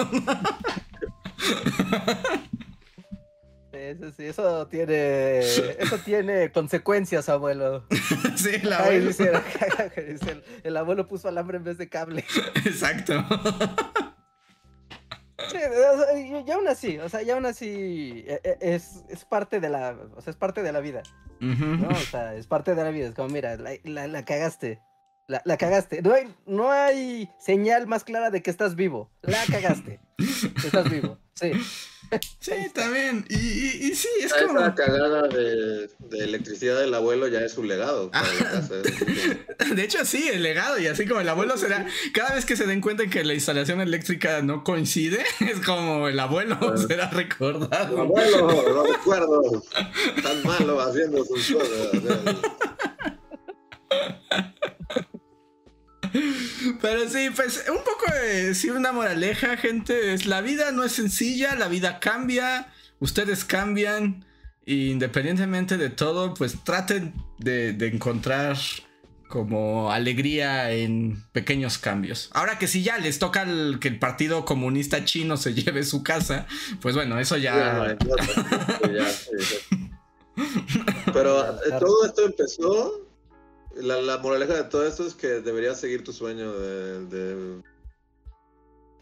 Eso 3.80 4.12
sí, 4.12 4.26
eso 4.26 4.68
tiene, 4.68 5.40
eso 5.40 5.98
tiene 6.04 6.52
consecuencias, 6.52 7.30
abuelo. 7.30 7.86
sí, 8.36 8.50
el 8.62 8.74
abuelo. 8.74 9.12
el, 10.64 10.78
abuelo 10.78 11.08
puso 11.08 11.30
alambre 11.30 11.58
en 11.58 11.64
vez 11.64 11.78
de 11.78 11.88
cable. 11.88 12.26
Exacto. 12.66 13.14
Sí, 15.50 15.58
y 16.46 16.52
aún 16.52 16.68
así, 16.68 17.00
o 17.00 17.08
sea, 17.08 17.22
ya 17.22 17.36
aún 17.36 17.46
así 17.46 18.26
e, 18.28 18.42
e, 18.44 18.58
es, 18.60 19.06
es, 19.08 19.24
parte 19.24 19.60
de 19.62 19.70
la, 19.70 19.98
o 20.16 20.22
sea, 20.22 20.32
es 20.32 20.38
parte 20.38 20.62
de 20.62 20.72
la 20.74 20.82
vida. 20.82 21.02
¿no? 21.40 21.88
O 21.88 21.96
sea, 21.96 22.36
es 22.36 22.48
parte 22.48 22.76
de 22.76 22.84
la 22.84 22.90
vida. 22.90 23.08
Es 23.08 23.16
como, 23.16 23.30
mira, 23.30 23.56
la, 23.56 24.08
la, 24.08 24.26
cagaste. 24.26 24.82
La, 25.28 25.42
la, 25.46 25.58
cagaste. 25.58 26.02
No 26.02 26.14
hay, 26.14 26.36
no 26.46 26.72
hay 26.72 27.30
señal 27.40 27.88
más 27.88 28.04
clara 28.04 28.30
de 28.30 28.42
que 28.42 28.50
estás 28.50 28.76
vivo. 28.76 29.10
La 29.22 29.40
cagaste. 29.50 30.02
estás 30.66 30.90
vivo. 30.90 31.18
Sí. 31.36 31.52
Sí, 32.40 32.54
también. 32.74 33.26
Y, 33.30 33.36
y, 33.36 33.96
sí, 33.96 34.08
es 34.20 34.28
Esa 34.28 34.46
como. 34.46 34.60
Esa 34.60 34.76
cagada 34.76 35.28
de, 35.28 35.90
de, 36.00 36.20
electricidad 36.24 36.80
del 36.80 36.94
abuelo 36.94 37.28
ya 37.28 37.42
es 37.42 37.52
su 37.52 37.64
legado. 37.64 38.10
Para 38.12 38.28
casa. 38.28 38.76
de 39.76 39.84
hecho, 39.84 40.04
sí, 40.06 40.28
el 40.30 40.42
legado. 40.42 40.80
Y 40.80 40.88
así 40.88 41.06
como 41.06 41.22
el 41.22 41.30
abuelo 41.30 41.58
será. 41.58 41.86
Cada 42.14 42.36
vez 42.36 42.46
que 42.46 42.56
se 42.56 42.66
den 42.66 42.82
cuenta 42.82 43.08
que 43.08 43.24
la 43.24 43.34
instalación 43.34 43.82
eléctrica 43.82 44.42
no 44.42 44.64
coincide, 44.64 45.24
es 45.42 45.60
como 45.66 46.08
el 46.08 46.20
abuelo 46.20 46.78
será 46.78 47.10
recordado. 47.10 48.02
Abuelo, 48.02 48.52
lo 48.52 48.84
recuerdo. 48.84 49.64
Tan 50.24 50.44
malo 50.44 50.80
haciendo 50.82 51.24
sus 51.26 51.52
cosas. 51.52 52.36
Pero 56.82 57.10
sí, 57.10 57.30
pues 57.36 57.66
un 57.70 57.78
poco 57.78 58.12
de 58.12 58.54
sí, 58.56 58.70
una 58.70 58.92
moraleja, 58.92 59.58
gente. 59.58 60.14
Es 60.14 60.26
la 60.26 60.42
vida 60.42 60.72
no 60.72 60.84
es 60.84 60.92
sencilla, 60.94 61.56
la 61.56 61.68
vida 61.68 62.00
cambia, 62.00 62.72
ustedes 63.00 63.46
cambian. 63.46 64.26
Y 64.66 64.92
independientemente 64.92 65.78
de 65.78 65.90
todo, 65.90 66.34
pues 66.36 66.64
traten 66.64 67.14
de, 67.40 67.70
encontrar 67.88 68.58
como 69.28 69.92
alegría 69.92 70.72
en 70.72 71.24
pequeños 71.32 71.78
cambios. 71.78 72.30
Ahora 72.34 72.60
que 72.60 72.68
si 72.68 72.84
ya 72.84 72.98
les 72.98 73.20
toca 73.20 73.46
que 73.80 73.88
el 73.88 74.00
Partido 74.00 74.46
Comunista 74.46 75.06
Chino 75.06 75.38
se 75.38 75.54
lleve 75.56 75.84
su 75.84 76.04
casa, 76.04 76.46
pues 76.82 76.96
bueno, 76.96 77.20
eso 77.20 77.38
ya... 77.38 77.98
Pero 81.12 81.52
eh, 81.52 81.76
todo 81.80 82.06
esto 82.06 82.26
empezó 82.26 83.09
la, 83.82 84.18
moraleja 84.18 84.56
de 84.56 84.64
todo 84.64 84.86
esto 84.88 85.06
es 85.06 85.14
que 85.14 85.28
deberías 85.28 85.80
seguir 85.80 86.04
tu 86.04 86.14
sueño 86.14 86.52
de, 86.52 87.62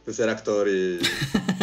de, 0.06 0.14
ser 0.14 0.30
actor 0.30 0.68
y... 0.70 0.99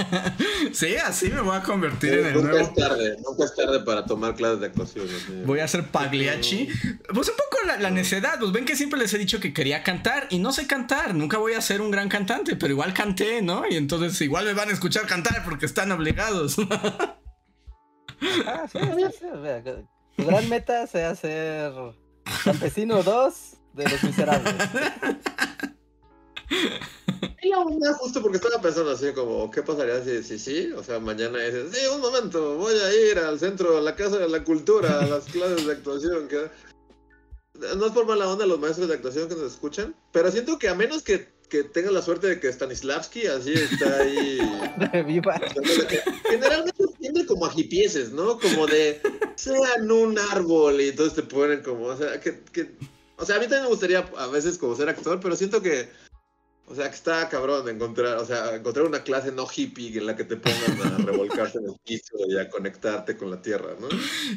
sí, 0.73 0.97
así 0.97 1.31
me 1.31 1.41
voy 1.41 1.57
a 1.57 1.63
convertir 1.63 2.13
en 2.15 2.27
el 2.27 2.35
nunca 2.35 2.49
nuevo... 2.49 2.67
Es 2.67 2.75
tarde, 2.75 3.17
nunca 3.25 3.45
es 3.45 3.55
tarde 3.55 3.81
para 3.81 4.05
tomar 4.05 4.35
clases 4.35 4.61
de 4.61 4.67
actuación. 4.67 5.07
Voy 5.47 5.61
a 5.61 5.69
ser 5.69 5.87
Pagliacci. 5.91 6.69
Pues 7.15 7.29
un 7.31 7.37
poco 7.37 7.65
la, 7.81 7.91
necedad, 7.91 8.39
pues 8.39 8.53
ven 8.53 8.67
que 8.67 8.77
siempre 8.77 8.99
les 8.99 9.15
he 9.15 9.19
dicho 9.19 9.41
que 9.41 9.55
quería 9.55 9.83
cantar 9.83 10.27
y 10.31 10.39
no 10.39 10.53
sé 10.53 10.67
cantar, 10.67 11.15
nunca 11.15 11.39
voy 11.39 11.55
a 11.55 11.61
ser 11.63 11.81
un 11.81 11.91
gran 11.91 12.11
cantante, 12.11 12.57
pero 12.57 12.73
igual 12.73 12.93
canté, 12.93 13.41
¿no? 13.41 13.65
Y 13.69 13.77
entonces 13.77 14.21
igual 14.21 14.45
me 14.45 14.53
van 14.53 14.69
a 14.69 14.73
escuchar 14.73 15.07
cantar 15.07 15.43
porque 15.45 15.65
están 15.65 15.91
obligados. 15.91 16.57
ah, 18.47 18.67
sí, 18.71 18.79
sí, 18.79 19.05
sí. 19.19 19.71
Tu 20.17 20.27
gran 20.27 20.49
meta 20.49 20.87
sea 20.87 21.11
hacer 21.11 21.73
Campesino 22.45 23.03
2 23.03 23.35
de 23.75 23.89
los 23.89 24.03
miserables. 24.03 24.55
Y 27.43 27.51
la 27.51 27.93
justo 27.95 28.23
porque 28.23 28.39
estaba 28.39 28.61
pensando 28.61 28.91
así 28.91 29.13
como, 29.13 29.51
¿qué 29.51 29.63
pasaría 29.63 30.03
si 30.03 30.23
sí, 30.23 30.39
sí? 30.39 30.73
O 30.73 30.83
sea, 30.83 30.99
mañana 30.99 31.39
dices, 31.41 31.73
sí, 31.73 31.87
un 31.95 32.01
momento, 32.01 32.57
voy 32.57 32.75
a 32.75 33.11
ir 33.11 33.19
al 33.19 33.39
centro, 33.39 33.77
a 33.77 33.83
la 33.83 33.95
Casa 33.95 34.19
de 34.19 34.29
la 34.29 34.43
Cultura, 34.45 35.01
a 35.01 35.07
las 35.07 35.25
clases 35.25 35.67
de 35.67 35.73
actuación. 35.73 36.29
Que... 36.29 36.51
No 37.77 37.87
es 37.87 37.93
por 37.93 38.07
mala 38.07 38.29
onda 38.29 38.47
los 38.47 38.59
maestros 38.59 38.89
de 38.89 38.95
actuación 38.95 39.29
que 39.29 39.35
nos 39.35 39.53
escuchan, 39.53 39.95
pero 40.11 40.31
siento 40.31 40.59
que 40.59 40.69
a 40.69 40.75
menos 40.75 41.03
que, 41.03 41.34
que 41.49 41.65
tengan 41.65 41.95
la 41.95 42.03
suerte 42.03 42.27
de 42.27 42.41
que 42.41 42.53
Stanislavski 42.53 43.27
así 43.27 43.53
está 43.53 43.99
ahí... 44.01 44.39
Viva. 45.07 45.41
Generalmente 46.29 46.85
tiende 46.99 47.27
como 47.27 47.47
a 47.47 47.53
hipieses, 47.55 48.13
¿no? 48.13 48.39
Como 48.39 48.67
de, 48.67 49.01
sean 49.37 49.91
un 49.91 50.19
árbol 50.19 50.81
y 50.81 50.89
entonces 50.89 51.15
te 51.15 51.23
ponen 51.23 51.63
como, 51.63 51.87
o 51.87 51.97
sea, 51.97 52.21
que, 52.21 52.41
que, 52.53 52.71
o 53.17 53.25
sea, 53.25 53.37
a 53.37 53.39
mí 53.39 53.45
también 53.45 53.65
me 53.65 53.69
gustaría 53.69 54.01
a 54.17 54.27
veces 54.29 54.59
como 54.59 54.75
ser 54.75 54.89
actor, 54.89 55.21
pero 55.21 55.37
siento 55.37 55.63
que, 55.63 55.89
o 56.67 56.75
sea, 56.75 56.89
que 56.89 56.95
está 56.95 57.29
cabrón 57.29 57.69
encontrar, 57.69 58.17
o 58.17 58.25
sea, 58.25 58.55
encontrar 58.55 58.87
una 58.87 59.03
clase 59.03 59.31
no 59.33 59.47
hippie 59.47 59.99
en 59.99 60.07
la 60.07 60.17
que 60.17 60.25
te 60.25 60.37
pongan 60.37 60.81
a 60.81 60.97
revolcarte 61.05 61.59
en 61.59 61.67
el 61.67 61.77
piso 61.85 62.17
y 62.27 62.39
a 62.39 62.49
conectarte 62.49 63.17
con 63.17 63.31
la 63.31 63.43
tierra, 63.43 63.75
¿no? 63.79 63.89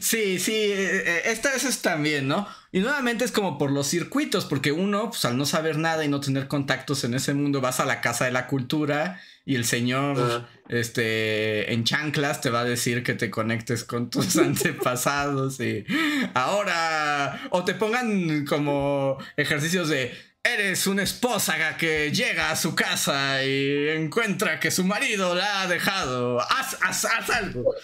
Sí, 0.02 0.38
sí, 0.38 0.52
eh, 0.52 1.04
eh, 1.06 1.22
esta 1.26 1.52
vez 1.52 1.64
es 1.64 1.82
también, 1.82 2.28
¿no? 2.28 2.46
Y 2.74 2.80
nuevamente 2.80 3.24
es 3.24 3.32
como 3.32 3.58
por 3.58 3.72
los 3.72 3.88
circuitos, 3.88 4.46
porque 4.46 4.74
uno, 4.74 5.10
pues 5.10 5.24
al 5.24 5.38
no 5.38 5.46
saber 5.46 5.78
nada 5.78 6.04
y 6.04 6.10
no 6.10 6.20
tener 6.20 6.50
contactos 6.50 7.06
en 7.06 7.14
ese 7.14 7.34
mundo, 7.34 7.62
vas 7.62 7.80
a 7.80 7.86
la 7.86 8.02
casa 8.02 8.26
de 8.26 8.32
la 8.32 8.48
cultura 8.48 9.22
y 9.46 9.56
el 9.56 9.64
señor 9.64 10.46
este 10.68 11.72
en 11.72 11.86
chanclas 11.86 12.42
te 12.42 12.50
va 12.50 12.60
a 12.60 12.66
decir 12.66 13.02
que 13.02 13.14
te 13.14 13.32
conectes 13.32 13.86
con 13.86 14.10
tus 14.10 14.36
antepasados 14.38 15.62
y 15.62 15.86
ahora 16.34 17.48
o 17.52 17.64
te 17.64 17.74
pongan 17.74 18.46
como 18.46 19.18
ejercicios 19.38 19.88
de 19.88 20.12
eres 20.54 20.88
una 20.88 21.04
esposa 21.04 21.78
que 21.78 22.12
llega 22.12 22.52
a 22.52 22.56
su 22.56 22.76
casa 22.76 23.44
y 23.44 23.90
encuentra 23.90 24.60
que 24.60 24.72
su 24.72 24.84
marido 24.84 25.36
la 25.36 25.62
ha 25.62 25.68
dejado. 25.68 26.40
Haz, 26.42 26.78
haz, 26.82 27.06
haz 27.06 27.30
algo. 27.30 27.76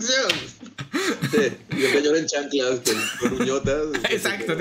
Sí, 0.00 1.56
y 1.70 1.84
el 1.84 1.92
señor 1.92 2.16
en 2.16 2.26
chanclas 2.26 2.80
con, 3.20 3.40
uñotas. 3.40 3.86
Exacto. 4.10 4.56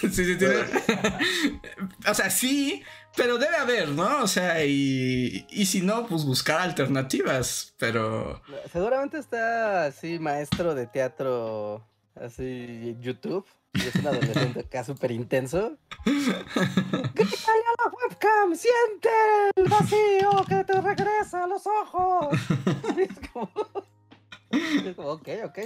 Sí, 0.00 0.24
sí, 0.24 0.36
tiene. 0.36 0.56
O 2.08 2.14
sea, 2.14 2.30
sí, 2.30 2.82
pero 3.16 3.38
debe 3.38 3.56
haber, 3.56 3.88
¿no? 3.88 4.22
O 4.22 4.28
sea, 4.28 4.64
y, 4.64 5.46
y 5.50 5.66
si 5.66 5.80
no, 5.80 6.06
pues 6.06 6.24
buscar 6.24 6.60
alternativas, 6.60 7.74
pero... 7.78 8.42
Seguramente 8.72 9.18
está 9.18 9.86
así, 9.86 10.18
maestro 10.18 10.74
de 10.74 10.86
teatro, 10.86 11.86
así, 12.14 12.96
YouTube. 13.00 13.46
Y 13.74 13.80
es 13.80 13.94
un 13.96 14.06
adolescente 14.06 14.60
acá 14.60 14.84
súper 14.84 15.10
intenso. 15.10 15.76
¡Grítale 16.04 17.64
a 17.66 17.74
la 17.82 17.90
webcam! 17.90 18.54
¡Siente 18.54 19.08
el 19.56 19.68
vacío 19.68 20.44
que 20.48 20.64
te 20.64 20.80
regresa 20.80 21.44
a 21.44 21.46
los 21.46 21.66
ojos! 21.66 22.38
es 22.98 23.28
como... 23.32 23.50
Es 24.50 24.94
como, 24.94 25.08
ok, 25.08 25.28
ok. 25.44 25.58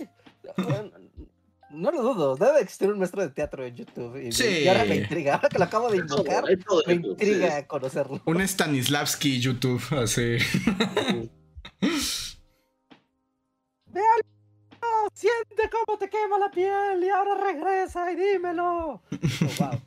No 1.71 1.91
lo 1.91 2.03
dudo, 2.03 2.35
debe 2.37 2.61
existir 2.63 2.91
un 2.91 2.99
maestro 2.99 3.21
de 3.21 3.29
teatro 3.29 3.67
en 3.67 3.77
YouTube. 3.77 4.17
Y, 4.17 4.33
sí. 4.33 4.67
ahora 4.67 4.87
me 4.87 4.97
intriga, 4.97 5.35
ahora 5.35 5.51
que 5.51 5.59
lo 5.59 5.65
acabo 5.65 5.91
de 5.91 5.99
invocar, 5.99 6.45
me 6.87 6.95
intriga 6.95 7.67
conocerlo. 7.67 8.23
Un 8.25 8.41
Stanislavski 8.41 9.39
YouTube, 9.39 9.83
así. 9.91 10.39
Vean, 13.87 14.21
siente 15.15 15.71
cómo 15.71 15.99
te 15.99 16.09
quema 16.09 16.39
la 16.39 16.51
piel 16.51 17.03
y 17.03 17.09
ahora 17.09 17.35
regresa 17.35 18.11
y 18.13 18.17
dímelo. 18.17 18.67
Oh, 18.67 19.01
wow. 19.59 19.81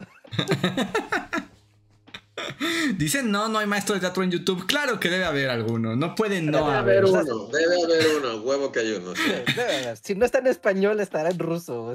Dicen, 2.97 3.31
no, 3.31 3.47
no 3.47 3.59
hay 3.59 3.67
maestro 3.67 3.95
de 3.95 4.01
teatro 4.01 4.23
en 4.23 4.31
YouTube. 4.31 4.65
Claro 4.65 4.99
que 4.99 5.09
debe 5.09 5.25
haber 5.25 5.49
alguno. 5.49 5.95
No 5.95 6.15
puede 6.15 6.41
no 6.41 6.65
debe 6.65 6.77
haber. 6.77 7.05
uno, 7.05 7.47
debe 7.47 7.83
haber 7.83 8.07
uno. 8.17 8.41
Huevo 8.41 8.71
que 8.71 8.79
hay 8.79 8.91
uno. 8.93 9.13
Si 10.01 10.15
no 10.15 10.25
está 10.25 10.39
en 10.39 10.47
español, 10.47 10.99
estará 10.99 11.29
en 11.29 11.39
ruso. 11.39 11.93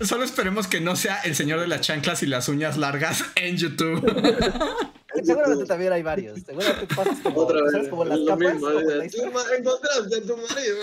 Solo 0.00 0.24
esperemos 0.24 0.66
que 0.66 0.80
no 0.80 0.96
sea 0.96 1.20
el 1.22 1.34
señor 1.34 1.60
de 1.60 1.66
las 1.66 1.80
chanclas 1.80 2.22
y 2.22 2.26
las 2.26 2.48
uñas 2.48 2.76
largas 2.76 3.24
en 3.34 3.56
YouTube. 3.56 4.02
Seguramente 5.26 5.66
también 5.66 5.92
hay 5.92 6.02
varios. 6.02 6.40
Seguramente 6.40 6.94
pasas 6.94 7.18
como, 7.20 7.40
Otra 7.40 7.62
vez, 7.62 7.88
como 7.88 8.04
las 8.04 8.18
capas. 8.26 8.54
Mismo, 8.54 8.68
como 8.68 9.38
la 9.38 9.56
encontraste 9.56 10.16
a 10.16 10.22
tu 10.22 10.36
marido. 10.36 10.76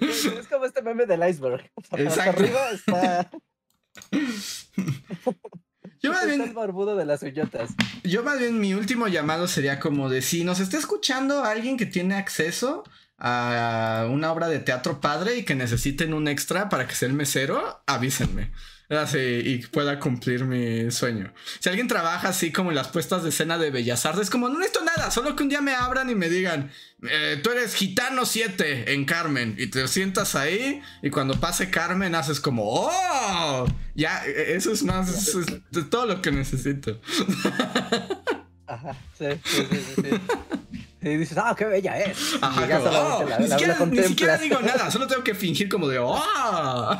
es 0.38 0.48
como 0.48 0.64
este 0.64 0.82
meme 0.82 1.06
del 1.06 1.28
iceberg. 1.28 1.70
Exacto. 1.92 2.42
arriba 2.42 2.70
está. 2.70 3.30
Yo 6.02 6.12
más 6.12 6.26
bien. 6.26 6.52
barbudo 6.52 6.96
de 6.96 7.06
las 7.06 7.22
uñotas. 7.22 7.70
Yo 8.02 8.22
más 8.22 8.38
bien 8.38 8.60
mi 8.60 8.74
último 8.74 9.08
llamado 9.08 9.48
sería 9.48 9.80
como 9.80 10.10
de 10.10 10.20
si 10.20 10.44
nos 10.44 10.60
está 10.60 10.76
escuchando 10.76 11.44
alguien 11.44 11.78
que 11.78 11.86
tiene 11.86 12.16
acceso 12.16 12.84
a 13.16 14.06
una 14.10 14.30
obra 14.30 14.48
de 14.48 14.58
teatro 14.58 15.00
padre 15.00 15.36
y 15.36 15.44
que 15.44 15.54
necesiten 15.54 16.12
un 16.12 16.28
extra 16.28 16.68
para 16.68 16.86
que 16.86 16.94
sea 16.94 17.08
el 17.08 17.14
mesero, 17.14 17.82
avísenme. 17.86 18.50
Así, 18.90 19.18
y 19.18 19.66
pueda 19.66 19.98
cumplir 19.98 20.44
mi 20.44 20.90
sueño. 20.90 21.32
Si 21.58 21.70
alguien 21.70 21.88
trabaja 21.88 22.28
así 22.28 22.52
como 22.52 22.70
en 22.70 22.76
las 22.76 22.88
puestas 22.88 23.22
de 23.22 23.30
escena 23.30 23.56
de 23.56 23.70
Bellas 23.70 24.04
Artes, 24.04 24.28
como 24.28 24.50
no 24.50 24.58
necesito 24.58 24.84
nada, 24.84 25.10
solo 25.10 25.34
que 25.34 25.42
un 25.42 25.48
día 25.48 25.62
me 25.62 25.74
abran 25.74 26.10
y 26.10 26.14
me 26.14 26.28
digan, 26.28 26.70
eh, 27.02 27.40
tú 27.42 27.50
eres 27.50 27.74
gitano 27.74 28.26
7 28.26 28.92
en 28.92 29.06
Carmen, 29.06 29.56
y 29.58 29.68
te 29.68 29.88
sientas 29.88 30.34
ahí, 30.34 30.82
y 31.02 31.08
cuando 31.08 31.40
pase 31.40 31.70
Carmen 31.70 32.14
haces 32.14 32.40
como, 32.40 32.62
¡oh! 32.66 33.66
Ya, 33.94 34.22
e, 34.26 34.54
eso 34.54 34.70
es 34.70 34.82
más, 34.82 35.08
eso 35.08 35.40
es 35.40 35.90
todo 35.90 36.04
lo 36.04 36.20
que 36.20 36.30
necesito. 36.30 37.00
Ajá, 38.66 38.96
sí, 39.18 39.26
sí, 39.44 39.66
sí, 39.70 39.94
sí. 39.96 40.20
Y 41.00 41.16
dices, 41.16 41.36
ah, 41.38 41.54
qué 41.56 41.66
bella 41.66 41.98
es. 42.00 42.36
Ajá, 42.40 42.80
oh, 42.80 43.26
ni, 43.38 43.48
siquiera, 43.48 43.78
ni, 43.86 44.02
siquiera, 44.02 44.38
digo 44.38 44.60
nada, 44.60 44.90
solo 44.90 45.06
tengo 45.06 45.22
que 45.22 45.34
fingir 45.34 45.68
como 45.68 45.88
de, 45.88 45.98
¡oh! 45.98 46.98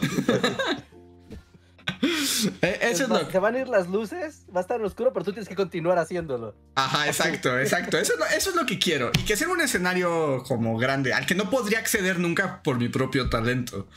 Eh, 2.62 2.78
eso 2.82 3.04
es 3.04 3.08
lo... 3.08 3.30
Se 3.30 3.38
van 3.38 3.54
a 3.54 3.60
ir 3.60 3.68
las 3.68 3.88
luces, 3.88 4.46
va 4.54 4.58
a 4.58 4.62
estar 4.62 4.82
oscuro, 4.82 5.12
pero 5.12 5.24
tú 5.24 5.32
tienes 5.32 5.48
que 5.48 5.54
continuar 5.54 5.98
haciéndolo. 5.98 6.56
Ajá, 6.74 7.06
exacto, 7.06 7.58
exacto. 7.58 7.96
Eso 7.98 8.14
es, 8.34 8.54
lo, 8.54 8.66
que 8.66 8.78
quiero. 8.78 9.12
Y 9.18 9.24
que 9.24 9.36
sea 9.36 9.48
un 9.48 9.60
escenario 9.60 10.42
como 10.42 10.76
grande, 10.76 11.12
al 11.12 11.26
que 11.26 11.34
no 11.34 11.48
podría 11.50 11.78
acceder 11.78 12.18
nunca 12.18 12.62
por 12.62 12.78
mi 12.78 12.88
propio 12.88 13.30
talento. 13.30 13.88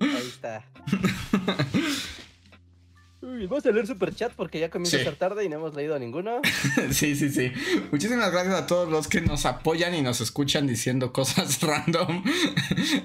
Ahí 0.00 0.28
está. 0.28 0.64
vamos 3.46 3.64
a 3.66 3.70
leer 3.70 3.86
super 3.86 4.14
chat 4.14 4.32
porque 4.34 4.58
ya 4.58 4.70
comienza 4.70 4.96
a 4.96 5.04
ser 5.04 5.16
tarde 5.16 5.44
y 5.44 5.48
no 5.48 5.56
hemos 5.56 5.74
leído 5.74 5.98
ninguno. 5.98 6.40
sí, 6.90 7.14
sí, 7.14 7.30
sí. 7.30 7.52
Muchísimas 7.90 8.30
gracias 8.30 8.54
a 8.54 8.66
todos 8.66 8.90
los 8.90 9.08
que 9.08 9.20
nos 9.20 9.46
apoyan 9.46 9.94
y 9.94 10.02
nos 10.02 10.20
escuchan 10.20 10.66
diciendo 10.66 11.12
cosas 11.12 11.60
random 11.60 12.24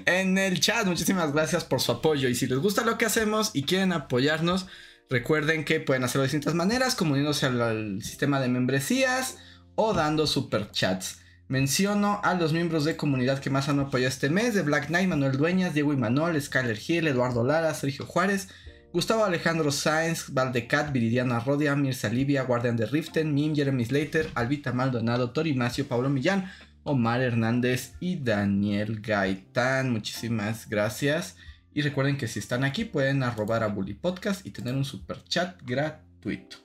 en 0.06 0.38
el 0.38 0.60
chat. 0.60 0.86
Muchísimas 0.86 1.32
gracias 1.32 1.64
por 1.64 1.80
su 1.80 1.92
apoyo. 1.92 2.28
Y 2.28 2.34
si 2.34 2.46
les 2.46 2.58
gusta 2.58 2.84
lo 2.84 2.98
que 2.98 3.06
hacemos 3.06 3.50
y 3.54 3.64
quieren 3.64 3.92
apoyarnos, 3.92 4.66
recuerden 5.10 5.64
que 5.64 5.80
pueden 5.80 6.04
hacerlo 6.04 6.22
de 6.22 6.28
distintas 6.28 6.54
maneras, 6.54 6.94
como 6.94 7.12
uniéndose 7.12 7.46
al, 7.46 8.02
sistema 8.02 8.40
de 8.40 8.48
membresías 8.48 9.38
o 9.74 9.92
dando 9.92 10.26
super 10.26 10.70
chats. 10.70 11.20
Menciono 11.46 12.20
a 12.24 12.34
los 12.34 12.52
miembros 12.52 12.84
de 12.84 12.96
comunidad 12.96 13.38
que 13.38 13.50
más 13.50 13.68
han 13.68 13.80
apoyado 13.80 14.08
este 14.08 14.30
mes: 14.30 14.54
de 14.54 14.62
Black 14.62 14.86
Knight, 14.86 15.08
Manuel 15.08 15.36
Dueñas, 15.36 15.74
Diego 15.74 15.92
Imanol, 15.92 16.40
Skyler 16.40 16.78
Hill, 16.86 17.06
Eduardo 17.06 17.44
Lara, 17.44 17.74
Sergio 17.74 18.06
Juárez. 18.06 18.48
Gustavo 18.94 19.24
Alejandro 19.24 19.72
Sáenz, 19.72 20.32
Valdecat, 20.32 20.92
Viridiana 20.92 21.40
Rodia, 21.40 21.74
Mirza 21.74 22.08
Livia, 22.08 22.44
Guardian 22.44 22.76
de 22.76 22.86
Riften, 22.86 23.34
Mim, 23.34 23.52
Jeremy 23.52 23.84
Slater, 23.84 24.30
Albita 24.36 24.72
Maldonado, 24.72 25.32
Torimacio, 25.32 25.88
Pablo 25.88 26.08
Millán, 26.08 26.48
Omar 26.84 27.20
Hernández 27.20 27.96
y 27.98 28.14
Daniel 28.22 29.00
Gaitán. 29.00 29.90
Muchísimas 29.90 30.68
gracias. 30.68 31.36
Y 31.72 31.82
recuerden 31.82 32.16
que 32.16 32.28
si 32.28 32.38
están 32.38 32.62
aquí 32.62 32.84
pueden 32.84 33.24
arrobar 33.24 33.64
a 33.64 33.66
Bully 33.66 33.94
Podcast 33.94 34.46
y 34.46 34.52
tener 34.52 34.76
un 34.76 34.84
super 34.84 35.24
chat 35.24 35.60
gratuito. 35.66 36.58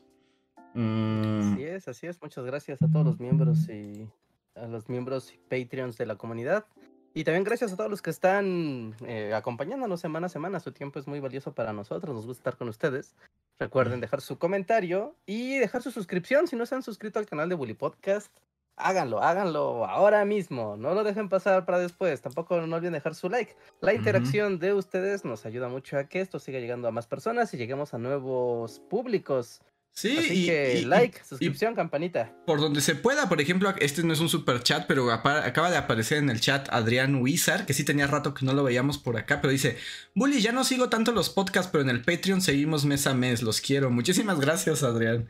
Mm. 0.76 1.54
Así 1.54 1.64
es, 1.64 1.88
así 1.88 2.06
es. 2.06 2.22
Muchas 2.22 2.46
gracias 2.46 2.80
a 2.84 2.88
todos 2.92 3.08
los 3.08 3.20
miembros 3.20 3.68
y 3.70 4.08
a 4.54 4.68
los 4.68 4.88
miembros 4.88 5.34
Patreons 5.50 5.98
de 5.98 6.06
la 6.06 6.16
comunidad. 6.16 6.68
Y 7.14 7.24
también 7.24 7.44
gracias 7.44 7.74
a 7.74 7.78
todos 7.78 7.90
los 7.90 8.02
que 8.02 8.12
están 8.12 8.96
eh, 9.06 9.34
acompañándonos 9.34 10.00
semana 10.00 10.28
a 10.28 10.30
semana. 10.30 10.60
Su 10.60 10.72
tiempo 10.72 11.00
es 11.00 11.08
muy 11.08 11.20
valioso 11.20 11.54
para 11.54 11.74
nosotros. 11.74 12.16
Nos 12.16 12.26
gusta 12.26 12.42
estar 12.42 12.58
con 12.58 12.70
ustedes. 12.70 13.16
Recuerden 13.58 14.00
dejar 14.00 14.22
su 14.22 14.38
comentario 14.38 15.16
y 15.26 15.58
dejar 15.58 15.82
su 15.82 15.92
suscripción. 15.92 16.48
Si 16.48 16.56
no 16.56 16.66
se 16.66 16.76
han 16.76 16.84
suscrito 16.84 17.20
al 17.20 17.26
canal 17.26 17.50
de 17.50 17.56
Bully 17.56 17.74
Podcast, 17.74 18.32
háganlo, 18.78 19.22
háganlo 19.22 19.86
ahora 19.86 20.24
mismo. 20.24 20.78
No 20.78 20.94
lo 20.94 21.04
dejen 21.04 21.30
pasar 21.30 21.66
para 21.66 21.80
después. 21.80 22.22
Tampoco 22.22 22.62
no 22.62 22.76
olviden 22.76 22.94
dejar 22.94 23.16
su 23.16 23.30
like. 23.30 23.56
La 23.82 23.94
interacción 23.94 24.60
de 24.60 24.74
ustedes 24.74 25.26
nos 25.26 25.46
ayuda 25.46 25.68
mucho 25.68 25.98
a 25.98 26.06
que 26.06 26.22
esto 26.22 26.40
siga 26.40 26.60
llegando 26.60 26.88
a 26.88 26.92
más 26.92 27.08
personas 27.08 27.54
y 27.54 27.58
lleguemos 27.58 27.94
a 27.94 27.98
nuevos 27.98 28.80
públicos. 28.80 29.62
Sí, 29.92 30.18
Así 30.18 30.46
que 30.46 30.84
like, 30.86 31.20
suscripción, 31.26 31.76
campanita. 31.76 32.34
Por 32.46 32.62
donde 32.62 32.80
se 32.80 32.96
pueda, 32.96 33.28
por 33.28 33.42
ejemplo, 33.42 33.74
este 33.80 34.04
no 34.04 34.14
es 34.14 34.22
un 34.22 34.30
super 34.30 34.64
chat, 34.64 34.88
pero 34.88 35.12
acaba 35.12 35.70
de 35.70 35.78
aparecer 35.78 36.20
en 36.20 36.30
el 36.30 36.40
chat 36.40 36.70
Adrián 36.72 37.16
Huizar, 37.16 37.66
que 37.66 37.74
sí 37.74 37.84
tenía 37.84 38.08
rato 38.08 38.34
que 38.34 38.46
no 38.46 38.54
lo 38.54 38.64
veíamos 38.64 38.98
por 38.98 39.18
acá, 39.18 39.42
pero 39.42 39.52
dice, 39.52 39.78
Bully, 40.16 40.42
ya 40.42 40.54
no 40.54 40.64
sigo 40.64 40.90
tanto 40.90 41.12
los 41.12 41.30
podcasts, 41.30 41.70
pero 41.72 41.84
en 41.84 41.90
el 41.90 42.02
Patreon 42.02 42.42
seguimos 42.42 42.86
mes 42.86 43.08
a 43.08 43.14
mes, 43.14 43.42
los 43.42 43.60
quiero. 43.60 43.90
Muchísimas 43.90 44.40
gracias, 44.40 44.84
Adrián. 44.84 45.28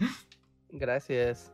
Gracias. 0.71 1.51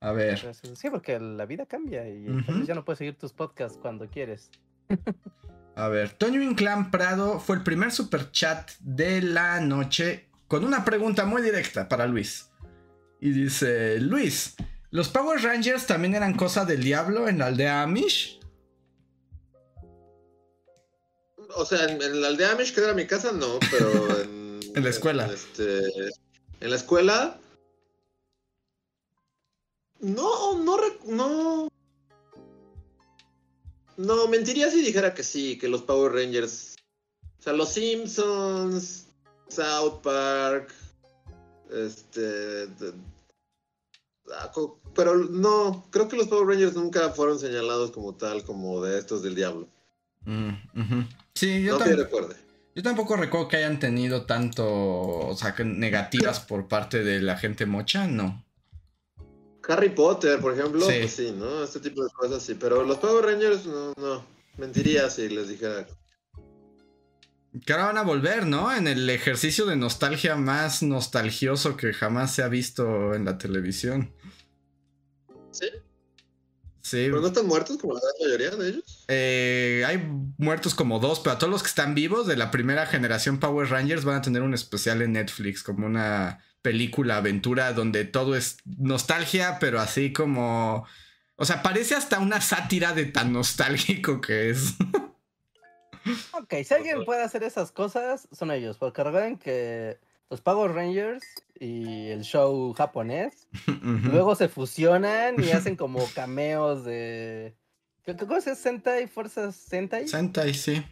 A 0.00 0.12
ver. 0.12 0.54
Sí, 0.74 0.90
porque 0.90 1.18
la 1.18 1.46
vida 1.46 1.66
cambia 1.66 2.08
y 2.08 2.26
ya 2.66 2.74
no 2.74 2.84
puedes 2.84 2.98
seguir 2.98 3.16
tus 3.16 3.32
podcasts 3.32 3.78
cuando 3.80 4.08
quieres. 4.08 4.50
A 5.76 5.88
ver, 5.88 6.12
Toño 6.12 6.40
Inclán 6.40 6.92
Prado 6.92 7.40
fue 7.40 7.56
el 7.56 7.62
primer 7.64 7.90
super 7.90 8.30
chat 8.30 8.70
de 8.78 9.20
la 9.22 9.60
noche 9.60 10.28
con 10.54 10.64
una 10.64 10.84
pregunta 10.84 11.24
muy 11.24 11.42
directa 11.42 11.88
para 11.88 12.06
Luis. 12.06 12.48
Y 13.20 13.30
dice, 13.30 13.98
Luis, 13.98 14.54
¿los 14.92 15.08
Power 15.08 15.42
Rangers 15.42 15.84
también 15.84 16.14
eran 16.14 16.36
cosa 16.36 16.64
del 16.64 16.80
diablo 16.80 17.26
en 17.26 17.38
la 17.38 17.46
aldea 17.46 17.82
Amish? 17.82 18.38
O 21.56 21.64
sea, 21.64 21.86
en, 21.86 22.20
la 22.20 22.28
aldea 22.28 22.52
Amish, 22.52 22.72
que 22.72 22.82
era 22.82 22.94
mi 22.94 23.04
casa, 23.04 23.32
no, 23.32 23.58
pero 23.68 24.20
en... 24.22 24.60
en 24.76 24.84
la 24.84 24.90
escuela. 24.90 25.26
Este, 25.26 25.88
en 26.60 26.70
la 26.70 26.76
escuela... 26.76 27.40
No, 29.98 30.56
no, 30.62 30.78
no... 31.06 31.68
No, 33.96 34.28
mentiría 34.28 34.70
si 34.70 34.82
dijera 34.82 35.14
que 35.14 35.24
sí, 35.24 35.58
que 35.58 35.66
los 35.66 35.82
Power 35.82 36.12
Rangers... 36.12 36.76
O 37.40 37.42
sea, 37.42 37.54
los 37.54 37.70
Simpsons, 37.70 39.03
South 39.48 40.00
Park, 40.02 40.72
este, 41.70 42.68
ah, 44.32 44.50
pero 44.94 45.16
no, 45.16 45.86
creo 45.90 46.08
que 46.08 46.16
los 46.16 46.28
Power 46.28 46.46
Rangers 46.46 46.74
nunca 46.74 47.10
fueron 47.10 47.38
señalados 47.38 47.90
como 47.90 48.14
tal, 48.14 48.44
como 48.44 48.82
de 48.82 48.98
estos 48.98 49.22
del 49.22 49.34
diablo. 49.34 49.68
Mm, 50.24 50.50
sí, 51.34 51.62
yo, 51.62 51.78
yo 52.74 52.82
tampoco 52.82 53.16
recuerdo 53.16 53.48
que 53.48 53.58
hayan 53.58 53.78
tenido 53.78 54.24
tanto, 54.24 54.66
o 54.66 55.36
sea, 55.36 55.54
negativas 55.64 56.40
por 56.40 56.66
parte 56.66 57.04
de 57.04 57.20
la 57.20 57.36
gente 57.36 57.66
mocha, 57.66 58.06
no. 58.06 58.44
Harry 59.68 59.90
Potter, 59.90 60.40
por 60.40 60.52
ejemplo, 60.52 60.80
sí. 60.86 60.98
Pues 61.00 61.12
sí, 61.12 61.34
¿no? 61.36 61.64
Este 61.64 61.80
tipo 61.80 62.02
de 62.02 62.10
cosas 62.10 62.42
sí, 62.42 62.54
pero 62.54 62.84
los 62.84 62.98
Power 62.98 63.24
Rangers 63.24 63.66
no, 63.66 63.92
no. 63.96 64.24
Mentiría 64.58 65.10
si 65.10 65.28
les 65.28 65.48
dijera 65.48 65.86
que 67.64 67.72
ahora 67.72 67.86
van 67.86 67.98
a 67.98 68.02
volver, 68.02 68.46
¿no? 68.46 68.74
En 68.74 68.88
el 68.88 69.08
ejercicio 69.08 69.66
de 69.66 69.76
nostalgia 69.76 70.36
más 70.36 70.82
nostalgioso 70.82 71.76
que 71.76 71.92
jamás 71.92 72.34
se 72.34 72.42
ha 72.42 72.48
visto 72.48 73.14
en 73.14 73.24
la 73.24 73.38
televisión. 73.38 74.12
¿Sí? 75.52 75.66
Sí. 76.82 77.06
¿Pero 77.06 77.20
no 77.20 77.28
están 77.28 77.46
muertos 77.46 77.78
como 77.78 77.94
la 77.94 78.00
mayoría 78.20 78.50
de 78.50 78.68
ellos? 78.68 79.04
Eh, 79.08 79.84
hay 79.86 79.98
muertos 80.36 80.74
como 80.74 80.98
dos, 80.98 81.20
pero 81.20 81.36
a 81.36 81.38
todos 81.38 81.50
los 81.50 81.62
que 81.62 81.68
están 81.68 81.94
vivos 81.94 82.26
de 82.26 82.36
la 82.36 82.50
primera 82.50 82.86
generación 82.86 83.38
Power 83.38 83.68
Rangers 83.70 84.04
van 84.04 84.16
a 84.16 84.22
tener 84.22 84.42
un 84.42 84.52
especial 84.52 85.00
en 85.00 85.12
Netflix, 85.12 85.62
como 85.62 85.86
una 85.86 86.44
película 86.60 87.18
aventura 87.18 87.72
donde 87.72 88.04
todo 88.04 88.36
es 88.36 88.58
nostalgia, 88.64 89.58
pero 89.60 89.80
así 89.80 90.12
como... 90.12 90.86
O 91.36 91.44
sea, 91.44 91.62
parece 91.62 91.94
hasta 91.94 92.20
una 92.20 92.40
sátira 92.40 92.92
de 92.92 93.06
tan 93.06 93.32
nostálgico 93.32 94.20
que 94.20 94.50
es. 94.50 94.74
Ok, 96.32 96.54
si 96.64 96.74
alguien 96.74 97.04
puede 97.04 97.22
hacer 97.22 97.42
esas 97.42 97.72
cosas, 97.72 98.28
son 98.32 98.50
ellos, 98.50 98.76
porque 98.78 99.02
recuerden 99.02 99.38
que 99.38 99.98
los 100.30 100.40
Power 100.40 100.72
Rangers 100.72 101.24
y 101.58 102.08
el 102.08 102.22
show 102.22 102.72
japonés 102.74 103.46
luego 103.82 104.34
se 104.34 104.48
fusionan 104.48 105.42
y 105.42 105.50
hacen 105.52 105.76
como 105.76 106.04
cameos 106.14 106.84
de. 106.84 107.54
¿Qué, 108.04 108.16
cosa 108.16 108.52
es 108.52 108.58
Sentai? 108.58 109.06
¿Fuerzas 109.06 109.56
Sentai? 109.56 110.08
Sentai, 110.08 110.52
sí. 110.52 110.84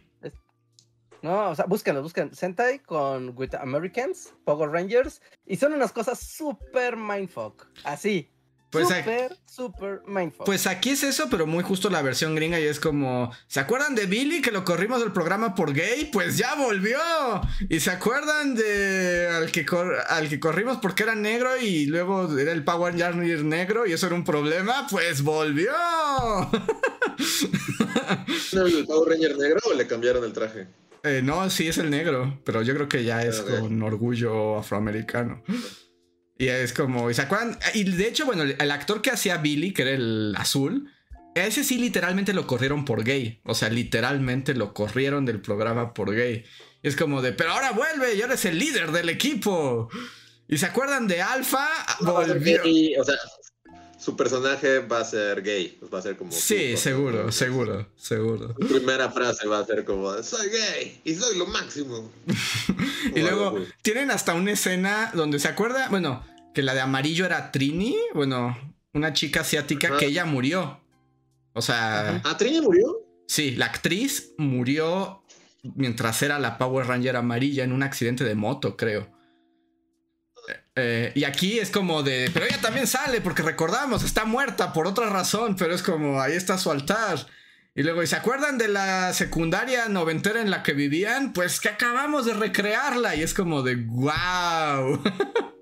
No, 1.21 1.51
o 1.51 1.55
sea, 1.55 1.65
búsquenlo, 1.65 2.01
busquen 2.01 2.35
Sentai 2.35 2.79
con 2.79 3.33
With 3.37 3.55
Americans, 3.55 4.33
Power 4.43 4.69
Rangers, 4.69 5.21
y 5.45 5.55
son 5.55 5.73
unas 5.73 5.93
cosas 5.93 6.19
súper 6.19 6.97
mindfuck. 6.97 7.67
Así, 7.85 8.29
pues 8.73 8.87
super, 8.87 9.37
super 9.45 10.01
mindful. 10.05 10.45
Pues 10.45 10.67
aquí 10.67 10.89
es 10.89 11.03
eso, 11.03 11.29
pero 11.29 11.47
muy 11.47 11.63
justo 11.63 11.89
la 11.89 12.01
versión 12.01 12.35
gringa 12.35 12.59
y 12.59 12.63
es 12.63 12.79
como, 12.79 13.31
¿se 13.47 13.59
acuerdan 13.59 13.95
de 13.95 14.07
Billy 14.07 14.41
que 14.41 14.51
lo 14.51 14.65
corrimos 14.65 14.99
del 14.99 15.13
programa 15.13 15.55
por 15.55 15.73
gay? 15.73 16.09
Pues 16.11 16.37
ya 16.37 16.55
volvió. 16.55 16.97
Y 17.69 17.79
se 17.79 17.91
acuerdan 17.91 18.55
de 18.55 19.29
al 19.31 19.51
que 19.51 19.65
al 20.09 20.27
que 20.27 20.39
corrimos 20.39 20.77
porque 20.77 21.03
era 21.03 21.15
negro 21.15 21.55
y 21.57 21.85
luego 21.85 22.37
era 22.37 22.51
el 22.51 22.63
Power 22.63 22.97
Ranger 22.97 23.43
negro 23.43 23.85
y 23.85 23.93
eso 23.93 24.07
era 24.07 24.15
un 24.15 24.23
problema, 24.23 24.87
pues 24.89 25.21
volvió. 25.21 25.71
¿No 28.53 28.65
el 28.65 28.85
Power 28.85 29.09
Ranger 29.11 29.37
negro 29.37 29.59
o 29.71 29.73
le 29.73 29.87
cambiaron 29.87 30.23
el 30.23 30.33
traje? 30.33 30.67
Eh, 31.03 31.21
no, 31.21 31.49
sí 31.49 31.67
es 31.67 31.77
el 31.77 31.89
negro, 31.89 32.39
pero 32.45 32.61
yo 32.61 32.73
creo 32.73 32.87
que 32.87 33.03
ya 33.03 33.23
es 33.23 33.41
con 33.41 33.83
orgullo 33.83 34.57
afroamericano. 34.57 35.43
Y 36.43 36.49
es 36.49 36.73
como, 36.73 37.09
¿y 37.09 37.13
se 37.13 37.21
acuerdan? 37.21 37.57
Y 37.73 37.85
de 37.85 38.05
hecho, 38.05 38.25
bueno, 38.25 38.43
el 38.43 38.71
actor 38.71 39.01
que 39.01 39.11
hacía 39.11 39.37
Billy, 39.37 39.71
que 39.71 39.83
era 39.83 39.91
el 39.91 40.35
azul, 40.37 40.91
ese 41.35 41.63
sí 41.63 41.77
literalmente 41.77 42.33
lo 42.33 42.45
corrieron 42.47 42.83
por 42.83 43.05
gay. 43.05 43.39
O 43.45 43.55
sea, 43.55 43.69
literalmente 43.69 44.53
lo 44.53 44.73
corrieron 44.73 45.25
del 45.25 45.39
programa 45.39 45.93
por 45.93 46.13
gay. 46.13 46.43
Y 46.81 46.87
es 46.89 46.97
como 46.97 47.21
de, 47.21 47.31
pero 47.31 47.51
ahora 47.51 47.71
vuelve 47.71 48.15
y 48.15 48.21
ahora 48.21 48.33
es 48.33 48.43
el 48.43 48.59
líder 48.59 48.91
del 48.91 49.07
equipo. 49.07 49.87
¿Y 50.49 50.57
se 50.57 50.65
acuerdan 50.65 51.07
de 51.07 51.21
Alpha? 51.21 51.65
Volvió. 52.01 52.61
o 52.99 53.05
sea, 53.05 53.15
su 53.97 54.17
personaje 54.17 54.79
va 54.79 54.99
a 54.99 55.05
ser 55.05 55.41
gay. 55.43 55.79
Va 55.93 55.99
a 55.99 56.01
ser 56.01 56.17
como. 56.17 56.29
Sí, 56.29 56.75
seguro, 56.75 57.31
seguro, 57.31 57.87
seguro. 57.95 58.53
Su 58.59 58.67
primera 58.67 59.09
frase 59.09 59.47
va 59.47 59.59
a 59.59 59.65
ser 59.65 59.85
como: 59.85 60.21
Soy 60.21 60.49
gay 60.49 60.99
y 61.05 61.15
soy 61.15 61.37
lo 61.37 61.45
máximo. 61.45 62.11
y 63.15 63.21
luego 63.21 63.65
tienen 63.81 64.11
hasta 64.11 64.33
una 64.33 64.51
escena 64.51 65.09
donde 65.13 65.39
se 65.39 65.47
acuerda, 65.47 65.87
bueno, 65.87 66.21
que 66.53 66.61
la 66.61 66.73
de 66.73 66.81
amarillo 66.81 67.25
era 67.25 67.51
Trini, 67.51 67.95
bueno, 68.13 68.57
una 68.93 69.13
chica 69.13 69.41
asiática 69.41 69.97
que 69.97 70.07
ella 70.07 70.25
murió. 70.25 70.81
O 71.53 71.61
sea. 71.61 72.21
¿Ah, 72.23 72.37
Trini 72.37 72.61
murió? 72.61 72.97
Sí, 73.27 73.51
la 73.51 73.67
actriz 73.67 74.33
murió 74.37 75.23
mientras 75.63 76.21
era 76.21 76.39
la 76.39 76.57
Power 76.57 76.87
Ranger 76.87 77.15
amarilla 77.15 77.63
en 77.63 77.71
un 77.71 77.83
accidente 77.83 78.23
de 78.23 78.35
moto, 78.35 78.75
creo. 78.75 79.11
Eh, 80.75 81.11
y 81.15 81.23
aquí 81.23 81.59
es 81.59 81.69
como 81.69 82.03
de, 82.03 82.29
pero 82.33 82.45
ella 82.45 82.59
también 82.59 82.87
sale 82.87 83.21
porque 83.21 83.43
recordamos, 83.43 84.03
está 84.03 84.25
muerta 84.25 84.73
por 84.73 84.87
otra 84.87 85.07
razón, 85.09 85.55
pero 85.55 85.73
es 85.73 85.83
como, 85.83 86.19
ahí 86.19 86.33
está 86.33 86.57
su 86.57 86.71
altar. 86.71 87.27
Y 87.75 87.83
luego, 87.83 88.03
¿y 88.03 88.07
se 88.07 88.15
acuerdan 88.15 88.57
de 88.57 88.67
la 88.67 89.13
secundaria 89.13 89.87
noventera 89.89 90.41
en 90.41 90.51
la 90.51 90.61
que 90.61 90.73
vivían? 90.73 91.33
Pues 91.33 91.59
que 91.59 91.69
acabamos 91.69 92.25
de 92.25 92.33
recrearla 92.33 93.15
y 93.15 93.23
es 93.23 93.33
como 93.33 93.63
de, 93.63 93.75
wow. 93.75 95.01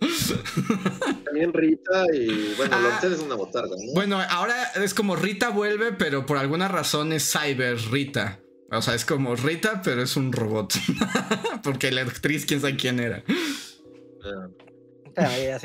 También 1.24 1.52
Rita 1.52 2.06
y 2.12 2.54
bueno, 2.56 2.76
ah, 2.76 3.00
es 3.02 3.18
una 3.20 3.34
botarga. 3.34 3.70
¿no? 3.76 3.92
Bueno, 3.94 4.18
ahora 4.30 4.72
es 4.76 4.94
como 4.94 5.16
Rita 5.16 5.50
vuelve, 5.50 5.92
pero 5.92 6.26
por 6.26 6.38
alguna 6.38 6.68
razón 6.68 7.12
es 7.12 7.30
Cyber 7.30 7.78
Rita. 7.90 8.40
O 8.72 8.80
sea, 8.80 8.94
es 8.94 9.04
como 9.04 9.34
Rita, 9.34 9.82
pero 9.82 10.02
es 10.02 10.16
un 10.16 10.32
robot. 10.32 10.74
Porque 11.64 11.90
la 11.90 12.02
actriz, 12.02 12.46
quién 12.46 12.60
sabe 12.60 12.76
quién 12.76 13.00
era. 13.00 13.24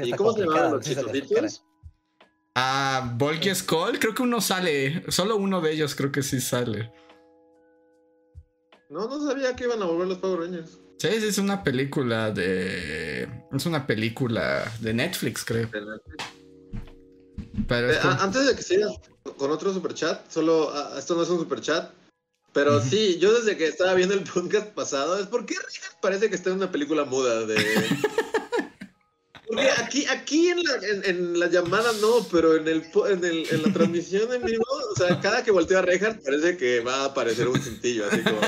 ¿Y 0.03 0.11
cómo 0.13 0.33
se 0.33 0.41
llamaban 0.41 0.71
los 0.71 0.85
chistositos? 0.85 1.63
Ah, 2.55 3.13
Volky 3.17 3.53
Skull, 3.53 3.99
creo 3.99 4.15
que 4.15 4.23
uno 4.23 4.41
sale. 4.41 5.03
Solo 5.11 5.37
uno 5.37 5.61
de 5.61 5.73
ellos 5.73 5.93
creo 5.93 6.11
que 6.11 6.23
sí 6.23 6.41
sale. 6.41 6.91
No, 8.89 9.07
no 9.07 9.27
sabía 9.27 9.55
que 9.55 9.65
iban 9.65 9.81
a 9.81 9.85
volver 9.85 10.07
los 10.07 10.17
Power 10.17 10.39
Rangers. 10.39 10.79
Sí, 10.97 11.09
sí, 11.19 11.27
es 11.27 11.37
una 11.37 11.63
película 11.63 12.31
de. 12.31 13.27
Es 13.51 13.65
una 13.65 13.85
película 13.85 14.71
de 14.79 14.93
Netflix, 14.93 15.43
creo. 15.43 15.69
Pero 17.67 17.91
eh, 17.91 17.99
Antes 18.01 18.47
de 18.47 18.55
que 18.55 18.61
sigas 18.61 18.93
con 19.37 19.51
otro 19.51 19.73
superchat, 19.73 20.29
solo. 20.29 20.71
Esto 20.97 21.15
no 21.15 21.23
es 21.23 21.29
un 21.29 21.39
superchat. 21.39 21.91
Pero 22.53 22.81
sí, 22.81 23.17
yo 23.19 23.33
desde 23.33 23.57
que 23.57 23.67
estaba 23.67 23.93
viendo 23.95 24.13
el 24.13 24.23
podcast 24.33 24.67
pasado, 24.67 25.19
es 25.19 25.27
porque 25.27 25.55
parece 26.01 26.29
que 26.29 26.35
está 26.35 26.51
en 26.51 26.57
una 26.57 26.71
película 26.71 27.03
muda 27.03 27.45
de. 27.45 27.55
Porque 29.47 29.69
aquí, 29.77 30.05
aquí 30.07 30.49
en, 30.49 30.63
la, 30.63 30.73
en, 31.03 31.39
la 31.39 31.47
llamada 31.47 31.91
no, 32.01 32.25
pero 32.31 32.55
en, 32.55 32.67
el, 32.67 32.83
en, 32.83 33.25
el, 33.25 33.47
en 33.49 33.63
la 33.63 33.73
transmisión 33.73 34.33
en 34.33 34.43
vivo, 34.43 34.63
o 34.91 34.95
sea, 34.95 35.19
cada 35.21 35.43
que 35.43 35.51
volteo 35.51 35.79
a 35.79 35.81
Reinhardt 35.83 36.23
parece 36.23 36.57
que 36.57 36.79
va 36.79 37.01
a 37.01 37.05
aparecer 37.05 37.47
un 37.47 37.61
cintillo, 37.61 38.05
así 38.07 38.21
como, 38.23 38.39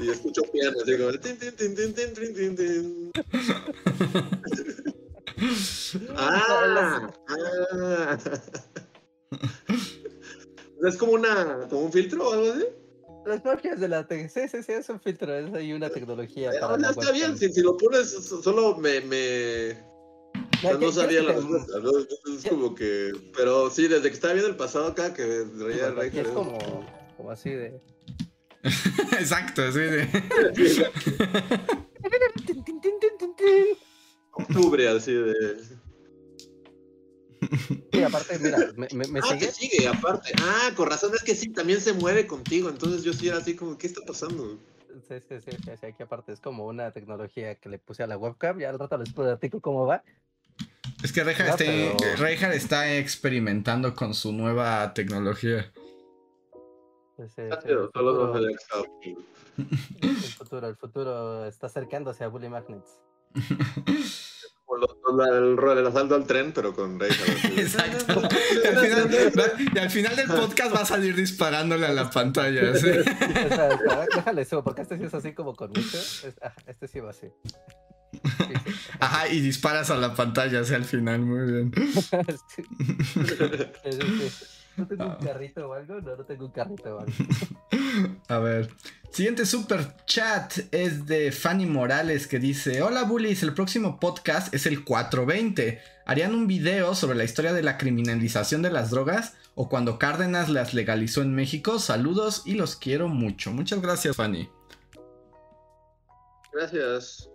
y 0.00 0.10
escucho 0.10 0.42
piano, 0.52 0.76
así 0.82 0.96
como, 0.96 1.12
tin, 1.18 1.36
tin, 1.38 1.52
tin, 1.52 1.74
tin, 1.74 1.94
tin, 1.94 2.34
tin, 2.34 2.56
tin. 2.56 3.12
ah, 6.16 7.10
ah. 7.28 8.18
¿Es 10.86 10.96
como, 10.96 11.12
una, 11.12 11.66
como 11.68 11.82
un 11.82 11.92
filtro 11.92 12.28
o 12.28 12.32
algo 12.32 12.52
así? 12.52 12.64
Las 13.26 13.44
magias 13.44 13.80
de 13.80 13.88
la 13.88 14.06
tecnología, 14.06 14.48
sí, 14.48 14.56
sí, 14.56 14.62
sí, 14.62 14.72
es 14.72 14.88
un 14.88 15.00
filtro, 15.00 15.34
es 15.34 15.52
ahí 15.52 15.72
una 15.72 15.90
tecnología. 15.90 16.52
Para 16.60 16.78
no, 16.78 16.90
está 16.90 17.10
bien, 17.12 17.36
si, 17.36 17.52
si, 17.52 17.60
lo 17.60 17.76
pones, 17.76 18.10
solo 18.10 18.76
me, 18.76 19.00
me, 19.00 19.76
no, 20.62 20.92
sabía 20.92 21.22
la 21.22 21.32
respuesta, 21.32 21.78
Es 22.36 22.48
como 22.48 22.74
que. 22.74 23.12
Pero 23.36 23.70
sí, 23.70 23.88
desde 23.88 24.08
que 24.08 24.14
estaba 24.14 24.34
viendo 24.34 24.50
el 24.50 24.56
pasado 24.56 24.88
acá, 24.88 25.12
que 25.14 25.44
reía 25.58 25.88
Es 26.12 26.28
como, 26.28 26.58
como 27.16 27.30
así 27.30 27.50
de. 27.50 27.80
Exacto, 29.18 29.62
así 29.62 29.80
de. 29.80 30.08
Octubre, 34.32 34.88
así 34.88 35.12
de. 35.12 35.34
Sí, 37.92 38.02
aparte, 38.02 38.38
mira, 38.38 38.58
me, 38.76 38.88
me, 38.92 39.20
ah, 39.20 39.26
sigue. 39.28 39.50
sigue, 39.52 39.88
aparte. 39.88 40.32
Ah, 40.40 40.70
con 40.74 40.88
razón, 40.88 41.12
es 41.14 41.22
que 41.22 41.34
sí, 41.34 41.48
también 41.50 41.80
se 41.80 41.92
mueve 41.92 42.26
contigo. 42.26 42.68
Entonces 42.68 43.02
yo 43.02 43.12
sí 43.12 43.28
era 43.28 43.38
así 43.38 43.54
como, 43.54 43.78
¿qué 43.78 43.86
está 43.86 44.00
pasando? 44.06 44.58
Sí, 45.08 45.14
sí, 45.28 45.40
sí, 45.40 45.50
sí, 45.80 45.86
aquí 45.86 46.02
aparte 46.02 46.32
es 46.32 46.40
como 46.40 46.66
una 46.66 46.90
tecnología 46.90 47.54
que 47.54 47.68
le 47.68 47.78
puse 47.78 48.02
a 48.02 48.06
la 48.06 48.16
webcam. 48.16 48.58
Ya 48.58 48.70
al 48.70 48.78
rato 48.78 48.98
les 48.98 49.12
platico 49.12 49.60
cómo 49.60 49.86
va. 49.86 50.02
Es 51.02 51.12
que 51.12 51.24
Reinhardt, 51.24 51.60
está, 51.60 52.52
está 52.52 52.96
experimentando 52.96 53.94
con 53.94 54.14
su 54.14 54.32
nueva 54.32 54.94
tecnología. 54.94 55.70
el, 57.18 57.50
futuro, 60.36 60.68
el 60.68 60.76
futuro 60.76 61.46
está 61.46 61.66
acercándose 61.66 62.24
a 62.24 62.28
Bully 62.28 62.48
Magnets. 62.48 63.00
el, 64.66 65.86
asalto 65.86 66.14
al 66.14 66.26
tren, 66.26 66.52
pero 66.52 66.74
con 66.74 66.98
Reinhardt. 66.98 67.44
Exacto. 67.58 68.22
Y 68.56 68.66
al, 68.66 68.78
final, 68.78 69.10
y 69.74 69.78
al, 69.78 69.90
final, 69.90 70.16
del 70.16 70.26
podcast 70.28 70.74
va 70.74 70.80
a 70.80 70.86
salir 70.86 71.14
disparándole 71.14 71.86
a 71.86 71.92
la 71.92 72.10
pantalla. 72.10 72.74
¿sí? 72.74 72.88
déjale 74.16 74.42
eso, 74.42 74.64
porque 74.64 74.82
este 74.82 74.98
sí 74.98 75.04
es 75.04 75.14
así 75.14 75.34
como 75.34 75.54
con 75.54 75.70
mucho. 75.70 75.98
Este 76.66 76.88
sí 76.88 77.00
va 77.00 77.10
así. 77.10 77.28
Ajá, 79.00 79.28
y 79.28 79.40
disparas 79.40 79.90
a 79.90 79.96
la 79.96 80.14
pantalla 80.14 80.60
hacia 80.60 80.76
el 80.76 80.84
final, 80.84 81.20
muy 81.20 81.52
bien. 81.52 81.72
¿No 84.76 84.86
tengo 84.86 85.06
un 85.06 85.26
carrito 85.26 85.68
o 85.68 85.72
algo? 85.72 86.00
No, 86.00 86.16
no 86.16 86.24
tengo 86.24 86.46
un 86.46 86.52
carrito 86.52 86.96
o 86.96 87.00
algo. 87.00 87.12
A 88.28 88.38
ver. 88.38 88.68
Siguiente 89.10 89.46
super 89.46 89.96
chat 90.04 90.52
es 90.70 91.06
de 91.06 91.32
Fanny 91.32 91.64
Morales 91.64 92.26
que 92.26 92.38
dice: 92.38 92.82
Hola 92.82 93.04
bullies, 93.04 93.42
el 93.42 93.54
próximo 93.54 93.98
podcast 93.98 94.52
es 94.52 94.66
el 94.66 94.84
420. 94.84 95.80
¿Harían 96.04 96.34
un 96.34 96.46
video 96.46 96.94
sobre 96.94 97.16
la 97.16 97.24
historia 97.24 97.54
de 97.54 97.62
la 97.62 97.78
criminalización 97.78 98.60
de 98.60 98.70
las 98.70 98.90
drogas 98.90 99.34
o 99.54 99.70
cuando 99.70 99.98
Cárdenas 99.98 100.50
las 100.50 100.74
legalizó 100.74 101.22
en 101.22 101.34
México? 101.34 101.78
Saludos 101.78 102.42
y 102.44 102.54
los 102.54 102.76
quiero 102.76 103.08
mucho. 103.08 103.52
Muchas 103.52 103.80
gracias, 103.80 104.16
Fanny. 104.16 104.50
Gracias. 106.52 107.30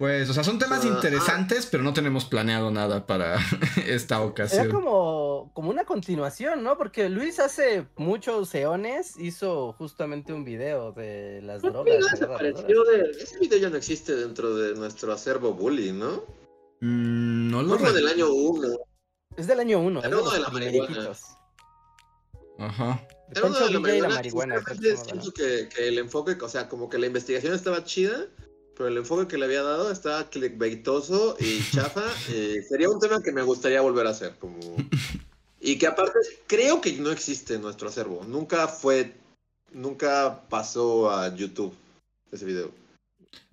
Pues, 0.00 0.30
o 0.30 0.32
sea, 0.32 0.42
son 0.42 0.58
temas 0.58 0.82
interesantes, 0.86 1.66
pero 1.66 1.82
no 1.82 1.92
tenemos 1.92 2.24
planeado 2.24 2.70
nada 2.70 3.06
para 3.06 3.36
esta 3.86 4.22
ocasión. 4.22 4.64
Era 4.64 4.72
como, 4.72 5.50
como 5.52 5.68
una 5.68 5.84
continuación, 5.84 6.62
¿no? 6.62 6.78
Porque 6.78 7.10
Luis 7.10 7.38
hace 7.38 7.86
muchos 7.96 8.54
eones 8.54 9.18
hizo 9.18 9.74
justamente 9.74 10.32
un 10.32 10.42
video 10.42 10.92
de 10.92 11.42
las 11.42 11.60
drogas. 11.60 11.96
Ese 13.20 13.38
video 13.40 13.58
ya 13.58 13.68
no 13.68 13.76
existe 13.76 14.16
dentro 14.16 14.56
de 14.56 14.74
nuestro 14.74 15.12
acervo 15.12 15.52
bully, 15.52 15.92
¿no? 15.92 16.24
Mm, 16.80 17.50
no 17.50 17.62
lo 17.62 17.76
Es 17.76 17.92
del 17.92 18.08
año 18.08 18.32
1. 18.32 18.68
Es 19.36 19.46
del 19.48 19.60
año 19.60 19.80
1. 19.80 20.02
Era 20.02 20.18
uno 20.18 20.30
de 20.30 20.40
la 20.40 20.48
marihuana. 20.48 21.10
Ajá. 22.58 23.06
Era 23.36 23.46
uno 23.48 23.66
de 23.84 24.00
la 24.00 24.08
marihuana. 24.08 24.64
Siento 24.96 25.30
que, 25.32 25.68
que 25.68 25.88
el 25.88 25.98
enfoque, 25.98 26.38
o 26.40 26.48
sea, 26.48 26.70
como 26.70 26.88
que 26.88 26.96
la 26.96 27.04
investigación 27.04 27.52
estaba 27.52 27.84
chida 27.84 28.28
pero 28.80 28.88
el 28.88 28.96
enfoque 28.96 29.28
que 29.28 29.36
le 29.36 29.44
había 29.44 29.62
dado 29.62 29.92
estaba 29.92 30.24
clickbaitoso 30.30 31.36
y 31.38 31.60
chafa. 31.70 32.02
Eh, 32.30 32.62
sería 32.66 32.88
un 32.88 32.98
tema 32.98 33.22
que 33.22 33.30
me 33.30 33.42
gustaría 33.42 33.82
volver 33.82 34.06
a 34.06 34.10
hacer. 34.10 34.36
Como... 34.38 34.58
Y 35.62 35.76
que 35.76 35.86
aparte, 35.86 36.18
creo 36.46 36.80
que 36.80 36.94
no 36.94 37.10
existe 37.10 37.56
en 37.56 37.60
nuestro 37.60 37.90
acervo. 37.90 38.24
Nunca 38.24 38.66
fue 38.66 39.12
nunca 39.70 40.40
pasó 40.48 41.10
a 41.10 41.28
YouTube 41.34 41.74
ese 42.32 42.46
video. 42.46 42.70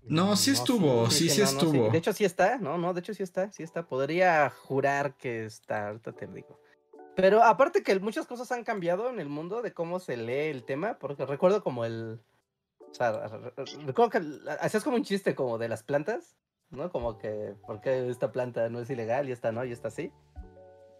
No, 0.03 0.37
sí 0.37 0.51
estuvo, 0.51 1.11
sí, 1.11 1.27
sí, 1.27 1.41
estuvo. 1.41 1.89
De 1.89 1.97
hecho, 1.97 2.13
sí 2.13 2.23
está, 2.23 2.57
no, 2.59 2.77
no, 2.77 2.93
de 2.93 3.01
hecho 3.01 3.13
sí 3.13 3.23
está, 3.23 3.51
sí 3.51 3.63
está. 3.63 3.85
Podría 3.85 4.49
jurar 4.49 5.17
que 5.17 5.43
está, 5.43 5.89
ahorita 5.89 6.13
te 6.13 6.27
digo. 6.27 6.57
Pero 7.17 7.43
aparte 7.43 7.83
que 7.83 7.99
muchas 7.99 8.25
cosas 8.25 8.49
han 8.53 8.63
cambiado 8.63 9.09
en 9.09 9.19
el 9.19 9.27
mundo 9.27 9.61
de 9.61 9.73
cómo 9.73 9.99
se 9.99 10.15
lee 10.15 10.47
el 10.47 10.63
tema, 10.63 10.97
porque 10.97 11.25
recuerdo 11.25 11.61
como 11.61 11.83
el... 11.83 12.21
O 12.91 12.93
sea, 12.93 13.29
recuerdo 13.85 14.09
que 14.09 14.21
hacías 14.59 14.83
como 14.83 14.97
un 14.97 15.03
chiste 15.03 15.35
como 15.35 15.57
de 15.57 15.69
las 15.69 15.83
plantas, 15.83 16.35
¿no? 16.69 16.91
Como 16.91 17.17
que, 17.17 17.55
¿por 17.65 17.81
qué 17.81 18.09
esta 18.09 18.31
planta 18.31 18.69
no 18.69 18.79
es 18.79 18.89
ilegal 18.89 19.29
y 19.29 19.31
esta 19.31 19.51
no 19.51 19.63
y 19.65 19.71
esta 19.71 19.91
sí? 19.91 20.11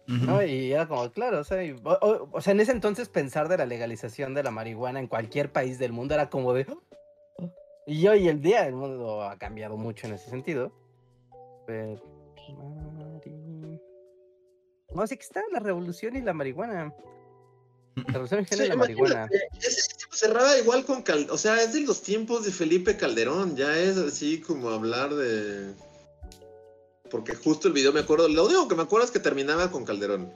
¿no? 0.08 0.42
Y 0.42 0.72
era 0.72 0.88
como, 0.88 1.10
claro, 1.12 1.40
o 1.40 1.44
sea, 1.44 1.58
o, 1.84 2.40
sea, 2.40 2.54
en 2.54 2.60
ese 2.60 2.72
entonces 2.72 3.10
pensar 3.10 3.48
de 3.48 3.58
la 3.58 3.66
legalización 3.66 4.32
de 4.32 4.42
la 4.42 4.50
marihuana 4.50 5.00
en 5.00 5.06
cualquier 5.06 5.52
país 5.52 5.78
del 5.78 5.92
mundo 5.92 6.14
era 6.14 6.30
como 6.30 6.54
de... 6.54 6.66
Oh". 7.36 7.52
Y 7.86 8.06
hoy 8.08 8.28
el 8.28 8.40
día 8.40 8.66
el 8.66 8.74
mundo 8.74 9.22
ha 9.22 9.38
cambiado 9.38 9.76
mucho 9.76 10.06
en 10.06 10.14
ese 10.14 10.30
sentido. 10.30 10.72
Pero... 11.66 12.02
No, 14.94 15.06
sí 15.06 15.16
que 15.16 15.22
está 15.22 15.42
la 15.52 15.60
revolución 15.60 16.16
y 16.16 16.22
la 16.22 16.32
marihuana. 16.32 16.94
La 17.94 18.04
revolución 18.12 18.46
en 18.50 18.64
y 18.64 18.68
la 18.68 18.76
marihuana. 18.76 19.28
Ese 19.58 19.80
cerraba 20.18 20.58
igual 20.58 20.84
con 20.84 21.04
o 21.30 21.38
sea, 21.38 21.62
es 21.62 21.72
de 21.72 21.82
los 21.82 22.02
tiempos 22.02 22.44
de 22.44 22.50
Felipe 22.50 22.96
Calderón, 22.96 23.56
ya 23.56 23.78
es 23.78 23.96
así 23.96 24.40
como 24.40 24.70
hablar 24.70 25.14
de 25.14 25.72
porque 27.08 27.34
justo 27.34 27.68
el 27.68 27.74
video 27.74 27.92
me 27.92 28.00
acuerdo, 28.00 28.28
lo 28.28 28.44
único 28.44 28.68
que 28.68 28.74
me 28.74 28.82
acuerdo 28.82 29.06
es 29.06 29.12
que 29.12 29.20
terminaba 29.20 29.70
con 29.70 29.84
Calderón. 29.84 30.32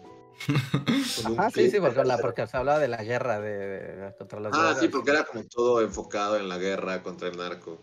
ah, 1.36 1.50
sí, 1.52 1.70
sí, 1.70 1.78
porque, 1.78 2.46
se 2.46 2.56
hablaba 2.56 2.78
de 2.78 2.88
la 2.88 3.02
guerra 3.02 3.40
de, 3.40 4.14
contra 4.16 4.40
las 4.40 4.52
Ah, 4.54 4.74
sí, 4.78 4.88
porque 4.88 5.10
era 5.10 5.24
como 5.24 5.44
todo 5.44 5.82
enfocado 5.82 6.38
en 6.38 6.48
la 6.48 6.58
guerra 6.58 7.02
contra 7.02 7.28
el 7.28 7.36
narco. 7.36 7.80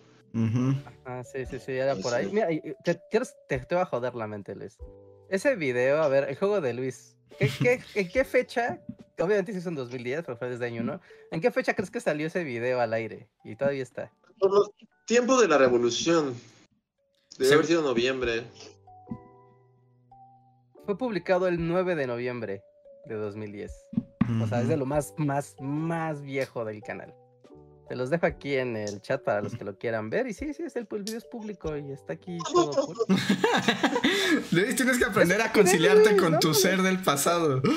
Ah, 1.06 1.24
sí, 1.24 1.46
sí, 1.46 1.60
sí, 1.60 1.74
era 1.74 1.96
por 1.96 2.14
ahí. 2.14 2.30
Mira, 2.32 2.48
te, 2.84 2.96
te, 2.96 3.60
te, 3.60 3.76
voy 3.76 3.82
a 3.82 3.86
joder 3.86 4.16
la 4.16 4.28
mente, 4.28 4.56
Luis. 4.56 4.78
Ese 5.30 5.56
video, 5.56 6.02
a 6.02 6.08
ver, 6.08 6.28
el 6.30 6.38
juego 6.38 6.60
de 6.62 6.74
Luis, 6.74 7.18
¿qué, 7.38 7.82
en 7.96 8.10
qué 8.10 8.24
fecha? 8.24 8.80
Obviamente 9.18 9.52
sí 9.52 9.60
es 9.60 9.66
en 9.66 9.76
2010, 9.76 10.24
pero 10.26 10.38
fue 10.38 10.50
desde 10.50 10.66
año 10.66 10.82
1. 10.82 11.02
¿En 11.32 11.42
qué 11.42 11.52
fecha 11.52 11.74
crees 11.74 11.92
que 11.92 12.00
salió 12.00 12.28
ese 12.28 12.44
video 12.44 12.80
al 12.80 12.94
aire? 12.94 13.28
Y 13.44 13.56
todavía 13.56 13.84
está. 13.84 14.12
Por 14.40 14.52
los 14.52 14.72
tiempos 15.06 15.42
de 15.42 15.48
la 15.48 15.58
revolución. 15.58 16.36
Debe 17.38 17.54
haber 17.54 17.66
sido 17.66 17.82
noviembre. 17.82 18.44
Fue 20.86 20.98
publicado 20.98 21.48
el 21.48 21.68
9 21.68 21.96
de 21.96 22.08
noviembre 22.08 22.64
de 23.06 23.16
2010. 23.16 23.72
O 24.42 24.48
sea, 24.48 24.62
es 24.62 24.68
de 24.68 24.78
lo 24.78 24.86
más, 24.86 25.14
más, 25.18 25.56
más 25.60 26.22
viejo 26.22 26.64
del 26.64 26.82
canal. 26.82 27.14
Te 27.90 27.96
los 27.96 28.12
dejo 28.12 28.28
aquí 28.28 28.56
en 28.56 28.78
el 28.78 29.02
chat 29.02 29.24
para 29.24 29.42
los 29.42 29.56
que 29.56 29.64
lo 29.64 29.76
quieran 29.76 30.12
ver. 30.12 30.28
Y 30.28 30.34
sí, 30.34 30.54
sí, 30.54 30.62
es 30.62 30.76
el, 30.76 30.86
video 30.86 31.18
es 31.18 31.26
público 31.26 31.76
y 31.76 31.92
está 31.92 32.14
aquí 32.14 32.38
todo. 32.54 32.94
Luis, 34.52 34.76
tienes 34.76 35.00
que 35.00 35.06
aprender 35.06 35.42
a 35.42 35.52
conciliarte 35.52 36.16
con 36.16 36.40
tu 36.40 36.54
ser 36.54 36.82
del 36.84 37.02
pasado. 37.02 37.62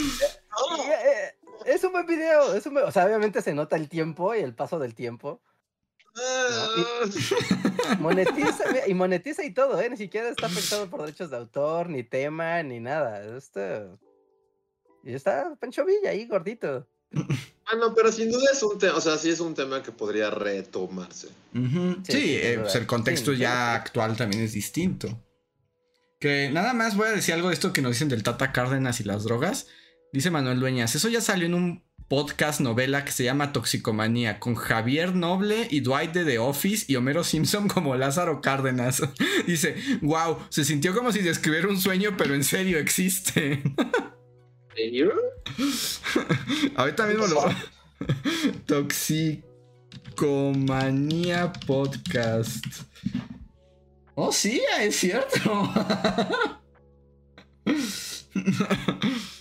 Eh, 0.87 1.35
es 1.65 1.83
un 1.83 1.93
buen 1.93 2.07
video. 2.07 2.55
Es 2.55 2.67
O 2.67 2.93
sea, 2.93 3.07
obviamente 3.07 3.41
se 3.41 3.55
nota 3.55 3.75
el 3.77 3.89
tiempo 3.89 4.35
y 4.35 4.41
el 4.41 4.55
paso 4.55 4.79
del 4.79 4.95
tiempo. 4.95 5.41
monetiza 7.99 8.65
y 8.87 8.93
monetiza 8.93 9.43
y 9.45 9.55
todo, 9.55 9.81
¿eh? 9.81 9.89
Ni 9.89 9.97
siquiera 9.97 10.29
está 10.29 10.47
afectado 10.47 10.91
por 10.91 11.01
derechos 11.01 11.31
de 11.31 11.39
autor, 11.39 11.89
ni 11.89 12.05
tema, 12.05 12.63
ni 12.63 12.81
nada. 12.81 13.25
Esto... 13.35 13.99
Y 15.03 15.15
está 15.15 15.57
Pancho 15.59 15.87
Villa 15.87 16.11
ahí, 16.11 16.27
gordito. 16.27 16.87
Ah, 17.73 17.77
no, 17.77 17.95
pero 17.95 18.13
sin 18.13 18.31
duda 18.31 18.51
es 18.53 18.63
un 18.63 18.79
tema, 18.79 18.97
o 18.97 19.01
sea, 19.01 19.17
sí 19.17 19.31
es 19.31 19.41
un 19.41 19.55
tema 19.55 19.83
que 19.83 19.93
podría 19.93 20.29
retomarse. 20.31 21.29
Sí, 22.07 22.37
eh, 22.37 22.59
pues, 22.61 22.75
el 22.75 22.87
contexto 22.87 23.33
ya 23.33 23.75
actual 23.75 24.15
también 24.17 24.43
es 24.43 24.53
distinto. 24.53 25.19
Que 26.21 26.51
nada 26.53 26.75
más 26.75 26.97
voy 26.97 27.09
a 27.09 27.13
decir 27.13 27.33
algo 27.33 27.49
de 27.49 27.55
esto 27.55 27.73
que 27.73 27.81
nos 27.81 27.93
dicen 27.93 28.09
del 28.11 28.23
Tata 28.23 28.53
Cárdenas 28.53 29.01
y 29.01 29.05
las 29.05 29.25
drogas. 29.25 29.69
Dice 30.13 30.31
Manuel 30.31 30.61
Dueñas, 30.61 30.95
eso 30.95 31.09
ya 31.09 31.23
salió 31.23 31.47
en 31.47 31.55
un 31.55 31.83
podcast 32.09 32.61
novela 32.61 33.07
que 33.07 33.13
se 33.13 33.25
llama 33.25 33.53
Toxicomanía, 33.53 34.39
con 34.39 34.55
Javier 34.55 35.15
Noble 35.15 35.67
y 35.71 35.81
Dwight 35.81 36.13
de 36.13 36.27
The 36.27 36.39
Office 36.41 36.85
y 36.89 36.97
Homero 36.97 37.25
Simpson 37.25 37.69
como 37.69 37.97
Lázaro 37.97 38.43
Cárdenas. 38.43 39.01
Dice, 39.47 39.77
wow, 40.03 40.37
se 40.51 40.65
sintió 40.65 40.95
como 40.95 41.11
si 41.11 41.21
describiera 41.21 41.69
un 41.69 41.81
sueño, 41.81 42.17
pero 42.19 42.35
en 42.35 42.45
serio 42.45 42.79
existe. 42.79 43.63
¿Serio? 44.75 45.13
Ahorita 46.77 47.07
mismo 47.07 47.27
lo... 47.27 47.45
Toxicomanía 48.67 51.53
Podcast. 51.67 52.65
Oh, 54.15 54.31
sí, 54.33 54.63
es 54.81 54.97
cierto. 54.97 55.71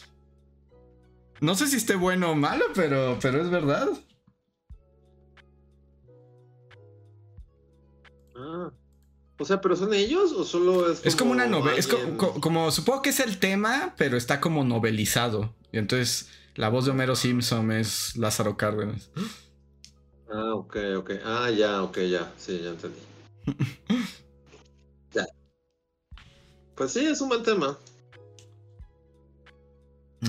No 1.41 1.56
sé 1.56 1.66
si 1.66 1.78
esté 1.78 1.95
bueno 1.95 2.32
o 2.32 2.36
malo, 2.36 2.66
pero, 2.76 3.18
pero 3.20 3.41
es 3.41 3.49
verdad. 3.49 3.88
O 9.41 9.45
sea, 9.45 9.59
¿pero 9.59 9.76
son 9.76 9.91
ellos 9.91 10.34
o 10.34 10.43
solo 10.43 10.91
es 10.91 11.03
Es 11.03 11.15
como 11.15 11.31
una 11.31 11.47
novela, 11.47 11.76
es 11.76 11.88
como, 11.88 12.69
supongo 12.69 13.01
que 13.01 13.09
es 13.09 13.19
el 13.19 13.39
tema, 13.39 13.95
pero 13.97 14.15
está 14.15 14.39
como 14.39 14.63
novelizado. 14.63 15.55
Y 15.72 15.80
entonces 15.80 16.30
la 16.53 16.69
voz 16.69 16.85
de 16.85 16.91
Homero 16.91 17.15
Simpson 17.15 17.72
es 17.72 18.15
Lázaro 18.18 18.55
Cárdenas. 18.55 19.09
Ah, 20.31 20.53
ok, 20.53 20.77
ok. 20.95 21.11
Ah, 21.26 21.49
ya, 21.49 21.81
ok, 21.81 21.97
ya. 22.01 22.31
Sí, 22.38 22.61
ya 22.63 22.69
entendí. 22.69 22.99
ya. 25.11 25.26
Pues 26.76 26.93
sí, 26.93 27.03
es 27.07 27.19
un 27.19 27.30
buen 27.30 27.41
tema. 27.41 27.80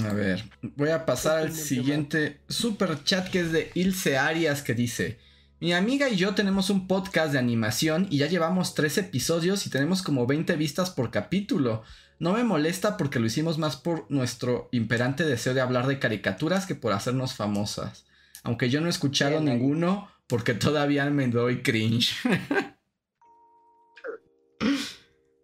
A 0.09 0.13
ver, 0.15 0.43
voy 0.63 0.89
a 0.89 1.05
pasar 1.05 1.37
al 1.37 1.53
siguiente 1.53 2.41
super 2.49 3.05
chat 3.05 3.29
que 3.29 3.41
es 3.41 3.53
de 3.53 3.71
Ilse 3.75 4.17
Arias 4.17 4.63
que 4.63 4.73
dice: 4.73 5.19
Mi 5.63 5.73
amiga 5.75 6.09
y 6.09 6.17
yo 6.17 6.35
tenemos 6.35 6.71
un 6.71 6.89
podcast 6.89 7.33
de 7.33 7.39
animación 7.39 8.09
y 8.11 8.19
ya 8.19 8.27
llevamos 8.27 8.75
tres 8.75 8.99
episodios 8.99 9.65
y 9.65 9.71
tenemos 9.71 10.03
como 10.03 10.27
20 10.27 10.57
vistas 10.57 10.91
por 10.91 11.13
capítulo. 11.13 11.85
No 12.19 12.33
me 12.33 12.43
molesta 12.43 12.97
porque 12.97 13.21
lo 13.21 13.27
hicimos 13.27 13.59
más 13.59 13.77
por 13.77 14.11
nuestro 14.11 14.69
imperante 14.73 15.23
deseo 15.23 15.55
de 15.55 15.61
hablar 15.61 15.87
de 15.87 16.01
caricaturas 16.01 16.67
que 16.67 16.75
por 16.75 16.93
hacernos 16.93 17.35
famosas. 17.35 18.07
Aunque 18.43 18.71
yo 18.71 18.81
no 18.81 18.89
he 18.89 18.91
escuchado 18.91 19.41
ninguno 19.41 20.09
porque 20.27 20.55
todavía 20.55 21.09
me 21.11 21.29
doy 21.29 21.63
cringe. 21.63 22.17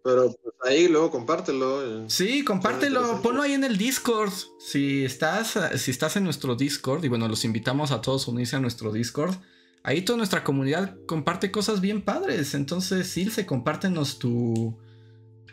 Pero 0.03 0.35
pues 0.43 0.55
ahí 0.65 0.89
luego 0.89 1.11
compártelo. 1.11 1.81
Eh. 1.81 2.09
Sí, 2.09 2.43
compártelo, 2.43 3.21
ponlo 3.21 3.41
ahí 3.41 3.53
en 3.53 3.63
el 3.63 3.77
Discord. 3.77 4.33
Si 4.59 5.05
estás, 5.05 5.57
si 5.77 5.91
estás 5.91 6.17
en 6.17 6.25
nuestro 6.25 6.55
Discord, 6.55 7.05
y 7.05 7.07
bueno, 7.07 7.29
los 7.29 7.45
invitamos 7.45 7.91
a 7.91 8.01
todos 8.01 8.27
a 8.27 8.31
unirse 8.31 8.57
a 8.57 8.59
nuestro 8.59 8.91
Discord. 8.91 9.37
Ahí 9.83 10.01
toda 10.01 10.17
nuestra 10.17 10.43
comunidad 10.43 10.97
comparte 11.07 11.51
cosas 11.51 11.81
bien 11.81 12.01
padres. 12.01 12.53
Entonces, 12.53 13.15
Ilse, 13.17 13.45
compártenos 13.45 14.19
tu, 14.19 14.77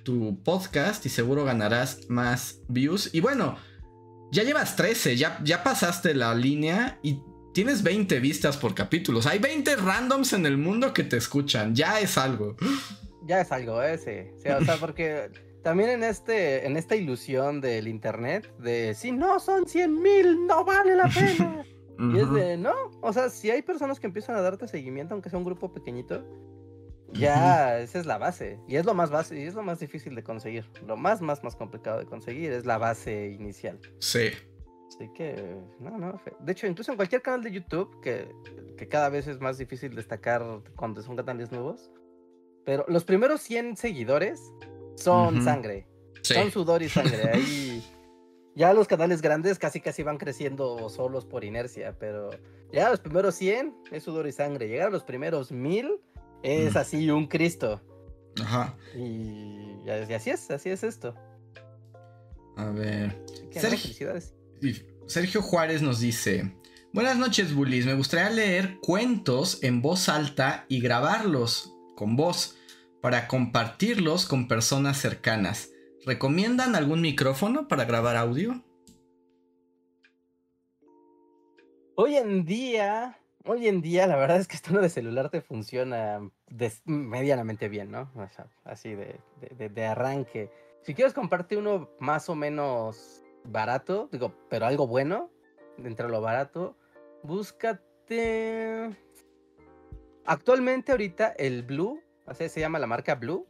tu 0.03 0.43
podcast 0.43 1.07
y 1.07 1.09
seguro 1.09 1.45
ganarás 1.45 2.09
más 2.09 2.61
views. 2.69 3.11
Y 3.13 3.21
bueno, 3.21 3.57
ya 4.33 4.43
llevas 4.43 4.77
13, 4.77 5.17
ya, 5.17 5.41
ya 5.45 5.63
pasaste 5.63 6.15
la 6.15 6.35
línea 6.35 6.99
y 7.03 7.21
tienes 7.55 7.83
20 7.83 8.21
vistas 8.21 8.57
por 8.57 8.75
capítulos. 8.75 9.27
Hay 9.27 9.39
20 9.39 9.77
randoms 9.77 10.33
en 10.33 10.47
el 10.47 10.59
mundo 10.59 10.93
que 10.93 11.05
te 11.05 11.17
escuchan. 11.17 11.75
Ya 11.75 12.01
es 12.01 12.19
algo 12.19 12.57
ya 13.27 13.41
es 13.41 13.53
algo, 13.53 13.83
¿eh? 13.83 13.99
Sí. 13.99 14.49
o 14.49 14.65
sea, 14.65 14.77
porque 14.77 15.31
también 15.63 15.91
en, 15.91 16.05
este, 16.05 16.67
en 16.67 16.77
esta 16.77 16.97
ilusión 16.97 17.61
del 17.61 17.89
internet, 17.89 18.49
de 18.59 18.95
si 18.95 19.11
no 19.11 19.41
son 19.41 19.67
100 19.67 20.03
mil, 20.03 20.47
no 20.47 20.65
vale 20.65 20.95
la 20.95 21.09
pena. 21.09 21.65
Y 21.99 22.19
es 22.19 22.31
de, 22.31 22.57
no, 22.57 22.75
o 23.01 23.13
sea, 23.13 23.31
si 23.31 23.51
hay 23.51 23.63
personas 23.63 23.99
que 23.99 24.07
empiezan 24.07 24.37
a 24.37 24.41
darte 24.43 24.69
seguimiento, 24.69 25.15
aunque 25.15 25.31
sea 25.31 25.39
un 25.39 25.45
grupo 25.45 25.73
pequeñito, 25.73 26.25
ya 27.13 27.81
esa 27.81 27.99
es 27.99 28.07
la 28.07 28.19
base. 28.19 28.61
Y 28.69 28.77
es 28.77 28.85
lo 28.85 28.95
más 28.95 29.11
base, 29.11 29.39
y 29.39 29.45
es 29.45 29.55
lo 29.55 29.63
más 29.63 29.81
difícil 29.81 30.15
de 30.15 30.23
conseguir. 30.23 30.67
Lo 30.87 30.97
más, 30.97 31.23
más, 31.23 31.43
más 31.43 31.57
complicado 31.57 31.99
de 31.99 32.07
conseguir 32.07 32.53
es 32.53 32.67
la 32.67 32.79
base 32.79 33.29
inicial. 33.29 33.79
Sí. 33.99 34.31
Así 34.89 35.09
que, 35.15 35.57
no, 35.81 35.97
no. 35.97 36.21
De 36.41 36.53
hecho, 36.53 36.67
incluso 36.67 36.93
en 36.93 36.97
cualquier 36.97 37.23
canal 37.23 37.43
de 37.43 37.53
YouTube, 37.53 38.01
que, 38.03 38.29
que 38.77 38.89
cada 38.89 39.09
vez 39.09 39.27
es 39.27 39.41
más 39.41 39.59
difícil 39.59 39.95
destacar 39.95 40.45
cuando 40.77 41.03
son 41.03 41.17
canales 41.17 41.51
nuevos, 41.51 41.91
pero 42.65 42.85
los 42.89 43.05
primeros 43.05 43.41
100 43.43 43.77
seguidores 43.77 44.41
son 44.97 45.43
sangre. 45.43 45.87
Son 46.23 46.51
sudor 46.51 46.83
y 46.83 46.89
sangre. 46.89 47.31
Ahí 47.33 47.83
ya 48.57 48.73
los 48.73 48.89
canales 48.89 49.23
grandes 49.23 49.59
casi 49.59 49.81
casi 49.81 50.03
van 50.03 50.19
creciendo 50.19 50.89
solos 50.89 51.25
por 51.25 51.45
inercia, 51.45 51.95
pero 51.99 52.31
ya 52.73 52.91
los 52.91 53.01
primeros 53.01 53.35
100 53.37 53.75
es 53.93 54.03
sudor 54.03 54.27
y 54.27 54.33
sangre. 54.33 54.67
Llegar 54.67 54.89
a 54.89 54.91
los 54.91 55.05
primeros 55.05 55.53
1000 55.53 56.01
es 56.43 56.75
así 56.75 57.11
un 57.11 57.27
Cristo. 57.29 57.81
Ajá. 58.41 58.77
Y, 58.97 59.89
así 60.11 60.31
es, 60.31 60.51
así 60.51 60.71
es 60.71 60.83
esto. 60.83 61.15
A 62.57 62.71
ver. 62.71 63.25
Sergio, 63.53 64.15
Sergio 65.07 65.43
Juárez 65.43 65.83
nos 65.83 66.01
dice, 66.01 66.51
Buenas 66.97 67.19
noches, 67.19 67.55
Bullies. 67.55 67.85
Me 67.85 67.93
gustaría 67.93 68.31
leer 68.31 68.79
cuentos 68.81 69.63
en 69.63 69.83
voz 69.83 70.09
alta 70.09 70.65
y 70.67 70.81
grabarlos 70.81 71.75
con 71.95 72.17
voz 72.17 72.57
para 73.03 73.29
compartirlos 73.29 74.25
con 74.25 74.49
personas 74.49 74.97
cercanas. 74.97 75.69
¿Recomiendan 76.07 76.77
algún 76.77 77.01
micrófono 77.01 77.67
para 77.67 77.85
grabar 77.85 78.15
audio? 78.15 78.63
Hoy 81.97 82.15
en 82.15 82.45
día, 82.45 83.19
hoy 83.45 83.67
en 83.67 83.83
día, 83.83 84.07
la 84.07 84.15
verdad 84.15 84.37
es 84.37 84.47
que 84.47 84.55
esto 84.55 84.81
de 84.81 84.89
celular 84.89 85.31
te 85.31 85.41
funciona 85.41 86.21
medianamente 86.85 87.69
bien, 87.69 87.91
¿no? 87.91 88.09
así 88.63 88.95
de, 88.95 89.19
de, 89.51 89.85
arranque. 89.85 90.49
Si 90.83 90.95
quieres 90.95 91.13
comprarte 91.13 91.57
uno 91.57 91.91
más 91.99 92.29
o 92.29 92.37
menos 92.37 93.25
barato, 93.43 94.09
digo, 94.13 94.33
pero 94.49 94.67
algo 94.67 94.87
bueno, 94.87 95.29
dentro 95.77 96.07
de 96.07 96.13
lo 96.13 96.21
barato, 96.21 96.77
búscate. 97.25 98.97
Actualmente, 100.25 100.93
ahorita, 100.93 101.31
el 101.37 101.65
Blue, 101.65 102.01
así 102.27 102.49
se 102.49 102.61
llama 102.61 102.79
la 102.79 102.87
marca 102.87 103.17
Blue. 103.17 103.45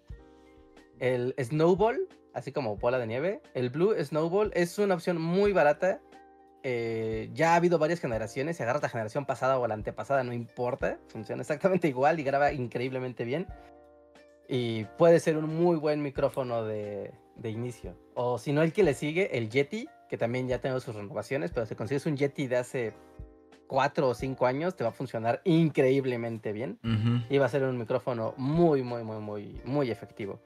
El 0.98 1.34
Snowball, 1.38 2.08
así 2.36 2.52
como 2.52 2.76
bola 2.76 2.98
de 2.98 3.06
nieve. 3.06 3.40
El 3.54 3.70
Blue 3.70 3.94
Snowball 3.98 4.52
es 4.54 4.78
una 4.78 4.94
opción 4.94 5.20
muy 5.20 5.52
barata. 5.52 6.00
Eh, 6.62 7.30
ya 7.32 7.54
ha 7.54 7.56
habido 7.56 7.78
varias 7.78 7.98
generaciones. 7.98 8.58
Si 8.58 8.62
agarras 8.62 8.82
la 8.82 8.90
generación 8.90 9.24
pasada 9.24 9.58
o 9.58 9.66
la 9.66 9.72
antepasada, 9.72 10.22
no 10.22 10.34
importa. 10.34 10.98
Funciona 11.08 11.40
exactamente 11.40 11.88
igual 11.88 12.20
y 12.20 12.24
graba 12.24 12.52
increíblemente 12.52 13.24
bien. 13.24 13.46
Y 14.48 14.84
puede 14.98 15.18
ser 15.18 15.38
un 15.38 15.56
muy 15.56 15.76
buen 15.76 16.02
micrófono 16.02 16.62
de, 16.62 17.14
de 17.36 17.50
inicio. 17.50 17.96
O 18.14 18.38
si 18.38 18.52
no, 18.52 18.62
el 18.62 18.74
que 18.74 18.82
le 18.82 18.92
sigue, 18.92 19.38
el 19.38 19.48
Yeti, 19.48 19.88
que 20.10 20.18
también 20.18 20.46
ya 20.46 20.60
tengo 20.60 20.78
sus 20.78 20.94
renovaciones, 20.94 21.52
pero 21.52 21.64
si 21.64 21.74
consigues 21.74 22.04
un 22.04 22.18
Yeti 22.18 22.48
de 22.48 22.56
hace 22.56 22.92
cuatro 23.66 24.10
o 24.10 24.14
cinco 24.14 24.46
años 24.46 24.76
te 24.76 24.84
va 24.84 24.90
a 24.90 24.92
funcionar 24.92 25.40
increíblemente 25.42 26.52
bien 26.52 26.78
y 27.28 27.38
va 27.38 27.46
a 27.46 27.48
ser 27.48 27.64
un 27.64 27.76
micrófono 27.76 28.34
muy, 28.36 28.82
muy, 28.82 29.02
muy, 29.02 29.18
muy, 29.18 29.60
muy 29.64 29.90
efectivo 29.90 30.38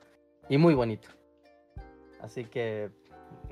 y 0.49 0.57
muy 0.57 0.73
bonito. 0.73 1.11
Así 2.22 2.44
que 2.44 2.90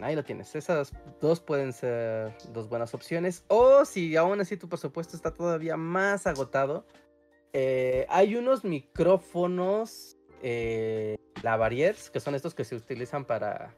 ahí 0.00 0.14
lo 0.14 0.24
tienes. 0.24 0.54
Esas 0.54 0.92
dos 1.20 1.40
pueden 1.40 1.72
ser 1.72 2.34
dos 2.52 2.68
buenas 2.68 2.94
opciones. 2.94 3.44
O 3.48 3.84
si 3.84 4.16
aún 4.16 4.40
así 4.40 4.56
tu 4.56 4.68
presupuesto 4.68 5.16
está 5.16 5.32
todavía 5.32 5.76
más 5.76 6.26
agotado, 6.26 6.86
eh, 7.52 8.06
hay 8.08 8.36
unos 8.36 8.64
micrófonos 8.64 10.16
eh, 10.42 11.16
que 12.12 12.20
son 12.20 12.34
estos 12.34 12.54
que 12.54 12.64
se 12.64 12.74
utilizan 12.74 13.24
para, 13.24 13.74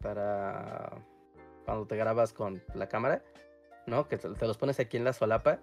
para 0.00 0.92
cuando 1.64 1.86
te 1.86 1.96
grabas 1.96 2.32
con 2.32 2.62
la 2.74 2.88
cámara 2.88 3.22
¿no? 3.88 4.06
Que 4.08 4.18
te, 4.18 4.28
los 4.28 4.58
pones 4.58 4.78
aquí 4.78 4.96
en 4.96 5.04
la 5.04 5.12
solapa. 5.12 5.58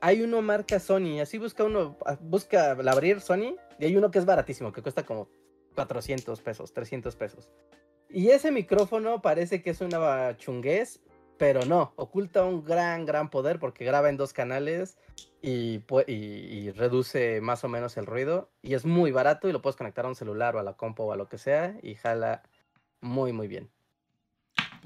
Hay 0.00 0.20
uno 0.22 0.42
marca 0.42 0.78
Sony, 0.80 1.20
así 1.22 1.38
busca 1.38 1.64
uno, 1.64 1.96
ah, 2.04 2.18
busca 2.20 2.72
abrir 2.72 3.20
Sony, 3.20 3.56
y 3.78 3.86
hay 3.86 3.96
uno 3.96 4.10
que 4.10 4.18
es 4.18 4.26
baratísimo, 4.26 4.72
que 4.72 4.82
cuesta 4.82 5.04
como 5.04 5.28
400 5.76 6.42
pesos, 6.42 6.72
300 6.74 7.16
pesos. 7.16 7.50
Y 8.14 8.30
ese 8.30 8.52
micrófono 8.52 9.20
parece 9.20 9.60
que 9.60 9.70
es 9.70 9.80
una 9.80 10.36
chunguez, 10.36 11.00
pero 11.36 11.64
no, 11.64 11.92
oculta 11.96 12.44
un 12.44 12.64
gran, 12.64 13.06
gran 13.06 13.28
poder 13.28 13.58
porque 13.58 13.84
graba 13.84 14.08
en 14.08 14.16
dos 14.16 14.32
canales 14.32 14.98
y, 15.42 15.82
y, 16.06 16.70
reduce 16.70 17.40
más 17.40 17.64
o 17.64 17.68
menos 17.68 17.96
el 17.96 18.06
ruido. 18.06 18.52
Y 18.62 18.74
es 18.74 18.84
muy 18.84 19.10
barato 19.10 19.48
y 19.48 19.52
lo 19.52 19.60
puedes 19.60 19.74
conectar 19.74 20.04
a 20.04 20.08
un 20.08 20.14
celular 20.14 20.54
o 20.54 20.60
a 20.60 20.62
la 20.62 20.74
compu 20.74 21.02
o 21.02 21.12
a 21.12 21.16
lo 21.16 21.28
que 21.28 21.38
sea 21.38 21.76
y 21.82 21.96
jala 21.96 22.44
muy, 23.00 23.32
muy 23.32 23.48
bien. 23.48 23.68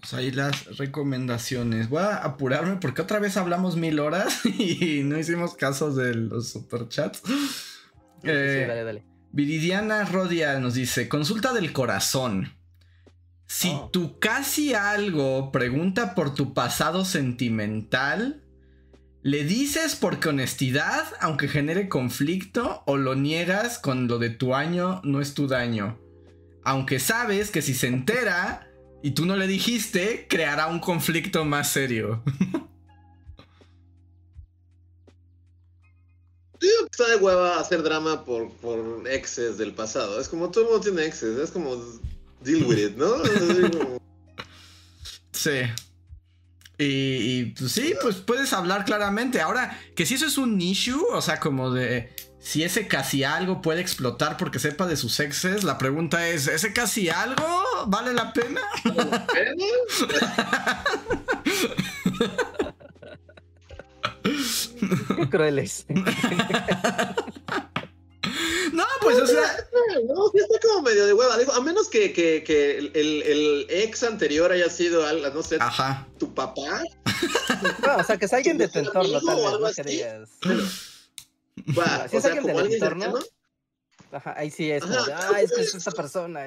Pues 0.00 0.14
ahí 0.14 0.30
las 0.30 0.78
recomendaciones. 0.78 1.90
Voy 1.90 2.04
a 2.04 2.24
apurarme 2.24 2.76
porque 2.76 3.02
otra 3.02 3.18
vez 3.18 3.36
hablamos 3.36 3.76
mil 3.76 4.00
horas 4.00 4.46
y 4.58 5.02
no 5.04 5.18
hicimos 5.18 5.54
caso 5.54 5.94
de 5.94 6.14
los 6.14 6.48
superchats. 6.48 7.22
Eh, 8.22 8.64
dale, 8.66 8.84
dale. 8.84 9.04
Viridiana 9.32 10.06
Rodia 10.06 10.58
nos 10.60 10.72
dice: 10.72 11.10
Consulta 11.10 11.52
del 11.52 11.74
corazón. 11.74 12.57
Si 13.48 13.70
oh. 13.70 13.88
tu 13.90 14.18
casi 14.18 14.74
algo 14.74 15.50
pregunta 15.50 16.14
por 16.14 16.34
tu 16.34 16.52
pasado 16.52 17.06
sentimental, 17.06 18.44
¿le 19.22 19.42
dices 19.44 19.96
porque 19.96 20.28
honestidad, 20.28 21.06
aunque 21.20 21.48
genere 21.48 21.88
conflicto, 21.88 22.82
o 22.86 22.98
lo 22.98 23.14
niegas 23.14 23.78
con 23.78 24.06
lo 24.06 24.18
de 24.18 24.28
tu 24.28 24.54
año 24.54 25.00
no 25.02 25.22
es 25.22 25.32
tu 25.32 25.48
daño? 25.48 25.98
Aunque 26.62 27.00
sabes 27.00 27.50
que 27.50 27.62
si 27.62 27.72
se 27.72 27.86
entera, 27.86 28.68
y 29.02 29.12
tú 29.12 29.24
no 29.24 29.34
le 29.34 29.46
dijiste, 29.46 30.26
creará 30.28 30.66
un 30.66 30.80
conflicto 30.80 31.46
más 31.46 31.72
serio. 31.72 32.22
Digo 36.60 36.76
que 36.80 36.90
está 36.90 37.08
de 37.08 37.16
hueva 37.16 37.58
hacer 37.58 37.82
drama 37.82 38.26
por, 38.26 38.50
por 38.56 39.08
exes 39.08 39.56
del 39.56 39.72
pasado. 39.72 40.20
Es 40.20 40.28
como 40.28 40.50
todo 40.50 40.64
el 40.64 40.70
mundo 40.70 40.84
tiene 40.84 41.06
exes, 41.06 41.38
es 41.38 41.50
como 41.50 41.76
deal 42.42 42.64
with 42.64 42.78
it, 42.78 42.96
¿no? 42.96 43.14
Sí. 45.32 45.60
Y, 46.78 46.84
y, 46.84 47.44
pues 47.58 47.72
sí, 47.72 47.94
pues 48.02 48.16
puedes 48.16 48.52
hablar 48.52 48.84
claramente. 48.84 49.40
Ahora, 49.40 49.78
que 49.96 50.06
si 50.06 50.14
eso 50.14 50.26
es 50.26 50.38
un 50.38 50.60
issue, 50.60 51.04
o 51.12 51.20
sea, 51.20 51.40
como 51.40 51.70
de 51.72 52.12
si 52.38 52.62
ese 52.62 52.86
casi 52.86 53.24
algo 53.24 53.60
puede 53.60 53.80
explotar 53.80 54.36
porque 54.36 54.58
sepa 54.58 54.86
de 54.86 54.96
sus 54.96 55.20
exes, 55.20 55.64
la 55.64 55.76
pregunta 55.76 56.28
es, 56.28 56.46
¿ese 56.46 56.72
casi 56.72 57.10
algo 57.10 57.44
vale 57.86 58.14
la 58.14 58.32
pena? 58.32 58.62
Qué 65.16 65.28
crueles. 65.28 65.84
No, 68.72 68.84
pues, 69.00 69.18
o 69.18 69.26
sea. 69.26 69.68
No, 70.06 70.28
sí 70.30 70.38
está 70.38 70.58
como 70.60 70.82
medio 70.82 71.06
de 71.06 71.14
hueva. 71.14 71.34
a 71.34 71.60
menos 71.60 71.88
que, 71.88 72.12
que, 72.12 72.42
que 72.44 72.78
el, 72.78 72.92
el, 72.94 73.66
ex 73.68 74.02
anterior 74.02 74.50
haya 74.50 74.68
sido, 74.68 75.04
no 75.32 75.42
sé, 75.42 75.58
tu 76.18 76.34
papá. 76.34 76.82
No, 77.84 77.96
o 77.96 78.04
sea, 78.04 78.16
que 78.16 78.26
es 78.26 78.32
alguien 78.32 78.58
de 78.58 78.68
tu 78.68 78.78
entorno, 78.78 79.20
tal 79.20 79.36
vez, 79.36 79.60
no 79.60 79.72
que 79.72 79.90
digas. 79.90 80.30
Va, 81.76 82.08
si 82.08 82.16
o 82.16 82.18
es 82.18 82.22
sea, 82.22 82.32
alguien 82.32 82.42
como 82.42 82.58
alguien 82.60 82.82
entorno, 82.82 83.18
Ajá, 84.10 84.34
ahí 84.38 84.50
sí 84.50 84.70
es 84.70 84.82
como, 84.82 84.94
ah, 84.94 85.40
es 85.40 85.52
que 85.52 85.60
es 85.62 85.74
esta 85.74 85.90
persona. 85.90 86.46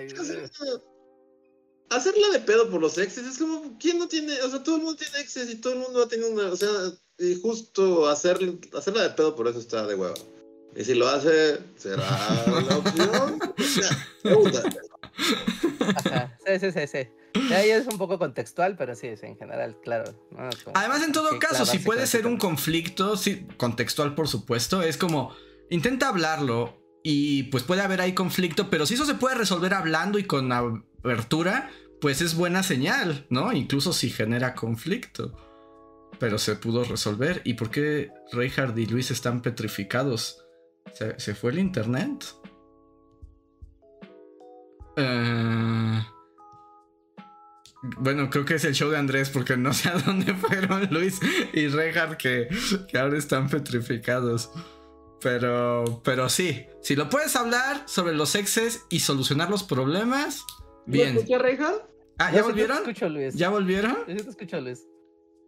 Hacerla 1.90 2.30
de 2.30 2.40
pedo 2.40 2.70
por 2.70 2.80
los 2.80 2.98
exes 2.98 3.26
es 3.26 3.38
como, 3.38 3.78
¿quién 3.78 4.00
no 4.00 4.08
tiene? 4.08 4.42
O 4.42 4.50
sea, 4.50 4.64
todo 4.64 4.78
el 4.78 4.84
mundo 4.84 4.98
tiene 4.98 5.20
exes 5.20 5.50
y 5.50 5.56
todo 5.56 5.74
el 5.74 5.80
mundo 5.80 6.04
ha 6.04 6.08
tenido 6.08 6.32
una. 6.32 6.52
O 6.52 6.56
sea, 6.56 6.70
y 7.20 7.40
justo 7.42 8.08
hacer, 8.10 8.40
hacerla 8.74 9.04
de 9.04 9.10
pedo 9.12 9.36
por 9.36 9.48
eso 9.48 9.60
está 9.60 9.86
de 9.86 9.96
huevo. 9.96 10.16
Y 10.76 10.84
si 10.84 10.96
lo 10.96 11.08
hace, 11.08 11.60
será 11.76 12.06
la 12.48 12.78
opción. 12.78 13.40
Ajá, 15.96 16.38
sí, 16.46 16.60
sí, 16.60 16.72
sí, 16.72 16.88
sí. 16.88 17.54
Ahí 17.54 17.70
es 17.70 17.88
un 17.88 17.98
poco 17.98 18.18
contextual, 18.20 18.76
pero 18.78 18.96
sí, 18.96 19.08
es 19.08 19.24
en 19.24 19.38
general, 19.38 19.78
claro. 19.84 20.14
Además, 20.74 21.04
en 21.04 21.12
todo 21.12 21.38
caso, 21.40 21.66
si 21.66 21.80
puede 21.80 22.08
ser 22.08 22.28
un 22.28 22.38
conflicto, 22.38 23.18
sí, 23.18 23.48
contextual 23.58 24.16
por 24.16 24.28
supuesto, 24.28 24.82
es 24.82 24.98
como, 24.98 25.36
intenta 25.70 26.08
hablarlo 26.10 26.82
y 27.04 27.44
pues 27.44 27.64
puede 27.64 27.82
haber 27.82 28.02
ahí 28.02 28.14
conflicto, 28.14 28.70
pero 28.70 28.86
si 28.86 28.94
eso 28.94 29.06
se 29.06 29.16
puede 29.16 29.36
resolver 29.36 29.74
hablando 29.74 30.20
y 30.20 30.24
con 30.24 30.52
abertura, 30.52 31.70
pues 32.00 32.22
es 32.22 32.36
buena 32.36 32.64
señal, 32.64 33.26
¿no? 33.30 33.54
Incluso 33.54 33.94
si 33.94 34.10
genera 34.10 34.56
conflicto. 34.56 35.36
Pero 36.20 36.38
se 36.38 36.56
pudo 36.56 36.84
resolver. 36.84 37.42
¿Y 37.46 37.56
por 37.56 37.72
qué 37.72 38.12
Reinhard 38.32 38.78
y 38.78 38.86
Luis 38.86 39.10
están 39.10 39.42
petrificados? 39.42 40.41
¿Se, 40.94 41.20
¿se 41.20 41.36
fue 41.36 41.52
el 41.52 41.60
internet? 41.60 42.26
Eh... 44.98 46.02
Bueno, 47.98 48.30
creo 48.30 48.46
que 48.46 48.56
es 48.56 48.66
el 48.66 48.76
show 48.76 48.92
de 48.92 48.98
Andrés 48.98 49.30
porque 49.30 49.58
no 49.58 49.74
sé 49.74 49.90
a 49.90 49.94
dónde 49.94 50.34
fueron 50.36 50.88
Luis 50.92 51.20
y 51.54 51.68
Reinhardt 51.68 52.18
que, 52.18 52.48
ahora 52.98 53.18
están 53.18 53.50
petrificados. 53.50 54.52
Pero, 55.20 56.02
pero 56.04 56.30
sí, 56.30 56.66
si 56.82 56.96
lo 56.96 57.10
puedes 57.10 57.36
hablar 57.36 57.84
sobre 57.88 58.14
los 58.14 58.36
exes 58.36 58.86
y 58.90 59.00
solucionar 59.00 59.50
los 59.50 59.64
problemas, 59.64 60.46
bien. 60.86 61.16
¿Me 61.28 61.38
Reinhardt? 61.38 61.90
Ah, 62.18 62.32
¿ya 62.32 62.44
volvieron? 62.44 62.78
escucho, 62.78 63.10
Luis. 63.10 63.34
¿Ya 63.36 63.50
volvieron? 63.50 63.98
Yo 64.08 64.24
te 64.24 64.30
escucho, 64.30 64.62
Luis. 64.62 64.84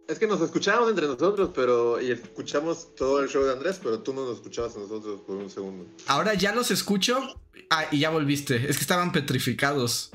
Es 0.06 0.18
que 0.18 0.26
nos 0.26 0.40
escuchamos 0.42 0.90
entre 0.90 1.06
nosotros, 1.06 1.50
pero. 1.54 2.00
Y 2.00 2.10
escuchamos 2.10 2.94
todo 2.94 3.22
el 3.22 3.28
show 3.28 3.42
de 3.44 3.52
Andrés, 3.52 3.80
pero 3.82 4.00
tú 4.00 4.12
no 4.12 4.26
nos 4.26 4.36
escuchabas 4.36 4.76
a 4.76 4.80
nosotros 4.80 5.20
por 5.26 5.36
un 5.36 5.48
segundo. 5.48 5.86
Ahora 6.06 6.34
ya 6.34 6.54
los 6.54 6.70
escucho. 6.70 7.40
Ah, 7.70 7.86
y 7.90 8.00
ya 8.00 8.10
volviste. 8.10 8.56
Es 8.56 8.76
que 8.76 8.82
estaban 8.82 9.12
petrificados. 9.12 10.10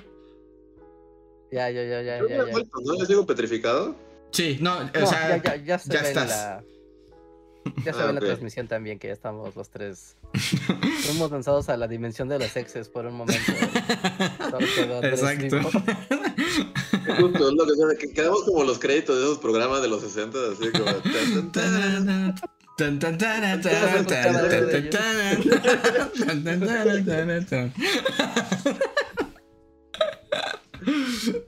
Ya, 1.51 1.69
ya, 1.71 1.83
ya, 1.83 2.01
ya. 2.03 2.19
ya, 2.19 2.27
ya. 2.27 2.45
¿No 2.83 2.93
les 2.93 3.07
digo 3.07 3.25
petrificado? 3.25 3.95
Sí, 4.31 4.59
no, 4.61 4.77
o 4.77 5.07
sea, 5.07 5.37
ya, 5.37 5.55
ya, 5.55 5.63
ya, 5.63 5.79
se 5.79 5.97
estás. 5.97 6.29
La, 6.29 6.63
ya 7.83 7.93
se 7.93 8.03
ve 8.03 8.09
en 8.09 8.15
la 8.15 8.21
transmisión 8.21 8.67
también 8.67 8.99
que 8.99 9.07
ya 9.07 9.13
estamos 9.13 9.55
los 9.55 9.69
tres. 9.69 10.15
Fuimos 11.01 11.31
lanzados 11.31 11.69
a 11.69 11.77
la 11.77 11.87
dimensión 11.87 12.29
de 12.29 12.37
los 12.37 12.55
exes 12.55 12.89
por 12.89 13.05
un 13.07 13.15
momento. 13.15 13.51
Exacto. 15.03 15.57
Justo, 17.17 17.51
lo 17.51 17.97
que, 17.97 18.11
quedamos 18.11 18.43
como 18.43 18.63
los 18.63 18.79
créditos 18.79 19.15
de 19.17 19.23
esos 19.23 19.39
programas 19.39 19.81
de 19.81 19.87
los 19.87 20.01
60, 20.01 20.37
así 20.51 20.71
como. 20.71 20.85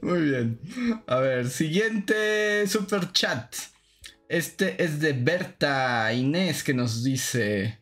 Muy 0.02 0.22
bien. 0.22 0.60
A 1.08 1.20
ver, 1.20 1.50
siguiente 1.50 2.68
super 2.68 3.12
chat. 3.12 3.56
Este 4.28 4.84
es 4.84 5.00
de 5.00 5.14
Berta 5.14 6.14
Inés 6.14 6.64
que 6.64 6.74
nos 6.74 7.04
dice. 7.04 7.80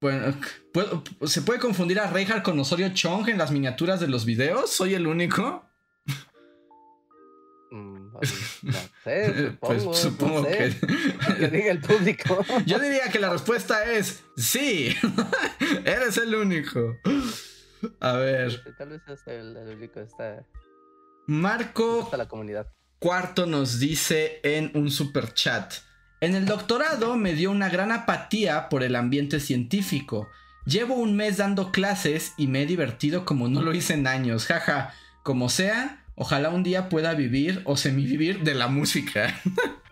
Bueno, 0.00 0.34
¿se 1.24 1.42
puede 1.42 1.58
confundir 1.58 2.00
a 2.00 2.10
Reinhardt 2.10 2.42
con 2.42 2.58
Osorio 2.58 2.90
Chong 2.92 3.28
en 3.28 3.38
las 3.38 3.50
miniaturas 3.50 4.00
de 4.00 4.08
los 4.08 4.24
videos? 4.24 4.70
¿Soy 4.70 4.94
el 4.94 5.06
único? 5.06 5.64
Mm, 7.70 8.12
no 8.12 8.20
sé, 9.04 9.56
pues 9.60 9.82
supongo, 9.98 10.46
que... 10.46 10.74
que 11.38 11.48
diga 11.48 11.72
el 11.72 11.80
público. 11.80 12.44
Yo 12.66 12.78
diría 12.78 13.08
que 13.10 13.18
la 13.18 13.30
respuesta 13.30 13.84
es 13.90 14.24
sí, 14.36 14.96
eres 15.84 16.16
el 16.16 16.34
único. 16.34 16.96
A 18.00 18.12
ver. 18.14 18.62
Tal 18.76 18.88
vez 18.90 19.02
es 19.06 19.26
el, 19.26 19.56
único, 19.56 20.00
está... 20.00 20.44
Marco 21.26 22.02
está 22.04 22.16
la 22.16 22.28
comunidad. 22.28 22.66
Cuarto 22.98 23.46
nos 23.46 23.78
dice 23.78 24.40
en 24.42 24.72
un 24.74 24.90
super 24.90 25.32
chat. 25.34 25.74
En 26.20 26.34
el 26.34 26.46
doctorado 26.46 27.16
me 27.16 27.34
dio 27.34 27.50
una 27.50 27.68
gran 27.68 27.92
apatía 27.92 28.68
por 28.68 28.82
el 28.82 28.96
ambiente 28.96 29.38
científico. 29.38 30.28
Llevo 30.68 30.94
un 30.96 31.16
mes 31.16 31.38
dando 31.38 31.72
clases 31.72 32.34
y 32.36 32.46
me 32.46 32.60
he 32.62 32.66
divertido 32.66 33.24
como 33.24 33.48
no 33.48 33.62
lo 33.62 33.72
hice 33.72 33.94
en 33.94 34.06
años. 34.06 34.44
Jaja, 34.44 34.92
como 35.22 35.48
sea, 35.48 36.04
ojalá 36.14 36.50
un 36.50 36.62
día 36.62 36.90
pueda 36.90 37.14
vivir 37.14 37.62
o 37.64 37.78
semivivir 37.78 38.42
de 38.42 38.54
la 38.54 38.68
música. 38.68 39.34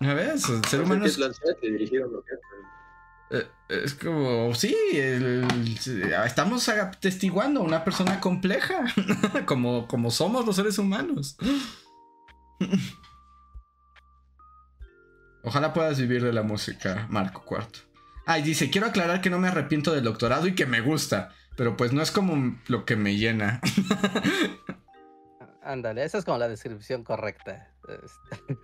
A 0.00 0.14
ver, 0.14 0.38
ser 0.38 0.80
humano. 0.80 1.04
Eh, 3.32 3.46
es 3.68 3.92
como, 3.92 4.54
sí, 4.54 4.74
estamos 6.24 6.70
atestiguando 6.70 7.60
a 7.60 7.64
una 7.64 7.84
persona 7.84 8.18
compleja, 8.18 8.86
como, 9.44 9.86
como 9.86 10.10
somos 10.10 10.46
los 10.46 10.56
seres 10.56 10.78
humanos. 10.78 11.36
Ojalá 15.44 15.74
puedas 15.74 16.00
vivir 16.00 16.24
de 16.24 16.32
la 16.32 16.42
música, 16.42 17.06
Marco 17.10 17.42
Cuarto. 17.44 17.89
Ay, 18.30 18.42
dice, 18.42 18.70
quiero 18.70 18.86
aclarar 18.86 19.20
que 19.20 19.28
no 19.28 19.40
me 19.40 19.48
arrepiento 19.48 19.92
del 19.92 20.04
doctorado 20.04 20.46
y 20.46 20.54
que 20.54 20.64
me 20.64 20.80
gusta, 20.80 21.34
pero 21.56 21.76
pues 21.76 21.92
no 21.92 22.00
es 22.00 22.12
como 22.12 22.56
lo 22.68 22.84
que 22.84 22.94
me 22.94 23.16
llena. 23.16 23.60
Ándale, 25.64 26.04
esa 26.04 26.18
es 26.18 26.24
como 26.24 26.38
la 26.38 26.46
descripción 26.46 27.02
correcta. 27.02 27.72
Este. 27.88 28.56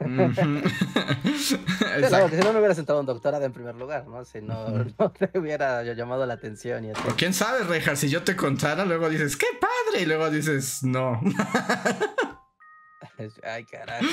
claro, 2.09 2.31
que 2.31 2.37
si 2.37 2.43
no 2.45 2.53
me 2.53 2.61
hubiera 2.61 2.77
sentado 2.77 3.01
un 3.01 3.07
doctorado 3.07 3.45
en 3.45 3.53
primer 3.53 3.75
lugar, 3.75 4.07
¿no? 4.07 4.25
Si 4.25 4.41
no, 4.41 4.69
no 5.01 5.11
te 5.11 5.37
hubiera 5.37 5.83
llamado 5.83 6.25
la 6.27 6.35
atención 6.35 6.85
y 6.85 6.93
así. 6.93 7.03
¿Quién 7.17 7.35
sabe, 7.35 7.65
Rejar? 7.65 7.97
Si 7.97 8.09
yo 8.09 8.23
te 8.23 8.37
contara, 8.37 8.85
luego 8.85 9.09
dices, 9.09 9.37
¡qué 9.37 9.49
padre! 9.61 10.03
Y 10.03 10.07
luego 10.07 10.31
dices, 10.31 10.85
no. 10.85 11.21
Ay, 13.43 13.65
carajo. 13.65 14.07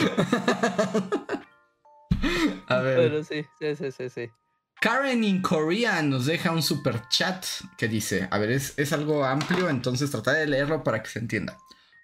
A 2.69 2.77
ver. 2.79 2.97
Pero 2.97 3.23
sí, 3.23 3.45
sí, 3.59 3.75
sí, 3.75 3.91
sí, 3.91 4.09
sí. 4.09 4.31
Karen 4.83 5.23
in 5.23 5.41
Korea 5.41 6.01
nos 6.01 6.25
deja 6.25 6.51
un 6.51 6.61
super 6.61 7.07
chat 7.07 7.45
que 7.77 7.87
dice, 7.87 8.27
a 8.29 8.37
ver, 8.37 8.51
es, 8.51 8.73
es 8.75 8.91
algo 8.91 9.23
amplio, 9.23 9.69
entonces 9.69 10.11
trataré 10.11 10.39
de 10.39 10.47
leerlo 10.47 10.83
para 10.83 11.01
que 11.01 11.09
se 11.09 11.19
entienda. 11.19 11.57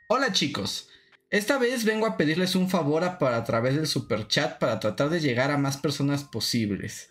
Hola 0.08 0.32
chicos, 0.32 0.88
esta 1.30 1.58
vez 1.58 1.84
vengo 1.84 2.06
a 2.06 2.16
pedirles 2.16 2.56
un 2.56 2.70
favor 2.70 3.04
a, 3.04 3.20
para, 3.20 3.36
a 3.36 3.44
través 3.44 3.76
del 3.76 3.86
super 3.86 4.30
chat 4.30 4.60
para 4.60 4.80
tratar 4.80 5.10
de 5.10 5.20
llegar 5.20 5.52
a 5.52 5.58
más 5.58 5.76
personas 5.76 6.24
posibles. 6.24 7.10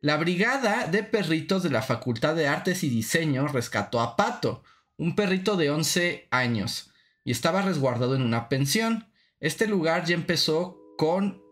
La 0.00 0.16
brigada 0.16 0.86
de 0.86 1.02
perritos 1.02 1.64
de 1.64 1.70
la 1.70 1.82
Facultad 1.82 2.36
de 2.36 2.46
Artes 2.46 2.84
y 2.84 2.88
Diseño 2.88 3.48
rescató 3.48 3.98
a 3.98 4.14
Pato, 4.14 4.62
un 4.96 5.16
perrito 5.16 5.56
de 5.56 5.70
11 5.70 6.28
años, 6.30 6.92
y 7.24 7.32
estaba 7.32 7.62
resguardado 7.62 8.14
en 8.14 8.22
una 8.22 8.48
pensión. 8.48 9.10
Este 9.40 9.66
lugar 9.66 10.04
ya 10.04 10.14
empezó 10.14 10.80
con... 10.96 11.42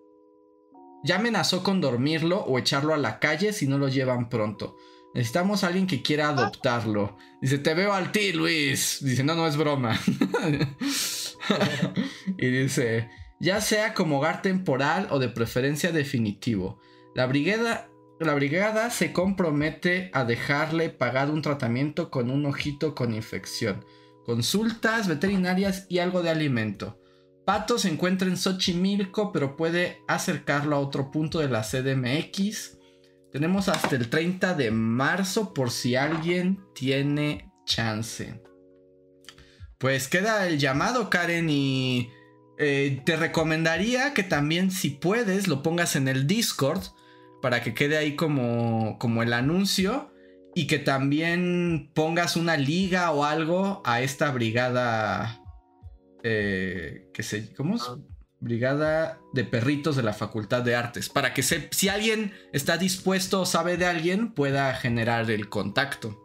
ya 1.08 1.16
amenazó 1.16 1.62
con 1.62 1.80
dormirlo 1.80 2.40
o 2.40 2.58
echarlo 2.58 2.92
a 2.92 2.98
la 2.98 3.18
calle 3.18 3.54
si 3.54 3.66
no 3.66 3.78
lo 3.78 3.88
llevan 3.88 4.28
pronto. 4.28 4.76
Necesitamos 5.14 5.64
a 5.64 5.68
alguien 5.68 5.86
que 5.86 6.02
quiera 6.02 6.28
adoptarlo. 6.28 7.16
Dice, 7.40 7.56
te 7.56 7.72
veo 7.72 7.94
al 7.94 8.12
ti, 8.12 8.34
Luis. 8.34 8.98
Dice, 9.00 9.24
no, 9.24 9.34
no 9.34 9.46
es 9.46 9.56
broma. 9.56 9.98
y 12.36 12.46
dice, 12.48 13.08
ya 13.40 13.62
sea 13.62 13.94
como 13.94 14.18
hogar 14.18 14.42
temporal 14.42 15.08
o 15.10 15.18
de 15.18 15.30
preferencia 15.30 15.92
definitivo. 15.92 16.78
La 17.14 17.24
brigada, 17.24 17.88
la 18.20 18.34
brigada 18.34 18.90
se 18.90 19.14
compromete 19.14 20.10
a 20.12 20.26
dejarle 20.26 20.90
pagar 20.90 21.30
un 21.30 21.40
tratamiento 21.40 22.10
con 22.10 22.30
un 22.30 22.44
ojito 22.44 22.94
con 22.94 23.14
infección, 23.14 23.82
consultas 24.26 25.08
veterinarias 25.08 25.86
y 25.88 26.00
algo 26.00 26.20
de 26.20 26.28
alimento. 26.28 27.00
Pato 27.48 27.78
se 27.78 27.88
encuentra 27.88 28.28
en 28.28 28.36
Xochimilco, 28.36 29.32
pero 29.32 29.56
puede 29.56 30.02
acercarlo 30.06 30.76
a 30.76 30.80
otro 30.80 31.10
punto 31.10 31.38
de 31.38 31.48
la 31.48 31.62
CDMX 31.62 32.78
tenemos 33.32 33.68
hasta 33.68 33.94
el 33.96 34.08
30 34.08 34.54
de 34.54 34.70
marzo 34.70 35.52
por 35.52 35.70
si 35.70 35.96
alguien 35.96 36.60
tiene 36.74 37.52
chance. 37.66 38.42
Pues 39.78 40.08
queda 40.08 40.46
el 40.48 40.58
llamado, 40.58 41.10
Karen, 41.10 41.48
y 41.50 42.10
eh, 42.58 43.02
te 43.04 43.16
recomendaría 43.16 44.14
que 44.14 44.22
también, 44.22 44.70
si 44.70 44.90
puedes, 44.90 45.46
lo 45.46 45.62
pongas 45.62 45.94
en 45.94 46.08
el 46.08 46.26
Discord 46.26 46.82
para 47.42 47.62
que 47.62 47.74
quede 47.74 47.98
ahí 47.98 48.16
como, 48.16 48.98
como 48.98 49.22
el 49.22 49.32
anuncio 49.32 50.12
y 50.54 50.66
que 50.66 50.78
también 50.78 51.90
pongas 51.94 52.34
una 52.34 52.56
liga 52.56 53.10
o 53.12 53.24
algo 53.24 53.82
a 53.84 54.00
esta 54.00 54.32
brigada 54.32 55.37
eh, 56.22 57.08
que 57.12 57.22
se, 57.22 57.54
¿cómo 57.54 57.76
es? 57.76 57.82
Ah. 57.88 57.98
Brigada 58.40 59.20
de 59.32 59.42
Perritos 59.44 59.96
de 59.96 60.04
la 60.04 60.12
Facultad 60.12 60.62
de 60.62 60.76
Artes, 60.76 61.08
para 61.08 61.34
que 61.34 61.42
si 61.42 61.88
alguien 61.88 62.32
está 62.52 62.76
dispuesto 62.76 63.40
o 63.40 63.46
sabe 63.46 63.76
de 63.76 63.86
alguien, 63.86 64.32
pueda 64.32 64.72
generar 64.74 65.28
el 65.30 65.48
contacto. 65.48 66.16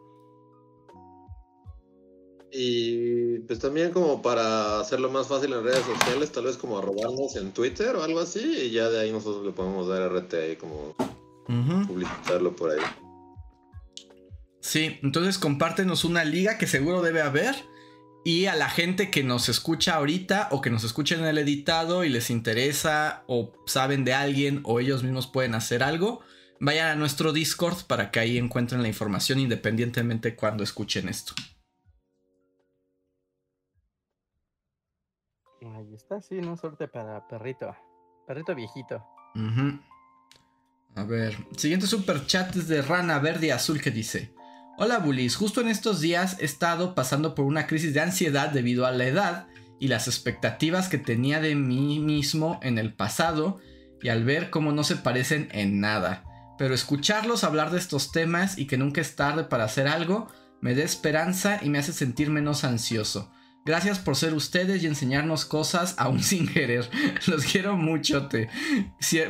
Y 2.56 3.40
pues 3.40 3.58
también 3.58 3.90
como 3.90 4.22
para 4.22 4.80
hacerlo 4.80 5.10
más 5.10 5.28
fácil 5.28 5.54
en 5.54 5.64
redes 5.64 5.84
sociales, 5.84 6.32
tal 6.32 6.44
vez 6.44 6.56
como 6.56 6.78
arrobarnos 6.78 7.36
en 7.36 7.52
Twitter 7.52 7.96
o 7.96 8.04
algo 8.04 8.20
así, 8.20 8.68
y 8.68 8.70
ya 8.70 8.90
de 8.90 9.00
ahí 9.00 9.12
nosotros 9.12 9.44
le 9.44 9.52
podemos 9.54 9.88
dar 9.88 10.14
RT 10.14 10.34
y 10.52 10.56
como 10.58 10.96
publicitarlo 11.88 12.56
por 12.56 12.72
ahí. 12.72 12.82
Sí, 14.60 15.00
entonces 15.02 15.40
compártenos 15.40 16.06
una 16.06 16.24
liga 16.24 16.60
que 16.60 16.68
seguro 16.68 17.02
debe 17.02 17.22
haber 17.22 17.56
y 18.24 18.46
a 18.46 18.56
la 18.56 18.70
gente 18.70 19.12
que 19.12 19.24
nos 19.24 19.50
escucha 19.50 19.96
ahorita 19.96 20.48
o 20.52 20.62
que 20.62 20.70
nos 20.70 20.84
escuchen 20.84 21.20
en 21.20 21.26
el 21.26 21.38
editado 21.38 22.04
y 22.04 22.10
les 22.10 22.30
interesa 22.30 23.24
o 23.28 23.52
saben 23.66 24.06
de 24.06 24.14
alguien 24.14 24.62
o 24.64 24.80
ellos 24.80 25.04
mismos 25.04 25.28
pueden 25.28 25.56
hacer 25.56 25.84
algo, 25.84 26.22
vayan 26.60 26.88
a 26.88 26.96
nuestro 26.96 27.34
Discord 27.34 27.86
para 27.86 28.12
que 28.12 28.20
ahí 28.20 28.38
encuentren 28.38 28.82
la 28.82 28.88
información 28.88 29.40
independientemente 29.40 30.36
cuando 30.36 30.64
escuchen 30.64 31.10
esto. 31.10 31.34
Ahí 35.76 35.94
está, 35.94 36.22
sí, 36.22 36.36
no 36.36 36.56
suerte 36.56 36.88
para 36.88 37.28
perrito. 37.28 37.76
Perrito 38.26 38.56
viejito. 38.56 39.04
A 40.96 41.04
ver, 41.04 41.36
siguiente 41.58 41.88
super 41.88 42.26
chat 42.26 42.56
es 42.56 42.68
de 42.68 42.82
Rana 42.82 43.20
Verde 43.20 43.52
Azul 43.52 43.82
que 43.82 43.92
dice: 43.92 44.34
Hola 44.76 44.98
bullies, 44.98 45.36
justo 45.36 45.62
en 45.62 45.68
estos 45.68 46.02
días 46.02 46.38
he 46.40 46.46
estado 46.46 46.96
pasando 46.96 47.36
por 47.36 47.46
una 47.46 47.68
crisis 47.68 47.94
de 47.94 48.02
ansiedad 48.02 48.50
debido 48.50 48.88
a 48.88 48.92
la 48.92 49.06
edad 49.06 49.48
y 49.80 49.88
las 49.88 50.08
expectativas 50.08 50.90
que 50.90 50.98
tenía 50.98 51.40
de 51.40 51.54
mí 51.54 52.00
mismo 52.00 52.60
en 52.64 52.80
el 52.80 52.92
pasado 52.92 53.62
y 54.02 54.10
al 54.10 54.24
ver 54.24 54.50
cómo 54.50 54.72
no 54.72 54.84
se 54.84 54.96
parecen 54.96 55.48
en 55.52 55.80
nada. 55.80 56.24
Pero 56.58 56.74
escucharlos 56.74 57.44
hablar 57.44 57.70
de 57.70 57.78
estos 57.78 58.12
temas 58.12 58.58
y 58.58 58.66
que 58.66 58.78
nunca 58.78 59.00
es 59.00 59.16
tarde 59.16 59.44
para 59.44 59.66
hacer 59.66 59.88
algo 59.88 60.30
me 60.60 60.74
da 60.74 60.84
esperanza 60.84 61.60
y 61.62 61.70
me 61.70 61.78
hace 61.78 61.94
sentir 61.94 62.32
menos 62.32 62.64
ansioso. 62.64 63.32
Gracias 63.66 64.00
por 64.00 64.16
ser 64.16 64.34
ustedes 64.34 64.82
y 64.82 64.88
enseñarnos 64.88 65.46
cosas 65.46 65.94
aún 66.00 66.24
sin 66.24 66.48
querer. 66.48 66.90
Los 67.28 67.46
quiero 67.46 67.78
mucho. 67.78 68.28
Te. 68.28 68.50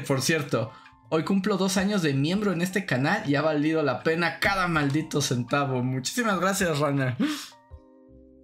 Por 0.07 0.21
cierto, 0.21 0.71
Hoy 1.15 1.23
cumplo 1.23 1.57
dos 1.57 1.77
años 1.77 2.01
de 2.01 2.15
miembro 2.15 2.53
en 2.53 2.61
este 2.63 2.87
canal 2.87 3.21
y 3.29 3.35
ha 3.35 3.43
valido 3.43 3.83
la 3.83 4.01
pena 4.01 4.39
cada 4.39 4.67
maldito 4.67 5.21
centavo. 5.21 5.83
Muchísimas 5.83 6.39
gracias, 6.39 6.79
Rana. 6.79 7.15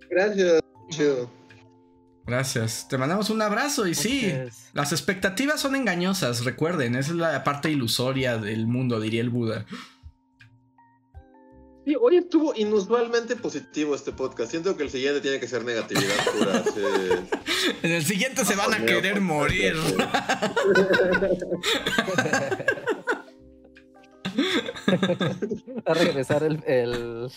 Gracias, 0.07 0.61
chido. 0.89 1.31
Gracias. 2.27 2.87
Te 2.87 2.99
mandamos 2.99 3.31
un 3.31 3.41
abrazo 3.41 3.87
y 3.87 3.95
sí, 3.95 4.31
las 4.73 4.91
expectativas 4.91 5.59
son 5.59 5.75
engañosas, 5.75 6.45
recuerden, 6.45 6.93
esa 6.93 7.09
es 7.09 7.17
la 7.17 7.43
parte 7.43 7.71
ilusoria 7.71 8.37
del 8.37 8.67
mundo, 8.67 8.99
diría 8.99 9.21
el 9.21 9.31
Buda. 9.31 9.65
Sí, 11.89 11.95
hoy 11.99 12.17
estuvo 12.17 12.53
inusualmente 12.55 13.35
positivo 13.35 13.95
este 13.95 14.11
podcast. 14.11 14.51
Siento 14.51 14.77
que 14.77 14.83
el 14.83 14.91
siguiente 14.91 15.21
tiene 15.21 15.39
que 15.39 15.47
ser 15.47 15.65
negatividad 15.65 16.23
pura. 16.37 16.63
En 17.81 17.91
el 17.91 18.05
siguiente 18.05 18.45
se 18.45 18.55
van 18.55 18.75
a 18.75 18.85
querer 18.85 19.19
morir. 19.21 19.73
Va 25.87 25.91
a 25.91 25.93
regresar 25.95 26.43
el, 26.43 26.63
el, 26.67 27.31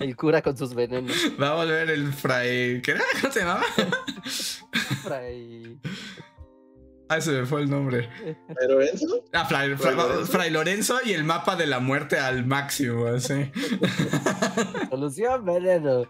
el, 0.00 0.16
cura 0.16 0.42
con 0.42 0.56
sus 0.56 0.74
venenos. 0.74 1.16
Va 1.40 1.50
a 1.50 1.54
volver 1.54 1.90
el 1.90 2.12
fray. 2.12 2.82
¿Qué 2.82 2.90
era? 2.90 3.04
¿Cómo 3.20 3.32
se 3.32 3.38
llamaba? 3.38 3.62
Fray. 5.04 5.78
Ah, 7.08 7.20
se 7.20 7.32
me 7.32 7.46
fue 7.46 7.62
el 7.62 7.70
nombre. 7.70 8.08
¿Fray 8.46 8.68
Lorenzo? 8.68 9.24
Ah, 9.32 9.46
Fray, 9.46 9.76
Fray, 9.76 10.50
Lorenzo 10.50 10.98
y 11.04 11.12
el 11.12 11.24
mapa 11.24 11.56
de 11.56 11.66
la 11.66 11.80
muerte 11.80 12.18
al 12.18 12.44
máximo, 12.44 13.06
así. 13.06 13.50
Solución 14.90 15.44
veneno. 15.44 16.02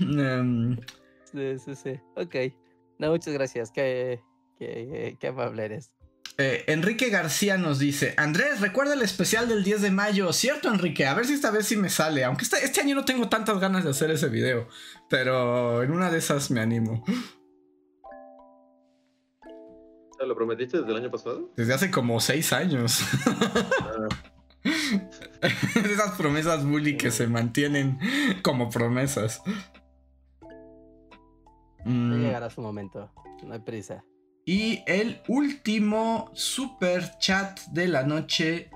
Um, 0.00 0.76
sí, 1.32 1.58
sí, 1.64 1.74
sí. 1.74 2.00
Ok. 2.16 2.34
No, 2.98 3.10
muchas 3.10 3.32
gracias. 3.32 3.70
Qué, 3.70 4.20
qué, 4.58 5.16
qué 5.20 5.26
amable 5.28 5.64
eres. 5.64 5.92
Eh, 6.38 6.64
Enrique 6.68 7.10
García 7.10 7.58
nos 7.58 7.78
dice, 7.78 8.14
Andrés, 8.16 8.60
recuerda 8.60 8.94
el 8.94 9.02
especial 9.02 9.48
del 9.48 9.62
10 9.62 9.82
de 9.82 9.90
mayo. 9.90 10.32
Cierto, 10.32 10.68
Enrique, 10.68 11.06
a 11.06 11.14
ver 11.14 11.26
si 11.26 11.34
esta 11.34 11.50
vez 11.50 11.66
sí 11.66 11.76
me 11.76 11.90
sale. 11.90 12.24
Aunque 12.24 12.44
este, 12.44 12.64
este 12.64 12.80
año 12.80 12.94
no 12.94 13.04
tengo 13.04 13.28
tantas 13.28 13.60
ganas 13.60 13.84
de 13.84 13.90
hacer 13.90 14.10
ese 14.10 14.28
video. 14.28 14.66
Pero 15.08 15.82
en 15.82 15.90
una 15.92 16.10
de 16.10 16.18
esas 16.18 16.50
me 16.50 16.60
animo. 16.60 17.04
¿Lo 20.26 20.34
prometiste 20.34 20.78
desde 20.78 20.90
el 20.90 20.98
año 20.98 21.10
pasado? 21.10 21.50
Desde 21.56 21.72
hace 21.72 21.90
como 21.90 22.20
6 22.20 22.52
años. 22.52 23.02
Ah. 23.80 24.08
Esas 25.74 26.16
promesas 26.18 26.66
bully 26.66 26.96
que 26.96 27.10
se 27.10 27.26
mantienen 27.26 27.98
como 28.42 28.68
promesas. 28.68 29.42
Mm. 31.84 32.20
Llegará 32.20 32.50
su 32.50 32.60
momento, 32.60 33.10
no 33.42 33.54
hay 33.54 33.60
prisa. 33.60 34.04
Y 34.44 34.82
el 34.86 35.22
último 35.28 36.30
super 36.34 37.16
chat 37.18 37.60
de 37.68 37.88
la 37.88 38.02
noche, 38.02 38.70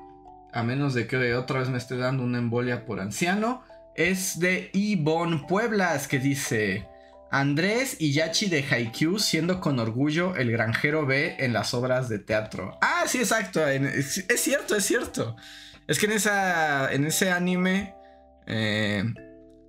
a 0.53 0.63
menos 0.63 0.95
de 0.95 1.07
que 1.07 1.35
otra 1.35 1.61
vez 1.61 1.69
me 1.69 1.79
esté 1.79 1.97
dando 1.99 2.23
una 2.23 2.39
embolia 2.39 2.87
por 2.87 3.01
anciano, 3.01 3.63
es 3.95 4.39
de 4.39 4.71
Ivonne 4.73 5.45
Pueblas 5.47 6.09
que 6.09 6.19
dice: 6.19 6.89
Andrés 7.41 7.97
y 7.99 8.13
Yachi 8.13 8.47
de 8.47 8.63
Haikyuu 8.63 9.19
siendo 9.19 9.61
con 9.61 9.79
orgullo 9.79 10.37
el 10.37 10.51
granjero 10.51 11.05
B 11.05 11.37
en 11.39 11.53
las 11.53 11.75
obras 11.75 12.09
de 12.09 12.19
teatro. 12.19 12.79
Ah, 12.81 13.05
sí, 13.07 13.19
exacto. 13.19 13.67
Es, 13.67 14.25
cierto, 14.37 14.77
es 14.77 14.85
cierto. 14.85 15.37
Es 15.87 15.99
que 15.99 16.07
en, 16.07 16.13
esa, 16.13 16.93
en 16.93 17.05
ese 17.05 17.31
anime 17.31 17.95
eh, 18.47 19.05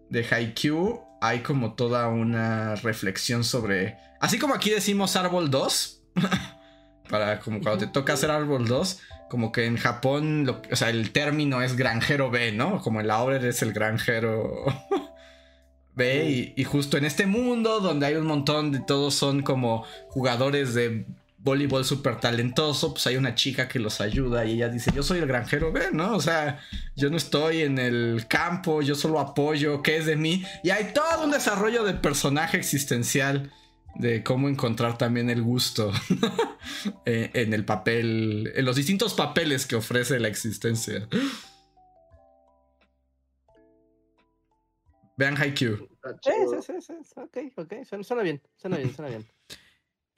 de 0.10 0.26
Haikyuu 0.30 1.02
hay 1.22 1.40
como 1.40 1.74
toda 1.74 2.08
una 2.08 2.76
reflexión 2.76 3.44
sobre 3.44 3.98
Así 4.20 4.40
como 4.40 4.56
aquí 4.56 4.70
decimos 4.70 5.16
árbol 5.16 5.52
2, 5.52 6.04
para 7.10 7.40
como 7.40 7.62
cuando 7.62 7.86
te 7.86 7.92
toca 7.92 8.14
hacer 8.14 8.32
árbol 8.32 8.68
2, 8.68 9.02
como 9.30 9.52
que 9.52 9.66
en 9.66 9.78
Japón, 9.78 10.64
o 10.72 10.76
sea, 10.76 10.90
el 10.90 11.12
término 11.12 11.62
es 11.62 11.76
granjero 11.76 12.32
B, 12.32 12.52
¿no? 12.52 12.82
Como 12.82 13.02
en 13.02 13.08
la 13.08 13.20
obra 13.20 13.36
eres 13.36 13.62
el 13.62 13.74
granjero 13.74 14.66
B 15.96 16.54
y, 16.56 16.64
justo 16.66 16.98
en 16.98 17.06
este 17.06 17.26
mundo 17.26 17.80
donde 17.80 18.06
hay 18.06 18.16
un 18.16 18.26
montón 18.26 18.72
de 18.72 18.80
todos 18.80 19.16
son 19.16 19.42
como 19.42 19.86
jugadores 20.10 20.74
de 20.74 21.06
voleibol 21.38 21.86
súper 21.86 22.20
talentoso, 22.20 22.94
pues 22.94 23.06
hay 23.06 23.18
una 23.18 23.36
chica 23.36 23.68
que 23.68 23.78
los 23.78 24.02
ayuda 24.02 24.46
y 24.46 24.54
ella 24.54 24.70
dice, 24.70 24.92
yo 24.96 25.04
soy 25.04 25.20
el 25.20 25.28
granjero 25.28 25.72
B, 25.72 25.90
¿no? 25.94 26.16
O 26.16 26.20
sea, 26.20 26.60
yo 26.96 27.12
no 27.12 27.18
estoy 27.18 27.62
en 27.62 27.78
el 27.78 28.26
campo, 28.28 28.82
yo 28.82 28.96
solo 28.96 29.20
apoyo, 29.20 29.84
¿qué 29.84 29.98
es 29.98 30.08
de 30.08 30.16
mí? 30.16 30.44
Y 30.64 30.72
hay 30.72 30.92
todo 30.92 31.24
un 31.24 31.32
desarrollo 31.32 31.84
de 31.84 31.94
personaje 31.94 32.58
existencial 32.58 33.52
de 33.94 34.24
cómo 34.24 34.50
encontrar 34.50 34.98
también 34.98 35.30
el 35.30 35.42
gusto 35.42 35.92
eh, 37.06 37.30
en 37.34 37.54
el 37.54 37.64
papel, 37.64 38.52
en 38.56 38.66
los 38.66 38.76
distintos 38.76 39.14
papeles 39.14 39.68
que 39.68 39.76
ofrece 39.76 40.20
la 40.20 40.28
existencia. 40.28 41.08
Vean 45.18 45.38
Haikyuu. 45.38 45.78
Sí, 46.22 46.32
sí, 46.62 46.74
sí, 46.82 46.94
sí, 47.04 47.14
ok, 47.16 47.38
ok, 47.58 47.74
suena, 48.04 48.24
bien, 48.24 48.42
suena 48.58 48.78
bien, 48.78 48.94
suena 48.94 49.10
bien. 49.10 49.26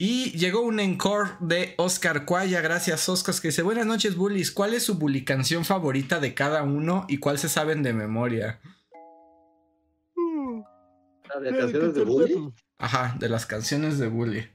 Y 0.00 0.30
llegó 0.38 0.60
un 0.60 0.78
encore 0.78 1.30
de 1.40 1.74
Oscar 1.76 2.24
Cuaya, 2.24 2.60
gracias 2.60 3.08
Oscar, 3.08 3.34
que 3.42 3.48
dice, 3.48 3.62
buenas 3.62 3.84
noches 3.84 4.14
bullies, 4.14 4.52
¿cuál 4.52 4.74
es 4.74 4.84
su 4.84 4.94
bully 4.94 5.24
canción 5.24 5.64
favorita 5.64 6.20
de 6.20 6.34
cada 6.34 6.62
uno 6.62 7.04
y 7.08 7.18
cuál 7.18 7.36
se 7.36 7.48
saben 7.48 7.82
de 7.82 7.92
memoria? 7.94 8.60
¿La 11.28 11.40
de 11.40 11.58
canciones 11.58 11.94
de 11.94 12.04
bully? 12.04 12.54
Ajá, 12.78 13.16
de 13.18 13.28
las 13.28 13.44
canciones 13.44 13.98
de 13.98 14.06
Bully. 14.06 14.46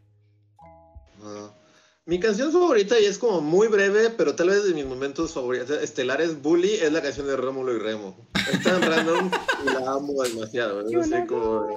Mi 2.05 2.19
canción 2.19 2.51
favorita, 2.51 2.99
y 2.99 3.05
es 3.05 3.17
como 3.17 3.39
muy 3.39 3.69
breve, 3.69 4.09
pero 4.09 4.35
tal 4.35 4.49
vez 4.49 4.65
de 4.65 4.73
mis 4.73 4.85
momentos 4.85 5.31
favoritos 5.31 5.81
estelares, 5.81 6.41
Bully, 6.41 6.73
es 6.73 6.91
la 6.91 7.01
canción 7.01 7.27
de 7.27 7.37
Rómulo 7.37 7.73
y 7.73 7.79
Remo. 7.79 8.27
Es 8.51 8.61
tan 8.61 8.81
random 8.81 9.31
y 9.63 9.67
la 9.67 9.93
amo 9.93 10.21
demasiado. 10.21 10.83
No. 10.83 11.67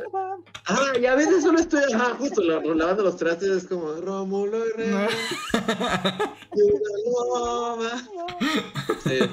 Ah, 0.66 0.92
y 1.00 1.06
a 1.06 1.14
veces 1.14 1.44
solo 1.44 1.60
estoy, 1.60 1.84
ajá, 1.94 2.16
justo 2.18 2.42
lavando 2.42 3.04
los 3.04 3.16
trastes, 3.16 3.50
es 3.50 3.68
como 3.68 3.92
Rómulo 3.92 4.66
y 4.66 4.70
Remo. 4.72 5.06
sí. 9.04 9.20
Y 9.20 9.28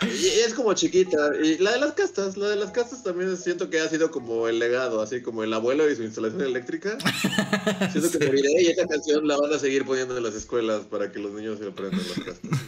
es 0.00 0.54
como 0.54 0.74
chiquita. 0.74 1.32
Y 1.42 1.58
la 1.58 1.72
de 1.72 1.80
las 1.80 1.92
castas, 1.92 2.36
la 2.36 2.48
de 2.48 2.56
las 2.56 2.70
castas 2.70 3.02
también 3.02 3.36
siento 3.36 3.70
que 3.70 3.80
ha 3.80 3.88
sido 3.88 4.10
como 4.10 4.48
el 4.48 4.58
legado, 4.58 5.00
así 5.00 5.22
como 5.22 5.42
el 5.42 5.52
abuelo 5.52 5.90
y 5.90 5.96
su 5.96 6.02
instalación 6.02 6.42
eléctrica. 6.42 6.96
Siento 7.92 8.18
que 8.18 8.26
moriré 8.26 8.62
y 8.62 8.66
esa 8.68 8.86
canción 8.86 9.26
la 9.26 9.36
van 9.36 9.52
a 9.52 9.58
seguir 9.58 9.84
poniendo 9.84 10.16
en 10.16 10.22
las 10.22 10.34
escuelas 10.34 10.86
para 10.86 11.10
que 11.10 11.18
los 11.18 11.32
niños 11.32 11.58
se 11.58 11.68
aprendan 11.68 12.00
las 12.00 12.24
castas. 12.24 12.60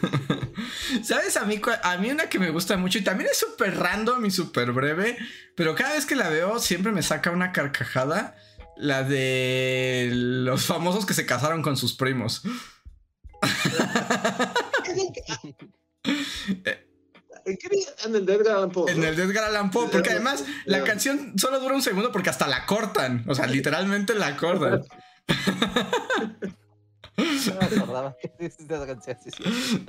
¿Sabes? 1.04 1.36
A 1.36 1.44
mí, 1.44 1.60
a 1.82 1.96
mí 1.98 2.10
una 2.10 2.28
que 2.28 2.38
me 2.38 2.50
gusta 2.50 2.76
mucho 2.76 2.98
y 2.98 3.04
también 3.04 3.30
es 3.30 3.38
súper 3.38 3.76
random 3.76 4.24
y 4.26 4.30
súper 4.30 4.72
breve, 4.72 5.16
pero 5.54 5.74
cada 5.74 5.94
vez 5.94 6.06
que 6.06 6.16
la 6.16 6.28
veo 6.28 6.58
siempre 6.58 6.92
me 6.92 7.02
saca 7.02 7.30
una 7.30 7.52
carcajada. 7.52 8.36
La 8.76 9.04
de 9.04 10.10
los 10.12 10.66
famosos 10.66 11.06
que 11.06 11.14
se 11.14 11.26
casaron 11.26 11.62
con 11.62 11.76
sus 11.76 11.94
primos. 11.94 12.42
¿En 17.46 17.56
qué 17.56 17.68
En 18.04 18.16
el 18.16 18.24
de 18.26 18.34
Edgar 18.34 18.56
Allan 18.56 18.70
Poe. 18.70 18.90
En 18.90 19.04
el 19.04 19.16
de 19.16 19.22
Edgar 19.24 19.44
Allan 19.44 19.70
Poe, 19.70 19.88
porque 19.88 20.10
además 20.10 20.44
la 20.64 20.82
canción 20.84 21.34
solo 21.38 21.60
dura 21.60 21.74
un 21.74 21.82
segundo 21.82 22.10
porque 22.12 22.30
hasta 22.30 22.46
la 22.46 22.64
cortan. 22.66 23.24
O 23.28 23.34
sea, 23.34 23.46
literalmente 23.46 24.14
la 24.14 24.36
cortan. 24.36 24.82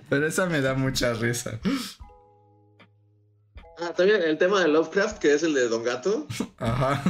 Pero 0.09 0.27
esa 0.27 0.45
me 0.45 0.61
da 0.61 0.73
mucha 0.73 1.13
risa. 1.13 1.59
Ah, 3.79 3.93
también 3.95 4.21
el 4.21 4.37
tema 4.37 4.61
de 4.61 4.67
Lovecraft, 4.67 5.17
que 5.17 5.33
es 5.33 5.43
el 5.43 5.53
de 5.53 5.67
Don 5.67 5.83
Gato. 5.83 6.27
Ajá. 6.57 7.03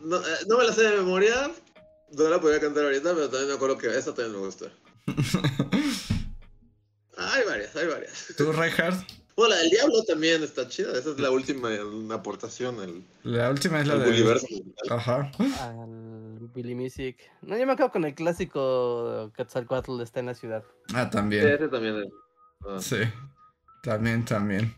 No, 0.00 0.18
eh, 0.18 0.36
no 0.48 0.58
me 0.58 0.64
la 0.64 0.72
sé 0.72 0.82
de 0.82 0.96
memoria. 0.96 1.50
No 2.12 2.28
la 2.28 2.40
podía 2.40 2.60
cantar 2.60 2.84
ahorita, 2.84 3.14
pero 3.14 3.28
también 3.28 3.48
me 3.48 3.54
acuerdo 3.54 3.78
que 3.78 3.88
esa 3.88 4.14
también 4.14 4.32
me 4.32 4.46
gusta. 4.46 4.66
Hay 7.16 7.44
varias, 7.46 7.76
hay 7.76 7.86
varias. 7.86 8.26
¿Tú, 8.36 8.52
Reinhardt? 8.52 9.06
Bueno, 9.36 9.54
la 9.54 9.60
del 9.62 9.70
diablo 9.70 10.02
también 10.04 10.42
está 10.42 10.68
chida. 10.68 10.96
Esa 10.96 11.10
es 11.10 11.18
la 11.18 11.30
última 11.30 11.68
aportación. 12.12 12.78
Al, 12.80 13.02
la 13.24 13.50
última 13.50 13.80
es 13.80 13.88
la 13.88 13.96
del 13.96 14.10
universo. 14.10 14.46
Ajá. 14.90 15.30
Al 15.60 16.48
Billy 16.54 16.74
Music. 16.74 17.18
No, 17.42 17.58
yo 17.58 17.66
me 17.66 17.72
acabo 17.72 17.90
con 17.90 18.04
el 18.04 18.14
clásico 18.14 19.32
Quetzalcoatl 19.36 20.00
está 20.02 20.20
en 20.20 20.26
la 20.26 20.34
ciudad. 20.34 20.62
Ah, 20.94 21.10
también. 21.10 21.44
Sí, 21.44 21.50
ese 21.50 21.68
también 21.68 21.96
es. 21.96 22.06
Ah. 22.66 22.78
Sí. 22.80 22.98
También, 23.82 24.24
también. 24.24 24.74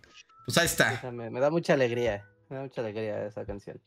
Pues 0.47 0.57
ahí 0.59 0.67
está. 0.67 1.11
me, 1.13 1.29
me 1.29 1.41
da 1.41 1.51
mucha 1.51 1.75
alegría. 1.75 2.27
Me 2.49 2.57
da 2.57 2.63
mucha 2.63 2.81
alegría 2.81 3.27
esa 3.27 3.45
canción. 3.45 3.81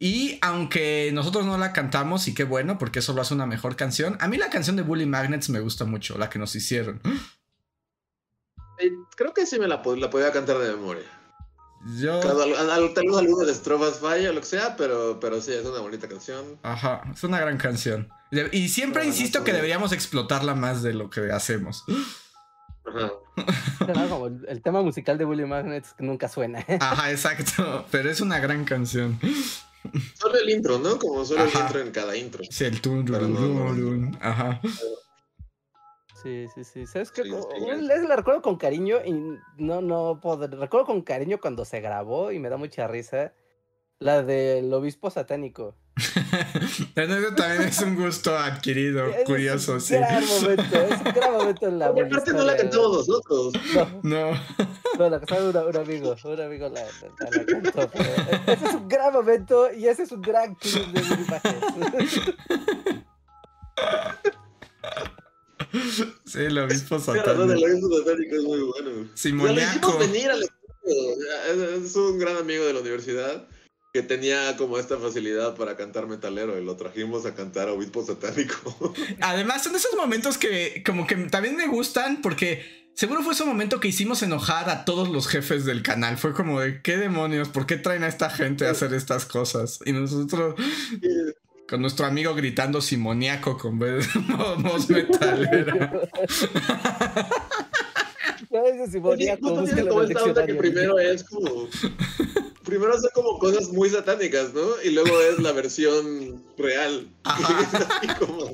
Y 0.00 0.38
aunque 0.42 1.10
nosotros 1.12 1.44
no 1.44 1.58
la 1.58 1.72
cantamos, 1.72 2.28
y 2.28 2.34
qué 2.34 2.44
bueno, 2.44 2.78
porque 2.78 3.00
eso 3.00 3.12
lo 3.12 3.20
hace 3.20 3.34
una 3.34 3.46
mejor 3.46 3.74
canción, 3.74 4.16
a 4.20 4.28
mí 4.28 4.36
la 4.36 4.48
canción 4.48 4.76
de 4.76 4.82
Bully 4.82 5.06
Magnets 5.06 5.50
me 5.50 5.60
gusta 5.60 5.84
mucho, 5.84 6.16
la 6.18 6.30
que 6.30 6.38
nos 6.38 6.54
hicieron. 6.54 7.00
Creo 9.16 9.34
que 9.34 9.46
sí 9.46 9.58
me 9.58 9.68
la, 9.68 9.82
la 9.84 10.10
podía 10.10 10.32
cantar 10.32 10.58
de 10.58 10.72
memoria. 10.72 11.04
Yo. 11.96 12.18
Tal 12.20 12.36
vez 12.36 13.46
de 13.46 13.52
estrofas 13.52 14.00
falla 14.00 14.30
o 14.30 14.32
lo 14.32 14.40
que 14.40 14.46
sea, 14.46 14.76
pero, 14.76 15.18
pero 15.20 15.40
sí, 15.40 15.52
es 15.52 15.64
una 15.64 15.80
bonita 15.80 16.08
canción. 16.08 16.58
Ajá, 16.62 17.02
es 17.12 17.22
una 17.24 17.40
gran 17.40 17.56
canción. 17.56 18.08
Y 18.52 18.68
siempre 18.68 19.06
insisto 19.06 19.44
que 19.44 19.52
deberíamos 19.52 19.92
explotarla 19.92 20.54
más 20.54 20.82
de 20.82 20.92
lo 20.92 21.08
que 21.08 21.30
hacemos. 21.32 21.84
Ajá. 22.84 23.12
Como 24.08 24.26
el, 24.26 24.62
tema 24.62 24.82
musical 24.82 25.18
de 25.18 25.24
Bully 25.24 25.46
Magnets 25.46 25.94
nunca 25.98 26.28
suena. 26.28 26.64
Ajá, 26.80 27.10
exacto. 27.10 27.86
Pero 27.90 28.10
es 28.10 28.20
una 28.20 28.40
gran 28.40 28.64
canción. 28.64 29.18
Solo 30.14 30.38
el 30.38 30.50
intro, 30.50 30.78
¿no? 30.78 30.98
Como 30.98 31.24
solo 31.24 31.44
el 31.44 31.50
intro 31.54 31.80
en 31.80 31.92
cada 31.92 32.16
intro. 32.16 32.42
Sí, 32.50 32.64
el 32.64 32.80
tun, 32.80 34.18
Ajá. 34.20 34.60
Sí, 36.22 36.46
sí, 36.52 36.64
sí. 36.64 36.86
¿Sabes 36.86 37.12
qué? 37.12 37.22
la 37.24 38.16
recuerdo 38.16 38.42
con 38.42 38.56
cariño 38.56 38.98
y 39.04 39.12
no, 39.56 39.80
no 39.80 40.18
puedo. 40.20 40.46
Recuerdo 40.48 40.86
con 40.86 41.02
cariño 41.02 41.38
cuando 41.40 41.64
se 41.64 41.80
grabó 41.80 42.32
y 42.32 42.38
me 42.38 42.48
da 42.48 42.56
mucha 42.56 42.88
risa. 42.88 43.32
La 44.00 44.22
del 44.22 44.72
obispo 44.72 45.10
satánico. 45.10 45.74
Eso 45.96 47.34
también 47.34 47.62
es 47.62 47.80
un 47.80 47.96
gusto 47.96 48.36
adquirido, 48.36 49.04
curioso, 49.26 49.80
sí. 49.80 49.96
Es 49.96 50.00
un 50.00 50.06
gran 50.06 50.26
momento, 50.26 50.76
es 50.76 51.00
un 51.00 51.12
gran 51.12 51.32
momento 51.32 51.66
en 51.66 51.78
la 51.80 51.86
Aparte 51.86 52.32
no 52.32 52.44
la 52.44 52.56
cantamos 52.56 53.08
nosotros. 53.08 53.52
No. 53.74 54.30
No. 54.30 54.30
No, 54.98 55.10
la 55.10 55.20
cantó 55.20 55.66
un, 55.68 55.76
amigo, 55.76 56.16
un 56.24 56.40
amigo 56.40 56.68
la, 56.68 56.84
la, 56.84 56.90
cantó. 57.72 57.90
ese 58.46 58.66
es 58.66 58.74
un 58.74 58.88
gran 58.88 59.12
momento 59.12 59.72
y 59.72 59.88
ese 59.88 60.04
es 60.04 60.12
un 60.12 60.22
gran 60.22 60.54
clip 60.54 60.86
de 60.86 61.00
imágenes. 61.00 62.20
Sí, 66.24 66.40
el 66.40 66.58
obispo 66.58 66.98
satánico. 66.98 67.44
el 67.44 67.64
obispo 67.64 67.98
satánico 67.98 68.36
es 68.36 68.42
muy 68.42 68.60
bueno. 68.60 69.08
Simoniaco. 69.14 69.98
venir 69.98 70.30
al 70.30 70.48
es 71.84 71.96
un 71.96 72.18
gran 72.18 72.36
amigo 72.36 72.64
de 72.64 72.72
la 72.72 72.80
universidad 72.80 73.46
que 73.92 74.02
tenía 74.02 74.56
como 74.56 74.78
esta 74.78 74.98
facilidad 74.98 75.56
para 75.56 75.76
cantar 75.76 76.06
metalero 76.06 76.58
y 76.58 76.64
lo 76.64 76.76
trajimos 76.76 77.24
a 77.26 77.34
cantar 77.34 77.68
obispo 77.68 78.04
satánico. 78.04 78.94
Además, 79.20 79.64
son 79.64 79.74
esos 79.76 79.94
momentos 79.96 80.38
que 80.38 80.82
como 80.84 81.06
que 81.06 81.16
también 81.16 81.56
me 81.56 81.66
gustan 81.66 82.20
porque 82.20 82.90
seguro 82.94 83.22
fue 83.22 83.32
ese 83.32 83.44
momento 83.44 83.80
que 83.80 83.88
hicimos 83.88 84.22
enojar 84.22 84.68
a 84.68 84.84
todos 84.84 85.08
los 85.08 85.26
jefes 85.26 85.64
del 85.64 85.82
canal. 85.82 86.18
Fue 86.18 86.34
como 86.34 86.60
de, 86.60 86.82
¿qué 86.82 86.96
demonios? 86.96 87.48
¿Por 87.48 87.66
qué 87.66 87.76
traen 87.76 88.04
a 88.04 88.08
esta 88.08 88.28
gente 88.30 88.66
a 88.66 88.72
hacer 88.72 88.92
estas 88.92 89.24
cosas? 89.24 89.80
Y 89.86 89.92
nosotros 89.92 90.54
con 91.68 91.82
nuestro 91.82 92.06
amigo 92.06 92.34
gritando 92.34 92.80
simoniaco 92.80 93.58
con 93.58 93.78
voz 93.78 94.88
metalera. 94.88 96.08
simoniaco, 98.90 99.64
que 100.46 100.54
primero 100.54 100.98
es 100.98 101.22
como 101.24 101.68
primero 102.64 102.94
hace 102.94 103.08
como 103.14 103.38
cosas 103.38 103.68
muy 103.68 103.88
satánicas, 103.88 104.52
¿no? 104.52 104.60
Y 104.84 104.90
luego 104.90 105.20
es 105.22 105.38
la 105.38 105.52
versión 105.52 106.44
real. 106.56 107.08
como, 108.18 108.50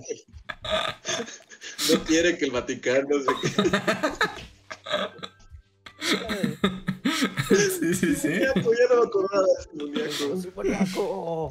no 1.91 2.05
quiere 2.05 2.39
que 2.39 2.45
el 2.47 2.51
Vaticano 2.53 3.17
se 3.21 3.33
quede. 3.43 3.83
Sí, 7.49 7.95
sí, 7.95 8.15
sí. 8.15 8.41
Ya, 8.41 8.53
pues, 8.55 8.79
ya 8.79 8.95
no 8.95 9.01
me 9.01 9.07
acordaba 9.07 9.47
de 9.47 10.13
simoniaco. 10.41 11.51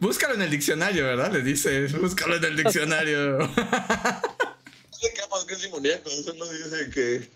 Búscalo 0.00 0.34
en 0.34 0.42
el 0.42 0.50
diccionario, 0.50 1.04
¿verdad? 1.04 1.32
Le 1.32 1.42
dice, 1.42 1.86
búscalo 1.98 2.36
en 2.36 2.44
el 2.44 2.56
diccionario. 2.56 3.38
No 3.38 3.46
sé 3.46 5.12
qué 5.46 5.54
es 5.54 5.60
simoniaco, 5.60 6.08
eso 6.08 6.34
no 6.34 6.46
dice 6.46 6.90
que. 6.90 7.28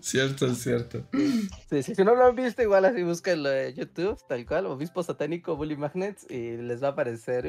cierto, 0.00 0.54
cierto. 0.54 1.04
Sí, 1.70 1.82
sí, 1.82 1.94
si 1.94 2.04
no 2.04 2.14
lo 2.14 2.24
han 2.26 2.36
visto, 2.36 2.62
igual 2.62 2.84
así 2.84 3.02
búsquenlo 3.02 3.52
en 3.52 3.74
YouTube, 3.74 4.18
tal 4.28 4.46
cual, 4.46 4.66
Obispo 4.66 5.02
Satánico 5.02 5.56
Bully 5.56 5.76
Magnets, 5.76 6.30
y 6.30 6.56
les 6.56 6.82
va 6.82 6.88
a 6.88 6.90
aparecer. 6.92 7.46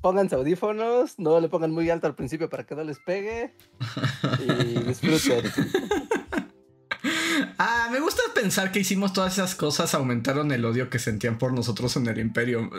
Pónganse 0.00 0.34
audífonos, 0.34 1.18
no 1.18 1.40
le 1.40 1.48
pongan 1.48 1.72
muy 1.72 1.90
alto 1.90 2.06
al 2.06 2.14
principio 2.14 2.48
para 2.48 2.64
que 2.64 2.74
no 2.74 2.84
les 2.84 2.98
pegue. 2.98 3.54
Y 4.46 4.78
disfruten. 4.86 5.50
Ah, 7.58 7.88
me 7.90 8.00
gusta 8.00 8.22
pensar 8.34 8.72
que 8.72 8.80
hicimos 8.80 9.12
todas 9.12 9.34
esas 9.34 9.54
cosas, 9.54 9.94
aumentaron 9.94 10.52
el 10.52 10.64
odio 10.64 10.90
que 10.90 10.98
sentían 10.98 11.38
por 11.38 11.52
nosotros 11.52 11.96
en 11.96 12.06
el 12.06 12.18
imperio. 12.18 12.70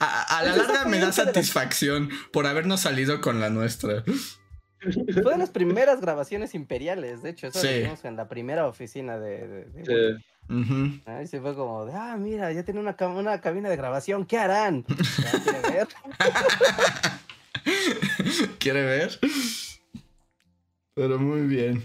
A, 0.00 0.42
la 0.42 0.56
larga 0.56 0.84
me 0.86 0.98
da 0.98 1.12
satisfacción 1.12 2.10
por 2.32 2.46
habernos 2.46 2.80
salido 2.80 3.20
con 3.20 3.40
la 3.40 3.50
nuestra. 3.50 4.02
Fue 4.02 5.32
de 5.32 5.38
las 5.38 5.50
primeras 5.50 6.00
grabaciones 6.00 6.54
imperiales, 6.54 7.22
de 7.22 7.30
hecho, 7.30 7.48
eso 7.48 7.62
lo 7.62 7.72
vimos 7.72 8.04
en 8.04 8.16
la 8.16 8.28
primera 8.28 8.66
oficina 8.66 9.18
de... 9.18 9.68
sí. 9.84 10.24
Ahí 11.06 11.26
se 11.26 11.40
fue 11.40 11.54
como 11.54 11.86
de, 11.86 11.94
ah, 11.94 12.16
mira, 12.18 12.52
ya 12.52 12.62
tiene 12.62 12.80
una, 12.80 12.96
una 13.08 13.40
cabina 13.40 13.70
de 13.70 13.76
grabación, 13.76 14.26
¿qué 14.26 14.38
harán? 14.38 14.82
¿Quiere 15.44 15.60
ver? 15.62 15.88
¿Quiere 18.58 18.82
ver? 18.84 19.20
Pero 20.94 21.18
muy 21.18 21.42
bien. 21.46 21.82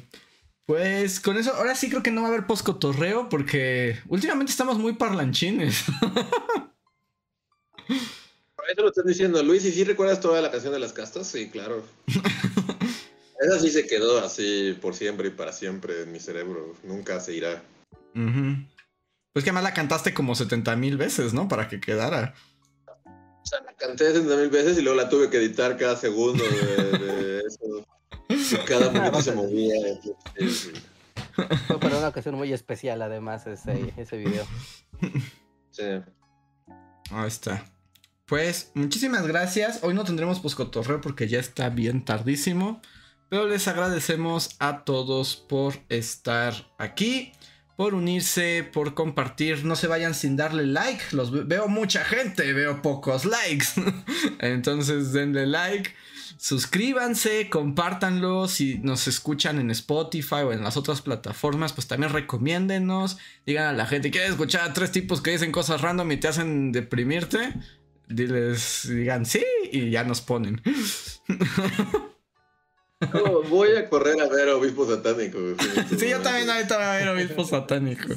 Pues 0.65 1.21
con 1.21 1.37
eso, 1.37 1.53
ahora 1.55 1.75
sí 1.75 1.89
creo 1.89 2.03
que 2.03 2.11
no 2.11 2.21
va 2.21 2.27
a 2.27 2.31
haber 2.31 2.45
poscotorreo 2.45 3.29
porque 3.29 3.99
últimamente 4.09 4.51
estamos 4.51 4.77
muy 4.77 4.93
parlanchines. 4.93 5.85
Eso 8.67 8.81
lo 8.81 8.89
estás 8.89 9.05
diciendo, 9.05 9.41
Luis, 9.43 9.63
¿y 9.63 9.71
si 9.71 9.85
recuerdas 9.85 10.19
toda 10.19 10.41
la 10.41 10.51
canción 10.51 10.73
de 10.73 10.79
las 10.79 10.91
castas? 10.91 11.27
Sí, 11.27 11.49
claro. 11.49 11.85
Esa 13.39 13.59
sí 13.59 13.69
se 13.69 13.87
quedó 13.87 14.19
así 14.19 14.77
por 14.81 14.93
siempre 14.93 15.29
y 15.29 15.31
para 15.31 15.53
siempre 15.53 16.01
en 16.03 16.11
mi 16.11 16.19
cerebro. 16.19 16.75
Nunca 16.83 17.21
se 17.21 17.33
irá. 17.33 17.63
Pues 19.33 19.43
que 19.43 19.51
además 19.51 19.63
la 19.63 19.73
cantaste 19.73 20.13
como 20.13 20.35
70 20.35 20.75
mil 20.75 20.97
veces, 20.97 21.33
¿no? 21.33 21.47
Para 21.47 21.67
que 21.67 21.79
quedara. 21.79 22.33
O 23.05 23.45
sea, 23.45 23.61
la 23.61 23.73
canté 23.73 24.11
70 24.11 24.35
mil 24.35 24.49
veces 24.49 24.77
y 24.77 24.81
luego 24.81 24.97
la 24.97 25.09
tuve 25.09 25.29
que 25.29 25.37
editar 25.37 25.77
cada 25.77 25.95
segundo 25.95 26.43
de, 26.43 27.43
eso. 27.47 28.65
cada 28.65 28.89
momento 28.91 29.21
se 29.21 29.33
movía. 29.33 29.75
Fue 31.67 31.79
para 31.79 31.97
una 31.97 32.07
ocasión 32.09 32.35
muy 32.35 32.51
especial, 32.51 33.01
además, 33.01 33.45
ese, 33.47 33.93
ese 33.95 34.17
video. 34.17 34.45
Sí. 35.71 35.83
Ahí 37.11 37.27
está. 37.27 37.63
Pues 38.25 38.71
muchísimas 38.73 39.25
gracias. 39.25 39.79
Hoy 39.83 39.93
no 39.93 40.03
tendremos 40.03 40.41
poscotorreo 40.41 40.99
porque 40.99 41.27
ya 41.27 41.39
está 41.39 41.69
bien 41.69 42.03
tardísimo. 42.03 42.81
Pero 43.29 43.47
les 43.47 43.67
agradecemos 43.67 44.55
a 44.59 44.83
todos 44.83 45.35
por 45.35 45.75
estar 45.89 46.53
aquí, 46.77 47.33
por 47.77 47.93
unirse, 47.93 48.67
por 48.73 48.95
compartir. 48.95 49.63
No 49.63 49.77
se 49.77 49.87
vayan 49.87 50.15
sin 50.15 50.35
darle 50.35 50.65
like. 50.65 51.01
Los 51.11 51.47
veo 51.47 51.69
mucha 51.69 52.03
gente, 52.03 52.51
veo 52.51 52.81
pocos 52.81 53.23
likes. 53.23 53.67
Entonces 54.39 55.13
denle 55.13 55.45
like. 55.45 55.91
Suscríbanse, 56.37 57.49
compártanlo. 57.49 58.47
Si 58.47 58.79
nos 58.79 59.07
escuchan 59.07 59.59
en 59.59 59.69
Spotify 59.69 60.41
o 60.43 60.53
en 60.53 60.63
las 60.63 60.75
otras 60.75 61.01
plataformas, 61.01 61.71
pues 61.71 61.87
también 61.87 62.11
recomiéndenos. 62.11 63.19
Digan 63.45 63.67
a 63.67 63.73
la 63.73 63.85
gente, 63.85 64.09
¿quieres 64.09 64.31
escuchar 64.31 64.67
a 64.67 64.73
tres 64.73 64.91
tipos 64.91 65.21
que 65.21 65.31
dicen 65.31 65.51
cosas 65.51 65.81
random 65.81 66.11
y 66.11 66.17
te 66.17 66.27
hacen 66.27 66.71
deprimirte? 66.71 67.53
Diles, 68.09 68.87
digan 68.89 69.27
sí 69.27 69.43
y 69.71 69.91
ya 69.91 70.03
nos 70.03 70.21
ponen. 70.21 70.63
voy 73.49 73.75
a 73.75 73.89
correr 73.89 74.19
a 74.21 74.27
ver 74.27 74.49
Obispo 74.49 74.87
Satánico. 74.87 75.37
Sí, 75.97 76.09
yo 76.09 76.19
también 76.21 76.49
ahorita 76.49 76.77
voy 76.77 76.85
a 76.85 76.91
ver 76.93 77.09
Obispo 77.09 77.43
Satánico. 77.43 78.07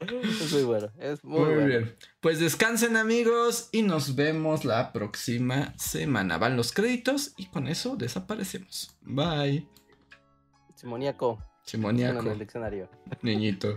Es 0.00 0.52
muy 0.52 0.62
bueno, 0.62 0.90
es 0.98 1.22
muy, 1.22 1.64
bien. 1.64 1.96
Pues 2.20 2.40
descansen 2.40 2.96
amigos 2.96 3.68
y 3.72 3.82
nos 3.82 4.14
vemos 4.14 4.64
la 4.64 4.92
próxima 4.92 5.74
semana. 5.76 6.38
Van 6.38 6.56
los 6.56 6.72
créditos 6.72 7.34
y 7.36 7.46
con 7.46 7.68
eso 7.68 7.96
desaparecemos. 7.96 8.96
Bye. 9.02 9.68
Simoniaco. 10.74 11.44
Simoniaco. 11.64 12.20
En 12.20 12.26
el 12.28 12.38
diccionario. 12.38 12.88
Niñito. 13.22 13.76